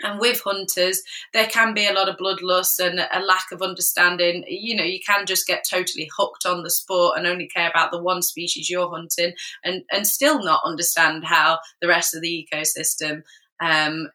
and 0.01 0.19
with 0.19 0.41
hunters, 0.41 1.01
there 1.33 1.47
can 1.47 1.73
be 1.73 1.85
a 1.85 1.93
lot 1.93 2.07
of 2.07 2.17
bloodlust 2.17 2.79
and 2.79 2.99
a 2.99 3.19
lack 3.21 3.51
of 3.51 3.61
understanding. 3.61 4.45
You 4.47 4.75
know, 4.75 4.83
you 4.83 4.99
can 5.05 5.25
just 5.25 5.45
get 5.45 5.65
totally 5.69 6.09
hooked 6.17 6.45
on 6.45 6.63
the 6.63 6.69
sport 6.69 7.17
and 7.17 7.27
only 7.27 7.47
care 7.47 7.69
about 7.69 7.91
the 7.91 8.01
one 8.01 8.21
species 8.21 8.69
you're 8.69 8.89
hunting 8.89 9.33
and, 9.63 9.83
and 9.91 10.07
still 10.07 10.43
not 10.43 10.61
understand 10.65 11.25
how 11.25 11.59
the 11.81 11.87
rest 11.87 12.15
of 12.15 12.21
the 12.21 12.47
ecosystem 12.53 13.23
um, 13.61 14.07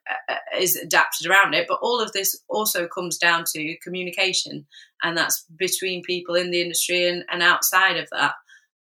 is 0.58 0.76
adapted 0.76 1.26
around 1.26 1.54
it. 1.54 1.66
But 1.68 1.80
all 1.82 2.00
of 2.00 2.12
this 2.12 2.40
also 2.48 2.88
comes 2.88 3.18
down 3.18 3.44
to 3.54 3.76
communication, 3.82 4.66
and 5.02 5.16
that's 5.16 5.44
between 5.58 6.02
people 6.02 6.34
in 6.34 6.50
the 6.50 6.62
industry 6.62 7.06
and, 7.06 7.24
and 7.30 7.42
outside 7.42 7.98
of 7.98 8.08
that 8.10 8.34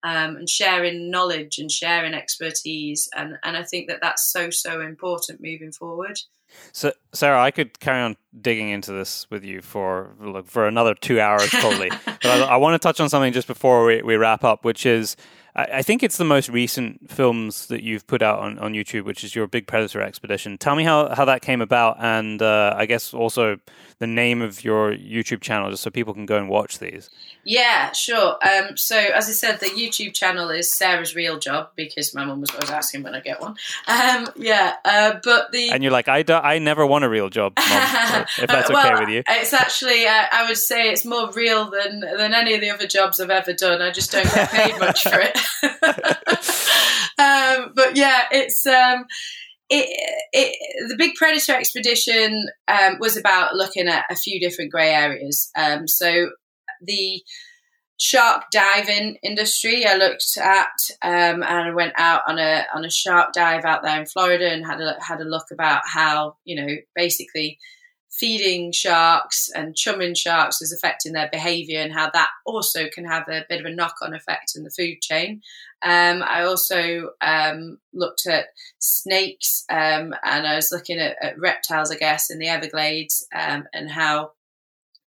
um, 0.03 0.37
and 0.37 0.49
sharing 0.49 1.09
knowledge 1.11 1.57
and 1.57 1.71
sharing 1.71 2.13
expertise. 2.13 3.09
And, 3.15 3.37
and 3.43 3.57
I 3.57 3.63
think 3.63 3.87
that 3.89 3.99
that's 4.01 4.31
so, 4.31 4.49
so 4.49 4.81
important 4.81 5.41
moving 5.41 5.71
forward. 5.71 6.19
So, 6.71 6.93
Sarah, 7.13 7.41
I 7.41 7.51
could 7.51 7.79
carry 7.79 8.01
on 8.01 8.17
digging 8.41 8.69
into 8.69 8.91
this 8.91 9.27
with 9.29 9.43
you 9.43 9.61
for 9.61 10.15
look, 10.19 10.47
for 10.47 10.67
another 10.67 10.95
two 10.95 11.19
hours 11.19 11.49
probably. 11.49 11.89
but 12.05 12.25
I, 12.25 12.41
I, 12.41 12.55
want 12.57 12.73
to 12.73 12.79
touch 12.79 12.99
on 12.99 13.07
something 13.09 13.33
just 13.33 13.47
before 13.47 13.85
we, 13.85 14.01
we 14.01 14.15
wrap 14.15 14.43
up, 14.43 14.65
which 14.65 14.85
is 14.85 15.15
I, 15.55 15.81
think 15.81 16.03
it's 16.03 16.17
the 16.17 16.25
most 16.25 16.49
recent 16.49 17.09
films 17.09 17.67
that 17.67 17.83
you've 17.83 18.05
put 18.07 18.21
out 18.21 18.39
on, 18.39 18.59
on 18.59 18.73
YouTube, 18.73 19.03
which 19.03 19.23
is 19.23 19.35
your 19.35 19.47
Big 19.47 19.67
Predator 19.67 20.01
Expedition. 20.01 20.57
Tell 20.57 20.75
me 20.75 20.83
how, 20.83 21.13
how 21.13 21.25
that 21.25 21.41
came 21.41 21.61
about, 21.61 21.97
and 21.99 22.41
uh, 22.41 22.75
I 22.77 22.85
guess 22.85 23.13
also 23.13 23.57
the 23.99 24.07
name 24.07 24.41
of 24.41 24.63
your 24.63 24.93
YouTube 24.93 25.41
channel, 25.41 25.69
just 25.71 25.83
so 25.83 25.89
people 25.89 26.13
can 26.13 26.25
go 26.25 26.37
and 26.37 26.47
watch 26.47 26.79
these. 26.79 27.09
Yeah, 27.43 27.91
sure. 27.91 28.37
Um, 28.47 28.77
so, 28.77 28.97
as 28.97 29.27
I 29.27 29.31
said, 29.31 29.59
the 29.59 29.67
YouTube 29.67 30.13
channel 30.13 30.49
is 30.49 30.71
Sarah's 30.71 31.15
Real 31.15 31.39
Job 31.39 31.69
because 31.75 32.13
my 32.13 32.23
mum 32.23 32.41
was 32.41 32.51
always 32.51 32.69
asking 32.69 33.03
when 33.03 33.15
I 33.15 33.19
get 33.19 33.41
one. 33.41 33.55
Um, 33.87 34.27
yeah, 34.37 34.75
uh, 34.85 35.15
but 35.23 35.51
the 35.51 35.71
and 35.71 35.83
you're 35.83 35.91
like, 35.91 36.07
I, 36.07 36.23
do, 36.23 36.33
I 36.33 36.59
never 36.59 36.85
want 36.85 37.03
a 37.03 37.09
real 37.09 37.29
job, 37.29 37.53
Mom, 37.57 38.25
if 38.37 38.47
that's 38.47 38.69
well, 38.69 38.85
okay 38.85 38.99
with 38.99 39.09
you. 39.09 39.23
It's 39.27 39.53
actually, 39.53 40.05
uh, 40.05 40.25
I 40.31 40.47
would 40.47 40.57
say, 40.57 40.91
it's 40.91 41.05
more 41.05 41.31
real 41.31 41.69
than 41.69 41.99
than 41.99 42.33
any 42.33 42.53
of 42.53 42.61
the 42.61 42.69
other 42.69 42.87
jobs 42.87 43.19
I've 43.19 43.29
ever 43.29 43.53
done. 43.53 43.81
I 43.81 43.91
just 43.91 44.11
don't 44.11 44.31
get 44.33 44.49
paid 44.51 44.79
much 44.79 45.03
for 45.03 45.19
it. 45.19 45.37
um, 47.17 47.73
but 47.75 47.95
yeah, 47.95 48.25
it's. 48.31 48.65
Um, 48.65 49.05
it, 49.71 49.87
it, 50.33 50.89
the 50.89 50.95
big 50.97 51.13
predator 51.13 51.53
expedition 51.53 52.49
um, 52.67 52.97
was 52.99 53.15
about 53.15 53.53
looking 53.53 53.87
at 53.87 54.05
a 54.09 54.15
few 54.15 54.39
different 54.39 54.71
grey 54.71 54.89
areas. 54.89 55.51
Um, 55.55 55.87
so 55.87 56.31
the 56.81 57.21
shark 57.99 58.45
diving 58.51 59.17
industry 59.21 59.85
I 59.85 59.95
looked 59.95 60.37
at, 60.41 60.67
um, 61.01 61.43
and 61.43 61.45
I 61.45 61.71
went 61.71 61.93
out 61.97 62.21
on 62.27 62.39
a 62.39 62.65
on 62.73 62.85
a 62.85 62.89
shark 62.89 63.33
dive 63.33 63.65
out 63.65 63.83
there 63.83 63.99
in 63.99 64.05
Florida 64.07 64.49
and 64.49 64.65
had 64.65 64.81
a 64.81 64.97
had 65.05 65.21
a 65.21 65.25
look 65.25 65.51
about 65.51 65.81
how 65.85 66.37
you 66.45 66.55
know 66.59 66.75
basically 66.95 67.59
feeding 68.19 68.71
sharks 68.71 69.49
and 69.55 69.75
chumming 69.75 70.13
sharks 70.13 70.61
is 70.61 70.73
affecting 70.73 71.13
their 71.13 71.29
behavior 71.31 71.79
and 71.81 71.93
how 71.93 72.09
that 72.11 72.29
also 72.45 72.87
can 72.93 73.05
have 73.05 73.27
a 73.29 73.45
bit 73.47 73.59
of 73.59 73.65
a 73.65 73.73
knock 73.73 73.95
on 74.01 74.13
effect 74.13 74.53
in 74.55 74.63
the 74.63 74.69
food 74.71 75.01
chain. 75.01 75.41
Um, 75.81 76.23
I 76.23 76.43
also 76.43 77.11
um, 77.21 77.77
looked 77.93 78.27
at 78.27 78.47
snakes 78.79 79.63
um, 79.69 80.13
and 80.23 80.45
I 80.45 80.55
was 80.55 80.69
looking 80.71 80.99
at, 80.99 81.15
at, 81.21 81.39
reptiles, 81.39 81.91
I 81.91 81.95
guess, 81.95 82.29
in 82.29 82.39
the 82.39 82.49
Everglades 82.49 83.25
um, 83.33 83.67
and 83.73 83.89
how 83.89 84.31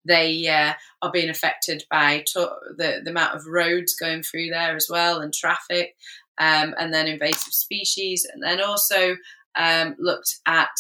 they 0.07 0.49
uh, 0.49 0.73
are 1.03 1.13
being 1.13 1.29
affected 1.31 1.85
by 1.91 2.25
to- 2.33 2.57
the, 2.77 3.01
the 3.05 3.11
amount 3.11 3.37
of 3.37 3.47
roads 3.47 3.95
going 3.95 4.23
through 4.23 4.49
there 4.49 4.75
as 4.75 4.89
well 4.91 5.21
and 5.21 5.35
traffic. 5.35 5.95
um, 6.39 6.75
and 6.79 6.93
then 6.93 7.07
invasive 7.07 7.53
species, 7.53 8.27
and 8.33 8.43
then 8.43 8.61
also 8.61 9.17
um, 9.55 9.95
looked 9.99 10.41
at 10.47 10.75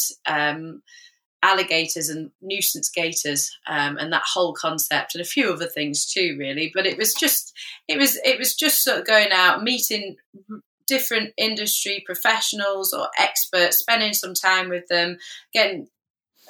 alligators 1.42 2.08
and 2.08 2.30
nuisance 2.40 2.88
gators 2.88 3.50
um, 3.66 3.96
and 3.98 4.12
that 4.12 4.22
whole 4.24 4.54
concept 4.54 5.14
and 5.14 5.22
a 5.22 5.26
few 5.26 5.52
other 5.52 5.66
things 5.66 6.06
too 6.06 6.36
really. 6.38 6.70
But 6.74 6.86
it 6.86 6.96
was 6.96 7.14
just 7.14 7.52
it 7.88 7.98
was 7.98 8.18
it 8.24 8.38
was 8.38 8.54
just 8.54 8.82
sort 8.82 8.98
of 8.98 9.06
going 9.06 9.32
out 9.32 9.62
meeting 9.62 10.16
different 10.86 11.32
industry 11.36 12.02
professionals 12.04 12.92
or 12.92 13.08
experts 13.18 13.78
spending 13.78 14.12
some 14.12 14.34
time 14.34 14.68
with 14.68 14.86
them 14.88 15.16
getting 15.52 15.88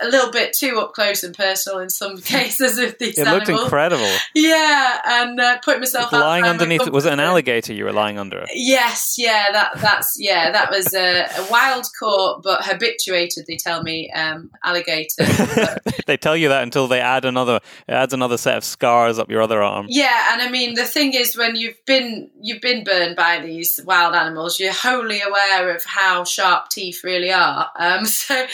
a 0.00 0.08
little 0.08 0.30
bit 0.30 0.52
too 0.52 0.78
up 0.78 0.92
close 0.94 1.22
and 1.22 1.36
personal 1.36 1.78
in 1.78 1.90
some 1.90 2.16
cases 2.20 2.78
with 2.78 2.98
these 2.98 3.18
it 3.18 3.26
animals. 3.26 3.48
looked 3.48 3.62
incredible. 3.62 4.10
Yeah, 4.34 5.00
and 5.04 5.40
uh, 5.40 5.58
put 5.64 5.78
myself 5.78 6.12
lying 6.12 6.44
underneath. 6.44 6.88
Was 6.88 7.06
it 7.06 7.12
an 7.12 7.20
alligator 7.20 7.72
you 7.72 7.84
were 7.84 7.92
lying 7.92 8.18
under? 8.18 8.44
Yes, 8.54 9.16
yeah, 9.18 9.52
that 9.52 9.72
that's 9.76 10.16
yeah, 10.18 10.50
that 10.50 10.70
was 10.70 10.94
a, 10.94 11.24
a 11.24 11.46
wild 11.50 11.86
caught 11.98 12.42
but 12.42 12.64
habituated. 12.64 13.46
They 13.46 13.56
tell 13.56 13.82
me 13.82 14.10
um, 14.10 14.50
alligator. 14.64 15.24
they 16.06 16.16
tell 16.16 16.36
you 16.36 16.48
that 16.48 16.62
until 16.62 16.88
they 16.88 17.00
add 17.00 17.24
another 17.24 17.60
it 17.88 17.92
adds 17.92 18.14
another 18.14 18.38
set 18.38 18.56
of 18.56 18.64
scars 18.64 19.18
up 19.18 19.30
your 19.30 19.42
other 19.42 19.62
arm. 19.62 19.86
Yeah, 19.88 20.32
and 20.32 20.42
I 20.42 20.50
mean 20.50 20.74
the 20.74 20.84
thing 20.84 21.14
is 21.14 21.36
when 21.36 21.56
you've 21.56 21.84
been 21.86 22.30
you've 22.40 22.60
been 22.60 22.84
burned 22.84 23.16
by 23.16 23.40
these 23.40 23.78
wild 23.84 24.14
animals, 24.14 24.58
you're 24.58 24.72
wholly 24.72 25.20
aware 25.20 25.74
of 25.74 25.84
how 25.84 26.24
sharp 26.24 26.68
teeth 26.70 27.04
really 27.04 27.32
are. 27.32 27.70
Um, 27.78 28.04
so 28.22 28.34
uh, 28.34 28.46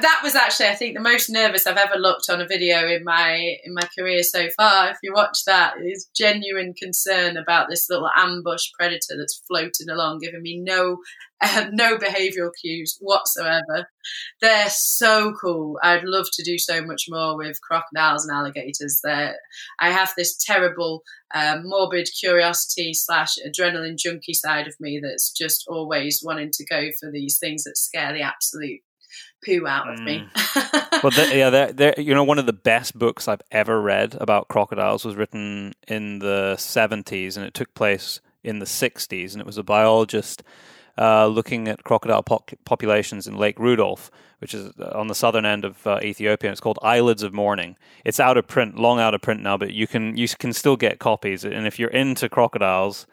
that 0.00 0.20
was 0.22 0.34
actually 0.34 0.68
I 0.68 0.74
think 0.74 0.83
the 0.92 1.00
most 1.00 1.30
nervous 1.30 1.66
I've 1.66 1.76
ever 1.76 1.96
looked 1.96 2.28
on 2.28 2.40
a 2.40 2.46
video 2.46 2.86
in 2.88 3.04
my 3.04 3.56
in 3.64 3.74
my 3.74 3.88
career 3.96 4.22
so 4.22 4.48
far. 4.56 4.90
If 4.90 4.98
you 5.02 5.12
watch 5.12 5.44
that, 5.46 5.74
is 5.82 6.10
genuine 6.16 6.74
concern 6.74 7.36
about 7.36 7.68
this 7.70 7.88
little 7.88 8.08
ambush 8.16 8.70
predator 8.78 9.16
that's 9.16 9.42
floating 9.48 9.88
along, 9.90 10.18
giving 10.20 10.42
me 10.42 10.60
no 10.60 10.98
uh, 11.40 11.66
no 11.72 11.96
behavioural 11.96 12.50
cues 12.60 12.98
whatsoever. 13.00 13.88
They're 14.40 14.68
so 14.70 15.34
cool. 15.40 15.78
I'd 15.82 16.04
love 16.04 16.26
to 16.32 16.42
do 16.42 16.58
so 16.58 16.84
much 16.84 17.04
more 17.08 17.36
with 17.36 17.60
crocodiles 17.62 18.26
and 18.26 18.36
alligators. 18.36 19.00
There, 19.02 19.36
I 19.80 19.90
have 19.90 20.12
this 20.16 20.36
terrible 20.36 21.02
um, 21.34 21.62
morbid 21.64 22.08
curiosity 22.18 22.94
slash 22.94 23.34
adrenaline 23.46 23.98
junkie 23.98 24.34
side 24.34 24.66
of 24.66 24.74
me 24.80 25.00
that's 25.02 25.32
just 25.32 25.64
always 25.68 26.22
wanting 26.24 26.50
to 26.52 26.64
go 26.66 26.88
for 27.00 27.10
these 27.10 27.38
things 27.38 27.64
that 27.64 27.76
scare 27.76 28.12
the 28.12 28.22
absolute 28.22 28.80
poo 29.44 29.66
out 29.66 29.92
of 29.92 30.00
mm. 30.00 30.04
me. 30.04 30.28
well, 31.02 31.10
the, 31.10 31.30
yeah, 31.34 31.50
they're, 31.50 31.72
they're, 31.72 31.94
you 31.98 32.14
know, 32.14 32.24
one 32.24 32.38
of 32.38 32.46
the 32.46 32.52
best 32.52 32.98
books 32.98 33.28
I've 33.28 33.42
ever 33.50 33.80
read 33.80 34.16
about 34.20 34.48
crocodiles 34.48 35.04
was 35.04 35.16
written 35.16 35.74
in 35.86 36.20
the 36.20 36.54
70s 36.58 37.36
and 37.36 37.44
it 37.44 37.54
took 37.54 37.74
place 37.74 38.20
in 38.42 38.58
the 38.58 38.66
60s. 38.66 39.32
And 39.32 39.40
it 39.40 39.46
was 39.46 39.58
a 39.58 39.62
biologist 39.62 40.42
uh, 40.98 41.26
looking 41.26 41.68
at 41.68 41.84
crocodile 41.84 42.22
po- 42.22 42.44
populations 42.64 43.26
in 43.26 43.36
Lake 43.36 43.58
Rudolf, 43.58 44.10
which 44.38 44.54
is 44.54 44.72
uh, 44.78 44.92
on 44.94 45.08
the 45.08 45.14
southern 45.14 45.44
end 45.44 45.64
of 45.64 45.86
uh, 45.86 45.98
Ethiopia. 46.02 46.50
It's 46.50 46.60
called 46.60 46.78
Eyelids 46.82 47.22
of 47.22 47.32
Morning. 47.32 47.76
It's 48.04 48.20
out 48.20 48.36
of 48.36 48.46
print, 48.46 48.78
long 48.78 49.00
out 49.00 49.14
of 49.14 49.20
print 49.20 49.42
now, 49.42 49.56
but 49.56 49.72
you 49.72 49.86
can 49.86 50.16
you 50.16 50.28
can 50.28 50.52
still 50.52 50.76
get 50.76 50.98
copies. 50.98 51.44
And 51.44 51.66
if 51.66 51.78
you're 51.78 51.90
into 51.90 52.28
crocodiles, 52.28 53.06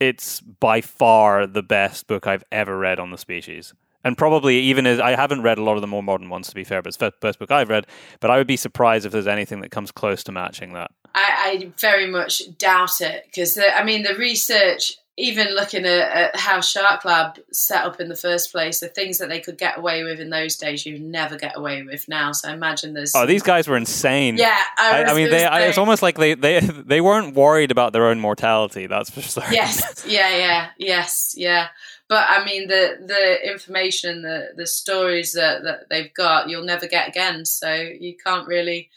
it's 0.00 0.40
by 0.40 0.80
far 0.80 1.46
the 1.46 1.62
best 1.62 2.06
book 2.06 2.26
I've 2.26 2.44
ever 2.52 2.76
read 2.76 2.98
on 2.98 3.10
the 3.10 3.18
species 3.18 3.72
and 4.04 4.16
probably 4.16 4.58
even 4.58 4.86
as 4.86 5.00
I 5.00 5.16
haven't 5.16 5.42
read 5.42 5.58
a 5.58 5.62
lot 5.62 5.74
of 5.74 5.80
the 5.80 5.86
more 5.86 6.02
modern 6.02 6.28
ones 6.28 6.48
to 6.48 6.54
be 6.54 6.64
fair, 6.64 6.82
but 6.82 6.88
it's 6.88 6.98
the 6.98 7.12
first 7.20 7.38
book 7.38 7.50
I've 7.50 7.70
read. 7.70 7.86
But 8.20 8.30
I 8.30 8.36
would 8.36 8.46
be 8.46 8.56
surprised 8.56 9.06
if 9.06 9.12
there's 9.12 9.26
anything 9.26 9.60
that 9.62 9.70
comes 9.70 9.90
close 9.90 10.22
to 10.24 10.32
matching 10.32 10.74
that. 10.74 10.90
I, 11.14 11.60
I 11.62 11.70
very 11.78 12.06
much 12.06 12.42
doubt 12.58 13.00
it 13.00 13.24
because 13.26 13.58
I 13.58 13.82
mean 13.84 14.02
the 14.02 14.14
research, 14.14 14.98
even 15.16 15.54
looking 15.54 15.84
at, 15.84 16.10
at, 16.10 16.36
how 16.36 16.60
Shark 16.60 17.04
Lab 17.04 17.38
set 17.52 17.84
up 17.84 18.00
in 18.00 18.08
the 18.08 18.16
first 18.16 18.50
place, 18.50 18.80
the 18.80 18.88
things 18.88 19.18
that 19.18 19.28
they 19.28 19.38
could 19.38 19.56
get 19.56 19.78
away 19.78 20.02
with 20.02 20.18
in 20.18 20.30
those 20.30 20.56
days, 20.56 20.84
you 20.84 20.98
never 20.98 21.36
get 21.36 21.56
away 21.56 21.82
with 21.84 22.08
now. 22.08 22.32
So 22.32 22.50
I 22.50 22.52
imagine 22.52 22.94
there's. 22.94 23.14
Oh, 23.14 23.26
these 23.26 23.44
guys 23.44 23.68
were 23.68 23.76
insane. 23.76 24.36
Yeah, 24.36 24.58
I, 24.76 25.04
I, 25.04 25.12
I 25.12 25.14
mean, 25.14 25.30
they. 25.30 25.44
I, 25.44 25.66
it's 25.66 25.78
almost 25.78 26.02
like 26.02 26.16
they, 26.18 26.34
they 26.34 26.60
they 26.60 27.00
weren't 27.00 27.34
worried 27.34 27.70
about 27.70 27.92
their 27.92 28.06
own 28.06 28.18
mortality. 28.20 28.86
That's 28.86 29.10
for 29.10 29.22
sure. 29.22 29.44
Yes. 29.50 30.04
Yeah. 30.06 30.36
Yeah. 30.36 30.70
Yes. 30.76 31.34
Yeah 31.36 31.68
but 32.08 32.26
I 32.28 32.44
mean 32.44 32.68
the 32.68 32.98
the 33.06 33.50
information, 33.50 34.22
the 34.22 34.48
the 34.56 34.66
stories 34.66 35.32
that, 35.32 35.62
that 35.64 35.88
they've 35.90 36.12
got, 36.14 36.48
you'll 36.48 36.64
never 36.64 36.86
get 36.86 37.08
again. 37.08 37.44
So 37.44 37.72
you 37.74 38.16
can't 38.16 38.46
really. 38.46 38.90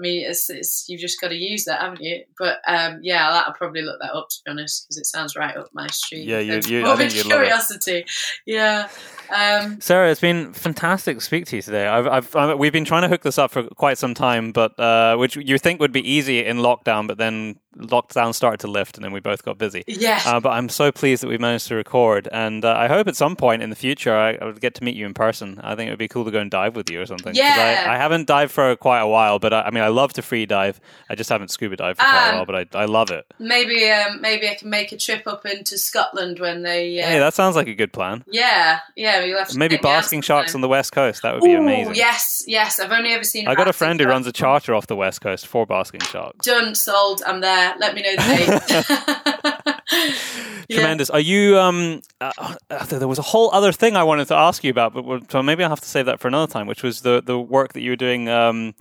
I 0.00 0.02
mean, 0.02 0.24
it's, 0.26 0.48
it's 0.48 0.88
you've 0.88 1.00
just 1.00 1.20
got 1.20 1.28
to 1.28 1.36
use 1.36 1.66
that, 1.66 1.82
haven't 1.82 2.00
you? 2.00 2.24
But 2.38 2.60
um, 2.66 3.00
yeah, 3.02 3.42
I'll 3.46 3.52
probably 3.52 3.82
look 3.82 4.00
that 4.00 4.14
up 4.14 4.28
to 4.30 4.36
be 4.46 4.50
honest, 4.50 4.86
because 4.86 4.96
it 4.96 5.04
sounds 5.04 5.36
right 5.36 5.54
up 5.54 5.68
my 5.74 5.86
street. 5.88 6.26
Yeah, 6.26 6.38
you, 6.38 6.60
you 6.66 6.86
I 6.86 6.96
think 6.96 7.12
curiosity. 7.12 8.06
Yeah. 8.46 8.88
Um, 9.30 9.78
Sarah, 9.80 10.10
it's 10.10 10.20
been 10.20 10.54
fantastic 10.54 11.18
to 11.18 11.24
speak 11.24 11.44
to 11.46 11.56
you 11.56 11.62
today. 11.62 11.86
I've, 11.86 12.06
I've, 12.06 12.34
I've, 12.34 12.58
we've 12.58 12.72
been 12.72 12.86
trying 12.86 13.02
to 13.02 13.08
hook 13.08 13.22
this 13.22 13.36
up 13.36 13.50
for 13.50 13.64
quite 13.64 13.98
some 13.98 14.14
time, 14.14 14.52
but 14.52 14.78
uh, 14.80 15.16
which 15.16 15.36
you 15.36 15.58
think 15.58 15.80
would 15.80 15.92
be 15.92 16.08
easy 16.08 16.44
in 16.44 16.58
lockdown, 16.58 17.06
but 17.06 17.18
then 17.18 17.56
lockdown 17.76 18.34
started 18.34 18.60
to 18.60 18.66
lift, 18.66 18.96
and 18.96 19.04
then 19.04 19.12
we 19.12 19.20
both 19.20 19.44
got 19.44 19.58
busy. 19.58 19.84
Yeah. 19.86 20.20
Uh, 20.24 20.40
but 20.40 20.50
I'm 20.50 20.68
so 20.68 20.90
pleased 20.90 21.22
that 21.22 21.28
we 21.28 21.38
managed 21.38 21.68
to 21.68 21.74
record, 21.74 22.28
and 22.32 22.64
uh, 22.64 22.74
I 22.76 22.88
hope 22.88 23.06
at 23.06 23.16
some 23.16 23.36
point 23.36 23.62
in 23.62 23.70
the 23.70 23.76
future 23.76 24.14
I, 24.14 24.32
I, 24.34 24.44
would 24.44 24.60
get 24.60 24.74
to 24.76 24.84
meet 24.84 24.96
you 24.96 25.06
in 25.06 25.14
person. 25.14 25.60
I 25.62 25.76
think 25.76 25.88
it 25.88 25.92
would 25.92 25.98
be 25.98 26.08
cool 26.08 26.24
to 26.24 26.30
go 26.30 26.40
and 26.40 26.50
dive 26.50 26.74
with 26.74 26.90
you 26.90 27.00
or 27.00 27.06
something. 27.06 27.34
Yeah. 27.34 27.84
I, 27.86 27.94
I, 27.94 27.96
haven't 27.96 28.26
dived 28.26 28.52
for 28.52 28.74
quite 28.76 29.00
a 29.00 29.06
while, 29.06 29.38
but 29.38 29.52
I, 29.52 29.62
I, 29.62 29.70
mean, 29.70 29.84
I 29.84 29.88
love 29.90 30.12
to 30.14 30.22
free 30.22 30.46
dive. 30.46 30.80
I 31.08 31.14
just 31.14 31.30
haven't 31.30 31.48
scuba 31.48 31.76
dived 31.76 31.98
for 31.98 32.04
quite 32.04 32.28
um, 32.28 32.34
a 32.34 32.36
while, 32.38 32.46
but 32.46 32.74
I, 32.74 32.82
I 32.82 32.84
love 32.86 33.10
it. 33.10 33.26
Maybe, 33.38 33.88
um, 33.90 34.20
maybe 34.20 34.48
I 34.48 34.54
can 34.54 34.70
make 34.70 34.92
a 34.92 34.96
trip 34.96 35.26
up 35.26 35.46
into 35.46 35.78
Scotland 35.78 36.38
when 36.38 36.62
they. 36.62 37.00
Uh, 37.00 37.06
hey, 37.06 37.18
that 37.18 37.34
sounds 37.34 37.56
like 37.56 37.68
a 37.68 37.74
good 37.74 37.92
plan. 37.92 38.24
Yeah, 38.26 38.80
yeah. 38.96 39.24
You'll 39.24 39.38
have 39.38 39.48
to 39.48 39.58
maybe 39.58 39.76
basking 39.76 40.22
sharks 40.22 40.54
on 40.54 40.60
the 40.60 40.68
west 40.68 40.92
coast. 40.92 41.22
That 41.22 41.34
would 41.34 41.42
be 41.42 41.54
Ooh, 41.54 41.60
amazing. 41.60 41.94
Yes, 41.94 42.44
yes. 42.46 42.80
I've 42.80 42.92
only 42.92 43.12
ever 43.12 43.24
seen. 43.24 43.48
I 43.48 43.54
got 43.54 43.68
a 43.68 43.72
friend 43.72 44.00
who 44.00 44.06
runs 44.06 44.26
a 44.26 44.32
charter 44.32 44.74
off 44.74 44.86
the 44.86 44.96
west 44.96 45.20
coast 45.20 45.46
for 45.46 45.66
basking 45.66 46.00
sharks. 46.00 46.46
Done, 46.46 46.74
sold. 46.74 47.22
I'm 47.26 47.40
there. 47.40 47.74
Let 47.78 47.94
me 47.94 48.02
know 48.02 48.16
the 48.16 49.44
date. 49.56 49.76
Tremendous. 50.70 51.08
Yeah. 51.08 51.16
Are 51.16 51.20
you? 51.20 51.58
Um, 51.58 52.02
uh, 52.20 52.54
uh, 52.70 52.84
there 52.86 53.08
was 53.08 53.18
a 53.18 53.22
whole 53.22 53.50
other 53.52 53.72
thing 53.72 53.96
I 53.96 54.04
wanted 54.04 54.28
to 54.28 54.34
ask 54.34 54.62
you 54.62 54.70
about, 54.70 54.94
but 54.94 55.30
so 55.30 55.42
maybe 55.42 55.64
I'll 55.64 55.70
have 55.70 55.80
to 55.80 55.88
save 55.88 56.06
that 56.06 56.20
for 56.20 56.28
another 56.28 56.50
time. 56.50 56.66
Which 56.66 56.82
was 56.82 57.02
the 57.02 57.22
the 57.24 57.38
work 57.38 57.72
that 57.72 57.80
you 57.80 57.90
were 57.90 57.96
doing. 57.96 58.28
Um, 58.28 58.74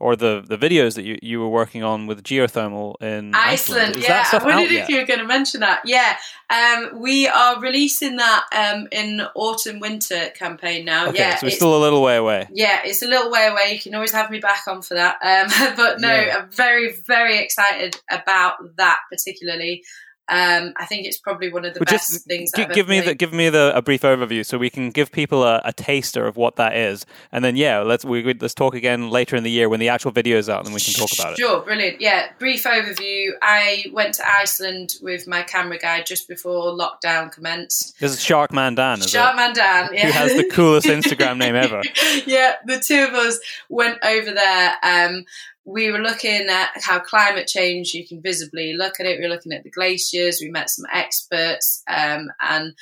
or 0.00 0.16
the, 0.16 0.42
the 0.44 0.56
videos 0.56 0.94
that 0.94 1.04
you, 1.04 1.18
you 1.22 1.38
were 1.38 1.48
working 1.48 1.84
on 1.84 2.06
with 2.06 2.22
geothermal 2.24 3.00
in 3.02 3.34
Iceland. 3.34 3.96
Iceland. 3.96 4.02
yeah, 4.02 4.26
I 4.32 4.42
wondered 4.42 4.72
if 4.72 4.88
you 4.88 4.98
were 4.98 5.04
going 5.04 5.20
to 5.20 5.26
mention 5.26 5.60
that. 5.60 5.82
Yeah, 5.84 6.16
um, 6.48 7.00
we 7.00 7.28
are 7.28 7.60
releasing 7.60 8.16
that 8.16 8.44
um, 8.50 8.88
in 8.90 9.20
autumn 9.34 9.78
winter 9.78 10.30
campaign 10.34 10.86
now. 10.86 11.08
Okay, 11.08 11.18
yeah, 11.18 11.36
so 11.36 11.46
it's 11.46 11.56
still 11.56 11.76
a 11.76 11.82
little 11.82 12.02
way 12.02 12.16
away. 12.16 12.48
Yeah, 12.50 12.80
it's 12.82 13.02
a 13.02 13.06
little 13.06 13.30
way 13.30 13.46
away. 13.46 13.74
You 13.74 13.78
can 13.78 13.94
always 13.94 14.12
have 14.12 14.30
me 14.30 14.40
back 14.40 14.66
on 14.66 14.80
for 14.80 14.94
that. 14.94 15.18
Um, 15.22 15.74
but 15.76 16.00
no, 16.00 16.12
yeah. 16.12 16.38
I'm 16.38 16.50
very 16.50 16.92
very 16.92 17.38
excited 17.38 18.00
about 18.10 18.76
that 18.76 19.00
particularly. 19.10 19.84
Um, 20.30 20.74
I 20.76 20.86
think 20.86 21.06
it's 21.06 21.18
probably 21.18 21.52
one 21.52 21.64
of 21.64 21.74
the 21.74 21.80
well, 21.80 21.86
best 21.86 22.12
just 22.12 22.26
things. 22.26 22.52
G- 22.54 22.64
give 22.72 22.88
me 22.88 23.00
the, 23.00 23.16
give 23.16 23.32
me 23.32 23.48
the, 23.48 23.72
a 23.74 23.82
brief 23.82 24.02
overview 24.02 24.46
so 24.46 24.58
we 24.58 24.70
can 24.70 24.90
give 24.90 25.10
people 25.10 25.42
a, 25.42 25.60
a, 25.64 25.72
taster 25.72 26.24
of 26.24 26.36
what 26.36 26.54
that 26.54 26.76
is, 26.76 27.04
and 27.32 27.44
then 27.44 27.56
yeah, 27.56 27.80
let's 27.80 28.04
we, 28.04 28.22
let's 28.34 28.54
talk 28.54 28.74
again 28.74 29.10
later 29.10 29.34
in 29.34 29.42
the 29.42 29.50
year 29.50 29.68
when 29.68 29.80
the 29.80 29.88
actual 29.88 30.12
video 30.12 30.38
is 30.38 30.48
out, 30.48 30.64
and 30.64 30.72
we 30.72 30.80
can 30.80 30.94
talk 30.94 31.12
about 31.12 31.32
it. 31.32 31.38
Sure, 31.38 31.60
brilliant. 31.62 32.00
Yeah, 32.00 32.28
brief 32.38 32.62
overview. 32.62 33.30
I 33.42 33.86
went 33.92 34.14
to 34.14 34.28
Iceland 34.30 34.94
with 35.02 35.26
my 35.26 35.42
camera 35.42 35.78
guy 35.78 36.02
just 36.02 36.28
before 36.28 36.72
lockdown 36.78 37.32
commenced. 37.32 37.98
This 37.98 38.12
is 38.12 38.20
Sharkman 38.20 38.76
Dan, 38.76 39.00
Shark 39.00 39.34
Sharkman 39.34 39.54
Dan, 39.54 39.90
yeah. 39.92 40.06
Who 40.06 40.12
has 40.12 40.34
the 40.34 40.44
coolest 40.44 40.86
Instagram 40.86 41.38
name 41.38 41.56
ever? 41.56 41.82
yeah, 42.24 42.54
the 42.64 42.78
two 42.78 43.02
of 43.02 43.14
us 43.14 43.40
went 43.68 43.98
over 44.04 44.30
there. 44.30 44.76
Um, 44.84 45.24
we 45.64 45.90
were 45.90 45.98
looking 45.98 46.48
at 46.48 46.70
how 46.82 46.98
climate 46.98 47.46
change 47.46 47.92
you 47.92 48.06
can 48.06 48.22
visibly 48.22 48.72
look 48.72 48.98
at 48.98 49.06
it. 49.06 49.18
We 49.18 49.26
were 49.26 49.34
looking 49.34 49.52
at 49.52 49.62
the 49.62 49.70
glaciers. 49.70 50.40
We 50.40 50.50
met 50.50 50.70
some 50.70 50.86
experts, 50.92 51.82
um, 51.86 52.30
and 52.40 52.74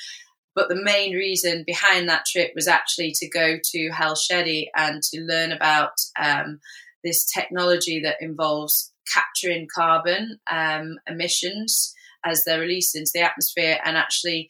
but 0.55 0.69
the 0.69 0.81
main 0.81 1.13
reason 1.13 1.63
behind 1.65 2.09
that 2.09 2.25
trip 2.25 2.51
was 2.55 2.67
actually 2.67 3.11
to 3.17 3.29
go 3.29 3.57
to 3.63 3.89
Sheddy 3.91 4.67
and 4.75 5.01
to 5.03 5.21
learn 5.21 5.51
about 5.51 5.93
um, 6.19 6.59
this 7.03 7.25
technology 7.25 8.01
that 8.01 8.17
involves 8.21 8.91
capturing 9.11 9.67
carbon 9.73 10.39
um, 10.51 10.97
emissions 11.07 11.93
as 12.25 12.43
they're 12.43 12.59
released 12.59 12.95
into 12.95 13.11
the 13.13 13.21
atmosphere 13.21 13.79
and 13.83 13.95
actually 13.97 14.49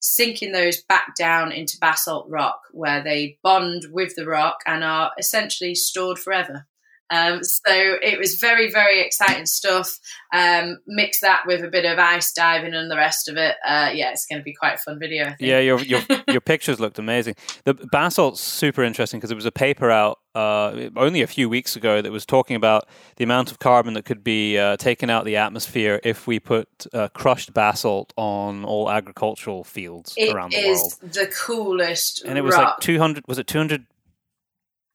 sinking 0.00 0.52
those 0.52 0.82
back 0.84 1.14
down 1.16 1.50
into 1.50 1.78
basalt 1.80 2.26
rock 2.28 2.60
where 2.70 3.02
they 3.02 3.38
bond 3.42 3.86
with 3.90 4.14
the 4.14 4.26
rock 4.26 4.58
and 4.66 4.84
are 4.84 5.10
essentially 5.18 5.74
stored 5.74 6.18
forever. 6.18 6.66
Um, 7.10 7.42
so 7.42 7.72
it 7.72 8.18
was 8.18 8.34
very, 8.34 8.70
very 8.70 9.00
exciting 9.00 9.46
stuff. 9.46 9.98
Um, 10.32 10.78
mix 10.86 11.20
that 11.20 11.42
with 11.46 11.64
a 11.64 11.68
bit 11.68 11.84
of 11.84 11.98
ice 11.98 12.32
diving 12.32 12.74
and 12.74 12.90
the 12.90 12.96
rest 12.96 13.28
of 13.28 13.36
it. 13.36 13.56
Uh, 13.66 13.90
yeah, 13.94 14.10
it's 14.10 14.26
going 14.26 14.38
to 14.38 14.44
be 14.44 14.54
quite 14.54 14.74
a 14.74 14.78
fun 14.78 14.98
video. 14.98 15.34
Yeah, 15.38 15.60
your 15.60 15.80
your 15.80 16.02
your 16.28 16.40
pictures 16.40 16.78
looked 16.80 16.98
amazing. 16.98 17.34
The 17.64 17.74
basalt's 17.74 18.40
super 18.40 18.82
interesting 18.82 19.20
because 19.20 19.30
there 19.30 19.36
was 19.36 19.46
a 19.46 19.52
paper 19.52 19.90
out 19.90 20.18
uh, 20.34 20.90
only 20.96 21.22
a 21.22 21.26
few 21.26 21.48
weeks 21.48 21.76
ago 21.76 22.02
that 22.02 22.12
was 22.12 22.26
talking 22.26 22.56
about 22.56 22.86
the 23.16 23.24
amount 23.24 23.50
of 23.50 23.58
carbon 23.58 23.94
that 23.94 24.04
could 24.04 24.22
be 24.22 24.58
uh, 24.58 24.76
taken 24.76 25.10
out 25.10 25.20
of 25.20 25.26
the 25.26 25.36
atmosphere 25.36 26.00
if 26.04 26.26
we 26.26 26.38
put 26.38 26.86
uh, 26.92 27.08
crushed 27.08 27.54
basalt 27.54 28.12
on 28.16 28.64
all 28.64 28.90
agricultural 28.90 29.64
fields 29.64 30.14
it 30.16 30.34
around 30.34 30.52
the 30.52 30.58
world. 30.58 30.76
It 30.76 30.78
is 30.78 30.96
the 31.14 31.26
coolest. 31.26 32.24
And 32.24 32.38
it 32.38 32.42
was 32.42 32.54
rock. 32.54 32.64
like 32.64 32.78
two 32.80 32.98
hundred. 32.98 33.26
Was 33.26 33.38
it 33.38 33.46
two 33.46 33.58
hundred 33.58 33.86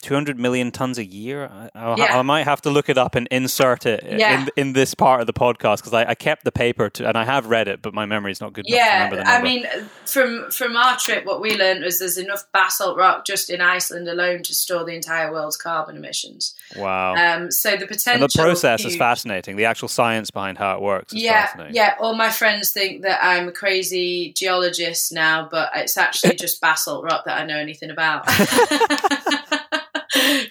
200 0.04 0.38
million 0.38 0.70
tons 0.72 0.98
a 0.98 1.06
year. 1.06 1.50
I, 1.74 1.96
Yeah. 1.98 2.20
I 2.20 2.22
might 2.22 2.44
have 2.44 2.62
to 2.62 2.70
look 2.70 2.90
it 2.90 2.98
up 2.98 3.16
and 3.16 3.28
insert 3.32 3.86
it 3.86 4.04
Yeah. 4.04 4.42
in 4.44 4.50
in 4.56 4.74
this 4.74 4.94
part 4.94 5.22
of 5.22 5.28
the 5.28 5.34
podcast 5.34 5.78
because 5.78 5.94
I, 5.94 6.04
I 6.12 6.16
kept 6.16 6.44
the 6.44 6.52
paper 6.52 6.90
to, 6.92 7.08
and 7.08 7.18
I 7.18 7.24
have 7.26 7.48
read 7.48 7.68
it, 7.68 7.82
but 7.82 7.94
my 7.94 8.06
memory 8.06 8.32
is 8.32 8.42
not 8.42 8.54
good 8.54 8.68
enough 8.68 8.78
to 8.80 8.86
Yeah, 8.86 9.04
remember 9.06 9.16
the 9.24 9.28
I 9.30 9.42
mean, 9.42 9.66
from 10.06 10.52
from 10.52 10.76
our 10.78 10.98
trip, 10.98 11.26
what 11.26 11.42
we 11.42 11.56
learned 11.58 11.84
was 11.84 12.00
there's 12.00 12.18
enough 12.18 12.44
basalt 12.54 12.98
rock 12.98 13.26
just 13.26 13.50
in 13.50 13.62
Iceland 13.62 14.08
alone 14.08 14.44
to 14.44 14.54
store 14.54 14.84
the 14.84 14.94
entire 14.94 15.32
world's 15.32 15.58
carbon 15.58 15.96
emissions. 15.98 16.54
wow. 16.76 17.16
Um, 17.16 17.50
so 17.52 17.72
the 17.72 17.78
and 17.80 17.88
potential. 17.88 18.28
the 18.28 18.34
process 18.44 18.84
is 18.86 18.96
fascinating. 18.96 19.56
The 19.56 19.66
actual 19.66 19.88
science 19.88 20.30
behind 20.32 20.58
how 20.58 20.76
it 20.76 20.82
works 20.82 21.14
is 21.14 21.22
Yeah, 21.24 21.46
fascinating. 21.48 21.76
yeah. 21.76 21.96
All 22.00 22.14
my 22.16 22.30
friends 22.30 22.72
think 22.72 23.02
that 23.04 23.20
I'm 23.24 23.48
a 23.48 23.52
crazy 23.52 24.34
geologist 24.34 25.12
now, 25.14 25.48
but 25.50 25.72
it's 25.76 25.98
actually 25.98 26.36
just 26.46 26.60
basalt 26.62 27.04
rock 27.04 27.24
that 27.26 27.40
I 27.40 27.46
know 27.46 27.58
anything 27.58 27.90
about. 27.90 28.28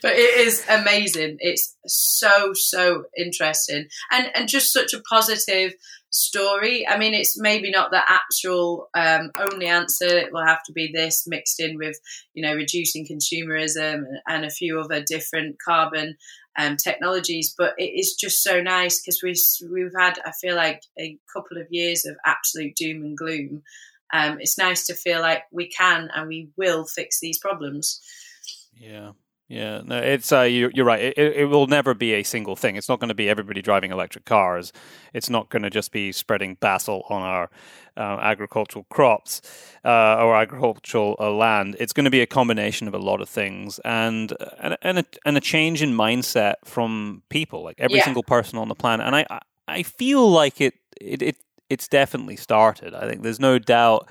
but 0.02 0.12
it 0.12 0.46
is 0.46 0.64
amazing. 0.68 1.36
It's 1.40 1.76
so 1.86 2.52
so 2.54 3.04
interesting, 3.16 3.88
and 4.10 4.30
and 4.34 4.48
just 4.48 4.72
such 4.72 4.92
a 4.92 5.00
positive 5.00 5.74
story. 6.10 6.86
I 6.86 6.98
mean, 6.98 7.14
it's 7.14 7.40
maybe 7.40 7.70
not 7.70 7.90
the 7.90 8.02
actual 8.06 8.88
um, 8.94 9.30
only 9.38 9.66
answer. 9.66 10.06
It 10.06 10.32
will 10.32 10.44
have 10.44 10.62
to 10.64 10.72
be 10.72 10.92
this 10.92 11.24
mixed 11.26 11.60
in 11.60 11.76
with 11.76 11.98
you 12.34 12.42
know 12.42 12.54
reducing 12.54 13.06
consumerism 13.06 14.04
and, 14.26 14.44
a 14.44 14.50
few 14.50 14.80
other 14.80 15.02
different 15.02 15.56
carbon 15.64 16.16
um, 16.58 16.76
technologies. 16.76 17.54
But 17.56 17.74
it 17.78 17.98
is 17.98 18.14
just 18.18 18.42
so 18.42 18.60
nice 18.60 19.00
because 19.00 19.20
we 19.22 19.34
we've 19.72 19.94
had 19.98 20.18
I 20.24 20.32
feel 20.32 20.56
like 20.56 20.82
a 20.98 21.18
couple 21.32 21.58
of 21.58 21.66
years 21.70 22.04
of 22.04 22.16
absolute 22.24 22.76
doom 22.76 23.02
and 23.02 23.16
gloom. 23.16 23.62
Um, 24.12 24.38
it's 24.40 24.58
nice 24.58 24.86
to 24.86 24.94
feel 24.94 25.22
like 25.22 25.44
we 25.50 25.68
can 25.68 26.10
and 26.14 26.28
we 26.28 26.50
will 26.56 26.84
fix 26.84 27.18
these 27.20 27.38
problems. 27.38 28.00
Yeah. 28.74 29.12
Yeah, 29.52 29.82
no, 29.84 29.98
it's 29.98 30.32
uh, 30.32 30.42
you, 30.42 30.70
you're 30.72 30.86
right. 30.86 31.02
It, 31.02 31.18
it 31.18 31.44
will 31.50 31.66
never 31.66 31.92
be 31.92 32.14
a 32.14 32.22
single 32.22 32.56
thing. 32.56 32.76
It's 32.76 32.88
not 32.88 33.00
going 33.00 33.08
to 33.08 33.14
be 33.14 33.28
everybody 33.28 33.60
driving 33.60 33.90
electric 33.92 34.24
cars. 34.24 34.72
It's 35.12 35.28
not 35.28 35.50
going 35.50 35.62
to 35.62 35.68
just 35.68 35.92
be 35.92 36.10
spreading 36.10 36.56
basalt 36.58 37.04
on 37.10 37.20
our 37.20 37.50
uh, 37.94 38.18
agricultural 38.22 38.86
crops 38.88 39.42
uh, 39.84 40.24
or 40.24 40.34
agricultural 40.36 41.16
uh, 41.20 41.30
land. 41.30 41.76
It's 41.78 41.92
going 41.92 42.06
to 42.06 42.10
be 42.10 42.22
a 42.22 42.26
combination 42.26 42.88
of 42.88 42.94
a 42.94 42.98
lot 42.98 43.20
of 43.20 43.28
things 43.28 43.78
and 43.84 44.32
and 44.58 44.78
and 44.80 44.98
a, 45.00 45.04
and 45.26 45.36
a 45.36 45.40
change 45.40 45.82
in 45.82 45.92
mindset 45.92 46.54
from 46.64 47.22
people, 47.28 47.62
like 47.62 47.76
every 47.78 47.98
Yeah. 47.98 48.04
single 48.04 48.22
person 48.22 48.58
on 48.58 48.68
the 48.68 48.74
planet. 48.74 49.06
And 49.06 49.14
I 49.16 49.26
I- 49.28 49.40
I 49.68 49.82
feel 49.84 50.28
like 50.30 50.60
it 50.62 50.74
it, 51.00 51.20
it 51.22 51.36
it's 51.68 51.88
definitely 51.88 52.36
started. 52.36 52.94
I 52.94 53.06
think 53.08 53.22
there's 53.22 53.38
no 53.40 53.58
doubt 53.58 54.08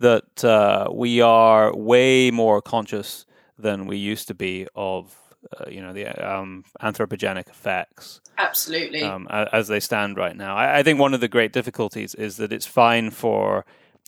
that 0.00 0.44
uh, 0.44 0.88
we 0.92 1.20
are 1.22 1.74
way 1.76 2.30
more 2.32 2.60
conscious 2.60 3.24
than 3.60 3.86
we 3.86 3.96
used 3.96 4.28
to 4.28 4.34
be 4.34 4.66
of 4.74 5.16
uh, 5.58 5.70
you 5.70 5.80
know 5.80 5.92
the 5.92 6.06
um, 6.06 6.64
anthropogenic 6.82 7.48
effects 7.48 8.20
Absolutely. 8.36 9.02
um, 9.02 9.26
as 9.30 9.68
they 9.68 9.80
stand 9.80 10.16
right 10.16 10.36
now. 10.36 10.56
I, 10.56 10.78
I 10.78 10.82
think 10.82 10.98
one 10.98 11.14
of 11.14 11.20
the 11.20 11.28
great 11.28 11.52
difficulties 11.52 12.14
is 12.14 12.36
that 12.36 12.52
it's 12.52 12.66
fine 12.66 13.10
for 13.10 13.64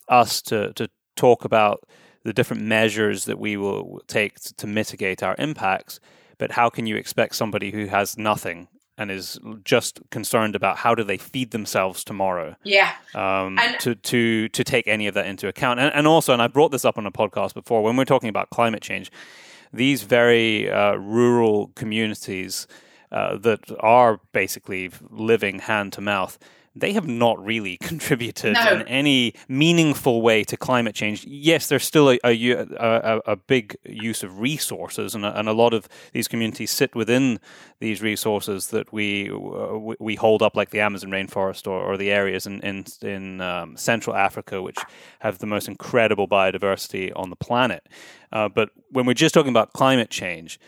us 0.09 0.43
to 0.43 0.73
to 0.75 0.89
talk 1.17 1.45
about 1.45 1.85
the 2.25 2.33
different 2.33 2.63
measures 2.63 3.25
that 3.25 3.39
we 3.39 3.57
will 3.57 4.01
take 4.07 4.41
t- 4.41 4.55
to 4.57 4.67
mitigate 4.67 5.23
our 5.23 5.35
impacts, 5.39 6.01
but 6.39 6.53
how 6.53 6.69
can 6.69 6.87
you 6.87 6.97
expect 6.97 7.35
somebody 7.35 7.71
who 7.71 7.87
has 7.87 8.17
nothing 8.17 8.69
and 9.03 9.11
is 9.11 9.39
just 9.65 10.01
concerned 10.11 10.55
about 10.57 10.79
how 10.79 10.95
do 10.95 11.05
they 11.05 11.19
feed 11.19 11.51
themselves 11.51 12.05
tomorrow 12.05 12.57
yeah. 12.65 12.93
um, 13.15 13.59
And- 13.59 13.79
to 13.81 13.95
to 13.95 14.49
to 14.49 14.65
take 14.65 14.87
any 14.87 15.07
of 15.09 15.15
that 15.15 15.27
into 15.27 15.49
account. 15.49 15.81
And, 15.81 15.93
and 15.95 16.07
also, 16.07 16.33
and 16.33 16.41
I 16.41 16.47
brought 16.49 16.71
this 16.73 16.85
up 16.85 16.97
on 16.99 17.07
a 17.07 17.13
podcast 17.13 17.55
before, 17.55 17.83
when 17.83 17.97
we're 17.97 18.05
talking 18.15 18.29
about 18.29 18.49
climate 18.51 18.83
change, 18.83 19.11
these 19.73 20.03
very 20.05 20.71
uh, 20.71 20.95
rural 20.95 21.71
communities 21.75 22.67
uh, 23.11 23.37
that 23.39 23.61
are 23.81 24.21
basically 24.33 24.91
living 25.11 25.59
hand 25.61 25.93
to 25.95 26.01
mouth. 26.01 26.39
They 26.75 26.93
have 26.95 27.07
not 27.07 27.39
really 27.45 27.77
contributed 27.83 28.55
No. 28.55 28.73
in 28.77 28.89
any 28.89 29.35
meaningful 29.49 30.23
way 30.23 30.43
to 30.45 30.57
climate 30.57 30.95
change. 30.95 31.25
Yes, 31.27 31.67
there's 31.69 31.85
still 31.85 32.09
a 32.11 32.19
a 32.25 33.21
a 33.27 33.37
big 33.37 33.77
use 33.85 34.23
of 34.23 34.41
resources, 34.41 35.15
and 35.15 35.25
a, 35.25 35.39
and 35.39 35.49
a 35.49 35.53
lot 35.53 35.75
of 35.75 35.89
these 36.13 36.29
communities 36.29 36.71
sit 36.71 36.95
within 36.95 37.39
these 37.81 38.01
resources 38.03 38.69
that 38.69 38.93
we 38.93 39.31
uh, 39.31 39.77
we- 39.79 39.97
we 40.01 40.15
hold 40.15 40.43
up, 40.43 40.57
like 40.57 40.71
the 40.71 40.81
Amazon 40.81 41.11
rainforest 41.11 41.67
or, 41.67 41.79
or 41.83 41.97
the 41.97 42.11
areas 42.11 42.47
in 42.47 42.61
in, 42.63 42.85
in 43.03 43.41
um, 43.41 43.77
Central 43.77 44.17
Africa, 44.17 44.63
which 44.63 44.79
have 45.21 45.39
the 45.39 45.47
most 45.47 45.69
incredible 45.69 46.27
biodiversity 46.29 47.13
on 47.15 47.31
the 47.31 47.37
planet. 47.37 47.87
Uh, 48.33 48.49
but 48.49 48.71
when 48.91 49.05
we're 49.07 49.13
just 49.15 49.35
talking 49.35 49.51
about 49.51 49.73
climate 49.75 50.09
change, 50.11 50.59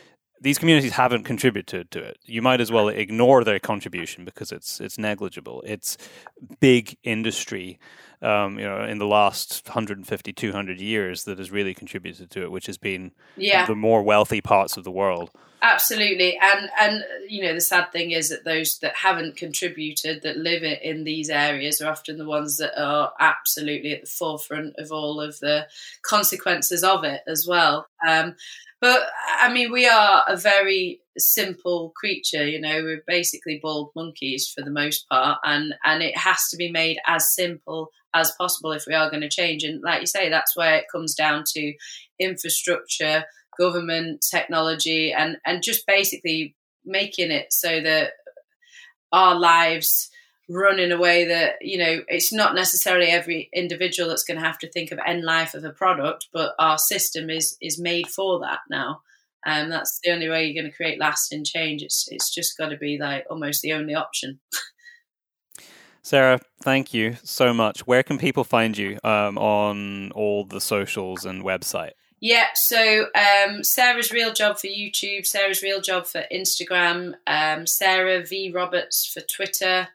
these 0.45 0.59
communities 0.59 0.93
haven't 0.93 1.25
contributed 1.25 1.91
to 1.91 1.99
it. 2.01 2.19
You 2.27 2.43
might 2.43 2.61
as 2.61 2.71
well 2.71 2.89
ignore 2.89 3.43
their 3.45 3.59
contribution 3.59 4.25
because 4.25 4.53
it's 4.53 4.81
it's 4.81 4.99
negligible. 4.99 5.63
It's 5.67 5.97
big 6.61 6.97
industry, 7.03 7.79
um, 8.23 8.59
you 8.59 8.65
know, 8.67 8.85
in 8.85 8.99
the 8.99 9.07
last 9.07 9.63
150, 9.67 10.33
200 10.33 10.81
years 10.81 11.25
that 11.25 11.39
has 11.39 11.51
really 11.51 11.75
contributed 11.75 12.31
to 12.33 12.43
it, 12.43 12.51
which 12.51 12.67
has 12.67 12.79
been 12.79 13.13
Yeah. 13.37 13.67
the 13.67 13.75
more 13.75 14.03
wealthy 14.03 14.41
parts 14.41 14.77
of 14.77 14.85
the 14.85 14.91
world. 14.93 15.31
Absolutely, 15.67 16.37
and 16.39 16.69
and 16.79 17.05
you 17.27 17.43
know 17.43 17.55
the 17.55 17.61
sad 17.63 17.91
thing 17.91 18.11
is 18.11 18.29
that 18.29 18.45
those 18.45 18.79
that 18.81 18.95
haven't 18.97 19.39
contributed, 19.39 20.21
that 20.23 20.37
live 20.37 20.63
in 20.63 21.05
these 21.05 21.31
areas, 21.31 21.81
are 21.81 21.91
often 21.91 22.19
the 22.19 22.27
ones 22.27 22.59
that 22.59 22.79
are 22.79 23.15
absolutely 23.19 23.95
at 23.95 24.03
the 24.03 24.07
forefront 24.07 24.75
of 24.77 24.93
all 24.93 25.23
of 25.23 25.41
the 25.41 25.67
consequences 26.03 26.85
of 26.85 27.03
it 27.05 27.23
as 27.27 27.47
well. 27.49 27.87
Um, 28.07 28.35
but 28.79 29.05
I 29.41 29.51
mean, 29.51 29.73
we 29.73 29.87
are 29.89 30.25
a 30.29 30.37
very 30.37 31.01
simple 31.17 31.95
creature. 31.97 32.47
You 32.47 32.61
know, 32.61 32.83
we're 32.83 33.03
basically 33.07 33.59
bald 33.63 33.91
monkeys 33.97 34.53
for 34.55 34.63
the 34.63 34.71
most 34.71 35.09
part, 35.09 35.39
and 35.45 35.73
and 35.83 36.03
it 36.03 36.19
has 36.19 36.47
to 36.51 36.59
be 36.59 36.71
made 36.71 36.99
as 37.07 37.35
simple 37.35 37.89
as 38.13 38.33
possible 38.39 38.73
if 38.73 38.85
we 38.87 38.93
are 38.93 39.09
going 39.09 39.23
to 39.23 39.31
change. 39.31 39.63
And 39.65 39.81
like 39.83 40.03
you 40.03 40.07
say, 40.07 40.29
that's 40.29 40.55
where 40.55 40.75
it 40.75 40.85
comes 40.93 41.15
down 41.15 41.45
to 41.55 41.73
infrastructure 42.21 43.25
government 43.59 44.25
technology 44.29 45.13
and 45.13 45.37
and 45.47 45.63
just 45.63 45.87
basically 45.87 46.57
making 46.85 47.31
it 47.31 47.53
so 47.53 47.81
that 47.81 48.13
our 49.13 49.35
lives 49.39 50.11
run 50.49 50.79
in 50.79 50.93
a 50.93 50.99
way 50.99 51.25
that 51.25 51.55
you 51.61 51.79
know 51.79 52.03
it's 52.09 52.33
not 52.33 52.55
necessarily 52.55 53.07
every 53.07 53.49
individual 53.55 54.09
that's 54.09 54.25
going 54.25 54.39
to 54.39 54.45
have 54.45 54.59
to 54.59 54.71
think 54.71 54.93
of 54.93 54.99
end 55.07 55.25
life 55.25 55.55
of 55.55 55.65
a 55.65 55.71
product 55.71 56.29
but 56.33 56.55
our 56.59 56.79
system 56.79 57.31
is 57.31 57.57
is 57.63 57.81
made 57.81 58.07
for 58.09 58.39
that 58.41 58.59
now 58.71 59.01
and 59.47 59.73
that's 59.73 60.01
the 60.03 60.11
only 60.11 60.29
way 60.29 60.45
you're 60.45 60.63
going 60.63 60.71
to 60.71 60.77
create 60.77 61.01
lasting 61.01 61.45
change 61.45 61.83
it's 61.83 62.07
it's 62.11 62.33
just 62.33 62.59
got 62.59 62.69
to 62.69 62.77
be 62.77 62.99
like 63.01 63.25
almost 63.31 63.63
the 63.63 63.73
only 63.73 63.95
option 63.95 64.39
Sarah, 66.05 66.39
thank 66.61 66.93
you 66.93 67.17
so 67.25 67.55
much. 67.55 67.87
Where 67.87 68.03
can 68.03 68.19
people 68.19 68.45
find 68.45 68.77
you 68.77 68.99
um, 69.03 69.39
on 69.39 70.13
all 70.13 70.45
the 70.45 70.61
socials 70.61 71.25
and 71.25 71.43
website? 71.43 71.93
Yeah, 72.21 72.47
so 72.55 73.07
um, 73.15 73.63
Sarah's 73.63 74.11
Real 74.11 74.33
Job 74.33 74.59
for 74.59 74.67
YouTube, 74.69 75.27
Sarah's 75.27 75.63
Real 75.63 75.81
Job 75.83 76.07
for 76.07 76.25
Instagram, 76.33 77.15
um, 77.27 77.67
Sarah 77.67 78.25
V 78.25 78.51
Roberts 78.51 79.05
for 79.07 79.21
Twitter, 79.21 79.89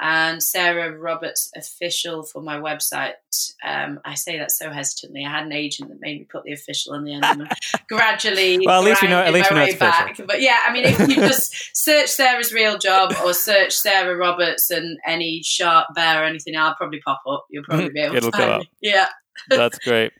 and 0.00 0.42
Sarah 0.42 0.96
Roberts 0.96 1.50
Official 1.56 2.22
for 2.24 2.40
my 2.42 2.56
website. 2.58 3.12
Um, 3.64 4.00
I 4.04 4.14
say 4.14 4.38
that 4.38 4.50
so 4.52 4.70
hesitantly. 4.70 5.24
I 5.24 5.30
had 5.30 5.44
an 5.46 5.52
agent 5.52 5.88
that 5.90 6.00
made 6.00 6.18
me 6.20 6.24
put 6.24 6.44
the 6.44 6.52
official 6.52 6.94
on 6.94 7.04
the 7.04 7.14
end 7.14 7.24
and 7.24 7.48
gradually. 7.88 8.60
Well, 8.64 8.80
at 8.80 8.84
least 8.84 9.02
you 9.02 9.08
know- 9.08 9.22
at 9.22 9.32
least 9.32 9.50
my 9.50 9.56
know 9.58 9.62
it's 9.64 9.74
official. 9.74 10.06
back. 10.06 10.20
But 10.26 10.40
yeah, 10.40 10.60
I 10.66 10.72
mean, 10.72 10.84
if 10.84 10.98
you 11.00 11.14
just 11.16 11.52
search 11.76 12.08
Sarah's 12.08 12.52
Real 12.52 12.78
Job 12.78 13.12
or 13.24 13.34
search 13.34 13.76
Sarah 13.76 14.16
Roberts 14.16 14.70
and 14.70 14.98
any 15.06 15.42
sharp 15.44 15.88
bear 15.94 16.22
or 16.22 16.24
anything, 16.26 16.56
I'll 16.56 16.74
probably 16.76 17.00
pop 17.04 17.20
up. 17.28 17.46
You'll 17.50 17.64
probably 17.64 17.90
be 17.90 18.00
able 18.00 18.16
It'll 18.16 18.30
to 18.32 18.36
find 18.38 18.50
up. 18.50 18.60
me. 18.62 18.70
Yeah. 18.82 19.06
That's 19.50 19.78
great. 19.80 20.12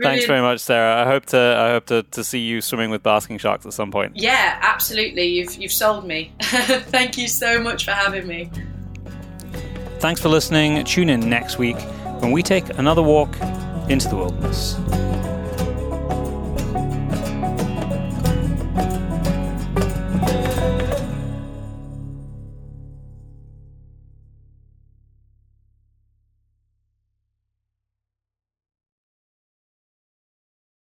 Thanks 0.00 0.26
very 0.26 0.40
much, 0.40 0.60
Sarah. 0.60 1.02
I 1.02 1.06
hope 1.06 1.26
to 1.26 1.38
I 1.38 1.70
hope 1.70 1.86
to, 1.86 2.02
to 2.02 2.24
see 2.24 2.40
you 2.40 2.60
swimming 2.60 2.90
with 2.90 3.02
basking 3.02 3.38
sharks 3.38 3.66
at 3.66 3.72
some 3.72 3.90
point. 3.90 4.16
Yeah, 4.16 4.58
absolutely. 4.62 5.26
You've 5.26 5.54
you've 5.54 5.72
sold 5.72 6.06
me. 6.06 6.32
Thank 6.40 7.18
you 7.18 7.28
so 7.28 7.60
much 7.60 7.84
for 7.84 7.92
having 7.92 8.26
me. 8.26 8.50
Thanks 9.98 10.20
for 10.20 10.28
listening. 10.28 10.82
Tune 10.84 11.10
in 11.10 11.28
next 11.28 11.58
week 11.58 11.80
when 12.20 12.32
we 12.32 12.42
take 12.42 12.68
another 12.78 13.02
walk 13.02 13.34
into 13.88 14.08
the 14.08 14.16
wilderness. 14.16 14.76